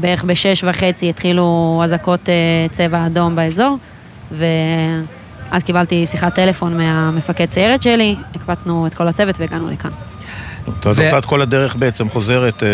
בערך 0.00 0.24
בשש 0.24 0.64
וחצי 0.64 1.10
התחילו 1.10 1.80
אזעקות 1.84 2.28
צבע 2.72 3.06
אדום 3.06 3.36
באזור, 3.36 3.78
ואז 4.32 5.62
קיבלתי 5.64 6.06
שיחת 6.06 6.34
טלפון 6.34 6.76
מהמפקד 6.76 7.50
סיירת 7.50 7.82
שלי, 7.82 8.16
הקפצנו 8.34 8.86
את 8.86 8.94
כל 8.94 9.08
הצוות 9.08 9.40
והגענו 9.40 9.70
לכאן. 9.70 9.90
אתה 10.80 10.88
עושה 10.88 11.18
את 11.18 11.24
כל 11.24 11.42
הדרך 11.42 11.76
בעצם, 11.76 12.08
חוזרת... 12.08 12.62
אה, 12.62 12.68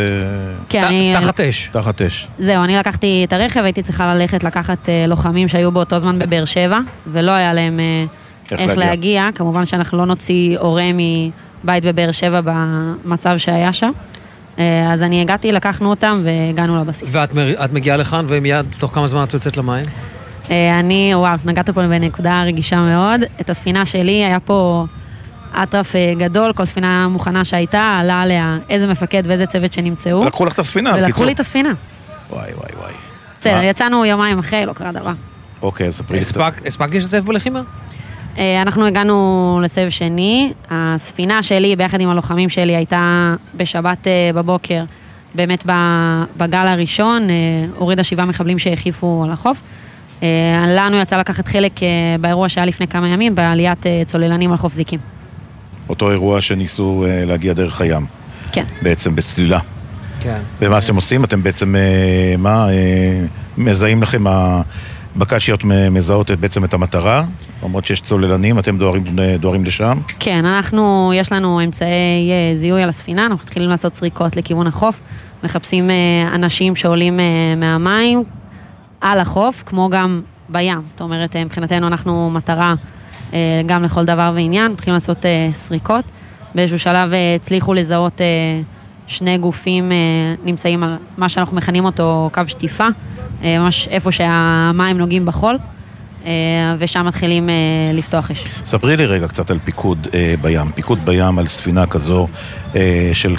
כן, 0.69 0.85
אני... 0.85 1.13
תחת 1.21 1.41
אש. 1.41 1.69
תחת 1.73 2.03
אש. 2.03 2.29
זהו, 2.39 2.65
אני 2.65 2.77
לקחתי 2.77 3.25
את 3.29 3.33
הרכב, 3.33 3.61
הייתי 3.65 3.83
צריכה 3.83 4.15
ללכת 4.15 4.45
לקחת 4.45 4.89
אה, 4.89 5.05
לוחמים 5.09 5.49
שהיו 5.49 5.73
באותו 5.73 5.99
זמן 6.01 6.19
בבאר 6.19 6.45
שבע, 6.45 6.79
ולא 7.07 7.31
היה 7.31 7.53
להם 7.53 7.81
אה, 7.81 8.05
איך 8.53 8.61
איך 8.61 8.69
להגיע. 8.69 8.87
להגיע. 8.87 9.29
כמובן 9.35 9.65
שאנחנו 9.65 9.99
לא 9.99 10.07
נוציא 10.07 10.59
הורה 10.59 10.91
מבית 10.95 11.85
בבאר 11.85 12.13
שבע 12.13 12.41
במצב 12.45 13.37
שהיה 13.37 13.73
שם. 13.73 13.91
אז 14.93 15.03
אני 15.03 15.21
הגעתי, 15.21 15.53
לקחנו 15.53 15.91
אותם 15.91 16.23
והגענו 16.25 16.81
לבסיס. 16.81 17.09
ואת 17.13 17.35
מ- 17.35 17.65
את 17.65 17.73
מגיעה 17.73 17.97
לכאן, 17.97 18.25
ומיד, 18.29 18.67
תוך 18.79 18.95
כמה 18.95 19.07
זמן 19.07 19.23
את 19.23 19.35
יוצאת 19.35 19.57
למים? 19.57 19.85
אני, 20.51 21.13
וואו, 21.15 21.37
נגעת 21.45 21.71
פה 21.71 21.83
בנקודה 21.83 22.43
רגישה 22.43 22.77
מאוד. 22.77 23.21
את 23.41 23.51
הספינה 23.51 23.87
שלי, 23.87 24.25
היה 24.25 24.41
פה 24.41 24.87
אטרף 25.63 25.97
אה, 25.97 26.13
גדול, 26.19 26.53
כל 26.53 26.65
ספינה 26.65 27.09
מוכנה 27.09 27.45
שהייתה, 27.45 27.97
עלה 28.01 28.21
עליה 28.23 28.59
איזה 28.69 28.87
מפקד 28.87 29.23
ואיזה 29.27 29.47
צוות 29.47 29.73
שנמצאו. 29.73 30.25
לקחו 30.25 30.45
לך 30.45 30.53
את 30.55 30.59
הספינה, 30.59 30.91
ולקחו 30.91 31.05
בקיצור. 31.09 31.27
לי 31.27 31.33
את 31.33 31.41
הספינה. 31.41 31.73
וואי, 32.31 32.51
וואי, 32.55 32.71
וואי. 32.81 32.93
בסדר? 33.39 33.63
יצאנו 33.63 34.05
יומיים 34.05 34.39
אחרי, 34.39 34.67
לא 34.67 34.73
קרה 34.73 34.93
דבר. 34.93 35.13
אוקיי, 35.63 35.87
אז 35.87 35.95
ספרי 35.97 36.17
לי 36.17 36.23
קצת. 36.25 36.37
הספק- 36.41 36.67
הספקת 36.67 36.95
להשתתף 36.95 37.21
בלחימה? 37.25 37.63
אה, 38.39 38.63
אנחנו 38.63 38.87
הגענו 38.87 39.61
לסבב 39.63 39.91
שני, 39.91 40.53
הספינה 40.71 41.43
שלי 41.43 41.77
ביחד 41.77 42.01
עם 42.01 42.11
הלוחמים 42.11 42.49
שלי 42.49 42.77
הייתה 42.77 43.35
בשבת 43.55 44.07
אה, 44.07 44.13
בבוקר, 44.35 44.85
באמת 45.35 45.63
ב- 45.67 46.23
בגל 46.37 46.67
הראשון, 46.67 47.29
הורידה 47.79 48.05
שבעה 48.05 48.27
מחבלים 48.27 48.59
שהחיפו 48.59 49.23
על 49.27 49.33
החוף. 49.33 49.61
לנו 50.69 50.97
יצא 50.97 51.17
לקחת 51.17 51.47
חלק 51.49 51.73
באירוע 52.21 52.49
שהיה 52.49 52.65
לפני 52.67 52.89
כמה 52.89 53.09
ימים, 53.09 53.35
בעליית 53.35 53.79
צוללנים 54.07 54.51
על 54.51 54.57
חוף 54.57 54.73
זיקים. 54.73 55.01
אותו 55.89 56.11
אירוע 56.11 56.41
שניסו 56.41 57.05
אה, 57.09 57.25
להגיע 57.25 57.53
דרך 57.53 57.81
הים. 57.81 58.07
כן. 58.53 58.65
בעצם 58.83 59.15
בסלילה. 59.17 59.59
כן. 60.21 60.39
ומה 60.61 60.81
שאתם 60.81 60.97
עושים, 60.97 61.25
אתם 61.25 61.43
בעצם, 61.43 61.77
אה, 61.77 61.81
מה, 62.39 62.69
אה, 62.71 62.75
מזהים 63.59 64.03
לכם, 64.03 64.25
הבקשיות 64.27 65.65
מזהות 65.91 66.31
את- 66.31 66.41
בעצם 66.41 66.65
את 66.65 66.75
המטרה, 66.75 67.25
למרות 67.65 67.85
שיש 67.85 68.01
צוללנים, 68.01 68.59
אתם 68.59 68.79
דוהרים, 68.79 69.05
דוהרים 69.41 69.65
לשם. 69.65 69.99
כן, 70.19 70.45
אנחנו, 70.45 71.13
יש 71.17 71.33
לנו 71.33 71.61
אמצעי 71.65 72.31
זיהוי 72.55 72.83
על 72.83 72.89
הספינה, 72.89 73.27
אנחנו 73.27 73.45
מתחילים 73.45 73.71
לעשות 73.71 73.95
סריקות 73.95 74.37
לכיוון 74.37 74.67
החוף, 74.67 75.01
מחפשים 75.45 75.91
אנשים 76.35 76.77
שעולים 76.77 77.21
מהמים 77.57 78.25
על 79.01 79.19
החוף, 79.21 79.63
כמו 79.67 79.89
גם 79.91 80.21
בים. 80.49 80.81
זאת 80.87 81.01
אומרת, 81.01 81.37
מבחינתנו 81.37 81.87
אנחנו 81.87 82.31
מטרה 82.31 82.75
גם 83.67 83.83
לכל 83.83 84.05
דבר 84.05 84.33
ועניין, 84.35 84.73
מתחילים 84.73 84.95
לעשות 84.95 85.27
אה, 85.27 85.49
סריקות. 85.53 86.05
באיזשהו 86.55 86.79
שלב 86.79 87.13
אה, 87.13 87.35
הצליחו 87.35 87.75
לזהות 87.75 88.21
אה, 88.21 88.27
שני 89.07 89.39
גופים 89.39 89.93
אה, 89.93 89.97
נמצאים 90.45 90.83
על 90.83 90.97
מה 91.17 91.29
שאנחנו 91.29 91.57
מכנים 91.57 91.85
אותו 91.85 92.31
קו 92.33 92.43
שטיפה, 92.47 92.87
אה, 93.45 93.59
ממש 93.59 93.89
איפה 93.89 94.13
שהמים 94.13 94.99
נוגעים 94.99 95.27
בחול, 95.27 95.59
אה, 96.27 96.31
ושם 96.79 97.07
מתחילים 97.07 97.49
אה, 97.49 97.55
לפתוח 97.95 98.31
אש. 98.31 98.45
ספרי 98.65 98.97
לי 98.97 99.07
רגע 99.07 99.29
קצת 99.29 99.51
על 99.51 99.59
פיקוד 99.65 100.09
אה, 100.15 100.35
בים. 100.43 100.73
פיקוד 100.75 100.99
בים 101.05 101.39
על 101.39 101.47
ספינה 101.47 101.87
כזו 101.87 102.29
אה, 102.77 103.11
של 103.13 103.37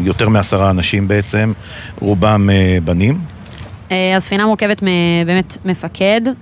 יותר 0.00 0.28
מעשרה 0.28 0.70
אנשים 0.70 1.08
בעצם, 1.08 1.52
רובם 2.00 2.50
אה, 2.50 2.78
בנים. 2.84 3.18
אה, 3.90 4.16
הספינה 4.16 4.46
מורכבת 4.46 4.82
מבאמת 4.82 5.56
מפקד, 5.64 6.20
אה, 6.26 6.32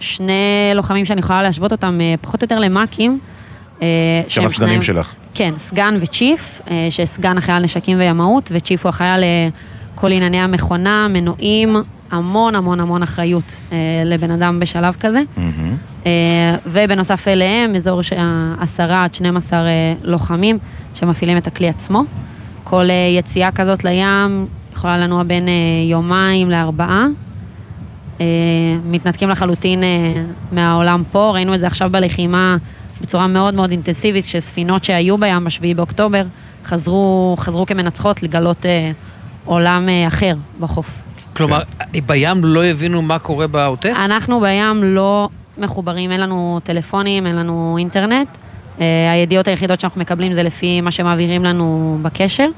שני 0.00 0.34
לוחמים 0.74 1.04
שאני 1.04 1.20
יכולה 1.20 1.42
להשוות 1.42 1.72
אותם 1.72 1.98
אה, 2.00 2.14
פחות 2.20 2.42
או 2.42 2.44
יותר 2.44 2.58
למ"כים. 2.58 3.18
אה, 3.82 3.86
שהם 4.28 4.44
הסגנים 4.44 4.82
שלך. 4.82 5.14
כן, 5.34 5.54
סגן 5.56 5.98
וצ'יף, 6.00 6.60
אה, 6.70 6.86
שסגן 6.90 7.38
אחראי 7.38 7.56
על 7.56 7.62
נשקים 7.64 7.98
וימאות, 7.98 8.48
וצ'יף 8.52 8.86
הוא 8.86 8.90
אחראי 8.90 9.08
על 9.08 9.22
אה, 9.22 9.48
כל 9.94 10.12
ענייני 10.12 10.40
המכונה, 10.40 11.06
מנועים, 11.10 11.76
המון 12.10 12.54
המון 12.54 12.80
המון 12.80 13.02
אחריות 13.02 13.56
אה, 13.72 13.76
לבן 14.04 14.30
אדם 14.30 14.60
בשלב 14.60 14.96
כזה. 15.00 15.20
אה, 16.06 16.10
ובנוסף 16.66 17.28
אליהם, 17.28 17.74
אזור 17.74 18.00
עשרה 18.60 19.04
עד 19.04 19.14
12 19.14 19.58
אה, 19.58 19.94
לוחמים 20.02 20.58
שמפעילים 20.94 21.36
את 21.36 21.46
הכלי 21.46 21.68
עצמו. 21.68 22.02
כל 22.64 22.90
אה, 22.90 22.94
יציאה 23.18 23.50
כזאת 23.52 23.84
לים 23.84 24.46
יכולה 24.72 24.98
לנוע 24.98 25.22
בין 25.22 25.48
אה, 25.48 25.52
יומיים 25.90 26.50
לארבעה. 26.50 27.06
אה, 28.20 28.26
מתנתקים 28.84 29.28
לחלוטין 29.28 29.82
אה, 29.82 30.22
מהעולם 30.52 31.02
פה, 31.12 31.30
ראינו 31.34 31.54
את 31.54 31.60
זה 31.60 31.66
עכשיו 31.66 31.90
בלחימה 31.90 32.56
בצורה 33.00 33.26
מאוד 33.26 33.54
מאוד 33.54 33.70
אינטנסיבית, 33.70 34.24
כשספינות 34.24 34.84
שהיו 34.84 35.18
בים 35.18 35.44
ב-7 35.44 35.76
באוקטובר 35.76 36.24
חזרו, 36.64 37.34
חזרו 37.38 37.66
כמנצחות 37.66 38.22
לגלות 38.22 38.66
אה, 38.66 38.90
עולם 39.44 39.88
אה, 39.88 40.06
אחר 40.06 40.34
בחוף. 40.60 40.86
כלומר, 41.36 41.62
בים 42.06 42.44
לא 42.44 42.64
הבינו 42.64 43.02
מה 43.02 43.18
קורה 43.18 43.46
בעוטף? 43.46 43.92
אנחנו 43.96 44.40
בים 44.40 44.84
לא 44.84 45.28
מחוברים, 45.58 46.12
אין 46.12 46.20
לנו 46.20 46.60
טלפונים, 46.64 47.26
אין 47.26 47.36
לנו 47.36 47.76
אינטרנט. 47.78 48.28
אה, 48.80 49.12
הידיעות 49.12 49.48
היחידות 49.48 49.80
שאנחנו 49.80 50.00
מקבלים 50.00 50.32
זה 50.32 50.42
לפי 50.42 50.80
מה 50.80 50.90
שמעבירים 50.90 51.44
לנו 51.44 51.98
בקשר, 52.02 52.48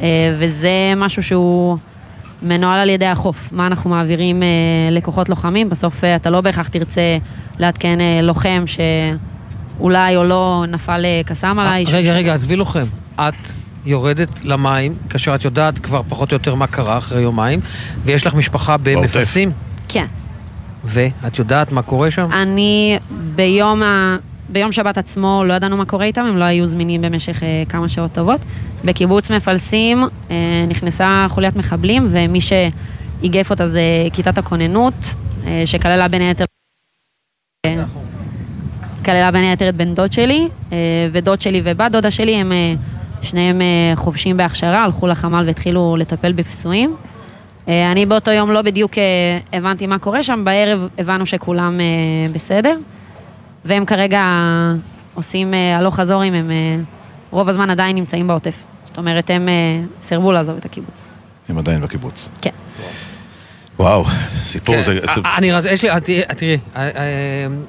אה, 0.00 0.06
וזה 0.38 0.92
משהו 0.96 1.22
שהוא 1.22 1.78
מנוהל 2.42 2.80
על 2.80 2.88
ידי 2.88 3.06
החוף. 3.06 3.48
מה 3.52 3.66
אנחנו 3.66 3.90
מעבירים 3.90 4.42
אה, 4.42 4.48
לכוחות 4.90 5.28
לוחמים, 5.28 5.70
בסוף 5.70 6.04
אה, 6.04 6.16
אתה 6.16 6.30
לא 6.30 6.40
בהכרח 6.40 6.68
תרצה 6.68 7.18
לעדכן 7.58 8.00
אה, 8.00 8.20
לוחם 8.22 8.64
שאולי 8.66 10.16
או 10.16 10.24
לא 10.24 10.64
נפל 10.68 11.04
אה, 11.04 11.20
קסאם 11.26 11.58
עליי. 11.58 11.84
רגע, 11.88 12.12
רגע, 12.12 12.34
עזבי 12.34 12.56
לוחם. 12.56 12.86
את 13.16 13.34
יורדת 13.84 14.28
למים, 14.44 14.94
כאשר 15.10 15.34
את 15.34 15.44
יודעת 15.44 15.78
כבר 15.78 16.02
פחות 16.08 16.32
או 16.32 16.36
יותר 16.36 16.54
מה 16.54 16.66
קרה 16.66 16.98
אחרי 16.98 17.22
יומיים, 17.22 17.60
ויש 18.04 18.26
לך 18.26 18.34
משפחה 18.34 18.76
במפלסים, 18.76 19.52
כן. 19.88 20.06
ואת 20.84 21.38
יודעת 21.38 21.72
מה 21.72 21.82
קורה 21.82 22.10
שם? 22.10 22.28
אני 22.32 22.98
ביום, 23.34 23.82
ה... 23.82 24.16
ביום 24.48 24.72
שבת 24.72 24.98
עצמו 24.98 25.42
לא 25.46 25.54
ידענו 25.54 25.76
מה 25.76 25.84
קורה 25.84 26.04
איתם, 26.04 26.24
הם 26.24 26.36
לא 26.36 26.44
היו 26.44 26.66
זמינים 26.66 27.02
במשך 27.02 27.42
אה, 27.42 27.62
כמה 27.68 27.88
שעות 27.88 28.12
טובות. 28.12 28.40
בקיבוץ 28.84 29.30
מפלסים 29.30 30.04
אה, 30.30 30.36
נכנסה 30.68 31.26
חוליית 31.28 31.56
מחבלים, 31.56 32.08
ומי 32.10 32.40
שאיגף 32.40 33.50
אותה 33.50 33.68
זה 33.68 33.80
כיתת 34.12 34.38
הכוננות, 34.38 34.94
אה, 35.46 35.62
שכללה 35.66 36.08
בין 36.08 36.22
היתר... 36.22 36.44
כללה 39.04 39.30
בין 39.30 39.44
היתר 39.44 39.68
את 39.68 39.76
בן 39.76 39.94
דוד 39.94 40.12
שלי, 40.12 40.48
אה, 40.72 40.76
ודוד 41.12 41.40
שלי 41.40 41.60
ובת 41.64 41.92
דודה 41.92 42.10
שלי, 42.10 42.34
הם 42.34 42.52
אה, 42.52 42.74
שניהם 43.22 43.60
אה, 43.62 43.96
חובשים 43.96 44.36
בהכשרה, 44.36 44.84
הלכו 44.84 45.06
לחמ"ל 45.06 45.44
והתחילו 45.46 45.96
לטפל 45.98 46.32
בפצועים. 46.32 46.96
אה, 47.68 47.92
אני 47.92 48.06
באותו 48.06 48.30
יום 48.30 48.50
לא 48.50 48.62
בדיוק 48.62 48.98
אה, 48.98 49.58
הבנתי 49.58 49.86
מה 49.86 49.98
קורה 49.98 50.22
שם, 50.22 50.42
בערב 50.44 50.88
הבנו 50.98 51.26
שכולם 51.26 51.80
אה, 51.80 52.32
בסדר, 52.32 52.76
והם 53.68 53.84
כרגע 53.84 54.26
עושים 55.14 55.54
אה, 55.54 55.76
הלוך 55.76 55.96
חזור 55.96 56.24
אם 56.24 56.34
הם 56.34 56.50
אה, 56.50 56.74
רוב 57.30 57.48
הזמן 57.48 57.70
עדיין 57.70 57.96
נמצאים 57.96 58.28
בעוטף. 58.28 58.64
זאת 58.84 58.98
אומרת, 58.98 59.30
הם 59.30 59.48
אה, 59.48 59.54
סירבו 60.00 60.32
לעזוב 60.32 60.56
את 60.56 60.64
הקיבוץ. 60.64 61.06
הם 61.48 61.58
עדיין 61.58 61.80
בקיבוץ. 61.80 62.28
כן. 62.42 62.50
וואו, 63.78 64.04
סיפור 64.42 64.74
כן, 64.74 64.82
זה... 64.82 64.98
אה, 65.08 65.36
אני. 65.36 65.46
יש 65.70 65.82
לי, 65.82 65.90
אה, 65.90 66.00
תראי, 66.00 66.58
אה, 66.76 66.88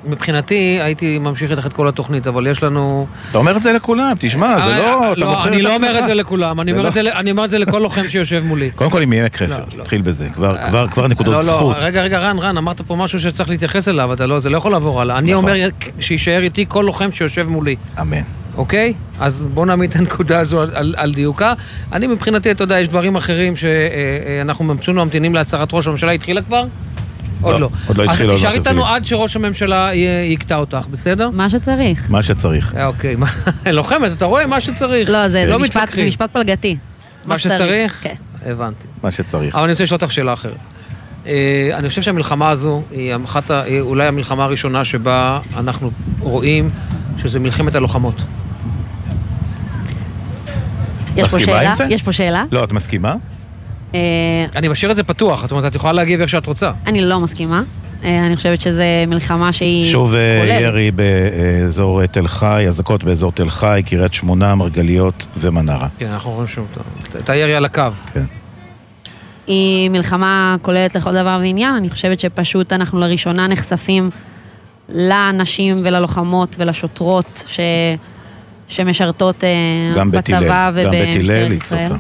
מבחינתי 0.06 0.56
הייתי 0.82 1.18
ממשיך 1.20 1.52
איתך 1.52 1.66
את 1.66 1.74
כל 1.74 1.88
התוכנית, 1.88 2.28
אבל 2.28 2.48
יש 2.48 2.64
לנו... 2.64 3.08
אתה 3.30 3.38
אומר 3.38 3.58
את 3.58 3.62
זה 3.62 3.74
לכולם, 3.74 4.14
תשמע, 4.20 4.60
זה 4.60 4.70
לא... 4.70 5.12
אתה 5.14 5.20
לא, 5.20 5.44
אני 5.46 5.58
את 5.58 5.62
לא 5.62 5.76
אומר 5.76 5.98
עצמך. 5.98 6.10
לכולם, 6.16 6.60
אני 6.60 6.72
זה 6.72 6.78
אומר 6.78 6.84
לא- 6.84 6.90
את 6.90 6.94
זה 6.94 7.02
ל- 7.02 7.08
אני 7.08 7.32
אומר 7.32 7.46
את 7.46 7.50
זה 7.50 7.60
לכל 7.60 7.80
לוחם 7.80 8.10
שיושב 8.10 8.44
מולי. 8.46 8.72
קודם 8.76 8.90
כל 8.90 9.02
עם 9.02 9.10
מעמק 9.10 9.36
חפר, 9.36 9.64
נתחיל 9.78 10.02
בזה, 10.02 10.28
כבר- 10.34 11.08
נקודות 11.08 11.34
לא, 11.34 11.42
זכות. 11.42 11.76
לא, 11.80 11.84
רגע, 11.84 12.02
רגע, 12.02 12.20
רן, 12.20 12.40
רן, 12.40 12.58
אמרת 12.58 12.82
פה 12.82 12.96
משהו 12.96 13.20
שצריך 13.20 13.50
להתייחס 13.50 13.88
אליו, 13.88 14.10
לא, 14.28 14.40
זה 14.40 14.50
לא 14.50 14.58
יכול 14.58 14.72
לעבור 14.72 15.02
הלאה. 15.02 15.18
אני 15.18 15.32
נכון. 15.32 15.44
אומר 15.50 15.56
שיישאר 16.00 16.42
איתי 16.44 16.66
כל 16.68 16.84
לוחם 16.86 17.12
שיושב 17.12 17.48
מולי. 17.50 17.76
אמן. 18.02 18.22
אוקיי? 18.60 18.94
אז 19.20 19.46
בואו 19.54 19.66
נעמיד 19.66 19.90
את 19.90 19.96
הנקודה 19.96 20.40
הזו 20.40 20.62
על, 20.62 20.72
על, 20.74 20.96
על 20.98 21.14
דיוקה. 21.14 21.54
אני 21.94 22.08
מבחינתי, 22.08 22.52
אתה 22.52 22.64
יודע, 22.64 22.80
יש 22.80 22.88
דברים 22.88 23.16
אחרים 23.16 23.54
שאנחנו 23.56 24.66
ממשיכים 24.66 24.96
ממתינים 24.96 25.36
להצהרת 25.36 25.70
ראש 25.74 25.88
הממשלה. 25.88 26.12
התחילה 26.12 26.42
כבר? 26.42 26.64
עוד 27.42 27.60
לא. 27.60 27.70
עוד 27.88 27.98
לא 27.98 28.04
התחילה, 28.04 28.34
אז 28.34 28.38
תישאר 28.40 28.50
מעט 28.50 28.60
איתנו. 28.68 28.86
עד 28.88 29.06
שראש 29.06 29.36
הממשלה 29.36 29.92
יקטע 30.30 30.56
אותך, 30.56 30.86
בסדר? 30.92 31.30
מה 31.30 31.50
שצריך. 31.50 32.06
מה 32.10 32.24
שצריך. 32.24 32.76
אה, 32.76 32.86
אוקיי, 32.86 33.16
מה- 33.16 33.28
לוחמת, 33.72 34.12
אתה 34.12 34.26
רואה? 34.26 34.48
מה 34.48 34.62
שצריך. 34.62 35.10
לא, 35.10 35.30
זה 35.30 35.46
לא 35.46 35.60
משפט, 35.60 35.90
זה. 35.94 36.06
משפט 36.06 36.30
פלגתי. 36.34 36.78
מה 37.26 37.38
שצריך? 37.38 38.00
כן. 38.04 38.14
הבנתי. 38.46 38.88
מה 39.04 39.12
שצריך. 39.12 39.56
אבל 39.56 39.64
אני 39.64 39.72
רוצה 39.72 39.84
לשאול 39.84 40.00
אותך 40.02 40.12
שאלה 40.12 40.34
אחרת. 40.34 40.54
אה, 41.28 41.70
אני 41.74 41.90
חושב 41.90 42.02
שהמלחמה 42.02 42.50
הזו 42.50 42.82
היא 42.92 43.14
אחת, 43.26 43.52
אולי 43.80 44.08
המלחמה 44.08 44.44
הראשונה 44.44 44.86
שבה 44.86 45.40
אנחנו 45.58 45.92
רואים 46.20 46.70
שזה 47.18 47.40
מלחמת 47.40 47.76
הלוחמות. 47.76 48.22
יש 51.16 51.32
פה 51.32 51.38
מסכימה 51.38 51.58
שאלה? 51.58 51.70
עם 51.70 51.76
זה? 51.76 51.86
יש 51.90 52.04
פה 52.04 52.14
שאלה? 52.14 52.44
לא, 52.52 52.64
את 52.64 52.72
מסכימה? 52.72 53.16
אה, 53.96 54.00
אני 54.56 54.68
משאיר 54.68 54.92
את 54.92 54.96
זה 54.96 55.04
פתוח, 55.04 55.42
זאת 55.42 55.52
אומרת, 55.52 55.66
את 55.66 55.76
יכולה 55.76 55.94
להגיב 55.94 56.22
איך 56.22 56.30
שאת 56.30 56.46
רוצה. 56.46 56.72
אני 56.88 57.02
לא 57.02 57.20
מסכימה. 57.20 57.62
אה, 58.04 58.26
אני 58.26 58.36
חושבת 58.36 58.62
שזו 58.62 58.82
מלחמה 59.08 59.54
שהיא 59.54 59.92
שוב 59.92 60.16
אה, 60.16 60.40
כוללת. 60.42 60.62
ירי 60.62 60.92
באזור 60.92 62.06
תל 62.06 62.28
חי, 62.28 62.66
אזעקות 62.68 63.04
באזור 63.04 63.32
תל 63.32 63.50
חי, 63.50 63.82
קריית 63.86 64.14
שמונה, 64.14 64.56
מרגליות 64.56 65.28
ומנרה. 65.38 65.88
כן, 65.98 66.08
אנחנו 66.08 66.32
רואים 66.32 66.48
שוב 66.48 66.68
את 67.16 67.30
הירי 67.30 67.56
על 67.56 67.66
הקו. 67.66 67.84
כן. 68.14 68.24
היא 69.48 69.90
מלחמה 69.90 70.56
כוללת 70.62 70.96
לכל 70.96 71.14
דבר 71.14 71.38
ועניין, 71.42 71.76
אני 71.76 71.90
חושבת 71.90 72.20
שפשוט 72.20 72.74
אנחנו 72.74 73.00
לראשונה 73.00 73.48
נחשפים 73.48 74.10
לנשים 74.90 75.76
וללוחמות 75.80 76.56
ולשוטרות 76.60 77.44
ש... 77.48 77.60
שמשרתות 78.70 79.44
אה, 79.44 79.50
גם 79.96 80.12
בית 80.12 80.30
הלל, 80.30 80.44
בצבא 80.44 80.84
גם 80.84 80.92
בית 80.92 81.16
הלל 81.16 81.46
ובמשטרת 81.46 81.64
ישראל. 81.64 81.92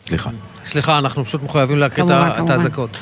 סליחה. 0.00 0.30
סליחה, 0.64 0.98
אנחנו 0.98 1.24
פשוט 1.24 1.42
מחויבים 1.42 1.78
להקריא 1.78 2.06
את. 2.06 2.50
האזעקות. 2.50 2.96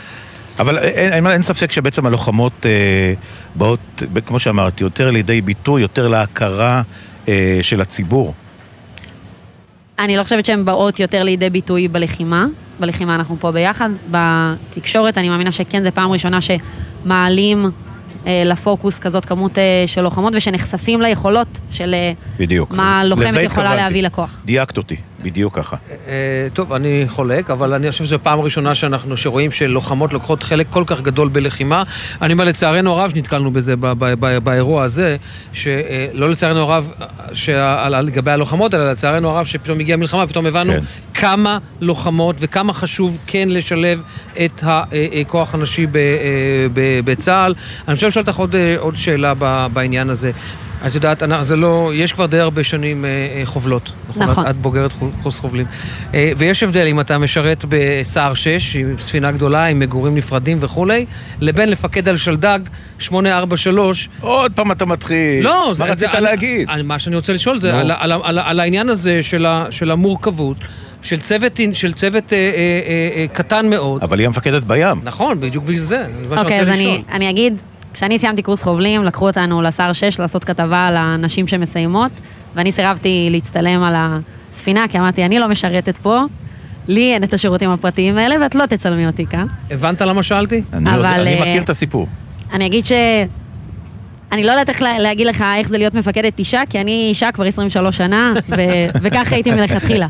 אבל 0.58 0.78
אין, 0.78 1.12
אין, 1.12 1.26
אין 1.26 1.42
ספק 1.42 1.72
שבעצם 1.72 2.06
הלוחמות 2.06 2.66
אה, 2.66 3.14
באות, 3.54 4.02
כמו 4.26 4.38
שאמרתי, 4.38 4.84
יותר 4.84 5.10
לידי 5.10 5.40
ביטוי, 5.40 5.82
יותר 5.82 6.08
להכרה 6.08 6.82
אה, 7.28 7.58
של 7.62 7.80
הציבור. 7.80 8.34
אני 9.98 10.16
לא 10.16 10.22
חושבת 10.22 10.46
שהן 10.46 10.64
באות 10.64 11.00
יותר 11.00 11.22
לידי 11.22 11.50
ביטוי 11.50 11.88
בלחימה. 11.88 12.46
בלחימה 12.80 13.14
אנחנו 13.14 13.36
פה 13.40 13.50
ביחד. 13.50 13.90
בתקשורת 14.10 15.18
אני 15.18 15.28
מאמינה 15.28 15.52
שכן, 15.52 15.82
זו 15.84 15.90
פעם 15.94 16.12
ראשונה 16.12 16.38
שמעלים 16.40 17.64
אה, 17.64 17.70
לפוקוס 18.26 18.98
כזאת 18.98 19.24
כמות 19.24 19.58
אה, 19.58 19.84
של 19.86 20.00
לוחמות 20.02 20.32
ושנחשפים 20.36 21.00
ליכולות 21.00 21.60
של 21.70 21.94
אה, 21.94 22.12
בדיוק. 22.38 22.72
מה 22.72 23.04
לוחמת 23.04 23.26
יכולה 23.26 23.42
התכוונתי. 23.44 23.76
להביא 23.76 24.02
לכוח. 24.02 24.42
דייקת 24.44 24.76
אותי, 24.76 24.96
בדיוק 25.24 25.56
ככה. 25.56 25.76
אה, 26.08 26.48
טוב, 26.52 26.72
אני 26.72 27.04
חולק, 27.08 27.50
אבל 27.50 27.74
אני 27.74 27.90
חושב 27.90 28.04
שזו 28.04 28.18
פעם 28.22 28.40
ראשונה 28.40 28.74
שאנחנו, 28.74 29.16
שרואים 29.16 29.52
שלוחמות 29.52 30.12
לוקחות 30.12 30.42
חלק 30.42 30.66
כל 30.70 30.84
כך 30.86 31.00
גדול 31.00 31.28
בלחימה. 31.28 31.82
אני 32.22 32.32
אומר, 32.32 32.44
לצערנו 32.44 32.92
הרב, 32.92 33.10
שנתקלנו 33.10 33.50
בזה 33.50 33.74
באירוע 34.42 34.82
הזה, 34.82 35.16
שלא 35.52 36.30
לצערנו 36.30 36.60
הרב 36.60 36.92
לגבי 38.02 38.30
הלוחמות, 38.30 38.74
אלא 38.74 38.90
לצערנו 38.90 39.28
הרב 39.28 39.46
שפתאום 39.46 39.80
הגיעה 39.80 39.98
מלחמה, 39.98 40.26
פתאום 40.26 40.46
הבנו 40.46 40.72
כן. 40.72 40.80
כמה 41.14 41.58
לוחמות 41.80 42.36
וכמה 42.38 42.72
חשוב 42.72 43.18
כן 43.26 43.48
לשלב 43.50 44.02
את 44.44 44.64
הכוח 44.64 45.54
הנשי 45.54 45.86
אה, 45.94 46.66
בצה"ל. 47.04 47.54
אני 47.88 47.94
חושב 47.94 48.06
לשאול 48.06 48.24
אותך 48.28 48.38
עוד, 48.38 48.54
אה, 48.54 48.74
עוד 48.78 48.96
שאלה 48.96 49.34
בעניין 49.72 50.10
הזה. 50.10 50.32
את 50.86 50.94
יודעת, 50.94 51.22
אני- 51.22 51.44
זה 51.44 51.56
לא, 51.56 51.90
יש 51.94 52.12
כבר 52.12 52.26
די 52.26 52.38
הרבה 52.38 52.64
שנים 52.64 53.04
אה, 53.04 53.10
אה, 53.10 53.46
חובלות. 53.46 53.92
נכון. 54.16 54.44
את, 54.44 54.50
את 54.50 54.56
בוגרת 54.56 54.92
חו- 54.92 55.10
קורס 55.22 55.40
חובלים. 55.40 55.66
אה, 56.14 56.32
ויש 56.36 56.62
הבדל 56.62 56.86
אם 56.86 57.00
אתה 57.00 57.18
משרת 57.18 57.64
בסער 57.68 58.34
6, 58.34 58.76
עם 58.76 58.94
ספינה 58.98 59.32
גדולה, 59.32 59.64
עם 59.66 59.78
מגורים 59.78 60.14
נפרדים 60.14 60.58
וכולי, 60.60 61.06
לבין 61.40 61.68
לפקד 61.68 62.08
על 62.08 62.16
שלדג 62.16 62.58
843. 62.98 64.08
עוד 64.20 64.52
פעם 64.52 64.72
אתה 64.72 64.84
מתחיל. 64.84 65.44
לא, 65.44 65.72
מה 65.78 65.84
רצית 65.84 66.14
אני- 66.14 66.22
להגיד? 66.24 66.68
אני, 66.70 66.82
מה 66.82 66.98
שאני 66.98 67.16
רוצה 67.16 67.32
לשאול 67.32 67.58
זה. 67.58 67.80
על, 67.80 67.90
על, 67.98 68.12
על, 68.12 68.38
על 68.38 68.60
העניין 68.60 68.88
הזה 68.88 69.22
של, 69.22 69.46
ה, 69.46 69.66
של 69.70 69.90
המורכבות. 69.90 70.56
של 71.02 71.20
צוות, 71.20 71.60
של 71.72 71.92
צוות 71.92 72.32
אה, 72.32 72.38
אה, 72.38 72.44
אה, 72.46 72.50
אה, 73.16 73.26
קטן 73.32 73.70
מאוד. 73.70 74.02
אבל 74.02 74.18
היא 74.18 74.26
המפקדת 74.26 74.62
בים. 74.62 75.00
נכון, 75.02 75.40
בדיוק 75.40 75.64
בגלל 75.64 75.76
זה. 75.76 76.04
זה 76.28 76.34
אוקיי, 76.40 76.58
רוצה 76.60 76.72
אז. 76.72 76.78
אני, 76.78 77.02
אני 77.12 77.30
אגיד, 77.30 77.54
כשאני 77.94 78.18
סיימתי 78.18 78.42
קורס 78.42 78.62
חובלים, 78.62 79.04
לקחו 79.04 79.26
אותנו 79.26 79.62
לשר 79.62 79.92
6 79.92 80.20
לעשות 80.20 80.44
כתבה 80.44 80.84
על 80.86 80.96
הנשים 80.96 81.46
שמסיימות, 81.48 82.10
ואני 82.54 82.72
סירבתי 82.72 83.28
להצטלם 83.30 83.82
על 83.82 83.94
הספינה, 83.96 84.84
כי 84.88 84.98
אמרתי, 84.98 85.24
אני 85.24 85.38
לא 85.38 85.48
משרתת 85.48 85.96
פה, 85.96 86.20
לי 86.88 87.14
אין 87.14 87.24
את 87.24 87.34
השירותים 87.34 87.70
הפרטיים 87.70 88.18
האלה, 88.18 88.34
ואת 88.42 88.54
לא 88.54 88.66
תצלמי 88.66 89.06
אותי 89.06 89.26
כאן. 89.26 89.46
הבנת 89.70 90.00
למה 90.02 90.22
שאלתי? 90.22 90.62
אני, 90.72 90.90
יודע, 90.90 91.00
אבל, 91.10 91.20
אני 91.20 91.34
אה, 91.34 91.40
מכיר 91.40 91.62
את 91.62 91.68
הסיפור. 91.68 92.06
אני 92.52 92.66
אגיד 92.66 92.84
ש... 92.86 92.92
אני 94.32 94.44
לא 94.44 94.50
יודעת 94.50 94.68
איך 94.68 94.82
לה- 94.82 94.98
להגיד 94.98 95.26
לך 95.26 95.44
איך 95.56 95.68
זה 95.68 95.78
להיות 95.78 95.94
מפקדת 95.94 96.38
אישה, 96.38 96.60
כי 96.70 96.80
אני 96.80 97.06
אישה 97.08 97.32
כבר 97.32 97.44
23 97.44 97.96
שנה, 97.96 98.32
ו- 98.48 98.54
וככה 99.02 99.34
הייתי 99.34 99.50
מלכתחילה. 99.50 100.06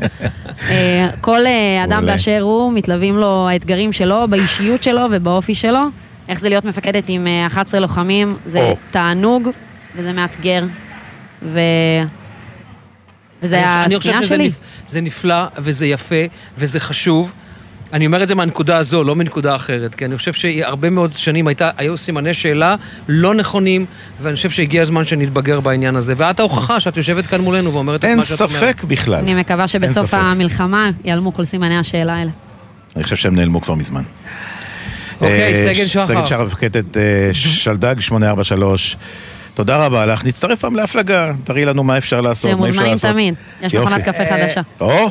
אה, 0.69 1.07
כל 1.21 1.45
אה, 1.45 1.83
אדם. 1.83 2.05
באשר 2.05 2.39
הוא, 2.41 2.73
מתלווים 2.73 3.17
לו 3.17 3.49
האתגרים 3.49 3.93
שלו, 3.93 4.27
באישיות 4.29 4.83
שלו 4.83 5.01
ובאופי 5.11 5.55
שלו. 5.55 5.79
איך 6.29 6.39
זה 6.39 6.49
להיות 6.49 6.65
מפקדת 6.65 7.03
עם 7.07 7.27
אה, 7.27 7.47
11 7.47 7.79
לוחמים, 7.79 8.37
זה 8.45 8.59
או. 8.59 8.77
תענוג 8.91 9.49
וזה 9.95 10.13
מאתגר. 10.13 10.63
ו... 11.43 11.59
וזה 13.43 13.59
אני- 13.75 13.85
אני 13.85 13.97
חושב 13.97 14.09
הספינה 14.09 14.25
שזה 14.25 14.35
שלי. 14.35 14.47
נפ- 14.47 14.59
זה 14.87 15.01
נפלא 15.01 15.35
וזה 15.57 15.87
יפה 15.87 16.15
וזה 16.57 16.79
חשוב. 16.79 17.33
אני 17.93 18.05
אומר 18.05 18.23
את 18.23 18.27
זה 18.27 18.35
מהנקודה 18.35 18.77
הזו, 18.77 19.03
לא 19.03 19.15
מנקודה 19.15 19.55
אחרת, 19.55 19.95
כי 19.95 20.05
אני 20.05 20.17
חושב 20.17 20.33
שהרבה 20.33 20.89
מאוד 20.89 21.17
שנים 21.17 21.47
הייתה, 21.47 21.69
היו 21.77 21.97
סימני 21.97 22.33
שאלה 22.33 22.75
לא 23.07 23.33
נכונים, 23.33 23.85
ואני 24.21 24.35
חושב 24.35 24.49
שהגיע 24.49 24.81
הזמן 24.81 25.05
שנתבגר 25.05 25.59
בעניין 25.59 25.95
הזה. 25.95 26.13
ואת 26.17 26.39
ההוכחה 26.39 26.79
שאת 26.79 26.97
יושבת 26.97 27.25
כאן 27.27 27.41
מולנו 27.41 27.73
ואומרת 27.73 27.99
את 27.99 28.05
אין 28.05 28.17
מה 28.17 28.23
שאת 28.23 28.41
אומרת. 28.41 28.53
ספק 28.75 28.83
בכלל. 28.83 29.19
אני 29.19 29.33
מקווה 29.33 29.59
אין 29.59 29.67
שבסוף. 29.67 30.13
המלחמה 30.13 30.89
ייעלמו 31.03 31.33
כל 31.33 31.45
סימני 31.45 31.77
השאלה 31.77 32.13
האלה. 32.13 32.31
אני 32.95 33.03
חושב 33.03 33.15
שהם 33.15 33.35
נעלמו 33.35 33.61
כבר 33.61 33.75
מזמן. 33.75 34.03
אוקיי, 35.21 35.67
אה, 35.67 35.73
סגן 35.73 35.87
שחר. 35.87 36.05
סגן 36.05 36.25
שחר 36.25 36.43
מפקדת 36.43 36.97
אה, 36.97 37.29
שלדג 37.33 37.99
843. 37.99 38.97
תודה 39.53 39.77
רבה 39.77 40.05
לך. 40.05 40.25
נצטרף 40.25 40.59
פעם 40.59 40.75
להפלגה, 40.75 41.31
תראי 41.43 41.65
לנו 41.65 41.83
מה 41.83 41.97
אפשר 41.97 42.21
לעשות, 42.21 42.51
אתם 42.51 42.59
מה 42.59 42.65
אפשר 42.65 42.73
מוזמנים 42.79 42.91
לעשות. 42.91 43.11
תמיד, 43.11 43.33
יש. 43.61 43.75
מכונת 43.75 44.01
קפה 44.01 44.25
חדשה. 44.25 44.61
או, 44.81 45.09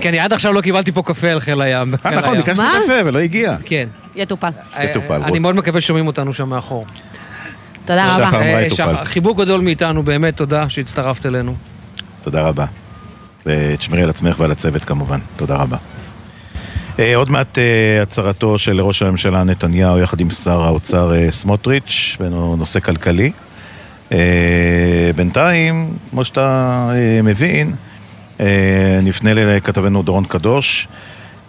כי 0.00 0.08
אני 0.08 0.18
עד 0.18 0.32
עכשיו 0.32 0.52
לא 0.52 0.60
קיבלתי 0.60 0.92
פה 0.92 1.02
קפה 1.02 1.28
על 1.30 1.40
חיל 1.40 1.60
הים. 1.60 1.94
נכון. 2.04 2.36
ביקשנו 2.36 2.64
קפה 2.84 2.92
ולא 3.06 3.18
הגיע. 3.18 3.56
כן. 3.64 3.88
יטופל. 4.16 4.48
יטופל, 4.82 5.22
אני. 5.22 5.38
מאוד 5.38 5.56
מקווה 5.56 5.80
ששומעים 5.80 6.06
אותנו 6.06 6.34
שם 6.34 6.48
מאחור. 6.48 6.86
תודה 7.84 8.16
רבה. 8.16 8.26
שחר 8.28 8.36
אמרה 8.36 8.54
אה, 8.54 8.62
יטופל. 8.62 8.74
שחר, 8.76 9.04
חיבוק 9.04 9.38
גדול 9.38 9.60
מאיתנו, 9.60 10.02
באמת 10.02 10.36
תודה 10.36 10.68
שהצטרפת 10.68 11.26
אלינו. 11.26 11.54
תודה 12.22 12.42
רבה. 12.42 12.64
ותשמרי 13.46 14.02
על 14.02 14.10
עצמך 14.10 14.40
ועל 14.40 14.50
הצוות 14.50 14.84
כמובן. 14.84 15.18
תודה 15.36 15.56
רבה. 15.56 15.76
אה, 17.00 17.16
עוד 17.16 17.30
מעט 17.30 17.58
אה, 17.58 18.02
הצהרתו 18.02 18.58
של 18.58 18.80
ראש 18.80 19.02
הממשלה 19.02 19.44
נתניהו 19.44 19.98
יחד 19.98 20.20
עם 20.20 20.30
שר 20.30 20.60
האוצר 20.60 21.14
אה, 21.14 21.30
סמוטריץ', 21.30 22.16
בנושא 22.20 22.80
כלכלי. 22.80 23.30
בינתיים, 25.16 25.96
כמו 26.10 26.24
שאתה 26.24 26.90
מבין, 27.22 27.74
נפנה 29.02 29.34
לכתבנו 29.34 30.02
דורון 30.02 30.24
קדוש, 30.24 30.88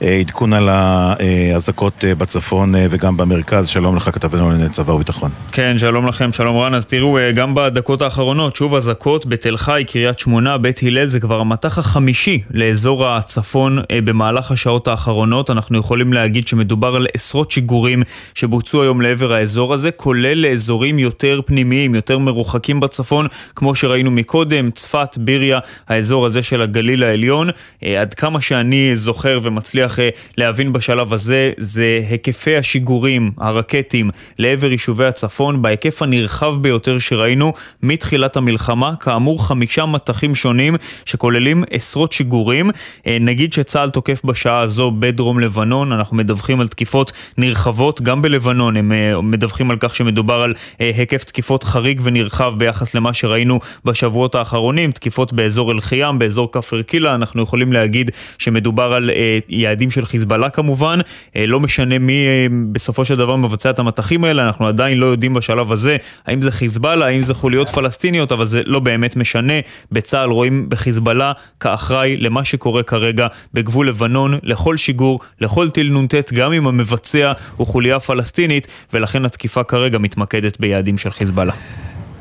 עדכון 0.02 0.54
על 0.54 0.70
האזעקות 0.70 2.06
אה, 2.06 2.16
בצפון 2.16 2.76
אה, 2.76 2.86
וגם 2.90 3.18
במרכז. 3.18 3.68
שלום 3.68 3.96
לך, 3.96 4.10
כתבנו 4.14 4.50
לענייני 4.50 4.70
צבא 4.70 4.92
וביטחון. 4.92 5.32
כן, 5.52 5.78
שלום 5.78 6.08
לכם, 6.08 6.34
שלום 6.34 6.58
רן. 6.58 6.74
אז 6.76 6.86
תראו, 6.86 7.18
אה, 7.18 7.32
גם 7.32 7.56
בדקות 7.56 8.02
האחרונות, 8.02 8.56
שוב 8.56 8.76
אזעקות 8.76 9.26
בתל 9.26 9.58
חי, 9.58 9.84
קריית 9.88 10.20
שמונה, 10.20 10.58
בית 10.58 10.80
הלל, 10.84 11.06
זה 11.06 11.20
כבר 11.20 11.40
המטח 11.40 11.78
החמישי 11.78 12.42
לאזור 12.52 13.08
הצפון 13.08 13.80
אה, 13.92 14.02
במהלך 14.02 14.52
השעות 14.52 14.88
האחרונות. 14.88 15.50
אנחנו 15.50 15.78
יכולים 15.78 16.14
להגיד 16.14 16.48
שמדובר 16.48 16.96
על 16.96 17.08
עשרות 17.14 17.52
שיגורים 17.52 18.04
שבוצעו 18.36 18.82
היום 18.82 19.02
לעבר 19.02 19.34
האזור 19.34 19.74
הזה, 19.74 19.92
כולל 19.92 20.38
לאזורים 20.38 21.00
יותר 21.00 21.42
פנימיים, 21.46 21.96
יותר 21.96 22.18
מרוחקים 22.18 22.80
בצפון, 22.80 23.28
כמו 23.56 23.76
שראינו 23.76 24.12
מקודם, 24.12 24.72
צפת, 24.72 25.18
ביריה, 25.18 25.60
האזור 25.88 26.26
הזה 26.26 26.42
של 26.42 26.62
הגליל 26.62 27.04
העליון. 27.04 27.50
אה, 27.84 28.02
עד 28.02 28.14
כמה 28.14 28.42
שאני 28.42 28.96
זוכר 28.96 29.40
ומצליח 29.42 29.91
אה, 30.00 30.10
להבין 30.38 30.74
בשלב 30.74 31.14
הזה, 31.14 31.52
זה 31.58 32.00
היקפי 32.10 32.58
השיגורים, 32.58 33.32
הרקטים, 33.38 34.10
לעבר 34.40 34.72
יישובי 34.72 35.06
הצפון, 35.06 35.62
בהיקף 35.62 36.02
הנרחב 36.02 36.56
ביותר 36.62 37.00
שראינו 37.00 37.54
מתחילת 37.84 38.38
המלחמה. 38.38 38.94
כאמור, 39.00 39.48
חמישה 39.48 39.86
מטחים 39.86 40.36
שונים 40.36 40.76
שכוללים 41.06 41.64
עשרות 41.70 42.12
שיגורים. 42.12 42.72
אה, 43.08 43.18
נגיד 43.22 43.54
שצה"ל 43.54 43.90
תוקף 43.90 44.22
בשעה 44.26 44.60
הזו 44.60 44.92
בדרום 45.00 45.40
לבנון, 45.40 45.92
אנחנו 45.92 46.18
מדווחים 46.18 46.62
על 46.62 46.68
תקיפות 46.68 47.12
נרחבות, 47.38 48.02
גם 48.02 48.22
בלבנון 48.22 48.78
הם 48.78 48.92
אה, 48.92 49.22
מדווחים 49.22 49.72
על 49.72 49.78
כך 49.80 49.96
שמדובר 49.96 50.42
על 50.42 50.54
היקף 50.80 51.24
תקיפות 51.24 51.64
חריג 51.64 52.02
ונרחב 52.04 52.54
ביחס 52.58 52.96
למה 52.96 53.14
שראינו 53.14 53.60
בשבועות 53.86 54.36
האחרונים, 54.36 54.92
תקיפות 54.92 55.34
באזור 55.34 55.72
אל-חיאם, 55.72 56.20
באזור 56.20 56.52
כפר 56.52 56.82
קילה, 56.82 57.16
אנחנו 57.16 57.42
יכולים 57.42 57.74
להגיד 57.74 58.12
שמדובר 58.38 58.94
על 58.94 59.10
אה, 59.10 59.40
יעדים 59.82 59.92
של 59.92 60.06
חיזבאללה 60.06 60.50
כמובן, 60.50 61.00
אה, 61.36 61.46
לא 61.46 61.60
משנה 61.60 62.00
מי 62.00 62.26
אה, 62.26 62.48
בסופו 62.72 63.06
של 63.06 63.16
דבר 63.16 63.36
מבצע 63.36 63.70
את 63.70 63.80
המטחים 63.80 64.24
האלה, 64.24 64.44
אנחנו 64.44 64.68
עדיין 64.68 64.98
לא 64.98 65.06
יודעים 65.06 65.34
בשלב 65.34 65.72
הזה 65.72 65.98
האם 66.26 66.42
זה 66.42 66.52
חיזבאללה, 66.52 67.06
האם 67.06 67.22
זה 67.22 67.34
חוליות 67.34 67.70
פלסטיניות, 67.70 68.32
אבל 68.32 68.46
זה 68.46 68.62
לא 68.66 68.80
באמת 68.80 69.16
משנה. 69.16 69.54
בצה"ל 69.92 70.30
רואים 70.30 70.70
בחיזבאללה 70.70 71.32
כאחראי 71.60 72.18
למה 72.18 72.44
שקורה 72.44 72.84
כרגע 72.84 73.28
בגבול 73.54 73.88
לבנון, 73.88 74.40
לכל 74.44 74.78
שיגור, 74.78 75.20
לכל 75.42 75.70
טיל 75.70 75.98
נ"ט, 75.98 76.34
גם 76.34 76.54
אם 76.54 76.68
המבצע 76.68 77.32
הוא 77.58 77.68
חוליה 77.68 78.00
פלסטינית, 78.00 78.68
ולכן 78.94 79.26
התקיפה 79.26 79.64
כרגע 79.64 79.98
מתמקדת 79.98 80.60
ביעדים 80.60 80.98
של 80.98 81.12
חיזבאללה. 81.12 81.54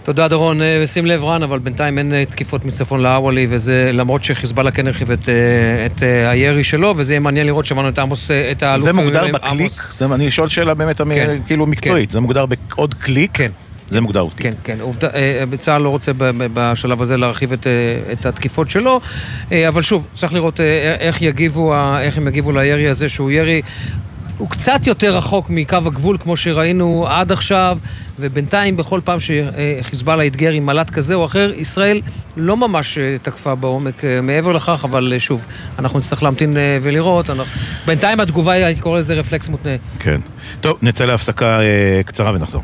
תודה 0.02 0.28
דורון, 0.28 0.62
אה, 0.62 0.86
שים 0.86 1.06
לב 1.06 1.24
רן, 1.24 1.42
אבל 1.42 1.58
בינתיים 1.58 1.98
אין 1.98 2.14
אה, 2.14 2.24
תקיפות 2.24 2.64
מצפון 2.64 3.00
לאוואלי, 3.02 3.46
וזה 3.50 3.90
למרות 3.92 4.24
שחיזבאללה 4.24 4.70
כן 4.70 4.86
הרחיב 4.86 5.10
את, 5.10 5.28
אה, 5.28 5.86
את 5.86 6.02
הירי 6.02 6.64
שלו, 6.64 6.94
וזה 6.96 7.12
יהיה 7.12 7.20
מעניין 7.20 7.46
לראות, 7.46 7.66
שמענו 7.66 7.88
את 7.88 7.98
עמוס, 7.98 8.30
את 8.30 8.62
האלוף... 8.62 8.84
זה 8.84 8.92
מוגדר 8.92 9.26
בקליק? 9.32 9.72
זה, 9.90 10.04
אני 10.04 10.30
שואל 10.30 10.48
שאלה 10.48 10.74
באמת 10.74 11.00
כן, 11.00 11.38
כאילו 11.46 11.66
מקצועית, 11.66 12.08
כן. 12.08 12.12
זה 12.12 12.20
מוגדר 12.20 12.46
בעוד 12.46 12.94
קליק? 12.94 13.30
כן. 13.34 13.50
זה 13.88 14.00
מוגדר 14.00 14.20
אותי. 14.20 14.42
כן, 14.42 14.52
כן. 14.64 14.76
עובד, 14.80 15.00
צה"ל 15.58 15.82
לא 15.82 15.88
רוצה 15.88 16.12
בשלב 16.54 17.02
הזה 17.02 17.16
להרחיב 17.16 17.52
את, 17.52 17.66
את 18.12 18.26
התקיפות 18.26 18.70
שלו, 18.70 19.00
אבל 19.68 19.82
שוב, 19.82 20.06
צריך 20.14 20.32
לראות 20.34 20.60
איך 21.00 21.22
יגיבו, 21.22 21.74
איך 22.00 22.18
הם 22.18 22.28
יגיבו 22.28 22.52
לירי 22.52 22.88
הזה, 22.88 23.08
שהוא 23.08 23.30
ירי 23.30 23.62
הוא 24.40 24.50
קצת 24.50 24.86
יותר 24.86 25.16
רחוק 25.16 25.50
מקו 25.50 25.76
הגבול, 25.76 26.18
כמו 26.20 26.36
שראינו 26.36 27.06
עד 27.08 27.32
עכשיו, 27.32 27.78
ובינתיים, 28.18 28.76
בכל 28.76 29.00
פעם 29.04 29.18
שחיזבאללה 29.20 30.26
אתגר 30.26 30.50
עם 30.50 30.66
מל"ט 30.66 30.90
כזה 30.90 31.14
או 31.14 31.24
אחר, 31.24 31.52
ישראל 31.56 32.00
לא 32.36 32.56
ממש 32.56 32.98
אה, 32.98 33.16
תקפה 33.22 33.54
בעומק 33.54 34.04
אה, 34.04 34.20
מעבר 34.20 34.52
לכך, 34.52 34.84
אבל 34.84 35.12
אה, 35.12 35.20
שוב, 35.20 35.46
אנחנו 35.78 35.98
נצטרך 35.98 36.22
להמתין 36.22 36.56
ולראות. 36.82 37.30
אנחנו... 37.30 37.44
בינתיים 37.86 38.20
התגובה 38.20 38.52
היא, 38.52 38.64
הייתי 38.64 38.80
קורא 38.80 38.98
לזה 38.98 39.14
רפלקס 39.14 39.48
מותנה. 39.48 39.76
כן. 39.98 40.20
טוב, 40.60 40.78
נצא 40.82 41.04
להפסקה 41.04 41.60
קצרה 42.06 42.32
ונחזור. 42.34 42.62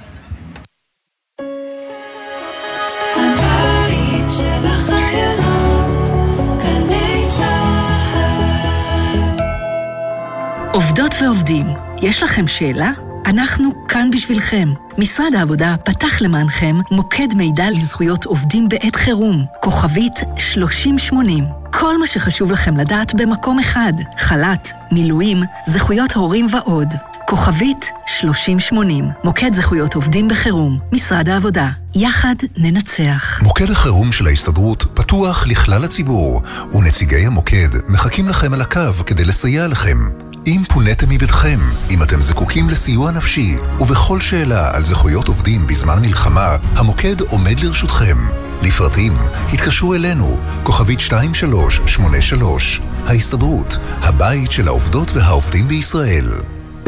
ועובדים, 11.20 11.66
יש 12.02 12.22
לכם 12.22 12.47
שאלה? 12.47 12.90
אנחנו 13.26 13.86
כאן 13.88 14.10
בשבילכם. 14.10 14.68
משרד 14.98 15.34
העבודה 15.34 15.74
פתח 15.84 16.22
למענכם 16.22 16.76
מוקד 16.90 17.34
מידע 17.34 17.70
לזכויות 17.70 18.24
עובדים 18.24 18.68
בעת 18.68 18.97
חירום, 18.97 19.44
כוכבית 19.62 20.20
3080. 20.38 21.44
כל 21.72 21.98
מה 21.98 22.06
שחשוב 22.06 22.51
לכם 22.51 22.76
לדעת 22.76 23.14
במקום 23.14 23.59
אחד, 23.59 23.93
חל"ת, 24.18 24.68
מילואים, 24.93 25.43
זכויות 25.66 26.12
הורים 26.12 26.47
ועוד. 26.51 26.88
כוכבית 27.26 27.90
3080, 28.06 29.05
מוקד 29.24 29.55
זכויות 29.55 29.94
עובדים 29.94 30.28
בחירום, 30.28 30.78
משרד 30.93 31.28
העבודה. 31.28 31.68
יחד 31.94 32.34
ננצח. 32.56 33.43
מוקד 33.43 33.70
החירום 33.70 34.12
של 34.12 34.26
ההסתדרות 34.26 34.84
פתוח 34.94 35.47
לכלל 35.47 35.84
הציבור, 35.84 36.43
ונציגי 36.72 37.26
המוקד 37.26 37.68
מחכים 37.88 38.28
לכם 38.28 38.52
על 38.52 38.60
הקו 38.60 39.05
כדי 39.06 39.24
לסייע 39.24 39.68
לכם. 39.68 40.26
אם 40.47 40.62
פוניתם 40.68 41.09
מביתכם, 41.09 41.59
אם 41.90 42.02
אתם 42.02 42.20
זקוקים 42.20 42.70
לסיוע 42.70 43.10
נפשי, 43.10 43.56
ובכל 43.81 44.20
שאלה 44.20 44.77
על 44.77 44.85
זכויות 44.85 45.28
עובדים 45.28 45.66
בזמן 45.66 46.01
מלחמה, 46.01 46.56
המוקד 46.73 47.20
עומד 47.20 47.60
לרשותכם. 47.60 48.16
לפרטים, 48.62 49.12
התקשרו 49.52 49.94
אלינו, 49.94 50.36
כוכבית 50.62 50.98
2383, 51.01 52.81
ההסתדרות, 53.06 53.77
הבית 54.01 54.52
של 54.52 54.68
העובדות 54.68 55.10
והעובדים 55.14 55.68
בישראל. 55.68 56.31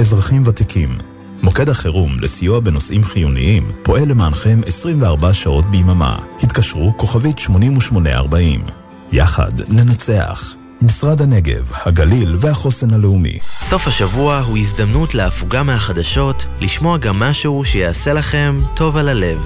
אזרחים 0.01 0.43
ותיקים, 0.47 0.99
מוקד 1.43 1.69
החירום 1.69 2.21
לסיוע 2.21 2.61
בנושאים 2.61 3.05
חיוניים 3.05 3.69
פועל 3.83 4.09
למענכם 4.09 4.61
24 4.67 5.35
שעות 5.35 5.65
ביממה. 5.71 6.19
התקשרו 6.43 6.95
כוכבית 6.97 7.39
8840. 7.39 8.65
יחד 9.13 9.53
ננצח. 9.69 10.58
משרד 10.83 11.23
הנגב, 11.23 11.73
הגליל 11.73 12.37
והחוסן 12.41 12.95
הלאומי. 12.95 13.39
סוף 13.43 13.87
השבוע 13.87 14.39
הוא 14.39 14.59
הזדמנות 14.59 15.15
להפוגה 15.15 15.63
מהחדשות, 15.63 16.47
לשמוע 16.61 16.99
גם 16.99 17.19
משהו 17.19 17.65
שיעשה 17.65 18.13
לכם 18.13 18.61
טוב 18.75 18.97
על 18.97 19.09
הלב. 19.09 19.39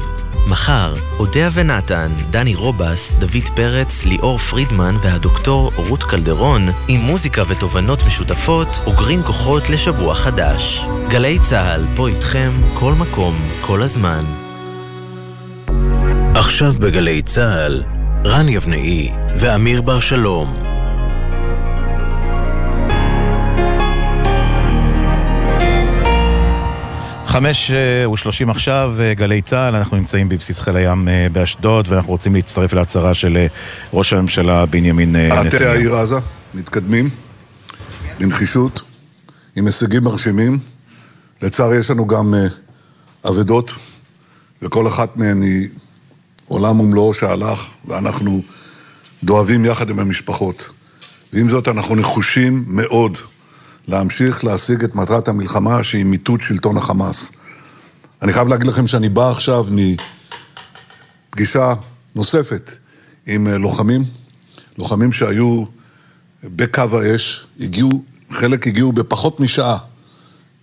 מחר, 0.49 0.95
אודיה 1.19 1.51
ונתן, 1.53 2.13
דני 2.31 2.55
רובס, 2.55 3.13
דוד 3.19 3.43
פרץ, 3.57 4.05
ליאור 4.05 4.39
פרידמן 4.39 4.95
והדוקטור 5.03 5.73
רות 5.77 6.03
קלדרון, 6.03 6.69
עם 6.89 7.01
מוזיקה 7.01 7.43
ותובנות 7.49 8.03
משותפות, 8.07 8.69
אוגרים 8.87 9.23
כוחות 9.23 9.71
לשבוע 9.71 10.15
חדש. 10.15 10.87
גלי 11.09 11.39
צה"ל, 11.43 11.85
פה 11.97 12.09
איתכם, 12.09 12.53
כל 12.75 12.93
מקום, 12.93 13.49
כל 13.61 13.83
הזמן. 13.83 14.25
עכשיו 16.35 16.73
בגלי 16.73 17.23
צה"ל, 17.23 17.83
רן 18.25 18.49
יבנאי 18.49 19.13
ואמיר 19.39 19.83
בר 19.83 20.01
שלום. 20.01 20.72
חמש 27.33 27.71
אה, 27.71 28.11
ושלושים 28.11 28.51
עכשיו, 28.51 28.95
אה, 29.01 29.15
גלי 29.15 29.43
צה"ל, 29.43 29.77
אנחנו 29.77 29.97
נמצאים 29.97 30.29
בבסיס 30.29 30.61
חיל 30.61 30.77
הים 30.77 31.09
אה, 31.09 31.27
באשדוד, 31.33 31.87
ואנחנו 31.89 32.13
רוצים 32.13 32.35
להצטרף 32.35 32.73
להצהרה 32.73 33.15
של 33.15 33.47
ראש 33.93 34.13
הממשלה 34.13 34.67
בנימין 34.67 35.17
נתניהו. 35.17 35.45
מעטי 35.45 35.65
העיר 35.65 35.95
עזה 35.95 36.17
מתקדמים 36.55 37.11
בנחישות, 38.19 38.83
עם 39.57 39.67
הישגים 39.67 40.05
מרשימים. 40.05 40.59
לצערי 41.43 41.77
יש 41.77 41.91
לנו 41.91 42.07
גם 42.07 42.35
אבדות, 43.29 43.73
וכל 44.63 44.87
אחת 44.87 45.17
מהן 45.17 45.43
היא 45.43 45.69
עולם 46.49 46.81
ומלואו 46.81 47.15
שהלך, 47.15 47.71
ואנחנו 47.85 48.43
דואבים 49.25 49.65
יחד 49.65 49.91
עם 49.91 49.99
המשפחות. 49.99 50.71
ועם 51.33 51.49
זאת 51.49 51.69
אנחנו 51.69 51.95
נחושים 51.95 52.65
מאוד 52.67 53.19
להמשיך 53.89 54.45
להשיג 54.45 54.85
את 54.85 54.95
מטרת 54.95 55.29
המלחמה 55.29 55.85
שהיא 55.85 56.05
מיטוט 56.05 56.41
שלטון 56.41 56.77
החמאס. 56.77 57.33
אני 58.23 58.33
חייב 58.33 58.49
להגיד 58.49 58.67
לכם 58.67 58.87
שאני 58.87 59.09
בא 59.09 59.31
עכשיו 59.31 59.67
מפגישה 61.31 61.75
נוספת 62.15 62.71
עם 63.27 63.47
אה, 63.47 63.59
לוחמים, 63.59 64.05
לוחמים 64.79 65.13
שהיו 65.13 65.65
בקו 66.45 67.01
האש, 67.01 67.47
הגיעו, 67.61 67.91
חלק 68.31 68.67
הגיעו 68.67 68.93
בפחות 68.93 69.41
משעה 69.41 69.77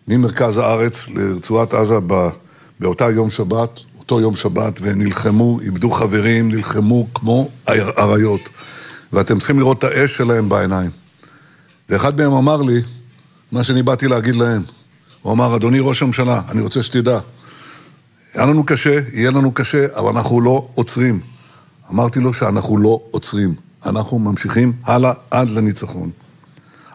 ממרכז 0.08 0.58
הארץ 0.58 1.10
לרצועת 1.10 1.74
עזה 1.74 1.96
באותה 2.80 3.10
יום 3.10 3.30
שבת, 3.30 3.80
אותו 4.00 4.22
יום 4.22 4.36
שבת, 4.36 4.80
ונלחמו, 4.82 5.60
איבדו 5.60 5.92
חברים, 5.92 6.52
נלחמו 6.52 7.08
כמו 7.14 7.50
אריות. 8.00 8.50
ואתם 9.14 9.40
צריכים 9.40 9.60
לראות 9.60 9.80
את 9.80 9.84
האש 9.84 10.18
שלהם 10.18 10.50
בעיניים. 10.50 10.90
ואחד 11.90 12.22
מהם 12.22 12.34
אמר 12.34 12.62
לי, 12.62 12.82
מה 13.52 13.64
שאני 13.64 13.84
באתי 13.84 14.08
להגיד 14.08 14.36
להם. 14.36 14.62
הוא 15.22 15.34
אמר, 15.34 15.56
אדוני 15.56 15.80
ראש 15.80 16.02
הממשלה, 16.02 16.42
אני 16.50 16.62
רוצה 16.62 16.84
שתדע, 16.84 17.20
היה 18.34 18.46
לנו 18.46 18.66
קשה, 18.66 19.00
יהיה 19.14 19.32
לנו 19.32 19.52
קשה, 19.52 19.86
אבל 19.96 20.10
אנחנו 20.10 20.42
לא 20.42 20.68
עוצרים. 20.74 21.20
אמרתי 21.92 22.20
לו 22.20 22.34
שאנחנו 22.34 22.78
לא 22.78 23.02
עוצרים, 23.12 23.54
אנחנו 23.86 24.20
ממשיכים 24.20 24.74
הלאה 24.84 25.14
עד 25.32 25.50
לניצחון. 25.50 26.10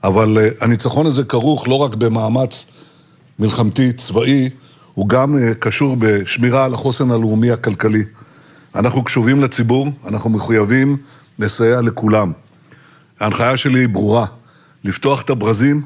אבל 0.04 0.38
uh, 0.38 0.64
הניצחון 0.64 1.06
הזה 1.06 1.24
כרוך 1.24 1.68
לא 1.68 1.74
רק 1.74 1.94
במאמץ 1.94 2.66
מלחמתי, 3.38 3.92
צבאי, 3.92 4.50
הוא 4.94 5.08
גם 5.08 5.34
uh, 5.34 5.54
קשור 5.54 5.96
בשמירה 5.98 6.64
על 6.64 6.74
החוסן 6.74 7.10
הלאומי 7.10 7.50
הכלכלי. 7.50 8.02
אנחנו 8.74 9.04
קשובים 9.04 9.40
לציבור, 9.40 9.88
אנחנו 10.06 10.30
מחויבים 10.30 10.96
לסייע 11.38 11.80
לכולם. 11.80 12.32
ההנחיה 13.20 13.56
שלי 13.56 13.80
היא 13.80 13.88
ברורה, 13.88 14.26
לפתוח 14.84 15.22
את 15.22 15.30
הברזים 15.30 15.82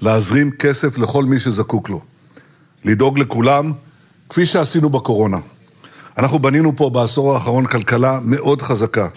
להזרים 0.00 0.50
כסף 0.50 0.98
לכל 0.98 1.24
מי 1.24 1.40
שזקוק 1.40 1.88
לו. 1.88 2.00
לדאוג 2.84 3.18
לכולם, 3.18 3.72
כפי 4.28 4.46
שעשינו 4.46 4.90
בקורונה. 4.90 5.38
אנחנו 6.18 6.38
בנינו 6.38 6.76
פה 6.76 6.90
בעשור 6.90 7.34
האחרון 7.34 7.66
כלכלה 7.66 8.20
מאוד 8.22 8.62
חזקה. 8.62 9.08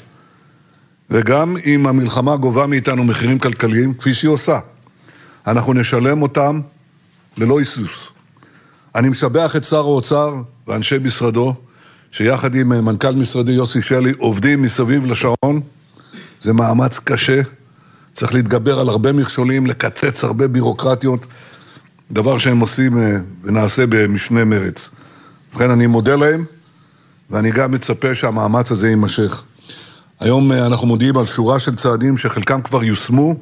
וגם 1.10 1.58
אם 1.66 1.88
המלחמה 1.88 2.38
גובה 2.38 2.68
מאיתנו 2.68 3.04
מחירים 3.04 3.40
כלכליים, 3.40 3.94
כפי 3.94 4.14
שהיא 4.14 4.30
עושה, 4.30 4.60
אנחנו 5.48 5.74
נשלם 5.74 6.22
אותם 6.22 6.62
ללא 7.38 7.60
היסוס. 7.60 8.10
אני 8.96 9.10
משבח 9.10 9.56
את 9.56 9.64
שר 9.64 9.78
האוצר 9.78 10.36
ואנשי 10.68 10.98
משרדו, 10.98 11.56
שיחד 12.12 12.56
עם 12.56 12.70
מנכ"ל 12.86 13.16
משרדי 13.16 13.52
יוסי 13.52 13.82
שלי 13.82 14.14
עובדים 14.18 14.62
מסביב 14.62 15.06
לשעון. 15.06 15.62
זה 16.40 16.54
מאמץ 16.54 17.00
קשה, 17.00 17.42
צריך 18.20 18.34
להתגבר 18.34 18.80
על 18.80 18.90
הרבה 18.90 19.14
מכשולים, 19.14 19.66
לקצץ 19.66 20.24
הרבה 20.24 20.48
בירוקרטיות, 20.48 21.26
דבר 22.12 22.38
שהם 22.38 22.60
עושים 22.60 22.98
אה, 22.98 23.18
ונעשה 23.44 23.86
במשנה 23.90 24.46
מרץ. 24.46 24.90
ובכן, 25.52 25.72
אני 25.72 25.88
מודה 25.88 26.16
להם, 26.16 26.46
ואני 27.30 27.52
גם 27.52 27.72
מצפה 27.72 28.16
שהמאמץ 28.16 28.72
הזה 28.72 28.90
יימשך. 28.90 29.44
היום 30.20 30.52
אה, 30.52 30.66
אנחנו 30.66 30.88
מודיעים 30.88 31.18
על 31.18 31.26
שורה 31.26 31.60
של 31.60 31.76
צעדים 31.76 32.18
שחלקם 32.18 32.62
כבר 32.62 32.84
יושמו, 32.84 33.36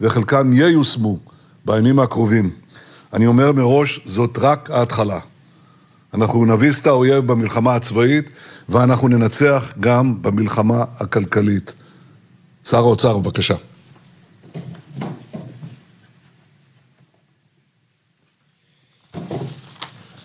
וחלקם 0.00 0.52
ייושמו 0.52 1.18
בימים 1.64 1.98
הקרובים. 1.98 2.50
אני 3.12 3.26
אומר 3.26 3.52
מראש, 3.52 4.00
זאת 4.04 4.38
רק 4.40 4.70
ההתחלה. 4.70 5.18
אנחנו 6.14 6.44
נביס 6.44 6.80
את 6.80 6.86
האויב 6.86 7.26
במלחמה 7.32 7.74
הצבאית, 7.74 8.30
ואנחנו 8.68 9.08
ננצח 9.08 9.72
גם 9.80 10.22
במלחמה 10.22 10.84
הכלכלית. 11.00 11.74
שר 12.64 12.78
האוצר, 12.78 13.18
בבקשה. 13.18 13.54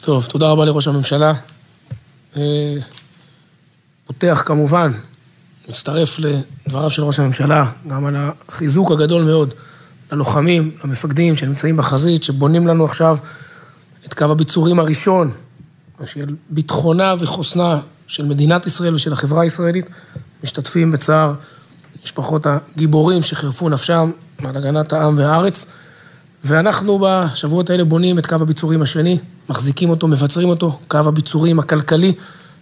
טוב, 0.07 0.25
תודה 0.25 0.49
רבה 0.49 0.65
לראש 0.65 0.88
הממשלה. 0.88 1.34
אה, 2.38 2.75
פותח 4.05 4.43
כמובן, 4.45 4.91
מצטרף 5.69 6.19
לדבריו 6.19 6.89
של 6.89 7.03
ראש 7.03 7.19
הממשלה, 7.19 7.71
גם 7.88 8.05
על 8.05 8.15
החיזוק 8.17 8.91
הגדול 8.91 9.23
מאוד 9.23 9.53
ללוחמים, 10.11 10.71
למפקדים 10.84 11.35
שנמצאים 11.35 11.77
בחזית, 11.77 12.23
שבונים 12.23 12.67
לנו 12.67 12.85
עכשיו 12.85 13.17
את 14.05 14.13
קו 14.13 14.25
הביצורים 14.25 14.79
הראשון 14.79 15.31
של 16.05 16.35
ביטחונה 16.49 17.13
וחוסנה 17.19 17.79
של 18.07 18.25
מדינת 18.25 18.65
ישראל 18.65 18.95
ושל 18.95 19.13
החברה 19.13 19.41
הישראלית, 19.41 19.85
משתתפים 20.43 20.91
בצער 20.91 21.34
משפחות 22.03 22.45
הגיבורים 22.45 23.23
שחירפו 23.23 23.69
נפשם 23.69 24.11
על 24.38 24.57
הגנת 24.57 24.93
העם 24.93 25.17
והארץ. 25.17 25.65
ואנחנו 26.48 26.99
בשבועות 27.02 27.69
האלה 27.69 27.84
בונים 27.84 28.19
את 28.19 28.26
קו 28.26 28.36
הביצורים 28.36 28.82
השני, 28.82 29.18
מחזיקים 29.49 29.90
אותו, 29.90 30.07
מבצרים 30.07 30.49
אותו, 30.49 30.80
קו 30.88 30.98
הביצורים 30.98 31.60
הכלכלי 31.60 32.14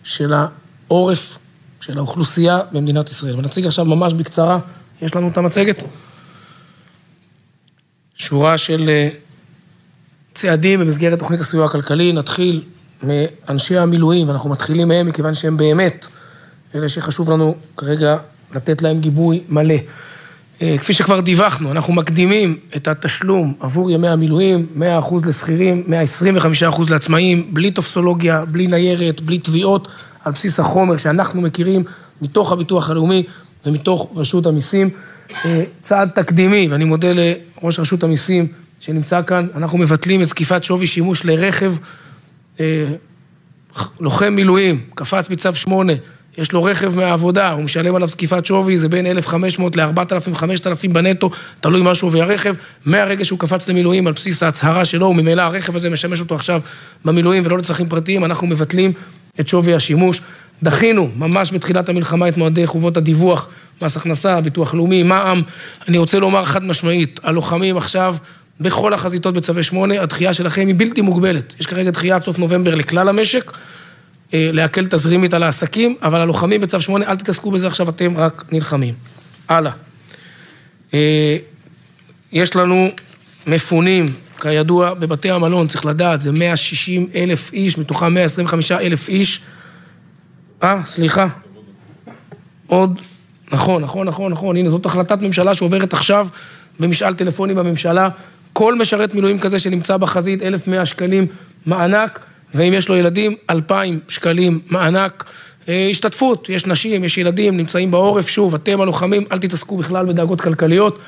של 0.03 0.33
העורף, 0.33 1.37
של 1.81 1.97
האוכלוסייה 1.97 2.59
במדינת 2.71 3.09
ישראל. 3.09 3.35
ונציג 3.35 3.65
עכשיו 3.65 3.85
ממש 3.85 4.13
בקצרה, 4.13 4.59
יש 5.01 5.15
לנו 5.15 5.27
את 5.27 5.37
המצגת. 5.37 5.83
שורה 8.15 8.57
של 8.57 8.89
אה, 8.89 9.09
צעדים 10.33 10.79
במסגרת 10.79 11.19
תוכנית 11.19 11.39
הסיוע 11.39 11.65
הכלכלי, 11.65 12.13
נתחיל 12.13 12.63
מאנשי 13.03 13.77
המילואים, 13.77 14.27
ואנחנו 14.27 14.49
מתחילים 14.49 14.87
מהם 14.87 15.07
מכיוון 15.07 15.33
שהם 15.33 15.57
באמת 15.57 16.07
אלה 16.75 16.89
שחשוב 16.89 17.31
לנו 17.31 17.55
כרגע 17.77 18.17
לתת 18.55 18.81
להם 18.81 18.99
גיבוי 18.99 19.43
מלא. 19.49 19.75
אה, 20.61 20.75
כפי 20.79 20.93
שכבר 20.93 21.19
דיווחנו, 21.19 21.71
אנחנו 21.71 21.93
מקדימים 21.93 22.57
את 22.75 22.87
התשלום 22.87 23.53
עבור 23.59 23.91
ימי 23.91 24.07
המילואים, 24.07 24.67
100% 24.75 24.81
לשכירים, 25.27 25.83
125% 25.87 26.89
לעצמאים, 26.89 27.53
בלי 27.53 27.71
טופסולוגיה, 27.71 28.45
בלי 28.45 28.67
ניירת, 28.67 29.21
בלי 29.21 29.37
תביעות, 29.37 29.87
על 30.23 30.31
בסיס 30.31 30.59
החומר 30.59 30.97
שאנחנו 30.97 31.41
מכירים 31.41 31.83
מתוך 32.21 32.51
הביטוח 32.51 32.89
הלאומי 32.89 33.23
ומתוך 33.65 34.11
רשות 34.15 34.45
המיסים. 34.45 34.89
אה, 35.45 35.63
צעד 35.81 36.09
תקדימי, 36.09 36.67
ואני 36.71 36.85
מודה 36.85 37.07
לראש 37.13 37.79
רשות 37.79 38.03
המיסים 38.03 38.47
שנמצא 38.79 39.21
כאן, 39.21 39.47
אנחנו 39.55 39.77
מבטלים 39.77 40.21
את 40.21 40.27
זקיפת 40.27 40.63
שווי 40.63 40.87
שימוש 40.87 41.25
לרכב 41.25 41.73
אה, 42.59 42.85
לוחם 43.99 44.33
מילואים, 44.33 44.81
קפץ 44.95 45.29
מצו 45.29 45.55
8, 45.55 45.93
יש 46.37 46.51
לו 46.51 46.63
רכב 46.63 46.95
מהעבודה, 46.95 47.51
הוא 47.51 47.63
משלם 47.63 47.95
עליו 47.95 48.07
זקיפת 48.07 48.45
שווי, 48.45 48.77
זה 48.77 48.89
בין 48.89 49.05
1,500 49.05 49.75
ל-4,000, 49.75 50.35
5,000 50.35 50.93
בנטו, 50.93 51.29
תלוי 51.59 51.81
מה 51.81 51.95
שווי 51.95 52.21
הרכב. 52.21 52.55
מהרגע 52.85 53.25
שהוא 53.25 53.39
קפץ 53.39 53.69
למילואים 53.69 54.07
על 54.07 54.13
בסיס 54.13 54.43
ההצהרה 54.43 54.85
שלו, 54.85 55.05
וממילא 55.05 55.41
הרכב 55.41 55.75
הזה 55.75 55.89
משמש 55.89 56.19
אותו 56.19 56.35
עכשיו 56.35 56.61
במילואים 57.05 57.43
ולא 57.45 57.57
לצרכים 57.57 57.89
פרטיים, 57.89 58.25
אנחנו 58.25 58.47
מבטלים 58.47 58.91
את 59.39 59.47
שווי 59.47 59.73
השימוש. 59.73 60.21
דחינו 60.63 61.09
ממש 61.15 61.51
בתחילת 61.53 61.89
המלחמה 61.89 62.27
את 62.27 62.37
מועדי 62.37 62.67
חובות 62.67 62.97
הדיווח, 62.97 63.47
מס 63.81 63.97
הכנסה, 63.97 64.41
ביטוח 64.41 64.73
לאומי, 64.73 65.03
מע"מ. 65.03 65.41
אני 65.87 65.97
רוצה 65.97 66.19
לומר 66.19 66.45
חד 66.45 66.63
משמעית, 66.63 67.19
הלוחמים 67.23 67.77
עכשיו 67.77 68.15
בכל 68.59 68.93
החזיתות 68.93 69.33
בצווי 69.33 69.63
8, 69.63 70.01
הדחייה 70.01 70.33
שלכם 70.33 70.67
היא 70.67 70.75
בלתי 70.77 71.01
מוגבלת. 71.01 71.53
יש 71.59 71.65
כרגע 71.65 71.91
דחייה 71.91 72.15
עד 72.15 72.23
סוף 72.23 72.39
נובמבר 72.39 72.75
לכלל 72.75 73.09
המשק. 73.09 73.51
אה, 74.35 74.49
להקל 74.53 74.85
תזרימית 74.85 75.33
על 75.33 75.43
העסקים, 75.43 75.95
אבל 76.01 76.21
הלוחמים 76.21 76.61
בצו 76.61 76.81
8, 76.81 77.05
אל 77.05 77.15
תתעסקו 77.15 77.51
בזה 77.51 77.67
עכשיו, 77.67 77.89
אתם 77.89 78.17
רק 78.17 78.43
נלחמים. 78.51 78.93
הלאה. 79.49 79.71
אה, 80.93 81.37
יש 82.31 82.55
לנו 82.55 82.89
מפונים, 83.47 84.05
כידוע, 84.41 84.93
בבתי 84.93 85.31
המלון, 85.31 85.67
צריך 85.67 85.85
לדעת, 85.85 86.21
זה 86.21 86.31
160 86.31 87.07
אלף 87.15 87.53
איש, 87.53 87.77
מתוכם 87.77 88.13
125 88.13 88.71
אלף 88.71 89.09
איש. 89.09 89.41
אה, 90.63 90.81
סליחה. 90.85 91.27
עוד, 92.67 92.99
נכון, 93.51 93.81
נכון, 93.81 94.07
נכון, 94.07 94.31
נכון, 94.31 94.57
הנה, 94.57 94.69
זאת 94.69 94.85
החלטת 94.85 95.21
ממשלה 95.21 95.53
שעוברת 95.53 95.93
עכשיו 95.93 96.27
במשאל 96.79 97.13
טלפוני 97.13 97.53
בממשלה. 97.53 98.09
כל 98.53 98.75
משרת 98.75 99.13
מילואים 99.13 99.39
כזה 99.39 99.59
שנמצא 99.59 99.97
בחזית, 99.97 100.41
1,100 100.41 100.85
שקלים 100.85 101.27
מענק. 101.65 102.19
ואם 102.55 102.73
יש 102.73 102.89
לו 102.89 102.95
ילדים, 102.95 103.35
2,000 103.49 103.99
שקלים 104.07 104.59
מענק 104.69 105.25
אה, 105.69 105.87
השתתפות. 105.91 106.49
יש 106.49 106.65
נשים, 106.65 107.03
יש 107.03 107.17
ילדים, 107.17 107.57
נמצאים 107.57 107.91
בעורף, 107.91 108.27
שוב, 108.27 108.55
אתם 108.55 108.81
הלוחמים, 108.81 109.25
אל 109.31 109.37
תתעסקו 109.37 109.77
בכלל 109.77 110.05
בדאגות 110.05 110.41
כלכליות. 110.41 110.99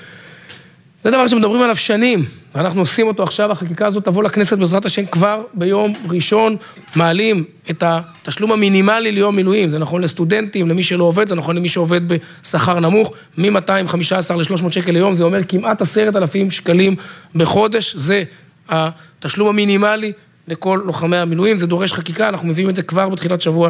זה 1.04 1.12
דבר 1.12 1.28
שמדברים 1.28 1.62
עליו 1.62 1.76
שנים, 1.76 2.26
ואנחנו 2.56 2.82
עושים 2.82 3.08
אותו 3.08 3.24
עכשיו, 3.24 3.52
החקיקה 3.52 3.86
הזאת 3.86 4.06
תבוא 4.06 4.24
לכנסת 4.24 4.58
בעזרת 4.58 4.86
השם 4.86 5.06
כבר 5.06 5.42
ביום 5.54 5.94
ראשון, 6.10 6.56
מעלים 6.96 7.44
את 7.70 7.84
התשלום 7.86 8.52
המינימלי 8.52 9.12
ליום 9.12 9.36
מילואים, 9.36 9.70
זה 9.70 9.80
נכון 9.80 10.02
לסטודנטים, 10.02 10.70
למי 10.70 10.84
שלא 10.84 11.04
עובד, 11.04 11.28
זה 11.28 11.36
נכון 11.36 11.56
למי 11.56 11.70
שעובד 11.70 12.02
בשכר 12.08 12.80
נמוך, 12.80 13.14
מ-215 13.38 14.36
ל-300 14.36 14.72
שקל 14.72 14.92
ליום, 14.92 15.16
זה 15.16 15.24
אומר 15.24 15.44
כמעט 15.44 15.82
עשרת 15.82 16.16
אלפים 16.16 16.52
שקלים 16.52 16.96
בחודש, 17.36 17.96
זה 17.96 18.24
התשלום 18.70 19.48
המינימלי 19.48 20.14
לכל 20.48 20.82
לוחמי 20.86 21.18
המילואים, 21.18 21.58
זה 21.58 21.68
דורש 21.68 21.94
חקיקה, 21.94 22.30
אנחנו 22.30 22.48
מביאים 22.48 22.70
את 22.70 22.76
זה 22.76 22.84
כבר 22.84 23.10
בתחילת 23.10 23.42
שבוע 23.42 23.70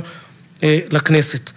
אה, 0.63 0.79
לכנסת. 0.91 1.49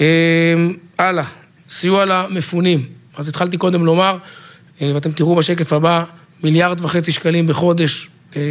אה, 0.00 0.54
הלאה, 0.98 1.24
סיוע 1.68 2.04
למפונים. 2.04 2.84
אז 3.16 3.28
התחלתי 3.28 3.56
קודם 3.56 3.86
לומר, 3.86 4.18
אה, 4.82 4.90
ואתם 4.94 5.12
תראו 5.12 5.36
בשקף 5.36 5.72
הבא, 5.72 6.04
מיליארד 6.42 6.80
וחצי 6.80 7.12
שקלים 7.12 7.46
בחודש, 7.46 8.08
אה, 8.36 8.42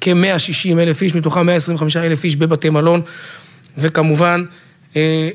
כ-160 0.00 0.78
אלף 0.78 1.02
איש, 1.02 1.14
מתוכם 1.14 1.46
125 1.46 1.96
אלף 1.96 2.24
איש 2.24 2.36
בבתי 2.36 2.70
מלון, 2.70 3.02
וכמובן, 3.78 4.44
אה, 4.96 5.28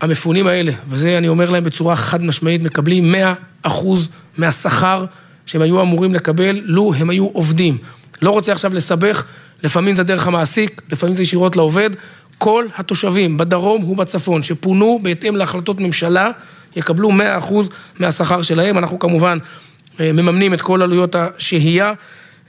המפונים 0.00 0.46
האלה, 0.46 0.72
וזה 0.88 1.18
אני 1.18 1.28
אומר 1.28 1.50
להם 1.50 1.64
בצורה 1.64 1.96
חד 1.96 2.24
משמעית, 2.24 2.62
מקבלים 2.62 3.12
100 3.12 3.34
אחוז 3.62 4.08
מהשכר 4.38 5.04
שהם 5.46 5.62
היו 5.62 5.82
אמורים 5.82 6.14
לקבל, 6.14 6.60
לו 6.64 6.94
הם 6.94 7.10
היו 7.10 7.26
עובדים. 7.26 7.78
לא 8.22 8.30
רוצה 8.30 8.52
עכשיו 8.52 8.74
לסבך, 8.74 9.24
לפעמים 9.62 9.94
זה 9.94 10.02
דרך 10.02 10.26
המעסיק, 10.26 10.82
לפעמים 10.90 11.14
זה 11.14 11.22
ישירות 11.22 11.56
לעובד. 11.56 11.90
כל 12.38 12.64
התושבים 12.76 13.36
בדרום 13.36 13.84
ובצפון 13.84 14.42
שפונו 14.42 15.00
בהתאם 15.02 15.36
להחלטות 15.36 15.80
ממשלה, 15.80 16.30
יקבלו 16.76 17.10
100% 17.10 17.12
מהשכר 17.98 18.42
שלהם. 18.42 18.78
אנחנו 18.78 18.98
כמובן 18.98 19.38
אה, 20.00 20.12
מממנים 20.12 20.54
את 20.54 20.62
כל 20.62 20.82
עלויות 20.82 21.14
השהייה, 21.14 21.92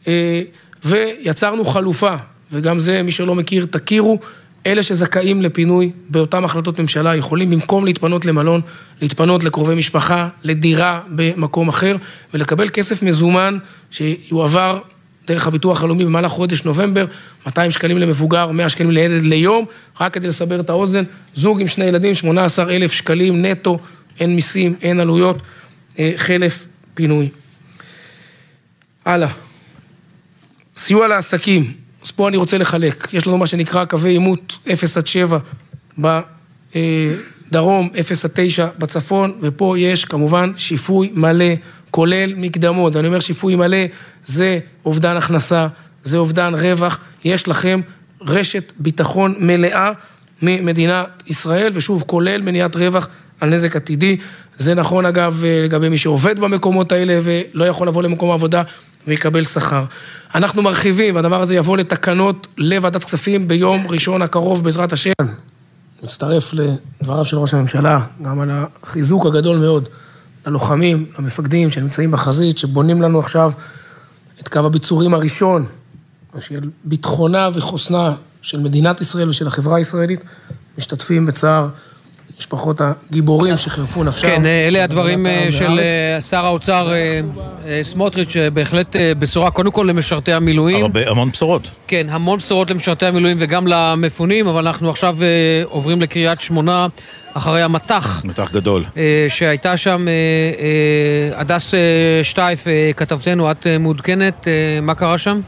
אה, 0.08 0.42
ויצרנו 0.86 1.66
חלופה, 1.66 2.16
וגם 2.52 2.80
זה, 2.80 3.02
מי 3.04 3.12
שלא 3.12 3.36
מכיר, 3.36 3.66
תכירו. 3.70 4.20
אלה 4.68 4.84
שזכאים 4.84 5.42
לפינוי 5.42 5.92
באותן 6.10 6.44
החלטות 6.44 6.80
ממשלה 6.80 7.16
יכולים 7.16 7.50
במקום 7.50 7.86
להתפנות 7.86 8.26
למלון, 8.26 8.62
להתפנות 9.02 9.44
לקרובי 9.44 9.76
משפחה, 9.76 10.30
לדירה 10.44 11.02
במקום 11.10 11.70
אחר 11.70 11.96
ולקבל 12.34 12.70
כסף 12.70 13.04
מזומן 13.04 13.58
שיועבר 13.92 14.80
דרך 15.28 15.48
הביטוח 15.48 15.84
הלאומי 15.84 16.06
במהלך 16.06 16.32
חודש 16.32 16.64
נובמבר, 16.64 17.06
200 17.46 17.72
שקלים 17.72 17.98
למבוגר, 17.98 18.52
100 18.52 18.70
שקלים 18.70 18.92
לילד 18.92 19.24
ליום, 19.24 19.66
רק 20.00 20.14
כדי 20.14 20.28
לסבר 20.28 20.60
את 20.60 20.70
האוזן, 20.70 21.04
זוג 21.36 21.62
עם 21.62 21.68
שני 21.68 21.86
ילדים, 21.86 22.16
18 22.16 22.72
אלף 22.72 22.92
שקלים 22.92 23.46
נטו, 23.46 23.80
אין 24.20 24.36
מיסים, 24.36 24.76
אין 24.82 25.00
עלויות, 25.00 25.38
אה, 26.00 26.12
חלף 26.16 26.68
פינוי. 26.94 27.30
הלאה. 29.06 29.30
סיוע 30.76 31.08
לעסקים, 31.08 31.74
אז 32.04 32.12
פה 32.12 32.28
אני 32.28 32.38
רוצה 32.38 32.58
לחלק, 32.58 33.08
יש 33.14 33.28
לנו 33.28 33.38
מה 33.38 33.48
שנקרא 33.48 33.86
קווי 33.86 34.10
עימות 34.10 34.58
0 34.74 34.98
עד 34.98 35.08
7 35.08 35.38
בדרום, 35.98 37.90
0 38.00 38.26
עד 38.26 38.32
9 38.34 38.68
בצפון, 38.80 39.38
ופה 39.42 39.76
יש 39.78 40.06
כמובן 40.06 40.52
שיפוי 40.58 41.12
מלא 41.14 41.46
כולל 41.96 42.34
מקדמות, 42.36 42.96
ואני 42.96 43.08
אומר 43.08 43.20
שיפוי 43.20 43.56
מלא, 43.56 43.78
זה 44.26 44.60
אובדן 44.86 45.18
הכנסה, 45.18 45.68
זה 46.04 46.18
אובדן 46.18 46.54
רווח, 46.56 47.00
יש 47.24 47.48
לכם 47.48 47.82
רשת 48.22 48.72
ביטחון 48.80 49.36
מלאה 49.40 49.92
ממדינת 50.42 51.24
ישראל, 51.28 51.72
ושוב, 51.74 52.04
כולל 52.08 52.42
מניעת 52.42 52.76
רווח 52.76 53.10
על 53.42 53.50
נזק 53.50 53.76
עתידי. 53.76 54.18
זה 54.58 54.76
נכון 54.76 55.06
אגב 55.06 55.44
לגבי 55.46 55.90
מי 55.90 55.98
שעובד 55.98 56.40
במקומות 56.40 56.92
האלה 56.92 57.20
ולא 57.24 57.66
יכול 57.66 57.88
לבוא 57.88 58.04
למקום 58.04 58.32
העבודה 58.32 58.64
ויקבל 59.08 59.44
שכר. 59.44 59.84
אנחנו 60.36 60.62
מרחיבים, 60.62 61.18
הדבר 61.18 61.42
הזה 61.42 61.56
יבוא 61.56 61.78
לתקנות 61.78 62.48
לוועדת 62.58 63.04
כספים 63.04 63.48
ביום 63.48 63.88
ראשון 63.90 64.22
הקרוב 64.22 64.64
בעזרת 64.64 64.94
השם. 64.94 65.12
מצטרף 66.04 66.54
לדבריו 66.54 67.26
של 67.26 67.38
ראש 67.38 67.54
הממשלה, 67.54 68.00
גם 68.22 68.40
על 68.40 68.50
החיזוק 68.84 69.26
הגדול 69.26 69.58
מאוד 69.58 69.90
ללוחמים, 70.46 71.06
למפקדים 71.20 71.72
שנמצאים 71.72 72.12
בחזית, 72.12 72.58
שבונים 72.58 73.02
לנו 73.02 73.20
עכשיו 73.20 73.52
את 74.42 74.48
קו 74.48 74.60
הביצורים 74.60 75.14
הראשון 75.14 75.66
של 76.40 76.70
ביטחונה 76.84 77.50
וחוסנה 77.54 78.16
של 78.42 78.60
מדינת 78.60 79.02
ישראל 79.02 79.30
ושל 79.30 79.48
החברה 79.48 79.78
הישראלית, 79.78 80.20
משתתפים 80.78 81.26
בצער 81.26 81.70
משפחות 82.40 82.82
הגיבורים 82.82 83.57
שחירפו 83.57 84.03
נפשם. 84.03 84.28
כן, 84.28 84.45
אלה 84.45 84.84
הדברים 84.84 85.26
העם 85.26 85.52
של. 85.52 85.80
אה, 85.80 86.22
שר 86.22 86.45
האוצר 86.45 86.94
אה, 86.94 87.22
אה, 87.68 87.80
סמוטריץ', 87.84 88.36
בהחלט 88.53 88.95
אה, 88.95 89.12
בשורה 89.20 89.52
קודם 89.52 89.72
כל 89.72 89.86
למשרתי 89.90 90.34
המילואים. 90.34 90.82
הרבה, 90.82 91.10
המון 91.10 91.30
בשורות. 91.32 91.62
כן, 91.88 92.07
המון 92.10 92.38
בשורות 92.38 92.72
למשרתי 92.72 93.06
המילואים 93.06 93.38
וגם 93.40 93.68
למפונים, 93.68 94.48
אבל 94.48 94.68
אנחנו 94.68 94.90
עכשיו 94.90 95.18
אה, 95.22 95.28
עוברים 95.70 96.02
לקריית 96.02 96.41
שמונה 96.41 96.88
אחרי 97.34 97.62
המטח. 97.62 98.22
מטח 98.26 98.52
גדול. 98.52 98.84
אה, 98.98 99.26
שהייתה 99.30 99.78
שם, 99.78 100.07
אה, 100.07 100.14
אה, 101.34 101.40
הדס 101.41 101.74
אה, 101.74 101.80
שטייף, 102.24 102.68
אה, 102.68 102.91
כתבתנו, 102.95 103.52
את 103.52 103.68
אה, 103.68 103.78
מעודכנת, 103.78 104.48
אה, 104.48 104.53
מה 104.82 104.95
קרה 104.95 105.18
שם? 105.18 105.40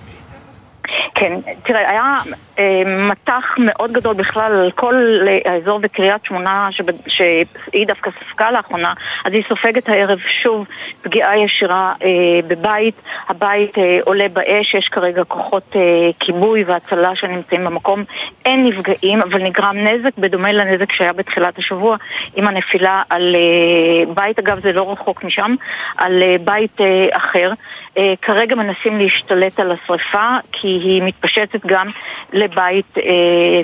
כן, 1.16 1.40
תראה, 1.64 1.90
היה 1.90 2.16
אה, 2.60 2.84
מטח 2.86 3.56
מאוד 3.58 3.92
גדול 3.92 4.14
בכלל 4.14 4.52
על 4.52 4.72
כל 4.72 4.96
אה, 5.28 5.38
האזור 5.46 5.80
בקריית 5.80 6.26
שמונה 6.26 6.70
שהיא 7.08 7.88
דווקא 7.88 8.12
ספגה 8.20 8.52
לאחרונה, 8.52 8.94
אז 9.26 9.34
היא 9.34 9.44
סופגת 9.50 9.90
הערב 9.90 10.20
שוב 10.44 10.66
פגיעה 11.02 11.38
ישירה 11.38 11.94
אה, 12.04 12.08
בבית. 12.48 12.96
הבית 13.30 13.78
אה, 13.78 13.98
עולה 14.06 14.28
באש, 14.34 14.74
יש 14.74 14.88
כרגע 14.88 15.24
כוחות 15.24 15.76
אה, 15.76 15.82
כיבוי 16.20 16.64
והצלה 16.64 17.16
שנמצאים 17.16 17.66
במקום. 17.66 18.04
אין 18.46 18.66
נפגעים, 18.66 19.22
אבל 19.22 19.44
נגרם 19.44 19.78
נזק 19.78 20.18
בדומה 20.18 20.52
לנזק 20.52 20.92
שהיה 20.92 21.14
בתחילת 21.14 21.58
השבוע 21.58 21.98
עם 22.36 22.48
הנפילה 22.48 23.02
על 23.10 23.36
אה, 23.36 24.14
בית, 24.14 24.40
אגב 24.40 24.60
זה 24.60 24.72
לא 24.72 24.92
רחוק 24.92 25.24
משם, 25.24 25.56
על 25.98 26.24
אה, 26.24 26.36
בית 26.44 26.82
אה, 26.82 27.08
אחר. 27.12 27.52
אה, 27.98 28.14
כרגע 28.22 28.56
מנסים 28.56 28.98
להשתלט 28.98 29.60
על 29.60 29.72
השרפה 29.72 30.38
כי 30.52 30.68
היא 30.68 31.04
מתפשטת 31.04 31.66
גם 31.66 31.88
לבית 32.34 32.98
אה, 32.98 33.04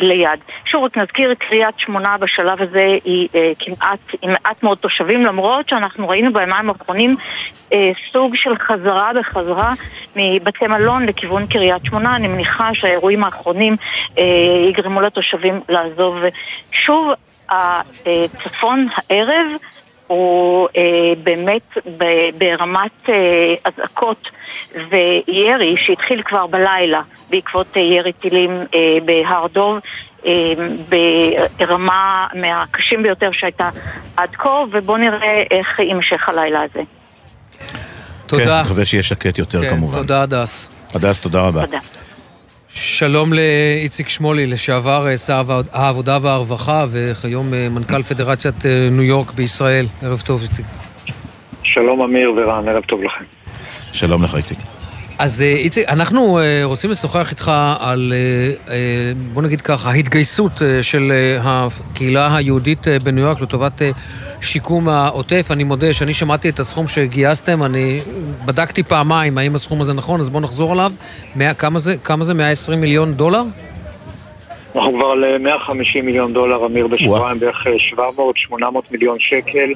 ליד. 0.01 0.39
שוב, 0.65 0.83
רק 0.83 0.97
נזכיר, 0.97 1.33
קריית 1.33 1.75
שמונה 1.79 2.17
בשלב 2.17 2.61
הזה 2.61 2.97
היא 3.05 3.27
אה, 3.35 3.51
כמעט 3.59 3.99
עם 4.21 4.31
מעט 4.31 4.63
מאוד 4.63 4.77
תושבים, 4.77 5.21
למרות 5.21 5.69
שאנחנו 5.69 6.09
ראינו 6.09 6.33
ביומיים 6.33 6.69
האחרונים 6.69 7.15
אה, 7.73 7.91
סוג 8.11 8.35
של 8.35 8.57
חזרה 8.57 9.11
בחזרה 9.19 9.73
מבתי 10.15 10.67
מלון 10.67 11.05
לכיוון 11.05 11.47
קריית 11.47 11.85
שמונה. 11.85 12.15
אני 12.15 12.27
מניחה 12.27 12.69
שהאירועים 12.73 13.23
האחרונים 13.23 13.75
אה, 14.17 14.23
יגרמו 14.69 15.01
לתושבים 15.01 15.61
לעזוב 15.69 16.15
שוב. 16.71 17.11
הצפון 17.49 18.87
הערב 18.95 19.45
הוא 20.13 20.67
אה, 20.77 20.81
באמת 21.23 21.77
ב- 21.97 22.29
ברמת 22.37 23.09
אה, 23.09 23.13
אזעקות 23.65 24.29
וירי 24.89 25.75
שהתחיל 25.77 26.21
כבר 26.25 26.47
בלילה 26.47 27.01
בעקבות 27.29 27.67
אה, 27.77 27.81
ירי 27.81 28.13
טילים 28.13 28.51
אה, 28.75 28.97
בהר 29.05 29.47
דוב. 29.47 29.77
אה, 30.25 30.53
ברמה 31.57 32.27
מהקשים 32.33 33.03
ביותר 33.03 33.31
שהייתה 33.31 33.69
עד 34.17 34.29
כה, 34.35 34.63
ובואו 34.71 34.97
נראה 34.97 35.43
איך 35.51 35.79
יימשך 35.79 36.29
הלילה 36.29 36.61
הזה. 36.61 36.81
תודה. 38.25 38.45
כן, 38.63 38.65
מקווה 38.65 38.85
שיהיה 38.85 39.03
שקט 39.03 39.37
יותר 39.37 39.61
כן, 39.61 39.69
כמובן. 39.69 39.97
תודה, 39.97 40.23
הדס. 40.23 40.69
הדס, 40.95 41.21
תודה 41.21 41.41
רבה. 41.41 41.65
תודה. 41.65 41.77
שלום 42.75 43.33
לאיציק 43.33 44.09
שמולי, 44.09 44.47
לשעבר 44.47 45.07
אה, 45.07 45.17
שר 45.17 45.41
העבודה 45.71 46.17
והרווחה 46.21 46.85
וכיום 46.91 47.53
אה, 47.53 47.69
מנכ"ל 47.69 48.03
פדרציית 48.03 48.65
אה, 48.65 48.87
ניו 48.91 49.03
יורק 49.03 49.31
בישראל. 49.31 49.85
ערב 50.01 50.21
טוב, 50.25 50.41
איציק. 50.41 50.65
שלום 51.63 52.01
אמיר 52.01 52.33
ורן, 52.37 52.67
ערב 52.67 52.83
טוב 52.83 53.03
לכם. 53.03 53.23
שלום 53.93 54.23
לך, 54.23 54.35
איציק. 54.35 54.57
אז 55.23 55.41
אה, 55.41 55.47
איציק, 55.47 55.89
אנחנו 55.89 56.39
אה, 56.39 56.61
רוצים 56.63 56.91
לשוחח 56.91 57.31
איתך 57.31 57.51
על, 57.79 58.13
אה, 58.69 58.75
בוא 59.33 59.41
נגיד 59.41 59.61
ככה, 59.61 59.89
ההתגייסות 59.91 60.51
של 60.81 61.11
הקהילה 61.43 62.35
היהודית 62.35 62.87
בניו 63.03 63.23
יורק 63.23 63.41
לטובת 63.41 63.81
שיקום 64.41 64.89
העוטף. 64.89 65.47
אני 65.51 65.63
מודה 65.63 65.93
שאני 65.93 66.13
שמעתי 66.13 66.49
את 66.49 66.59
הסכום 66.59 66.87
שגייסתם, 66.87 67.63
אני 67.63 67.99
בדקתי 68.45 68.83
פעמיים 68.83 69.37
האם 69.37 69.55
הסכום 69.55 69.81
הזה 69.81 69.93
נכון, 69.93 70.19
אז 70.19 70.29
בואו 70.29 70.43
נחזור 70.43 70.71
עליו. 70.71 70.91
מאה, 71.35 71.53
כמה 71.53 71.79
זה? 71.79 71.95
כמה 72.03 72.23
זה? 72.23 72.33
120 72.33 72.81
מיליון 72.81 73.13
דולר? 73.13 73.43
אנחנו 74.75 74.93
כבר 74.93 75.05
על 75.05 75.23
אה, 75.23 75.37
150 75.37 76.05
מיליון 76.05 76.33
דולר, 76.33 76.65
אמיר, 76.65 76.87
בשבועיים, 76.87 77.39
בערך 77.39 77.67
700-800 77.97 78.55
מיליון 78.91 79.17
שקל, 79.19 79.73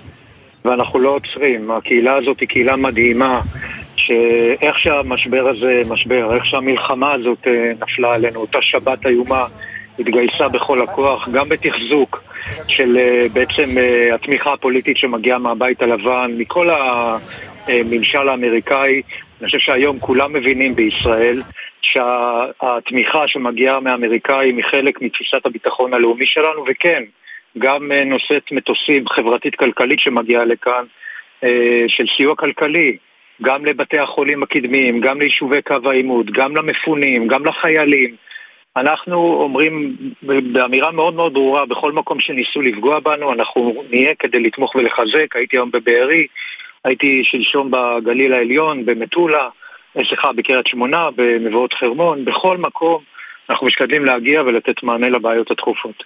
ואנחנו 0.65 0.99
לא 0.99 1.09
עוצרים. 1.09 1.71
הקהילה 1.71 2.15
הזאת 2.15 2.39
היא 2.39 2.47
קהילה 2.47 2.75
מדהימה, 2.75 3.41
שאיך 4.07 4.79
שהמשבר 4.79 5.49
הזה 5.49 5.81
משבר, 5.89 6.35
איך 6.35 6.45
שהמלחמה 6.45 7.13
הזאת 7.13 7.47
אה, 7.47 7.71
נפלה 7.81 8.15
עלינו, 8.15 8.39
אותה 8.39 8.61
שבת 8.61 9.05
איומה, 9.05 9.45
התגייסה 9.99 10.47
בכל 10.47 10.81
הכוח, 10.81 11.29
גם 11.29 11.49
בתחזוק 11.49 12.23
של 12.67 12.97
אה, 12.97 13.25
בעצם 13.33 13.77
אה, 13.77 14.15
התמיכה 14.15 14.53
הפוליטית 14.53 14.97
שמגיעה 14.97 15.37
מהבית 15.37 15.81
הלבן, 15.81 16.31
מכל 16.37 16.67
הממשל 16.69 18.29
האמריקאי. 18.29 19.01
אני 19.41 19.45
חושב 19.45 19.59
שהיום 19.59 19.99
כולם 19.99 20.33
מבינים 20.33 20.75
בישראל 20.75 21.41
שהתמיכה 21.81 23.27
שמגיעה 23.27 23.79
מהאמריקאים 23.79 24.57
היא 24.57 24.65
חלק 24.65 25.01
מתפיסת 25.01 25.45
הביטחון 25.45 25.93
הלאומי 25.93 26.25
שלנו, 26.25 26.65
וכן, 26.67 27.03
גם 27.57 27.91
נושאת 27.91 28.51
מטוסים 28.51 29.07
חברתית-כלכלית 29.07 29.99
שמגיעה 29.99 30.45
לכאן, 30.45 30.83
של 31.87 32.05
סיוע 32.17 32.35
כלכלי, 32.35 32.97
גם 33.41 33.65
לבתי 33.65 33.99
החולים 33.99 34.43
הקדמיים, 34.43 35.01
גם 35.01 35.21
ליישובי 35.21 35.61
קו 35.61 35.75
העימות, 35.85 36.25
גם 36.31 36.55
למפונים, 36.55 37.27
גם 37.27 37.45
לחיילים. 37.45 38.15
אנחנו 38.77 39.41
אומרים 39.41 39.95
באמירה 40.53 40.91
מאוד 40.91 41.13
מאוד 41.13 41.33
ברורה, 41.33 41.65
בכל 41.65 41.91
מקום 41.91 42.19
שניסו 42.19 42.61
לפגוע 42.61 42.99
בנו, 42.99 43.33
אנחנו 43.33 43.83
נהיה 43.89 44.15
כדי 44.19 44.39
לתמוך 44.39 44.75
ולחזק. 44.75 45.35
הייתי 45.35 45.57
היום 45.57 45.71
בבארי, 45.71 46.27
הייתי 46.85 47.23
שלשום 47.23 47.71
בגליל 47.71 48.33
העליון, 48.33 48.85
במטולה, 48.85 49.49
סליחה, 50.07 50.33
בקריית 50.33 50.67
שמונה, 50.67 51.09
במבואות 51.15 51.73
חרמון, 51.73 52.25
בכל 52.25 52.57
מקום 52.57 53.03
אנחנו 53.49 53.67
משתדלים 53.67 54.05
להגיע 54.05 54.41
ולתת 54.41 54.83
מענה 54.83 55.09
לבעיות 55.09 55.51
הדחופות. 55.51 56.03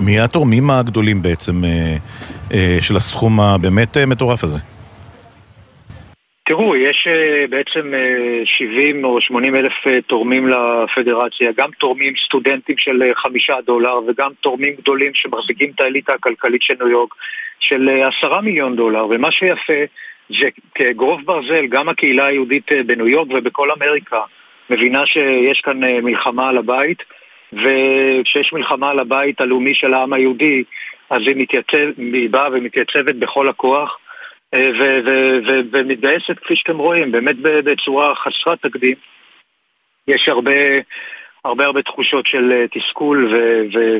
מי 0.00 0.20
התורמים 0.20 0.70
הגדולים 0.70 1.22
בעצם 1.22 1.64
אה, 1.64 1.96
אה, 2.52 2.78
של 2.80 2.96
הסכום 2.96 3.40
הבאמת 3.40 3.96
אה, 3.96 4.06
מטורף 4.06 4.44
הזה? 4.44 4.58
תראו, 6.54 6.76
יש 6.76 7.08
אה, 7.10 7.44
בעצם 7.50 7.94
אה, 7.94 8.42
70 8.44 9.04
או 9.04 9.20
80 9.20 9.56
אלף 9.56 9.72
אה, 9.86 9.98
תורמים 10.06 10.48
לפדרציה, 10.48 11.50
גם 11.56 11.70
תורמים 11.78 12.14
סטודנטים 12.24 12.78
של 12.78 13.02
אה, 13.02 13.14
חמישה 13.14 13.54
דולר 13.66 14.00
וגם 14.06 14.30
תורמים 14.40 14.74
גדולים 14.74 15.10
שמחזיקים 15.14 15.70
את 15.74 15.80
האליטה 15.80 16.14
הכלכלית 16.14 16.62
של 16.62 16.74
ניו 16.80 16.88
יורק 16.88 17.14
של 17.60 17.88
אה, 17.88 18.08
עשרה 18.08 18.40
מיליון 18.40 18.76
דולר, 18.76 19.06
ומה 19.10 19.30
שיפה 19.30 19.82
זה 20.40 20.48
כגרוף 20.74 21.22
ברזל, 21.22 21.66
גם 21.66 21.88
הקהילה 21.88 22.26
היהודית 22.26 22.72
אה, 22.72 22.82
בניו 22.82 23.08
יורק 23.08 23.28
ובכל 23.30 23.70
אמריקה 23.70 24.20
מבינה 24.70 25.06
שיש 25.06 25.60
כאן 25.60 25.84
אה, 25.84 26.00
מלחמה 26.00 26.48
על 26.48 26.58
הבית, 26.58 27.02
וכשיש 27.52 28.52
מלחמה 28.52 28.90
על 28.90 28.98
הבית 28.98 29.40
הלאומי 29.40 29.74
של 29.74 29.94
העם 29.94 30.12
היהודי, 30.12 30.64
אז 31.10 31.22
היא, 31.26 31.36
מתייצב, 31.36 31.88
היא 31.96 32.30
באה 32.30 32.48
ומתייצבת 32.52 33.14
בכל 33.14 33.48
הכוח. 33.48 33.98
אה, 34.54 34.68
ומתגייסת, 35.72 36.38
כפי 36.38 36.56
שאתם 36.56 36.78
רואים, 36.78 37.12
באמת 37.12 37.36
בצורה 37.40 38.14
חסרת 38.14 38.62
תקדים. 38.62 38.94
יש 40.08 40.28
הרבה 40.28 40.52
הרבה 41.44 41.66
הרבה 41.66 41.82
תחושות 41.82 42.26
של 42.26 42.52
אה, 42.52 42.64
תסכול 42.68 43.34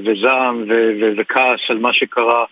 וזעם 0.04 0.64
וכעס 1.16 1.60
על 1.68 1.78
מה 1.78 1.92
שקרה. 1.92 2.44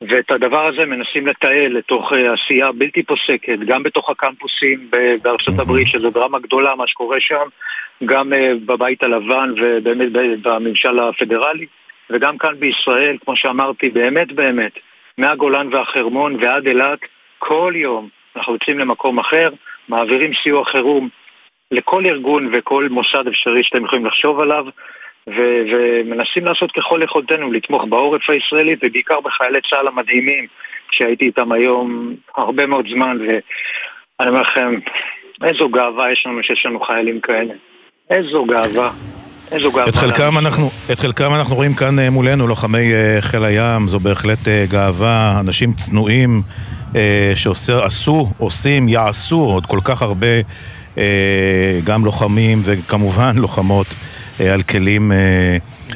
ואת 0.00 0.30
הדבר 0.30 0.66
הזה 0.66 0.84
מנסים 0.84 1.26
לתעל 1.26 1.72
לתוך 1.72 2.12
אה, 2.12 2.32
עשייה 2.32 2.72
בלתי 2.72 3.02
פוסקת, 3.02 3.58
גם 3.66 3.82
בתוך 3.82 4.10
הקמפוסים 4.10 4.90
בארצות 5.22 5.58
הברית, 5.58 5.88
שזו 5.88 6.10
דרמה 6.10 6.38
גדולה 6.38 6.74
מה 6.74 6.86
שקורה 6.86 7.20
שם, 7.20 7.48
גם 8.04 8.32
בבית 8.66 9.02
הלבן 9.02 9.54
ובאמת 9.56 10.12
בממשל 10.42 10.98
הפדרלי, 10.98 11.66
וגם 12.10 12.38
כאן 12.38 12.54
בישראל, 12.58 13.16
כמו 13.24 13.36
שאמרתי, 13.36 13.88
באמת 13.88 14.32
באמת, 14.32 14.72
מהגולן 15.18 15.74
והחרמון 15.74 16.36
ועד 16.40 16.66
אילת, 16.66 16.98
כל 17.38 17.72
יום 17.76 18.08
אנחנו 18.36 18.52
יוצאים 18.52 18.78
למקום 18.78 19.18
אחר, 19.18 19.48
מעבירים 19.88 20.32
סיוע 20.42 20.64
חירום 20.64 21.08
לכל 21.70 22.06
ארגון 22.06 22.50
וכל 22.52 22.88
מוסד 22.90 23.26
אפשרי 23.28 23.64
שאתם 23.64 23.84
יכולים 23.84 24.06
לחשוב 24.06 24.40
עליו, 24.40 24.64
ו- 25.28 25.62
ומנסים 25.72 26.44
לעשות 26.44 26.72
ככל 26.72 27.00
יכולתנו 27.02 27.52
לתמוך 27.52 27.84
בעורף 27.84 28.30
הישראלי 28.30 28.76
ובעיקר 28.82 29.20
בחיילי 29.20 29.58
צה"ל 29.70 29.88
המדהימים 29.88 30.46
שהייתי 30.90 31.24
איתם 31.24 31.52
היום 31.52 32.14
הרבה 32.36 32.66
מאוד 32.66 32.86
זמן 32.88 33.18
ואני 33.20 34.30
אומר 34.30 34.42
לכם, 34.42 34.74
איזו 35.44 35.68
גאווה 35.68 36.12
יש 36.12 36.26
לנו 36.26 36.42
שיש 36.42 36.66
לנו 36.66 36.80
חיילים 36.80 37.20
כאלה. 37.20 37.54
איזו 38.10 38.44
גאווה. 38.44 38.90
איזו 39.52 39.72
גאווה. 39.72 39.88
את 39.88 39.94
חלקם, 39.94 40.38
אנחנו, 40.38 40.70
את 40.92 40.98
חלקם 40.98 41.34
אנחנו 41.34 41.54
רואים 41.54 41.74
כאן 41.74 41.98
אה, 41.98 42.10
מולנו, 42.10 42.46
לוחמי 42.46 42.94
אה, 42.94 43.18
חיל 43.20 43.44
הים, 43.44 43.88
זו 43.88 43.98
בהחלט 43.98 44.48
אה, 44.48 44.64
גאווה, 44.70 45.40
אנשים 45.40 45.72
צנועים 45.72 46.42
שעשו, 47.34 48.32
עושים, 48.38 48.88
יעשו 48.88 49.40
עוד 49.40 49.66
כל 49.66 49.80
כך 49.84 50.02
הרבה, 50.02 50.26
אה, 50.98 51.80
גם 51.84 52.04
לוחמים 52.04 52.62
וכמובן 52.64 53.36
לוחמות 53.44 53.86
אה, 54.40 54.52
על 54.52 54.62
כלים 54.62 55.12
אה, 55.12 55.16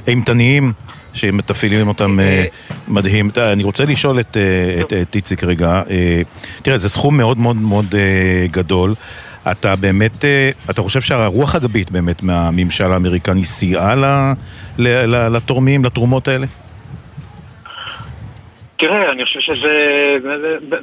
אימתניים 0.08 0.72
שמתפעילים 1.12 1.88
אותם 1.88 2.20
אה, 2.20 2.44
מדהים. 2.88 3.30
אני 3.36 3.62
רוצה 3.62 3.84
לשאול 3.84 4.20
את, 4.20 4.36
אה, 4.36 5.02
איציק 5.14 5.44
רגע, 5.44 5.82
אה, 5.90 6.22
תראה, 6.62 6.78
זה 6.78 6.88
סכום 6.88 7.16
מאוד 7.16 7.38
מאוד 7.38 7.56
מאוד 7.56 7.94
אה, 7.94 8.46
גדול. 8.50 8.94
אתה 9.50 9.76
באמת, 9.76 10.24
אה, 10.24 10.50
אתה 10.70 10.82
חושב 10.82 11.00
שהרוח 11.00 11.54
הגבית 11.54 11.90
באמת 11.90 12.22
מהממשל 12.22 12.92
האמריקני 12.92 13.44
סייעה 13.44 13.94
לתורמים, 14.78 15.84
לתרומות 15.84 16.28
האלה? 16.28 16.46
תראה, 18.80 19.10
אני 19.10 19.24
חושב 19.24 19.40
שזה... 19.40 20.16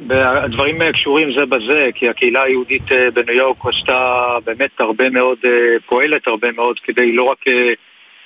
הדברים 0.09 0.91
קשורים 0.91 1.31
זה 1.31 1.45
בזה, 1.45 1.89
כי 1.95 2.09
הקהילה 2.09 2.43
היהודית 2.43 2.91
אה, 2.91 3.11
בניו 3.11 3.35
יורק 3.35 3.57
עשתה 3.65 4.17
באמת 4.45 4.71
הרבה 4.79 5.09
מאוד, 5.09 5.37
אה, 5.45 5.79
פועלת 5.85 6.27
הרבה 6.27 6.51
מאוד 6.51 6.79
כדי 6.79 7.11
לא 7.11 7.23
רק 7.23 7.47
אה, 7.47 7.73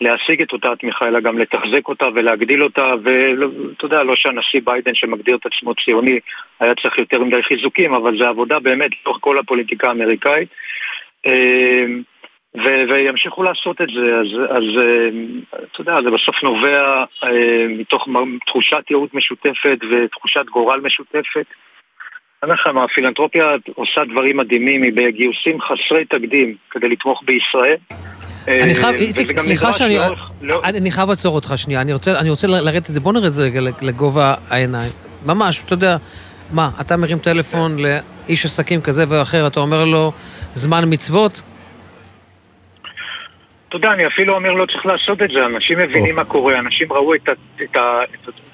להשיג 0.01 0.41
את 0.41 0.53
אותה 0.53 0.69
תמיכה, 0.79 1.07
אלא 1.07 1.19
גם 1.19 1.39
לתחזק 1.39 1.87
אותה 1.87 2.05
ולהגדיל 2.15 2.63
אותה, 2.63 2.93
ואתה 3.03 3.85
יודע, 3.85 4.03
לא 4.03 4.15
שהנשיא 4.15 4.61
ביידן 4.63 4.95
שמגדיר 4.95 5.35
את 5.35 5.45
עצמו 5.45 5.75
ציוני 5.75 6.19
היה 6.59 6.75
צריך 6.75 6.97
יותר 6.97 7.23
מדי 7.23 7.43
חיזוקים, 7.43 7.93
אבל 7.93 8.17
זה 8.17 8.27
עבודה 8.27 8.59
באמת 8.59 8.91
לתוך 9.01 9.17
כל 9.21 9.37
הפוליטיקה 9.37 9.87
האמריקאית. 9.87 10.49
אה, 12.55 12.61
ו- 12.65 12.93
וימשיכו 12.93 13.43
לעשות 13.43 13.81
את 13.81 13.87
זה, 13.95 14.15
אז, 14.21 14.27
אז 14.49 14.63
אה, 14.85 15.09
אתה 15.71 15.81
יודע, 15.81 15.95
זה 16.03 16.09
בסוף 16.15 16.43
נובע 16.43 16.83
אה, 17.23 17.29
מתוך 17.79 18.07
תחושת 18.47 18.83
ייעוד 18.89 19.09
משותפת 19.13 19.77
ותחושת 19.91 20.45
גורל 20.53 20.79
משותפת. 20.83 21.45
אני 22.43 22.51
אומר 22.51 22.61
לכם, 22.61 22.77
הפילנטרופיה 22.77 23.45
עושה 23.75 24.01
דברים 24.13 24.37
מדהימים, 24.37 24.83
היא 24.83 24.91
בגיוסים 24.95 25.57
חסרי 25.61 26.05
תקדים 26.05 26.55
כדי 26.71 26.89
לתמוך 26.89 27.23
בישראל. 27.25 27.75
אני 28.47 28.69
אה, 28.69 28.75
חייב, 28.75 28.95
וזה 28.95 29.03
איציק, 29.05 29.39
סליחה 29.39 29.73
שאני... 29.73 29.97
לאורך- 29.97 30.31
לאורך- 30.41 30.65
אני 30.65 30.91
חייב 30.91 31.09
לעצור 31.09 31.35
אותך 31.35 31.53
שנייה, 31.55 31.81
אני 31.81 31.93
רוצה, 31.93 32.19
אני 32.19 32.29
רוצה 32.29 32.47
לרדת 32.47 32.89
את 32.89 32.93
זה, 32.93 32.99
בוא 32.99 33.13
נרד 33.13 33.25
את 33.25 33.33
זה 33.33 33.43
רגע 33.43 33.59
לגובה 33.81 34.33
העיניים. 34.49 34.91
ממש, 35.25 35.61
אתה 35.65 35.73
יודע, 35.73 35.97
מה, 36.53 36.69
אתה 36.81 36.97
מרים 36.97 37.19
טלפון 37.19 37.77
לאיש 37.79 38.45
עסקים 38.45 38.81
כזה 38.81 39.03
ואחר, 39.09 39.47
אתה 39.47 39.59
אומר 39.59 39.85
לו, 39.85 40.11
זמן 40.53 40.83
מצוות? 40.87 41.41
אתה 43.71 43.77
יודע, 43.77 43.91
אני 43.91 44.07
אפילו 44.07 44.33
אומר 44.33 44.51
לא 44.51 44.65
צריך 44.65 44.85
לעשות 44.85 45.21
את 45.21 45.29
זה, 45.29 45.45
אנשים 45.45 45.77
מבינים 45.77 46.15
מה 46.15 46.23
קורה, 46.23 46.59
אנשים 46.59 46.93
ראו 46.93 47.15
את 47.15 47.29
ה... 47.29 47.31
את 47.63 47.77
ה, 47.77 48.01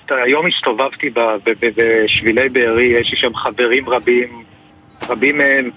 את 0.06 0.12
ה, 0.12 0.16
היום 0.24 0.48
הסתובבתי 0.48 1.10
בשבילי 1.78 2.50
בארי, 2.50 2.84
יש 2.84 3.12
לי 3.12 3.18
שם 3.18 3.36
חברים 3.36 3.90
רבים, 3.90 4.44
רבים 5.10 5.38
מהם 5.38 5.70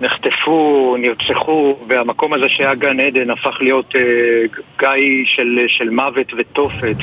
נחטפו, 0.00 0.96
נרצחו, 0.98 1.78
והמקום 1.88 2.32
הזה 2.32 2.48
שהיה 2.48 2.74
גן 2.74 3.00
עדן 3.00 3.30
הפך 3.30 3.56
להיות 3.60 3.96
אה, 3.96 4.02
גיא 4.78 5.24
של, 5.24 5.64
של 5.68 5.90
מוות 5.90 6.34
ותופת, 6.38 6.96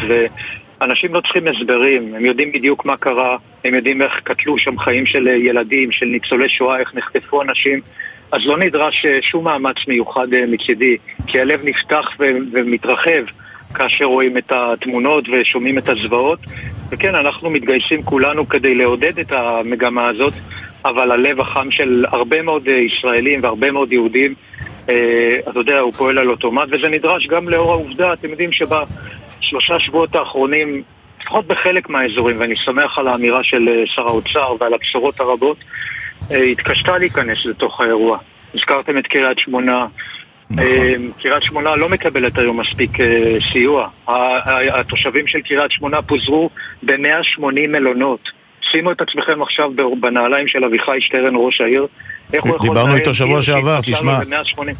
ואנשים 0.82 1.14
לא 1.14 1.22
צריכים 1.22 1.48
הסברים, 1.48 2.16
הם 2.16 2.26
יודעים 2.26 2.52
בדיוק 2.52 2.86
מה 2.86 2.98
קרה, 2.98 3.38
הם 3.66 3.76
יודעים 3.76 4.02
איך 4.02 4.20
קטלו 4.24 4.58
שם 4.58 4.78
חיים 4.78 5.06
של 5.06 5.28
ילדים, 5.28 5.92
של 5.92 6.06
ניצולי 6.06 6.50
שואה, 6.50 6.80
איך 6.80 6.96
נחטפו 6.96 7.42
אנשים. 7.42 7.82
אז 8.32 8.40
לא 8.46 8.58
נדרש 8.58 9.06
אה, 9.06 9.22
שום 9.22 9.44
מאמץ 9.44 9.76
מיוחד 9.88 10.34
אה, 10.34 10.46
מצידי, 10.48 10.98
כי 11.28 11.42
הלב 11.42 11.60
נפתח 11.64 12.08
ומתרחב 12.52 13.24
כאשר 13.74 14.06
רואים 14.06 14.38
את 14.38 14.52
התמונות 14.52 15.26
ושומעים 15.30 15.78
את 15.78 15.90
הזוועות. 15.90 16.40
וכן, 16.90 17.16
אנחנו 17.16 17.50
מתגייסים 17.50 18.04
כולנו 18.04 18.50
כדי 18.50 18.76
לעודד 18.76 19.20
את 19.20 19.32
המגמה 19.32 20.08
הזאת, 20.08 20.34
אבל 20.86 21.12
הלב 21.12 21.40
החם 21.40 21.72
של 21.72 22.06
הרבה 22.12 22.42
מאוד 22.42 22.68
אה, 22.68 22.74
ישראלים 22.74 23.44
והרבה 23.44 23.72
מאוד 23.72 23.94
יהודים, 23.94 24.34
אתה 25.50 25.60
יודע, 25.60 25.80
הוא 25.80 25.94
פועל 25.94 26.18
על 26.18 26.30
אוטומט, 26.30 26.68
וזה 26.72 26.90
נדרש 26.90 27.28
גם 27.28 27.50
לאור 27.50 27.72
העובדה, 27.72 28.14
אתם 28.14 28.30
יודעים 28.30 28.50
שבשלושה 28.52 29.80
שבועות 29.80 30.16
האחרונים, 30.16 30.84
לפחות 31.22 31.48
בחלק 31.48 31.90
מהאזורים, 31.90 32.40
ואני 32.40 32.56
שמח 32.56 32.98
על 32.98 33.08
האמירה 33.08 33.44
של 33.44 33.84
שר 33.86 34.08
האוצר 34.08 34.56
ועל 34.60 34.74
הבשורות 34.74 35.20
הרבות, 35.20 35.58
התקשתה 36.32 36.98
להיכנס 36.98 37.46
לתוך 37.46 37.82
האירוע. 37.82 38.18
הזכרתם 38.56 38.98
את 38.98 39.08
קריית 39.08 39.40
שמונה. 39.40 39.86
אה, 40.60 40.94
קריית 41.22 41.44
שמונה 41.44 41.76
לא 41.76 41.90
מקבלת 41.90 42.38
היום 42.38 42.60
מספיק 42.60 43.00
אה, 43.00 43.38
סיוע. 43.52 43.88
התושבים 44.74 45.28
של 45.28 45.40
קריית 45.42 45.72
שמונה 45.72 46.02
פוזרו 46.02 46.50
ב-180 46.84 47.68
מלונות. 47.68 48.30
שימו 48.72 48.92
את 48.92 49.02
עצמכם 49.02 49.42
עכשיו 49.42 49.72
בנעליים 50.00 50.48
של 50.48 50.64
אביחי 50.66 50.98
שטרן, 51.00 51.34
ראש 51.36 51.62
העיר. 51.62 51.88
איך 52.34 52.44
הוא 52.44 52.56
יכול 52.56 52.70
דיברנו 52.70 52.96
איתו 52.96 53.14
שבוע 53.14 53.42
שעבר, 53.42 53.80
תשמע. 53.82 54.20
לו 54.24 54.30
ב-180? 54.30 54.74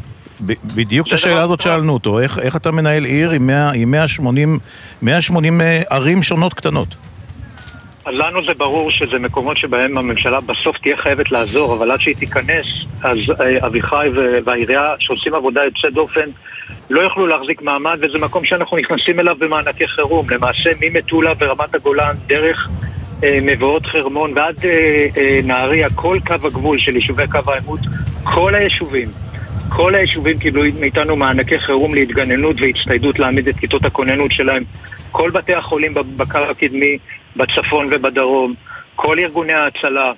ב- 0.46 0.52
בדיוק 0.76 1.08
את 1.08 1.12
השאלה 1.12 1.42
הזאת 1.42 1.60
שאלנו 1.60 1.92
אותו, 1.92 2.20
איך, 2.20 2.38
איך 2.38 2.56
אתה 2.56 2.70
מנהל 2.70 3.04
עיר 3.04 3.30
עם, 3.30 3.46
100, 3.46 3.70
עם 3.74 3.90
180, 3.90 4.58
180 5.02 5.60
אה, 5.60 5.82
ערים 5.90 6.22
שונות 6.22 6.54
קטנות? 6.54 7.09
לנו 8.06 8.44
זה 8.44 8.54
ברור 8.54 8.90
שזה 8.90 9.18
מקומות 9.18 9.56
שבהם 9.56 9.98
הממשלה 9.98 10.40
בסוף 10.40 10.78
תהיה 10.78 10.96
חייבת 10.96 11.30
לעזור, 11.30 11.74
אבל 11.74 11.90
עד 11.90 12.00
שהיא 12.00 12.16
תיכנס, 12.16 12.66
אז 13.02 13.18
אה, 13.40 13.66
אביחי 13.66 14.08
והעירייה 14.44 14.94
שעושים 14.98 15.34
עבודה 15.34 15.64
יוצאת 15.64 15.92
דופן 15.92 16.30
לא 16.90 17.00
יוכלו 17.00 17.26
להחזיק 17.26 17.62
מעמד, 17.62 17.98
וזה 18.00 18.18
מקום 18.18 18.44
שאנחנו 18.44 18.76
נכנסים 18.76 19.20
אליו 19.20 19.36
במענקי 19.38 19.88
חירום. 19.88 20.30
למעשה 20.30 20.70
ממטולה 20.80 21.32
ורמת 21.38 21.74
הגולן, 21.74 22.16
דרך 22.26 22.68
אה, 23.24 23.38
מבואות 23.42 23.86
חרמון 23.86 24.32
ועד 24.36 24.64
אה, 24.64 25.06
אה, 25.16 25.40
נהריה, 25.44 25.88
כל 25.94 26.18
קו 26.26 26.46
הגבול 26.46 26.78
של 26.78 26.96
יישובי 26.96 27.28
קו 27.28 27.38
העימות, 27.46 27.80
כל 28.24 28.54
היישובים. 28.54 29.08
כל 29.68 29.94
היישובים 29.94 30.38
קיבלו 30.38 30.62
מאיתנו 30.80 31.16
מענקי 31.16 31.58
חירום 31.58 31.94
להתגננות 31.94 32.56
והצטיידות 32.60 33.18
להעמיד 33.18 33.48
את 33.48 33.56
כיתות 33.56 33.84
הכוננות 33.84 34.32
שלהם. 34.32 34.64
כל 35.10 35.30
בתי 35.30 35.54
החולים 35.54 35.94
בקו 35.94 36.38
הקדמי, 36.38 36.98
בצפון 37.36 37.86
ובדרום, 37.90 38.54
כל 38.96 39.18
ארגוני 39.18 39.52
ההצלה, 39.52 40.12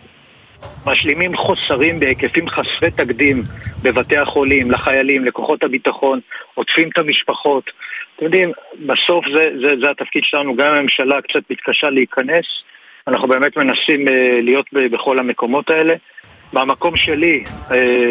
משלימים 0.86 1.36
חוסרים 1.36 2.00
בהיקפים 2.00 2.48
חסרי 2.48 2.90
תקדים 2.90 3.42
בבתי 3.82 4.16
החולים, 4.16 4.70
לחיילים, 4.70 5.24
לכוחות 5.24 5.62
הביטחון, 5.62 6.20
עוטפים 6.54 6.88
את 6.88 6.98
המשפחות. 6.98 7.70
אתם 8.16 8.24
יודעים, 8.24 8.52
בסוף 8.86 9.24
זה, 9.34 9.50
זה, 9.60 9.74
זה 9.80 9.90
התפקיד 9.90 10.24
שלנו, 10.24 10.56
גם 10.56 10.74
הממשלה 10.74 11.22
קצת 11.22 11.42
מתקשה 11.50 11.90
להיכנס, 11.90 12.46
אנחנו 13.08 13.28
באמת 13.28 13.56
מנסים 13.56 14.08
אה, 14.08 14.40
להיות 14.42 14.66
בכל 14.72 15.18
המקומות 15.18 15.70
האלה. 15.70 15.94
מהמקום 16.52 16.96
שלי, 16.96 17.44
אה, 17.70 18.08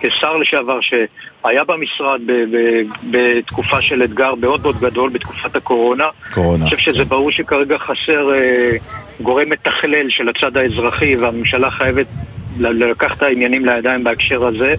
כשר 0.00 0.36
לשעבר 0.36 0.78
שהיה 0.80 1.64
במשרד 1.64 2.20
בתקופה 3.10 3.82
של 3.82 4.04
אתגר 4.04 4.34
מאוד 4.34 4.62
מאוד 4.62 4.80
גדול 4.80 5.10
בתקופת 5.10 5.56
הקורונה, 5.56 6.04
קורונה. 6.34 6.66
אני 6.66 6.76
חושב 6.76 6.92
שזה 6.92 7.04
ברור 7.04 7.30
שכרגע 7.30 7.78
חסר 7.78 8.34
אה, 8.34 8.70
גורם 9.20 9.50
מתכלל 9.50 10.10
של 10.10 10.28
הצד 10.28 10.56
האזרחי 10.56 11.16
והממשלה 11.16 11.70
חייבת 11.70 12.06
לקחת 12.58 13.16
את 13.16 13.22
העניינים 13.22 13.66
לידיים 13.66 14.04
בהקשר 14.04 14.44
הזה. 14.44 14.74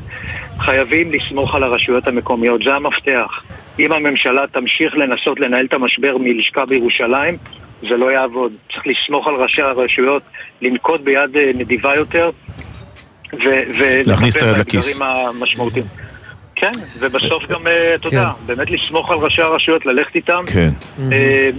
חייבים 0.59 1.11
לסמוך 1.11 1.55
על 1.55 1.63
הרשויות 1.63 2.07
המקומיות, 2.07 2.63
זה 2.63 2.73
המפתח. 2.73 3.43
אם 3.79 3.91
הממשלה 3.91 4.47
תמשיך 4.51 4.97
לנסות 4.97 5.39
לנהל 5.39 5.65
את 5.65 5.73
המשבר 5.73 6.17
מלשכה 6.19 6.65
בירושלים, 6.65 7.37
זה 7.81 7.97
לא 7.97 8.11
יעבוד. 8.11 8.51
צריך 8.73 8.87
לסמוך 8.87 9.27
על 9.27 9.33
ראשי 9.35 9.61
הרשויות, 9.61 10.23
לנקוט 10.61 11.01
ביד 11.01 11.37
אה, 11.37 11.51
נדיבה 11.55 11.95
יותר 11.95 12.29
ו- 13.33 14.01
להכניס 14.05 14.37
את 14.37 14.43
היד 14.43 14.57
לכיס. 14.57 15.01
המשמעותיים. 15.01 15.85
כן, 16.55 16.71
ובסוף 16.99 17.47
גם, 17.47 17.67
אה, 17.67 17.95
אתה 17.95 18.07
יודע, 18.07 18.29
באמת 18.45 18.71
לסמוך 18.71 19.11
על 19.11 19.17
ראשי 19.17 19.41
הרשויות, 19.41 19.85
ללכת 19.85 20.15
איתם. 20.15 20.43
כן. 20.53 20.69
אה, 21.11 21.49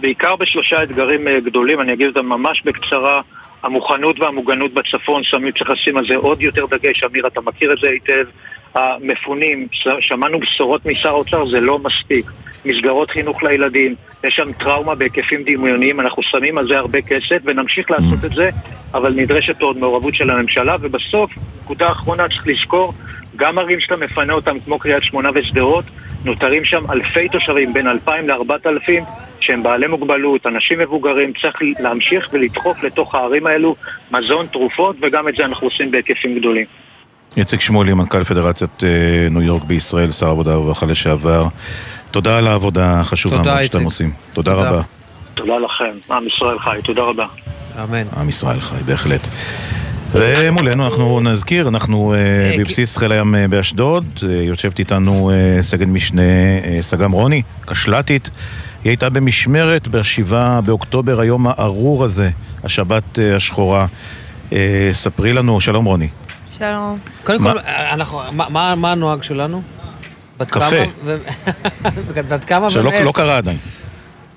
בעיקר 0.00 0.36
בשלושה 0.36 0.82
אתגרים 0.82 1.28
אה, 1.28 1.40
גדולים, 1.40 1.80
אני 1.80 1.92
אגיד 1.92 2.06
אותם 2.06 2.26
ממש 2.26 2.62
בקצרה. 2.64 3.20
המוכנות 3.62 4.20
והמוגנות 4.20 4.74
בצפון, 4.74 5.24
שמים, 5.24 5.52
צריך 5.52 5.70
לשים 5.70 5.96
על 5.96 6.06
זה 6.08 6.16
עוד 6.16 6.42
יותר 6.42 6.66
דגש, 6.66 7.04
אמיר, 7.04 7.26
אתה 7.26 7.40
מכיר 7.40 7.72
את 7.72 7.78
זה 7.78 7.88
היטב. 7.88 8.24
המפונים, 8.74 9.68
שמענו 10.00 10.40
בשורות 10.40 10.86
משר 10.86 11.08
האוצר, 11.08 11.46
זה 11.46 11.60
לא 11.60 11.78
מספיק. 11.78 12.26
מסגרות 12.64 13.10
חינוך 13.10 13.42
לילדים, 13.42 13.94
יש 14.24 14.34
שם 14.34 14.52
טראומה 14.52 14.94
בהיקפים 14.94 15.42
דמיוניים, 15.42 16.00
אנחנו 16.00 16.22
שמים 16.22 16.58
על 16.58 16.68
זה 16.68 16.78
הרבה 16.78 17.02
כסף 17.02 17.38
ונמשיך 17.44 17.90
לעשות 17.90 18.24
את 18.24 18.30
זה, 18.34 18.50
אבל 18.94 19.12
נדרשת 19.16 19.62
עוד 19.62 19.76
מעורבות 19.76 20.14
של 20.14 20.30
הממשלה, 20.30 20.76
ובסוף, 20.80 21.30
נקודה 21.62 21.90
אחרונה, 21.90 22.28
צריך 22.28 22.46
לזכור, 22.46 22.92
גם 23.36 23.58
ערים 23.58 23.80
שאתה 23.80 23.96
מפנה 23.96 24.32
אותם, 24.32 24.60
כמו 24.60 24.78
קריית 24.78 25.02
שמונה 25.02 25.28
ושדרות, 25.34 25.84
נותרים 26.24 26.64
שם 26.64 26.90
אלפי 26.90 27.28
תושבים, 27.28 27.72
בין 27.72 27.88
2,000 27.88 28.28
ל-4,000, 28.28 29.02
שהם 29.40 29.62
בעלי 29.62 29.86
מוגבלות, 29.86 30.46
אנשים 30.46 30.78
מבוגרים, 30.78 31.32
צריך 31.42 31.56
להמשיך 31.80 32.28
ולדחוף 32.32 32.82
לתוך 32.82 33.14
הערים 33.14 33.46
האלו 33.46 33.76
מזון, 34.10 34.46
תרופות, 34.46 34.96
וגם 35.02 35.28
את 35.28 35.36
זה 35.36 35.44
אנחנו 35.44 35.66
עושים 35.66 35.90
בהיקפים 35.90 36.38
גדולים. 36.38 36.66
איציק 37.36 37.60
שמואלי, 37.60 37.94
מנכ"ל 37.94 38.24
פדרציית 38.24 38.84
אה, 38.84 38.88
ניו 39.30 39.42
יורק 39.42 39.64
בישראל, 39.64 40.10
שר 40.10 40.26
העבודה 40.26 40.50
והרווחה 40.50 40.86
לשעבר. 40.86 41.46
תודה 42.10 42.38
על 42.38 42.46
העבודה 42.46 43.00
החשובה 43.00 43.42
מאוד 43.42 43.62
שאתם. 43.62 43.84
עושים. 43.84 44.12
תודה 44.32 44.54
תודה. 44.54 44.68
רבה. 44.68 44.82
תודה 45.34 45.58
לכם, 45.58 46.14
עם 46.14 46.26
ישראל 46.26 46.58
חי, 46.58 46.78
תודה 46.84 47.02
רבה. 47.02 47.26
אמן. 47.82 48.02
עם 48.16 48.28
ישראל 48.28 48.60
חי, 48.60 48.76
בהחלט. 48.84 49.28
ומולנו 50.12 50.84
אנחנו 50.84 51.20
נזכיר, 51.20 51.68
אנחנו 51.68 52.14
אה, 52.14 52.56
בבסיס 52.58 52.96
חיל 52.96 53.12
הים 53.12 53.34
אה, 53.34 53.48
באשדוד, 53.48 54.04
אה, 54.22 54.28
יושבת 54.28 54.78
איתנו 54.78 55.30
אה, 55.30 55.62
סגן 55.62 55.88
משנה 55.88 56.22
אה, 56.64 56.78
סג"ם 56.80 57.12
רוני, 57.12 57.42
קשל"טית, 57.60 58.30
היא 58.84 58.90
הייתה 58.90 59.10
במשמרת 59.10 59.88
ב-7 59.88 60.32
באוקטובר, 60.64 61.20
היום 61.20 61.46
הארור 61.46 62.04
הזה, 62.04 62.30
השבת 62.64 63.18
אה, 63.18 63.36
השחורה. 63.36 63.86
אה, 64.52 64.90
ספרי 64.92 65.32
לנו, 65.32 65.60
שלום 65.60 65.84
רוני. 65.84 66.08
שלום. 66.58 66.98
קודם 67.24 67.42
מה- 67.42 67.52
כל, 67.52 67.58
אנחנו, 67.92 68.20
מה- 68.32 68.48
מה 68.48 68.74
מה 68.74 68.92
הנוהג 68.92 69.22
שלנו? 69.22 69.62
בת 70.38 70.50
קפה. 70.50 70.60
כמה 70.70 70.86
ו- 71.04 71.18
בת 72.28 72.44
כמה 72.44 72.70
שלא 72.70 72.80
ומאיפה? 72.88 73.04
לא 73.04 73.12
קרה 73.12 73.36
עדיין. 73.36 73.56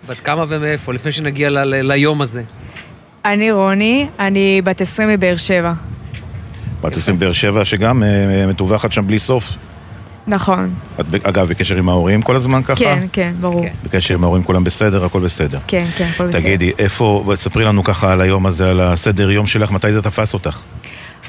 בת 0.10 0.20
כמה 0.20 0.46
ומאיפה, 0.48 0.94
לפני 0.94 1.12
שנגיע 1.12 1.50
ל- 1.50 1.58
ל- 1.64 1.92
ליום 1.92 2.22
הזה. 2.22 2.44
אני 3.26 3.52
רוני, 3.52 4.08
אני 4.20 4.62
בת 4.64 4.82
20 4.82 5.10
מבאר 5.10 5.38
שבע. 5.38 5.74
בת 6.82 6.96
20 6.98 7.20
באר 7.20 7.34
שבע, 7.34 7.66
שגם 7.66 8.04
אה, 8.04 8.08
מטווחת 8.48 8.92
שם 8.92 9.08
בלי 9.08 9.20
סוף. 9.20 9.54
נכון. 10.28 10.74
את 11.00 11.26
אגב 11.26 11.48
בקשר 11.50 11.76
עם 11.76 11.90
ההורים 11.90 12.22
כל 12.22 12.36
הזמן 12.36 12.64
ככה? 12.64 12.76
כן, 12.76 13.06
כן, 13.14 13.34
ברור. 13.42 13.66
בקשר 13.84 14.14
עם 14.14 14.24
ההורים 14.24 14.44
כולם 14.44 14.64
בסדר, 14.64 15.06
הכל 15.06 15.20
בסדר. 15.20 15.60
כן, 15.68 15.86
כן, 15.98 16.10
הכל 16.16 16.28
בסדר. 16.28 16.40
תגידי, 16.40 16.72
איפה, 16.80 17.24
תספרי 17.36 17.66
לנו 17.66 17.84
ככה 17.84 18.14
על 18.14 18.22
היום 18.22 18.46
הזה, 18.46 18.70
על 18.70 18.80
הסדר 18.82 19.32
יום 19.32 19.48
שלך, 19.48 19.72
מתי 19.72 19.92
זה 19.94 20.02
תפס 20.02 20.34
אותך? 20.34 20.60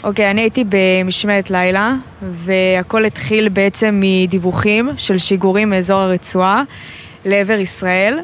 אוקיי, 0.05 0.31
אני 0.31 0.41
הייתי 0.41 0.65
במשמרת 0.69 1.51
לילה, 1.51 1.95
והכל 2.23 3.05
התחיל 3.05 3.49
בעצם 3.49 4.03
מדיווחים 4.03 4.91
של 4.97 5.19
שיגורים 5.19 5.71
מאזור 5.71 6.01
הרצועה 6.01 6.63
לעבר 7.25 7.59
ישראל, 7.61 8.19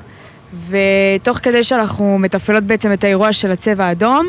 ותוך 0.69 1.39
כדי 1.39 1.65
שאנחנו 1.65 2.19
מתפעלות 2.19 2.65
בעצם 2.65 2.93
את 2.93 3.05
האירוע 3.05 3.33
של 3.33 3.51
הצבע 3.51 3.85
האדום, 3.85 4.29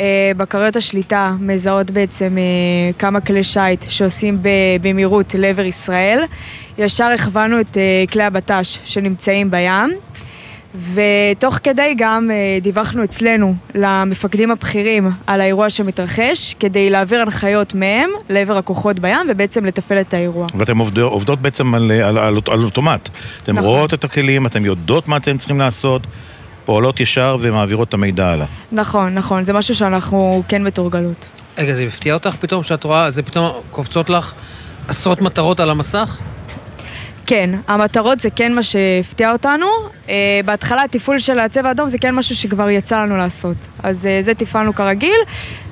אה, 0.00 0.32
בקריות 0.36 0.76
השליטה 0.76 1.34
מזהות 1.40 1.90
בעצם 1.90 2.38
אה, 2.38 2.92
כמה 2.98 3.20
כלי 3.20 3.44
שיט 3.44 3.84
שעושים 3.88 4.38
במהירות 4.82 5.34
לעבר 5.34 5.64
ישראל. 5.64 6.24
ישר 6.78 7.04
הכוונו 7.04 7.60
את 7.60 7.76
אה, 7.76 8.04
כלי 8.12 8.22
הבט"ש 8.22 8.78
שנמצאים 8.84 9.50
בים. 9.50 9.90
ותוך 10.94 11.58
כדי 11.62 11.94
גם 11.98 12.30
אה, 12.30 12.58
דיווחנו 12.62 13.04
אצלנו 13.04 13.54
למפקדים 13.74 14.50
הבכירים 14.50 15.10
על 15.26 15.40
האירוע 15.40 15.70
שמתרחש, 15.70 16.54
כדי 16.60 16.90
להעביר 16.90 17.20
הנחיות 17.20 17.74
מהם 17.74 18.10
לעבר 18.28 18.56
הכוחות 18.56 18.98
בים 18.98 19.26
ובעצם 19.28 19.64
לתפעל 19.64 20.00
את 20.00 20.14
האירוע. 20.14 20.46
ואתן 20.54 20.78
עובד, 20.78 20.98
עובדות 20.98 21.40
בעצם 21.40 21.74
על, 21.74 21.90
על, 21.90 22.18
על, 22.18 22.36
על 22.50 22.64
אוטומט. 22.64 23.08
אתן 23.42 23.52
נכון. 23.52 23.64
רואות 23.64 23.94
את 23.94 24.04
הכלים, 24.04 24.46
אתן 24.46 24.64
יודעות 24.64 25.08
מה 25.08 25.16
אתן 25.16 25.38
צריכים 25.38 25.58
לעשות, 25.58 26.06
פועלות 26.64 27.00
ישר 27.00 27.36
ומעבירות 27.40 27.88
את 27.88 27.94
המידע 27.94 28.26
הלאה. 28.26 28.46
נכון, 28.72 29.14
נכון, 29.14 29.44
זה 29.44 29.52
משהו 29.52 29.74
שאנחנו 29.74 30.42
כן 30.48 30.62
מתורגלות. 30.62 31.26
רגע, 31.58 31.74
זה 31.74 31.84
הפתיע 31.84 32.14
אותך 32.14 32.36
פתאום 32.40 32.62
שאת 32.62 32.84
רואה, 32.84 33.10
זה 33.10 33.22
פתאום 33.22 33.52
קופצות 33.70 34.10
לך 34.10 34.34
עשרות 34.88 35.20
מטרות 35.20 35.60
על 35.60 35.70
המסך? 35.70 36.18
כן, 37.26 37.50
המטרות 37.68 38.20
זה 38.20 38.30
כן 38.30 38.54
מה 38.54 38.62
שהפתיע 38.62 39.32
אותנו. 39.32 39.66
Uh, 40.06 40.10
בהתחלה 40.44 40.82
התפעול 40.84 41.18
של 41.18 41.38
הצבע 41.38 41.68
האדום 41.68 41.88
זה 41.88 41.98
כן 41.98 42.14
משהו 42.14 42.36
שכבר 42.36 42.70
יצא 42.70 43.02
לנו 43.02 43.16
לעשות. 43.16 43.56
אז 43.82 44.04
uh, 44.04 44.24
זה 44.24 44.34
תפעלנו 44.34 44.74
כרגיל, 44.74 45.16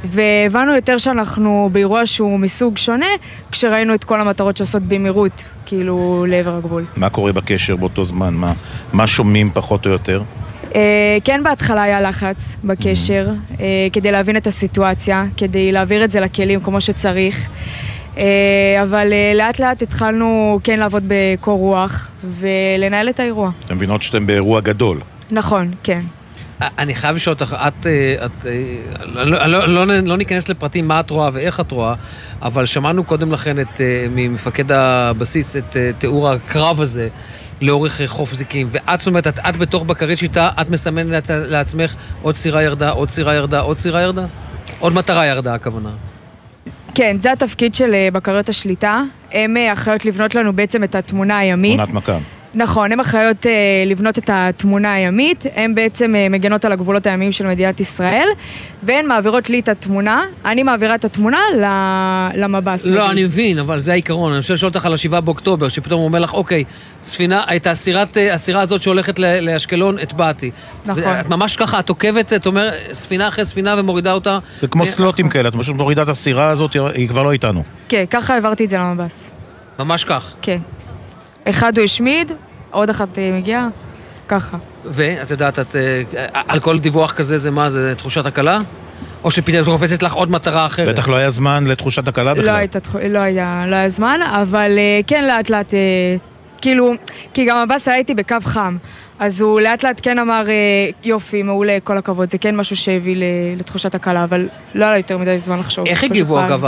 והבנו 0.04 0.74
יותר 0.74 0.98
שאנחנו 0.98 1.68
באירוע 1.72 2.06
שהוא 2.06 2.38
מסוג 2.38 2.78
שונה, 2.78 3.06
כשראינו 3.50 3.94
את 3.94 4.04
כל 4.04 4.20
המטרות 4.20 4.56
שעושות 4.56 4.82
במהירות, 4.82 5.44
כאילו, 5.66 6.26
לעבר 6.28 6.56
הגבול. 6.56 6.84
מה 6.96 7.10
קורה 7.10 7.32
בקשר 7.32 7.76
באותו 7.76 8.04
זמן? 8.04 8.34
מה, 8.34 8.52
מה 8.92 9.06
שומעים 9.06 9.50
פחות 9.54 9.86
או 9.86 9.90
יותר? 9.90 10.22
Uh, 10.70 10.76
כן, 11.24 11.42
בהתחלה 11.42 11.82
היה 11.82 12.00
לחץ 12.00 12.56
בקשר, 12.64 13.28
uh, 13.52 13.60
כדי 13.92 14.12
להבין 14.12 14.36
את 14.36 14.46
הסיטואציה, 14.46 15.24
כדי 15.36 15.72
להעביר 15.72 16.04
את 16.04 16.10
זה 16.10 16.20
לכלים 16.20 16.60
כמו 16.60 16.80
שצריך. 16.80 17.48
Uh, 18.16 18.20
אבל 18.82 19.12
uh, 19.12 19.36
לאט 19.36 19.58
לאט 19.58 19.82
התחלנו 19.82 20.60
כן 20.64 20.78
לעבוד 20.78 21.02
בקור 21.06 21.58
רוח 21.58 22.08
ולנהל 22.24 23.08
את 23.08 23.20
האירוע. 23.20 23.50
אתן 23.64 23.74
מבינות 23.74 24.02
שאתן 24.02 24.26
באירוע 24.26 24.60
גדול. 24.60 25.00
נכון, 25.30 25.74
כן. 25.82 26.00
אני 26.60 26.94
חייב 26.94 27.16
לשאול 27.16 27.34
אותך, 27.34 27.56
את, 27.68 27.86
אה, 27.86 28.26
את, 28.26 28.46
אה, 28.46 28.52
לא, 29.14 29.46
לא, 29.46 29.86
לא, 29.86 29.86
לא 29.86 30.16
ניכנס 30.16 30.48
לפרטים 30.48 30.88
מה 30.88 31.00
את 31.00 31.10
רואה 31.10 31.30
ואיך 31.32 31.60
את 31.60 31.70
רואה, 31.70 31.94
אבל 32.42 32.66
שמענו 32.66 33.04
קודם 33.04 33.32
לכן 33.32 33.60
את, 33.60 33.80
אה, 33.80 34.06
ממפקד 34.10 34.72
הבסיס 34.72 35.56
את 35.56 35.76
אה, 35.76 35.90
תיאור 35.98 36.30
הקרב 36.30 36.80
הזה 36.80 37.08
לאורך 37.60 38.00
אה, 38.00 38.08
חוף 38.08 38.34
זיקים, 38.34 38.66
ואת, 38.70 39.00
זאת 39.00 39.06
אומרת, 39.06 39.26
את, 39.26 39.38
את 39.38 39.56
בתוך 39.56 39.82
בקרית 39.84 40.18
שיטה, 40.18 40.50
את 40.60 40.70
מסמנת 40.70 41.30
לעצמך 41.30 41.94
עוד 42.22 42.34
סירה 42.34 42.62
ירדה, 42.62 42.90
עוד 42.90 43.10
סירה 43.10 43.34
ירדה, 43.34 43.60
עוד 43.60 43.78
סירה 43.78 44.02
ירדה? 44.02 44.26
עוד 44.78 44.92
מטרה 44.92 45.26
ירדה, 45.26 45.54
הכוונה. 45.54 45.90
כן, 46.94 47.16
זה 47.20 47.32
התפקיד 47.32 47.74
של 47.74 47.94
אה, 47.94 48.08
בקריות 48.12 48.48
השליטה. 48.48 49.02
הן 49.32 49.56
אה, 49.56 49.72
אחראיות 49.72 50.04
לבנות 50.04 50.34
לנו 50.34 50.52
בעצם 50.52 50.84
את 50.84 50.94
התמונה 50.94 51.38
הימית. 51.38 51.76
תמונת 51.76 51.94
מכ"ם. 51.94 52.43
נכון, 52.56 52.92
הן 52.92 53.00
אחראיות 53.00 53.46
אה, 53.46 53.52
לבנות 53.86 54.18
את 54.18 54.30
התמונה 54.32 54.92
הימית, 54.92 55.44
הן 55.54 55.74
בעצם 55.74 56.14
אה, 56.14 56.28
מגנות 56.28 56.64
על 56.64 56.72
הגבולות 56.72 57.06
הימיים 57.06 57.32
של 57.32 57.46
מדינת 57.46 57.80
ישראל, 57.80 58.28
והן 58.82 59.06
מעבירות 59.06 59.50
לי 59.50 59.60
את 59.60 59.68
התמונה, 59.68 60.22
אני 60.44 60.62
מעבירה 60.62 60.94
את 60.94 61.04
התמונה 61.04 61.38
למב"ס. 62.34 62.86
לא, 62.86 62.90
נגיד. 62.92 63.10
אני 63.10 63.24
מבין, 63.24 63.58
אבל 63.58 63.78
זה 63.78 63.92
העיקרון. 63.92 64.32
אני 64.32 64.38
רוצה 64.38 64.52
לשאול 64.52 64.68
אותך 64.74 64.86
על 64.86 64.94
השבעה 64.94 65.20
באוקטובר, 65.20 65.68
שפתאום 65.68 65.98
הוא 66.00 66.08
אומר 66.08 66.18
לך, 66.18 66.34
אוקיי, 66.34 66.64
ספינה, 67.02 67.42
את 67.56 67.66
הסירת, 67.66 68.16
אה, 68.16 68.34
הסירה 68.34 68.60
הזאת 68.60 68.82
שהולכת 68.82 69.18
לאשקלון, 69.18 69.98
הטבעתי. 69.98 70.50
נכון. 70.86 71.02
את 71.20 71.28
ממש 71.28 71.56
ככה, 71.56 71.78
את 71.80 71.88
עוקבת, 71.88 72.32
את 72.32 72.46
אומרת, 72.46 72.74
ספינה 72.92 73.28
אחרי 73.28 73.44
ספינה 73.44 73.74
ומורידה 73.78 74.12
אותה. 74.12 74.38
זה 74.60 74.66
כמו 74.68 74.82
מ- 74.82 74.86
סלוטים 74.86 75.28
כאלה, 75.28 75.48
את 75.48 75.54
פשוט 75.58 75.76
מורידה 75.76 76.02
את 76.02 76.08
הסירה 76.08 76.50
הזאת, 76.50 76.76
היא 76.94 77.08
כבר 77.08 77.22
לא 77.22 77.32
איתנו. 77.32 77.62
כן, 77.88 78.04
ככה 78.10 78.34
העברתי 78.34 78.64
את 78.64 78.68
זה 78.68 78.76
למב"ס. 78.76 79.30
ממש 79.78 80.04
כך. 80.04 80.34
כן. 80.42 80.58
אחד 81.48 81.78
הוא 81.78 81.84
השמיד, 81.84 82.32
עוד 82.70 82.90
אחת 82.90 83.18
אה, 83.18 83.30
מגיעה, 83.32 83.68
ככה. 84.28 84.56
ואת 84.84 85.30
יודעת, 85.30 85.58
את, 85.58 85.76
אה, 85.76 86.02
על 86.48 86.60
כל 86.60 86.78
דיווח 86.78 87.12
כזה 87.12 87.36
זה 87.38 87.50
מה, 87.50 87.68
זה 87.68 87.94
תחושת 87.94 88.26
הקלה? 88.26 88.58
או 89.24 89.30
שפתאום 89.30 89.64
קופצת 89.64 90.02
לך 90.02 90.12
עוד 90.12 90.30
מטרה 90.30 90.66
אחרת? 90.66 90.88
בטח 90.94 91.08
לא 91.08 91.16
היה 91.16 91.30
זמן 91.30 91.64
לתחושת 91.66 92.08
הקלה 92.08 92.34
בכלל. 92.34 92.46
לא, 92.46 92.50
הייתה, 92.50 92.80
תחו- 92.80 92.98
לא, 93.08 93.18
היה, 93.18 93.64
לא 93.68 93.76
היה 93.76 93.88
זמן, 93.88 94.20
אבל 94.42 94.70
אה, 94.78 95.00
כן 95.06 95.24
לאט 95.24 95.50
לאט, 95.50 95.74
אה, 95.74 95.78
כאילו, 96.60 96.92
כי 97.34 97.44
גם 97.44 97.56
הבאסה 97.56 97.92
הייתי 97.92 98.14
בקו 98.14 98.36
חם, 98.44 98.76
אז 99.18 99.40
הוא 99.40 99.60
לאט 99.60 99.82
לאט 99.84 100.00
כן 100.02 100.18
אמר, 100.18 100.44
אה, 100.48 100.54
יופי, 101.04 101.42
מעולה, 101.42 101.78
כל 101.84 101.98
הכבוד, 101.98 102.30
זה 102.30 102.38
כן 102.38 102.56
משהו 102.56 102.76
שהביא 102.76 103.16
לתחושת 103.56 103.94
הקלה, 103.94 104.24
אבל 104.24 104.48
לא 104.74 104.84
היה 104.84 104.92
לו 104.92 104.96
יותר 104.98 105.18
מדי 105.18 105.38
זמן 105.38 105.58
לחשוב. 105.58 105.86
איך 105.86 106.04
הגיבו. 106.04 106.44
אגב, 106.44 106.64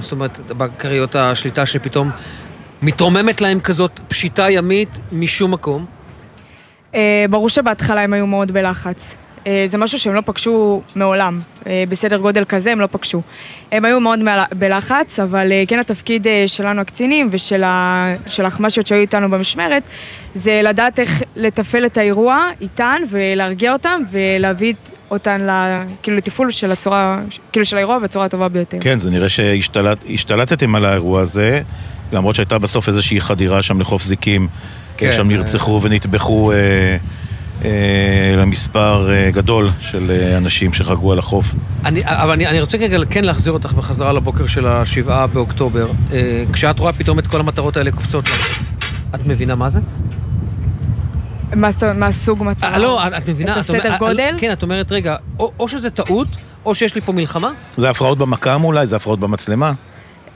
זאת 0.00 0.12
אומרת, 0.12 0.40
בכריות 0.48 1.16
השליטה 1.16 1.66
שפתאום 1.66 2.10
מתרוממת 2.86 3.40
להם 3.40 3.60
כזאת 3.60 4.00
פשיטה 4.08 4.50
ימית 4.50 4.88
משום 5.12 5.50
מקום? 5.52 5.86
אה, 6.94 7.24
ברור 7.30 7.48
שבהתחלה 7.48 8.00
הם 8.02 8.12
היו 8.12 8.26
מאוד 8.26 8.50
בלחץ. 8.50 9.14
אה, 9.46 9.64
זה 9.66 9.78
משהו 9.78 9.98
שהם 9.98 10.14
לא 10.14 10.22
פגשו 10.26 10.82
מעולם. 10.96 11.40
אה, 11.66 11.84
בסדר 11.88 12.16
גודל 12.16 12.44
כזה 12.44 12.72
הם 12.72 12.80
לא 12.80 12.88
פגשו. 12.90 13.22
הם 13.72 13.84
היו 13.84 14.00
מאוד 14.00 14.18
בלחץ, 14.58 15.20
אבל 15.20 15.52
כן 15.68 15.78
התפקיד 15.78 16.26
שלנו 16.46 16.80
הקצינים 16.80 17.28
ושל 17.32 17.62
ה- 17.64 18.14
של 18.26 18.44
האחמ"שיות 18.44 18.86
שהיו 18.86 19.00
איתנו 19.00 19.28
במשמרת, 19.28 19.82
זה 20.34 20.60
לדעת 20.64 20.98
איך 21.00 21.22
לתפעל 21.36 21.86
את 21.86 21.98
האירוע 21.98 22.48
איתן 22.60 23.02
ולהרגיע 23.10 23.72
אותם 23.72 24.02
ולהביא 24.10 24.74
אותן 25.10 25.40
ל- 25.40 25.82
כאילו 26.02 26.16
לתפעול 26.16 26.50
של 26.50 26.72
הצורה, 26.72 27.20
כאילו 27.52 27.66
של 27.66 27.76
האירוע 27.76 27.98
בצורה 27.98 28.24
הטובה 28.24 28.48
ביותר. 28.48 28.78
כן, 28.80 28.98
זה 28.98 29.10
נראה 29.10 29.28
שהשתלטתם 29.28 30.74
על 30.74 30.84
האירוע 30.84 31.20
הזה, 31.20 31.60
למרות 32.12 32.34
שהייתה 32.34 32.58
בסוף 32.58 32.88
איזושהי 32.88 33.20
חדירה 33.20 33.62
שם 33.62 33.80
לחוף 33.80 34.02
זיקים. 34.02 34.48
כן, 34.96 35.12
שם 35.16 35.30
אה. 35.30 35.36
נרצחו 35.36 35.80
ונטבחו 35.82 36.52
אה, 36.52 36.56
אה, 37.64 37.70
למספר 38.36 39.10
אה, 39.10 39.30
גדול 39.30 39.70
של 39.80 40.10
אה, 40.10 40.36
אנשים 40.36 40.72
שחגגו 40.74 41.12
על 41.12 41.18
החוף. 41.18 41.54
אני, 41.84 42.00
אבל 42.04 42.30
אני, 42.32 42.46
אני 42.46 42.60
רוצה 42.60 42.78
רגע 42.78 42.98
כן 43.10 43.24
להחזיר 43.24 43.52
אותך 43.52 43.72
בחזרה 43.72 44.12
לבוקר 44.12 44.46
של 44.46 44.66
השבעה 44.66 45.26
באוקטובר. 45.26 45.88
אה, 46.12 46.44
כשאת 46.52 46.78
רואה 46.78 46.92
פתאום 46.92 47.18
את 47.18 47.26
כל 47.26 47.40
המטרות 47.40 47.76
האלה 47.76 47.90
קופצות 47.92 48.28
לך, 48.28 48.62
את 49.14 49.26
מבינה 49.26 49.54
מה 49.54 49.68
זה? 49.68 49.80
מה 51.94 52.06
הסוג 52.06 52.42
מטרה? 52.44 52.72
אה, 52.72 52.78
לא, 52.78 53.00
את, 53.18 53.28
מבינה? 53.28 53.52
את 53.52 53.68
אומר- 53.68 53.78
הסדר 53.78 53.92
אה, 53.92 53.98
גודל? 53.98 54.34
כן, 54.38 54.52
את 54.52 54.62
אומרת, 54.62 54.92
רגע, 54.92 55.16
או, 55.38 55.52
או 55.60 55.68
שזה 55.68 55.90
טעות, 55.90 56.28
או 56.64 56.74
שיש 56.74 56.94
לי 56.94 57.00
פה 57.00 57.12
מלחמה? 57.12 57.50
זה 57.76 57.90
הפרעות 57.90 58.18
במכ"ם 58.18 58.64
אולי? 58.64 58.86
זה 58.86 58.96
הפרעות 58.96 59.20
במצלמה? 59.20 59.72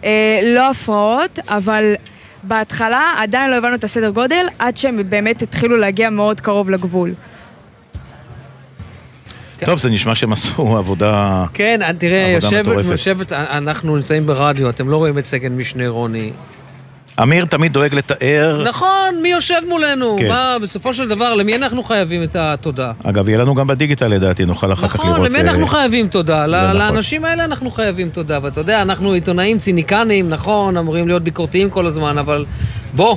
אה, 0.05 0.41
לא 0.43 0.71
הפרעות, 0.71 1.39
אבל 1.49 1.95
בהתחלה 2.43 3.13
עדיין 3.19 3.51
לא 3.51 3.57
הבנו 3.57 3.75
את 3.75 3.85
הסדר 3.85 4.11
גודל, 4.11 4.47
עד 4.59 4.77
שהם 4.77 5.11
באמת 5.11 5.43
התחילו 5.43 5.77
להגיע 5.77 6.11
מאוד 6.11 6.41
קרוב 6.41 6.71
לגבול. 6.71 7.15
טוב, 9.65 9.79
זה 9.79 9.91
נשמע 9.91 10.15
שהם 10.15 10.33
עשו 10.33 10.77
עבודה... 10.77 11.45
כן, 11.55 11.83
אה, 11.83 11.93
תראה, 11.93 12.33
יושבת. 12.35 12.85
יושבת, 12.85 13.33
אנחנו 13.33 13.97
נמצאים 13.97 14.27
ברדיו, 14.27 14.69
אתם 14.71 14.89
לא 14.89 14.97
רואים 14.97 15.19
את 15.19 15.25
סגן 15.25 15.53
משנה 15.53 15.89
רוני. 15.89 16.33
אמיר 17.23 17.45
תמיד 17.45 17.73
דואג 17.73 17.95
לתאר. 17.95 18.63
נכון, 18.69 19.15
מי 19.23 19.29
יושב 19.29 19.61
מולנו? 19.69 20.17
כן. 20.19 20.29
מה, 20.29 20.57
בסופו 20.63 20.95
של 20.95 21.09
דבר, 21.09 21.35
למי 21.35 21.55
אנחנו 21.57 21.83
חייבים 21.83 22.23
את 22.23 22.37
התודה? 22.37 22.93
אגב, 23.05 23.29
יהיה 23.29 23.39
לנו 23.39 23.55
גם 23.55 23.67
בדיגיטל 23.67 24.09
לדעתי, 24.09 24.45
נוכל 24.45 24.73
אחר 24.73 24.89
כך 24.89 25.01
לראות... 25.01 25.11
נכון, 25.13 25.27
למי 25.27 25.39
אה, 25.39 25.41
אנחנו 25.41 25.67
חייבים 25.67 26.09
תודה? 26.09 26.47
ל- 26.47 26.51
זה 26.51 26.67
נכון. 26.67 26.77
לאנשים 26.77 27.25
האלה 27.25 27.45
אנחנו 27.45 27.71
חייבים 27.71 28.11
תודה. 28.11 28.39
ואתה 28.43 28.61
יודע, 28.61 28.83
אנחנו 28.83 29.13
עיתונאים 29.13 29.59
ציניקנים, 29.59 30.29
נכון, 30.29 30.77
אמורים 30.77 31.09
להיות 31.09 31.23
ביקורתיים 31.23 31.71
כל 31.71 31.87
הזמן, 31.87 32.19
אבל 32.19 32.45
בוא, 32.95 33.17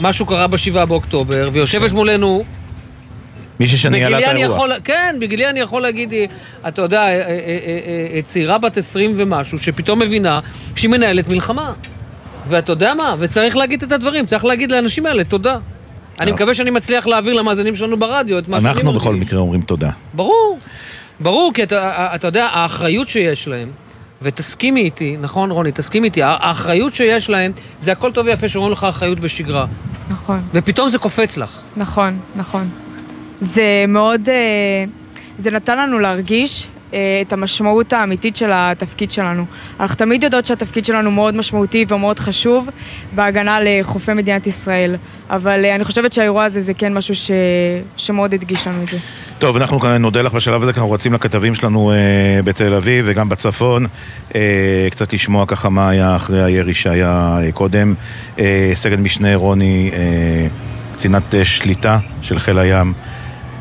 משהו 0.00 0.26
קרה 0.26 0.46
בשבעה 0.46 0.86
באוקטובר, 0.86 1.50
ויושבת 1.52 1.92
מולנו... 1.92 2.44
מישהי 3.60 3.78
שניהלה 3.78 4.18
את 4.18 4.24
האירוע. 4.24 4.56
יכול, 4.56 4.72
כן, 4.84 5.16
בגילי 5.20 5.48
אני 5.50 5.60
יכול 5.60 5.82
להגיד, 5.82 6.12
אתה 6.68 6.82
יודע, 6.82 7.00
אה, 7.00 7.08
אה, 7.08 7.28
אה, 8.14 8.22
צעירה 8.22 8.58
בת 8.58 8.76
20 8.76 9.14
ומשהו, 9.16 9.58
שפתאום 9.58 9.98
מבינה 9.98 10.40
שהיא 10.76 10.90
מנהלת 10.90 11.28
מלחמה. 11.28 11.72
ואתה 12.46 12.72
יודע 12.72 12.94
מה? 12.94 13.14
וצריך 13.18 13.56
להגיד 13.56 13.82
את 13.82 13.92
הדברים, 13.92 14.26
צריך 14.26 14.44
להגיד 14.44 14.70
לאנשים 14.70 15.06
האלה 15.06 15.24
תודה. 15.24 15.58
אני 16.20 16.32
מקווה 16.32 16.54
שאני 16.54 16.70
מצליח 16.70 17.06
להעביר 17.06 17.32
למאזינים 17.32 17.76
שלנו 17.76 17.96
ברדיו 17.96 18.38
את 18.38 18.48
מה 18.48 18.60
שאני 18.60 18.68
אנחנו 18.68 18.84
מרגיש. 18.84 19.02
בכל 19.02 19.14
מקרה 19.14 19.40
אומרים 19.40 19.60
תודה. 19.60 19.90
ברור, 20.14 20.58
ברור, 21.20 21.52
כי 21.54 21.62
אתה, 21.62 22.14
אתה 22.14 22.26
יודע, 22.26 22.46
האחריות 22.46 23.08
שיש 23.08 23.48
להם, 23.48 23.68
ותסכימי 24.22 24.80
איתי, 24.80 25.16
נכון 25.20 25.50
רוני, 25.50 25.72
תסכימי 25.72 26.06
איתי, 26.06 26.20
האחריות 26.22 26.94
שיש 26.94 27.30
להם, 27.30 27.52
זה 27.80 27.92
הכל 27.92 28.12
טוב 28.12 28.26
ויפה 28.26 28.48
שאומרים 28.48 28.72
לך 28.72 28.84
אחריות 28.84 29.20
בשגרה. 29.20 29.66
נכון. 30.10 30.40
ופתאום 30.54 30.88
זה 30.88 30.98
קופץ 30.98 31.36
לך. 31.36 31.60
נכון, 31.76 32.18
נכון. 32.36 32.68
זה 33.40 33.84
מאוד, 33.88 34.28
אה, 34.28 34.84
זה 35.38 35.50
נתן 35.50 35.78
לנו 35.78 35.98
להרגיש 35.98 36.68
את 37.22 37.32
המשמעות 37.32 37.92
האמיתית 37.92 38.36
של 38.36 38.50
התפקיד 38.54 39.10
שלנו. 39.10 39.44
אנחנו 39.80 39.96
תמיד 39.96 40.22
יודעות 40.22 40.46
שהתפקיד 40.46 40.84
שלנו 40.84 41.10
מאוד 41.10 41.34
משמעותי 41.36 41.84
ומאוד 41.88 42.18
חשוב 42.18 42.68
בהגנה 43.14 43.58
לחופי 43.62 44.12
מדינת 44.12 44.46
ישראל, 44.46 44.96
אבל 45.30 45.64
אה, 45.64 45.74
אני 45.74 45.84
חושבת 45.84 46.12
שהאירוע 46.12 46.44
הזה 46.44 46.60
זה 46.60 46.74
כן 46.74 46.94
משהו 46.94 47.14
ש... 47.14 47.30
שמאוד 47.96 48.34
הדגיש 48.34 48.66
לנו 48.66 48.82
את 48.82 48.88
זה. 48.88 48.98
טוב, 49.38 49.56
אנחנו 49.56 49.98
נודה 49.98 50.22
לך 50.22 50.32
בשלב 50.32 50.62
הזה, 50.62 50.72
כי 50.72 50.80
אנחנו 50.80 50.92
רצים 50.92 51.12
לכתבים 51.12 51.54
שלנו 51.54 51.92
אה, 51.92 52.42
בתל 52.42 52.74
אביב 52.74 53.04
וגם 53.08 53.28
בצפון, 53.28 53.86
אה, 54.34 54.40
קצת 54.90 55.12
לשמוע 55.12 55.46
ככה 55.46 55.68
מה 55.68 55.88
היה 55.88 56.16
אחרי 56.16 56.42
הירי 56.42 56.74
שהיה 56.74 57.38
אה, 57.42 57.52
קודם. 57.52 57.94
אה, 58.38 58.70
סגן 58.74 59.00
משנה 59.00 59.36
רוני, 59.36 59.90
אה, 59.92 60.46
קצינת 60.92 61.34
אה, 61.34 61.44
שליטה 61.44 61.98
של 62.22 62.38
חיל 62.38 62.58
הים. 62.58 62.92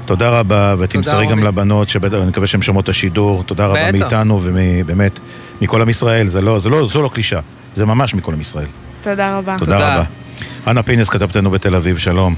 תודה 0.05 0.29
רבה, 0.29 0.75
ותמסרי 0.79 1.27
גם. 1.27 1.43
לבנות, 1.43 1.89
שבטח, 1.89 2.13
אני 2.13 2.25
מקווה 2.29 2.47
שהן 2.47 2.61
שומעות 2.61 2.83
את 2.83 2.89
השידור. 2.89 3.43
תודה 3.43 3.65
רבה. 3.65 3.91
מאיתנו 3.91 4.39
ובאמת, 4.43 5.19
מכל 5.61 5.81
עם 5.81 5.89
ישראל. 5.89 6.27
זה 6.27 6.41
לא, 6.41 6.59
זה 6.59 6.69
לא, 6.69 6.85
זו 6.85 7.01
לא 7.01 7.09
קלישה, 7.13 7.39
זה 7.73 7.85
ממש 7.85 8.13
מכל 8.13 8.33
עם 8.33 8.41
ישראל. 8.41 8.67
תודה 9.01 9.37
רבה. 9.37 9.55
תודה 9.59 9.77
רבה. 9.77 10.03
אנה 10.67 10.83
פינס, 10.83 11.09
כתבתנו 11.09 11.51
בתל 11.51 11.75
אביב, 11.75 11.97
שלום. 11.97 12.35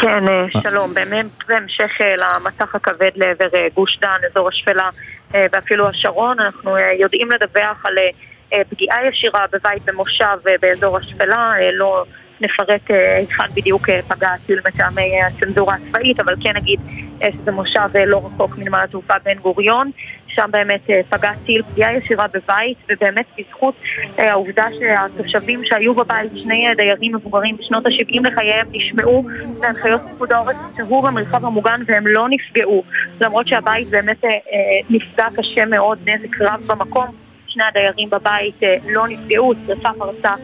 כן, 0.00 0.28
אה, 0.28 0.60
שלום. 0.62 0.94
באמת 0.94 1.26
בהמשך 1.48 1.90
אה, 2.00 2.14
למסך 2.16 2.74
הכבד 2.74 3.10
לעבר 3.16 3.48
אה, 3.54 3.66
גוש 3.74 3.98
דן, 4.02 4.18
אזור 4.30 4.48
השפלה 4.48 4.88
אה, 5.34 5.46
ואפילו 5.52 5.88
השרון, 5.88 6.40
אנחנו 6.40 6.76
אה, 6.76 6.82
יודעים 7.00 7.28
לדווח 7.30 7.86
על 7.86 7.98
אה, 7.98 8.08
אה, 8.52 8.62
פגיעה 8.70 9.06
ישירה 9.08 9.44
בבית 9.52 9.84
במושב 9.84 10.36
אה, 10.48 10.54
באזור 10.62 10.96
השפלה, 10.96 11.52
אה, 11.60 11.68
לא 11.72 12.04
נפרט 12.42 12.90
אה, 12.90 13.16
היכן 13.16 13.54
בדיוק 13.54 13.88
אה, 13.88 14.00
פגע 14.08 14.28
הטיל 14.28 14.60
מטעמי 14.68 15.20
אה, 15.20 15.26
הצנזורה 15.26 15.74
הצבאית, 15.74 16.20
אבל 16.20 16.34
כן 16.40 16.56
נגיד 16.56 16.80
אה, 17.22 17.28
שזה 17.32 17.52
מושב 17.52 17.88
אה, 17.94 18.06
לא 18.06 18.22
רחוק 18.26 18.58
מנמל 18.58 18.78
התעופה 18.84 19.14
בן 19.24 19.38
גוריון, 19.38 19.90
שם 20.34 20.48
באמת 20.50 20.90
אה, 20.90 21.00
פגע 21.08 21.30
טיל 21.46 21.62
פגיעה 21.62 21.96
ישירה 21.96 22.26
בבית, 22.34 22.78
ובאמת 22.88 23.26
בזכות 23.38 23.74
אה, 24.18 24.30
העובדה 24.30 24.66
שהתושבים 24.78 25.60
שהיו 25.64 25.94
בבית, 25.94 26.32
שני 26.42 26.68
אה, 26.68 26.74
דיירים 26.74 27.14
מבוגרים 27.14 27.56
בשנות 27.56 27.86
ה-70 27.86 28.28
לחייהם, 28.28 28.66
נשמעו 28.72 29.24
להנחיות 29.60 30.00
פיקוד 30.10 30.32
העורף, 30.32 30.56
שהו 30.76 31.02
במרחב 31.02 31.44
המוגן 31.44 31.80
והם 31.86 32.06
לא 32.06 32.26
נפגעו, 32.28 32.82
למרות 33.20 33.48
שהבית 33.48 33.88
באמת 33.88 34.24
אה, 34.24 34.30
אה, 34.30 34.36
נפגע 34.90 35.26
קשה 35.36 35.64
מאוד, 35.64 35.98
נזק 36.06 36.40
רב 36.40 36.62
במקום. 36.66 37.06
שני 37.46 37.64
הדיירים 37.64 38.10
בבית 38.10 38.62
אה, 38.62 38.76
לא 38.88 39.08
נפגעו, 39.08 39.52
שרפה 39.66 39.88
פרצה 39.98 40.28
אה, 40.28 40.36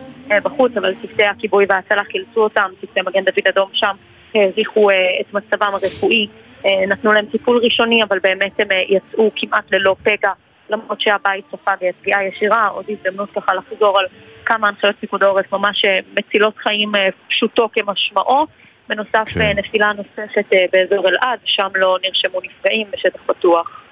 בחוץ, 0.44 0.72
אבל 0.76 0.94
צוותי 0.94 1.24
הכיבוי 1.24 1.66
וההצלה 1.68 2.04
חילצו 2.04 2.40
אותם, 2.44 2.70
צוותי 2.80 3.00
מגן 3.00 3.24
דוד 3.24 3.48
אדום 3.48 3.68
שם 3.72 3.94
העריכו 4.34 4.90
אה, 4.90 4.94
את 5.20 5.34
מצבם 5.34 5.68
הרפואי, 5.72 6.26
אה, 6.66 6.86
נתנו 6.86 7.12
להם 7.12 7.26
טיפול 7.26 7.60
ראשוני, 7.64 8.02
אבל 8.02 8.18
באמת 8.22 8.60
הם 8.60 8.68
אה, 8.72 8.82
יצאו 8.88 9.30
כמעט 9.36 9.72
ללא 9.72 9.96
פגע, 10.02 10.32
למרות 10.70 11.00
שהבית 11.00 11.44
ספג 11.52 11.76
אה, 11.82 11.90
פגיעה 12.00 12.24
ישירה, 12.24 12.66
עוד 12.66 12.84
הזדמנות 12.88 13.28
ככה 13.36 13.54
לחזור 13.54 13.98
על 13.98 14.06
כמה 14.44 14.68
הנחיות 14.68 14.96
פיקוד 15.00 15.22
העורף 15.22 15.52
ממש 15.52 15.84
אה, 15.84 15.98
מצילות 16.18 16.56
חיים 16.56 16.94
אה, 16.94 17.08
פשוטו 17.28 17.68
כמשמעו. 17.72 18.46
בנוסף, 18.88 19.24
כן. 19.34 19.40
אה, 19.40 19.54
נפילה 19.54 19.92
נוספת 19.92 20.52
אה, 20.52 20.64
באזור 20.72 21.08
אלעד, 21.08 21.38
שם 21.44 21.68
לא 21.74 21.98
נרשמו 22.02 22.40
נפגעים 22.40 22.86
בשטח 22.92 23.20
פתוח. 23.26 23.82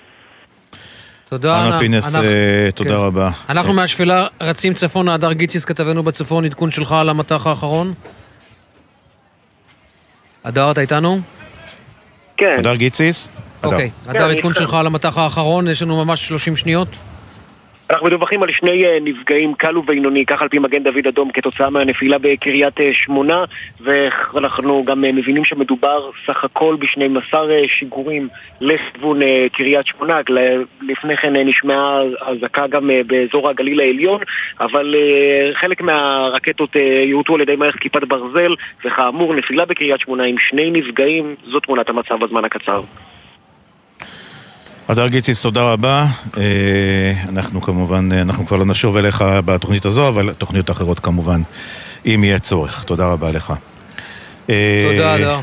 תודה, 1.28 1.66
אנה 1.66 1.78
פינס, 1.78 2.07
אנחנו- 2.15 2.28
אה, 2.28 2.69
תודה 2.74 2.90
כן. 2.90 2.97
רבה. 2.97 3.31
אנחנו 3.48 3.73
מהשפלה 3.73 4.27
רצים 4.40 4.74
צפונה, 4.74 5.15
הדר 5.15 5.32
גיציס 5.32 5.65
כתבנו 5.65 6.03
בצפון, 6.03 6.44
עדכון 6.44 6.70
שלך 6.70 6.93
על 6.93 7.09
המטח 7.09 7.47
האחרון? 7.47 7.94
הדר, 10.44 10.70
אתה 10.70 10.81
איתנו? 10.81 11.20
כן. 12.36 12.57
הדר 12.59 12.74
גיציס? 12.74 13.28
אוקיי, 13.65 13.90
כן, 14.05 14.11
הדר, 14.11 14.28
עדכון 14.31 14.51
איתכם. 14.51 14.65
שלך 14.65 14.74
על 14.74 14.86
המטח 14.86 15.19
האחרון, 15.19 15.69
יש 15.69 15.82
לנו 15.82 16.05
ממש 16.05 16.28
30 16.28 16.57
שניות. 16.57 16.89
אנחנו 17.90 18.06
מדווחים 18.06 18.42
על 18.42 18.52
שני 18.52 18.84
אה, 18.84 18.98
נפגעים 19.00 19.54
קל 19.54 19.78
ובינוני, 19.78 20.26
כך 20.26 20.42
על 20.42 20.48
פי 20.48 20.58
מגן 20.58 20.82
דוד 20.82 21.06
אדום 21.06 21.30
כתוצאה 21.30 21.70
מהנפילה 21.70 22.18
בקריית 22.18 22.80
אה, 22.80 22.90
שמונה 22.92 23.44
ואנחנו 23.80 24.84
גם 24.84 25.04
אה, 25.04 25.12
מבינים 25.12 25.44
שמדובר 25.44 26.10
סך 26.26 26.44
הכל 26.44 26.76
ב-12 26.80 27.34
שיגורים 27.66 28.28
לכיוון 28.60 29.20
קריית 29.52 29.86
שמונה. 29.86 30.14
לפני 30.82 31.16
כן 31.16 31.36
נשמעה 31.36 32.00
אזעקה 32.20 32.66
גם 32.66 32.90
באזור 33.06 33.48
הגליל 33.48 33.80
העליון 33.80 34.20
אבל 34.60 34.94
חלק 35.54 35.80
מהרקטות 35.80 36.76
יורטו 37.04 37.34
על 37.34 37.40
ידי 37.40 37.56
מערכת 37.56 37.78
כיפת 37.78 38.04
ברזל 38.04 38.54
וכאמור 38.84 39.34
נפילה 39.34 39.64
בקריית 39.64 40.00
שמונה 40.00 40.24
עם 40.24 40.36
שני 40.38 40.70
נפגעים 40.70 41.34
זו 41.44 41.60
תמונת 41.60 41.88
המצב 41.88 42.24
בזמן 42.24 42.44
הקצר 42.44 42.82
הדר 44.88 45.08
גיציס, 45.08 45.42
תודה 45.42 45.62
רבה. 45.62 46.06
אה, 46.36 46.42
אנחנו 47.28 47.62
כמובן, 47.62 48.08
אה, 48.12 48.20
אנחנו 48.20 48.46
כבר 48.46 48.56
לא 48.56 48.64
נשוב 48.64 48.96
אליך 48.96 49.24
בתוכנית 49.44 49.84
הזו, 49.84 50.08
אבל 50.08 50.32
תוכניות 50.32 50.70
אחרות 50.70 51.00
כמובן, 51.00 51.42
אם 52.06 52.24
יהיה 52.24 52.38
צורך. 52.38 52.84
תודה 52.84 53.06
רבה 53.06 53.30
לך. 53.30 53.52
אה, 54.50 54.88
תודה, 54.92 55.14
הדר. 55.14 55.40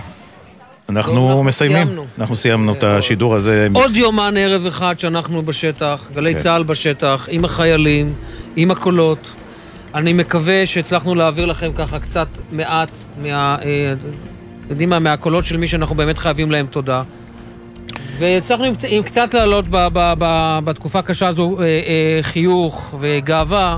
אנחנו 0.89 1.27
אנחנו 1.27 1.43
מסיימים, 1.43 1.85
סיימנו. 1.85 2.05
אנחנו 2.19 2.35
סיימנו 2.35 2.73
את 2.73 2.83
השידור 2.83 3.35
הזה. 3.35 3.67
עוד 3.73 3.95
יומן 3.95 4.37
ערב 4.37 4.65
אחד 4.65 4.99
שאנחנו 4.99 5.43
בשטח, 5.43 6.09
גלי 6.13 6.33
כן. 6.33 6.39
צה"ל 6.39 6.63
בשטח, 6.63 7.27
עם 7.31 7.45
החיילים, 7.45 8.13
עם 8.55 8.71
הקולות. 8.71 9.31
אני 9.95 10.13
מקווה 10.13 10.65
שהצלחנו 10.65 11.15
להעביר 11.15 11.45
לכם 11.45 11.71
ככה 11.77 11.99
קצת 11.99 12.27
מעט 12.51 12.89
מה... 13.21 13.57
אה, 13.65 13.93
יודעים 14.69 14.89
מה, 14.89 14.99
מהקולות 14.99 15.45
של 15.45 15.57
מי 15.57 15.67
שאנחנו 15.67 15.95
באמת 15.95 16.17
חייבים 16.17 16.51
להם 16.51 16.65
תודה. 16.65 17.03
והצלחנו 18.17 18.65
עם, 18.65 18.73
עם 18.87 19.03
קצת 19.03 19.33
להעלות 19.33 19.65
ב, 19.69 19.87
ב, 19.93 20.13
ב, 20.19 20.59
בתקופה 20.63 20.99
הקשה 20.99 21.27
הזו 21.27 21.57
אה, 21.59 21.63
אה, 21.63 22.19
חיוך 22.21 22.95
וגאווה. 22.99 23.77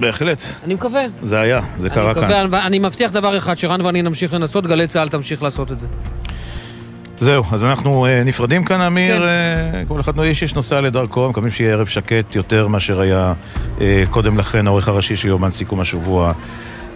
בהחלט. 0.00 0.44
אני 0.64 0.74
מקווה. 0.74 1.02
זה 1.22 1.40
היה, 1.40 1.60
זה 1.78 1.90
קרה 1.90 2.10
אני, 2.10 2.14
כאן. 2.20 2.44
מקווה, 2.44 2.66
אני 2.66 2.78
מבטיח 2.78 3.12
דבר 3.12 3.38
אחד, 3.38 3.58
שרן 3.58 3.80
ואני 3.80 4.02
נמשיך 4.02 4.32
לנסות, 4.32 4.66
גלי 4.66 4.86
צה"ל 4.86 5.08
תמשיך 5.08 5.42
לעשות 5.42 5.72
את 5.72 5.78
זה. 5.78 5.86
זהו, 7.20 7.44
אז 7.52 7.64
אנחנו 7.64 8.06
אה, 8.06 8.24
נפרדים 8.24 8.64
כאן, 8.64 8.80
אמיר. 8.80 9.16
כן. 9.16 9.22
אה, 9.22 9.82
כל 9.88 10.00
אחד 10.00 10.20
איש 10.20 10.42
איש 10.42 10.54
נוסע 10.54 10.80
לדרכו, 10.80 11.28
מקווים 11.28 11.50
שיהיה 11.50 11.72
ערב 11.72 11.86
שקט 11.86 12.36
יותר 12.36 12.66
מאשר 12.66 13.00
היה 13.00 13.32
אה, 13.80 14.04
קודם 14.10 14.38
לכן, 14.38 14.66
העורך 14.66 14.88
הראשי 14.88 15.16
של 15.16 15.28
יומן 15.28 15.50
סיכום 15.50 15.80
השבוע. 15.80 16.32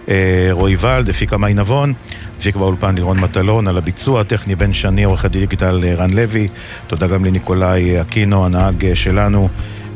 אה, 0.09 0.49
רועי 0.51 0.77
ולד, 0.81 1.09
הפיקה 1.09 1.37
מאי 1.37 1.55
נבון, 1.55 1.93
הפיק 2.39 2.57
באולפן 2.57 2.95
לירון 2.95 3.21
מטלון, 3.21 3.69
על 3.69 3.79
הביצוע 3.79 4.21
הטכני 4.21 4.55
בן 4.55 4.73
שני, 4.73 5.05
עורך 5.05 5.25
הדיגיטל 5.25 5.85
אה, 5.85 5.95
רן 5.95 6.11
לוי, 6.11 6.49
תודה 6.87 7.07
גם 7.07 7.25
לניקולאי 7.25 8.01
אקינו, 8.01 8.47
הנהג 8.47 8.85
אה, 8.85 8.97
שלנו, 8.97 9.49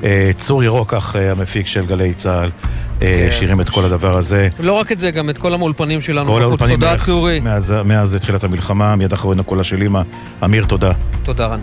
אה, 0.05 0.31
צור 0.39 0.65
ירוקח, 0.65 1.17
אה, 1.17 1.31
המפיק 1.31 1.67
של 1.67 1.87
גלי 1.87 2.15
צה"ל, 2.15 2.51
אה, 3.03 3.29
כן. 3.31 3.37
שירים 3.39 3.61
את 3.61 3.69
כל 3.69 3.85
הדבר 3.85 4.17
הזה. 4.17 4.49
לא 4.59 4.73
רק 4.73 4.93
את 4.93 4.99
זה, 4.99 5.11
גם 5.11 5.31
את 5.31 5.39
כל 5.39 5.55
המאולפנים 5.55 6.01
שלנו. 6.01 6.33
כל. 6.33 6.43
האולפנים 6.43 6.81
תודה, 6.81 6.97
צורי. 6.97 7.41
מאז, 7.41 7.75
מאז 7.85 8.15
תחילת 8.21 8.45
המלחמה, 8.45 8.97
מיד 8.97 9.13
אחרינו 9.13 9.45
קולה 9.45 9.65
של 9.65 9.83
אימא. 9.83 10.03
אמיר, 10.45 10.65
תודה. 10.65 10.93
תודה, 11.23 11.47
רן. 11.47 11.61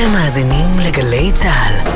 אתם 0.00 0.12
מאזינים 0.12 0.78
לגלי 0.78 1.32
צה"ל. 1.34 1.90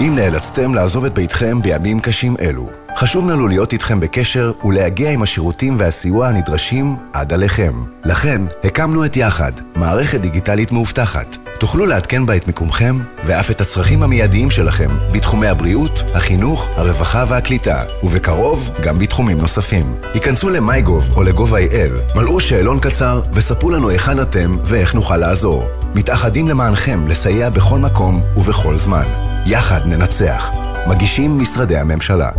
אם 0.00 0.14
נאלצתם 0.16 0.74
לעזוב 0.74 1.04
את 1.04 1.14
ביתכם 1.14 1.62
בימים 1.62 2.00
קשים 2.00 2.36
אלו, 2.40 2.66
חשוב 2.96 3.28
לנו 3.28 3.48
להיות 3.48 3.72
איתכם 3.72 4.00
בקשר 4.00 4.52
ולהגיע 4.64 5.10
עם 5.10 5.22
השירותים 5.22 5.74
והסיוע 5.78 6.28
הנדרשים 6.28 6.96
עד 7.12 7.32
עליכם. 7.32 7.80
לכן, 8.04 8.42
הקמנו 8.64 9.04
את 9.04 9.16
יחד, 9.16 9.52
מערכת 9.76 10.20
דיגיטלית 10.20 10.72
מאובטחת. 10.72 11.36
תוכלו 11.58 11.86
לעדכן 11.86 12.26
בה 12.26 12.36
את 12.36 12.46
מיקומכם 12.46 12.94
ואף 13.24 13.50
את 13.50 13.60
הצרכים 13.60 14.02
המיידיים 14.02 14.50
שלכם 14.50 14.88
בתחומי 15.12 15.48
הבריאות, 15.48 16.02
החינוך, 16.14 16.68
הרווחה 16.76 17.24
והקליטה, 17.28 17.84
ובקרוב 18.02 18.70
גם 18.82 18.98
בתחומים 18.98 19.38
נוספים. 19.38 19.94
היכנסו 20.14 20.50
ל-MyGov 20.50 21.16
או 21.16 21.22
ל-gov.il, 21.22 22.16
מלאו 22.16 22.40
שאלון 22.40 22.80
קצר 22.80 23.22
וספרו 23.32 23.70
לנו 23.70 23.88
היכן 23.88 24.20
אתם 24.20 24.56
ואיך 24.64 24.94
נוכל 24.94 25.16
לעזור. 25.16 25.81
מתאחדים 25.94 26.48
למענכם 26.48 27.08
לסייע 27.08 27.50
בכל 27.50 27.78
מקום 27.78 28.20
ובכל 28.36 28.78
זמן. 28.78 29.04
יחד 29.46 29.80
ננצח. 29.86 30.50
מגישים 30.86 31.38
משרדי 31.38 31.76
הממשלה. 31.76 32.30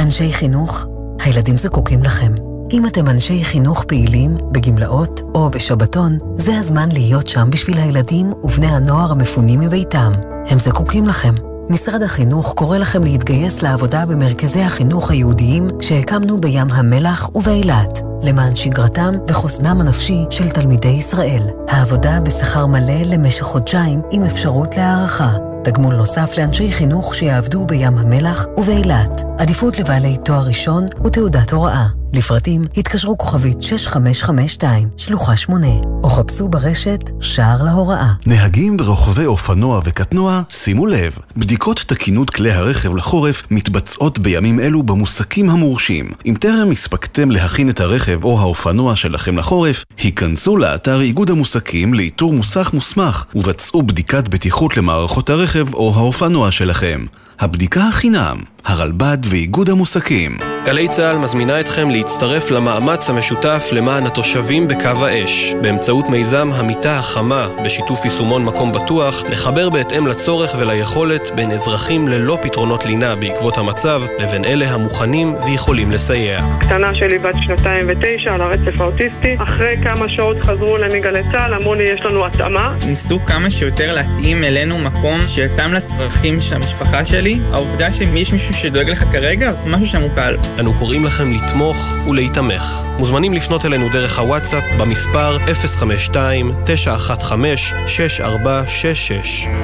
אנשי 0.00 0.32
חינוך, 0.32 0.86
הילדים 1.24 1.56
זקוקים 1.56 2.02
לכם. 2.02 2.32
אם 2.72 2.86
אתם 2.86 3.08
אנשי 3.08 3.44
חינוך 3.44 3.84
פעילים, 3.84 4.36
בגמלאות 4.52 5.20
או 5.34 5.50
בשבתון, 5.50 6.18
זה 6.36 6.58
הזמן 6.58 6.88
להיות 6.92 7.26
שם 7.26 7.50
בשביל 7.50 7.78
הילדים 7.78 8.32
ובני 8.42 8.66
הנוער 8.66 9.12
המפונים 9.12 9.60
מביתם. 9.60 10.12
הם 10.48 10.58
זקוקים 10.58 11.06
לכם. 11.06 11.51
משרד 11.70 12.02
החינוך 12.02 12.54
קורא 12.54 12.78
לכם 12.78 13.04
להתגייס 13.04 13.62
לעבודה 13.62 14.06
במרכזי 14.06 14.62
החינוך 14.62 15.10
היהודיים 15.10 15.68
שהקמנו 15.80 16.40
בים 16.40 16.70
המלח 16.70 17.30
ובאילת, 17.34 18.00
למען 18.22 18.56
שגרתם 18.56 19.14
וחוסנם 19.28 19.80
הנפשי 19.80 20.24
של 20.30 20.48
תלמידי 20.50 20.88
ישראל. 20.88 21.42
העבודה 21.68 22.20
בשכר 22.20 22.66
מלא 22.66 23.02
למשך 23.06 23.42
חודשיים 23.42 24.02
עם 24.10 24.24
אפשרות 24.24 24.76
להערכה. 24.76 25.36
תגמול 25.64 25.94
נוסף 25.94 26.38
לאנשי 26.38 26.72
חינוך 26.72 27.14
שיעבדו 27.14 27.66
בים 27.66 27.98
המלח 27.98 28.46
ובאילת. 28.56 29.22
עדיפות 29.38 29.78
לבעלי 29.78 30.16
תואר 30.24 30.46
ראשון 30.46 30.86
ותעודת 31.04 31.52
הוראה. 31.52 32.01
לפרטים 32.12 32.64
התקשרו 32.76 33.18
כוכבית 33.18 33.62
6552, 33.62 34.88
שלוחה 34.96 35.36
8, 35.36 35.66
או 36.02 36.10
חפשו 36.10 36.48
ברשת 36.48 37.10
שער 37.20 37.62
להוראה. 37.64 38.12
נהגים 38.26 38.76
ורוכבי 38.80 39.26
אופנוע 39.26 39.80
וקטנוע, 39.84 40.42
שימו 40.50 40.86
לב, 40.86 41.18
בדיקות 41.36 41.84
תקינות 41.86 42.30
כלי 42.30 42.52
הרכב 42.52 42.96
לחורף 42.96 43.42
מתבצעות 43.50 44.18
בימים 44.18 44.60
אלו 44.60 44.82
במוסקים 44.82 45.50
המורשים. 45.50 46.10
אם 46.26 46.34
טרם 46.40 46.70
הספקתם 46.70 47.30
להכין 47.30 47.70
את 47.70 47.80
הרכב 47.80 48.24
או 48.24 48.40
האופנוע 48.40 48.96
שלכם 48.96 49.38
לחורף, 49.38 49.84
היכנסו 49.98 50.56
לאתר 50.56 51.00
איגוד 51.00 51.30
המוסקים 51.30 51.94
לאיתור 51.94 52.32
מוסך 52.32 52.70
מוסמך 52.72 53.24
ובצעו 53.34 53.82
בדיקת 53.82 54.28
בטיחות 54.28 54.76
למערכות 54.76 55.30
הרכב 55.30 55.74
או 55.74 55.92
האופנוע 55.96 56.50
שלכם. 56.50 57.04
הבדיקה 57.40 57.88
החינם, 57.88 58.36
הרלב"ד 58.64 59.18
ואיגוד 59.24 59.70
המוסקים. 59.70 60.51
גלי 60.64 60.88
צה"ל 60.88 61.18
מזמינה 61.18 61.60
אתכם 61.60 61.90
להצטרף 61.90 62.50
למאמץ 62.50 63.10
המשותף 63.10 63.68
למען 63.72 64.06
התושבים 64.06 64.68
בקו 64.68 65.06
האש, 65.06 65.54
באמצעות 65.62 66.08
מיזם 66.08 66.50
המיטה 66.54 66.98
החמה, 66.98 67.48
בשיתוף 67.64 68.04
יישומון 68.04 68.44
מקום 68.44 68.72
בטוח, 68.72 69.24
לחבר 69.28 69.70
בהתאם 69.70 70.06
לצורך 70.06 70.54
וליכולת 70.58 71.30
בין 71.34 71.50
אזרחים 71.50 72.08
ללא 72.08 72.38
פתרונות 72.42 72.86
לינה 72.86 73.16
בעקבות 73.16 73.58
המצב, 73.58 74.02
לבין 74.18 74.44
אלה 74.44 74.70
המוכנים 74.70 75.36
ויכולים 75.46 75.90
לסייע. 75.90 76.40
קטנה 76.60 76.94
שלי 76.94 77.18
בת 77.18 77.34
שנתיים 77.46 77.86
ותשע 77.88 78.34
על 78.34 78.40
הרצף 78.40 78.80
האוטיסטי, 78.80 79.36
אחרי 79.38 79.76
כמה 79.84 80.08
שעות 80.08 80.36
חזרו 80.42 80.76
אליי 80.76 80.98
מגלי 80.98 81.22
צה"ל, 81.32 81.54
אמרו 81.54 81.74
לי 81.74 81.84
יש 81.84 82.00
לנו 82.00 82.26
התאמה. 82.26 82.74
ניסו 82.86 83.18
כמה 83.26 83.50
שיותר 83.50 83.92
להתאים 83.92 84.44
אלינו 84.44 84.78
מקום 84.78 85.24
שיתאם 85.24 85.74
לצרכים 85.74 86.40
של 86.40 86.56
המשפחה 86.56 87.04
שלי. 87.04 87.40
העובדה 87.52 87.92
שיש 87.92 88.32
מישהו 88.32 88.54
שדואג 88.54 88.90
לך 88.90 89.04
כרגע, 89.12 89.52
משהו 89.66 89.86
שם 89.86 90.02
הוא 90.02 90.10
קל. 90.14 90.36
אנו 90.60 90.74
קוראים 90.74 91.04
לכם 91.04 91.32
לתמוך 91.32 91.76
ולהיתמך. 92.08 92.82
מוזמנים 92.98 93.34
לפנות 93.34 93.64
אלינו 93.64 93.88
דרך 93.88 94.18
הוואטסאפ 94.18 94.64
במספר 94.78 95.38
052-915-6466. 95.38 96.14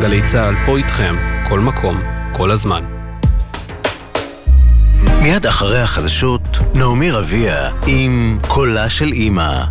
גלי 0.00 0.22
צה"ל 0.22 0.54
פה 0.66 0.76
איתכם, 0.76 1.16
כל 1.48 1.60
מקום, 1.60 2.00
כל 2.32 2.50
הזמן. 2.50 2.84
מיד 5.22 5.46
אחרי 5.46 5.80
החדשות, 5.80 6.58
נעמי 6.74 7.10
רביע 7.10 7.70
עם 7.86 8.38
קולה 8.48 8.90
של 8.90 9.12
אימא. 9.12 9.64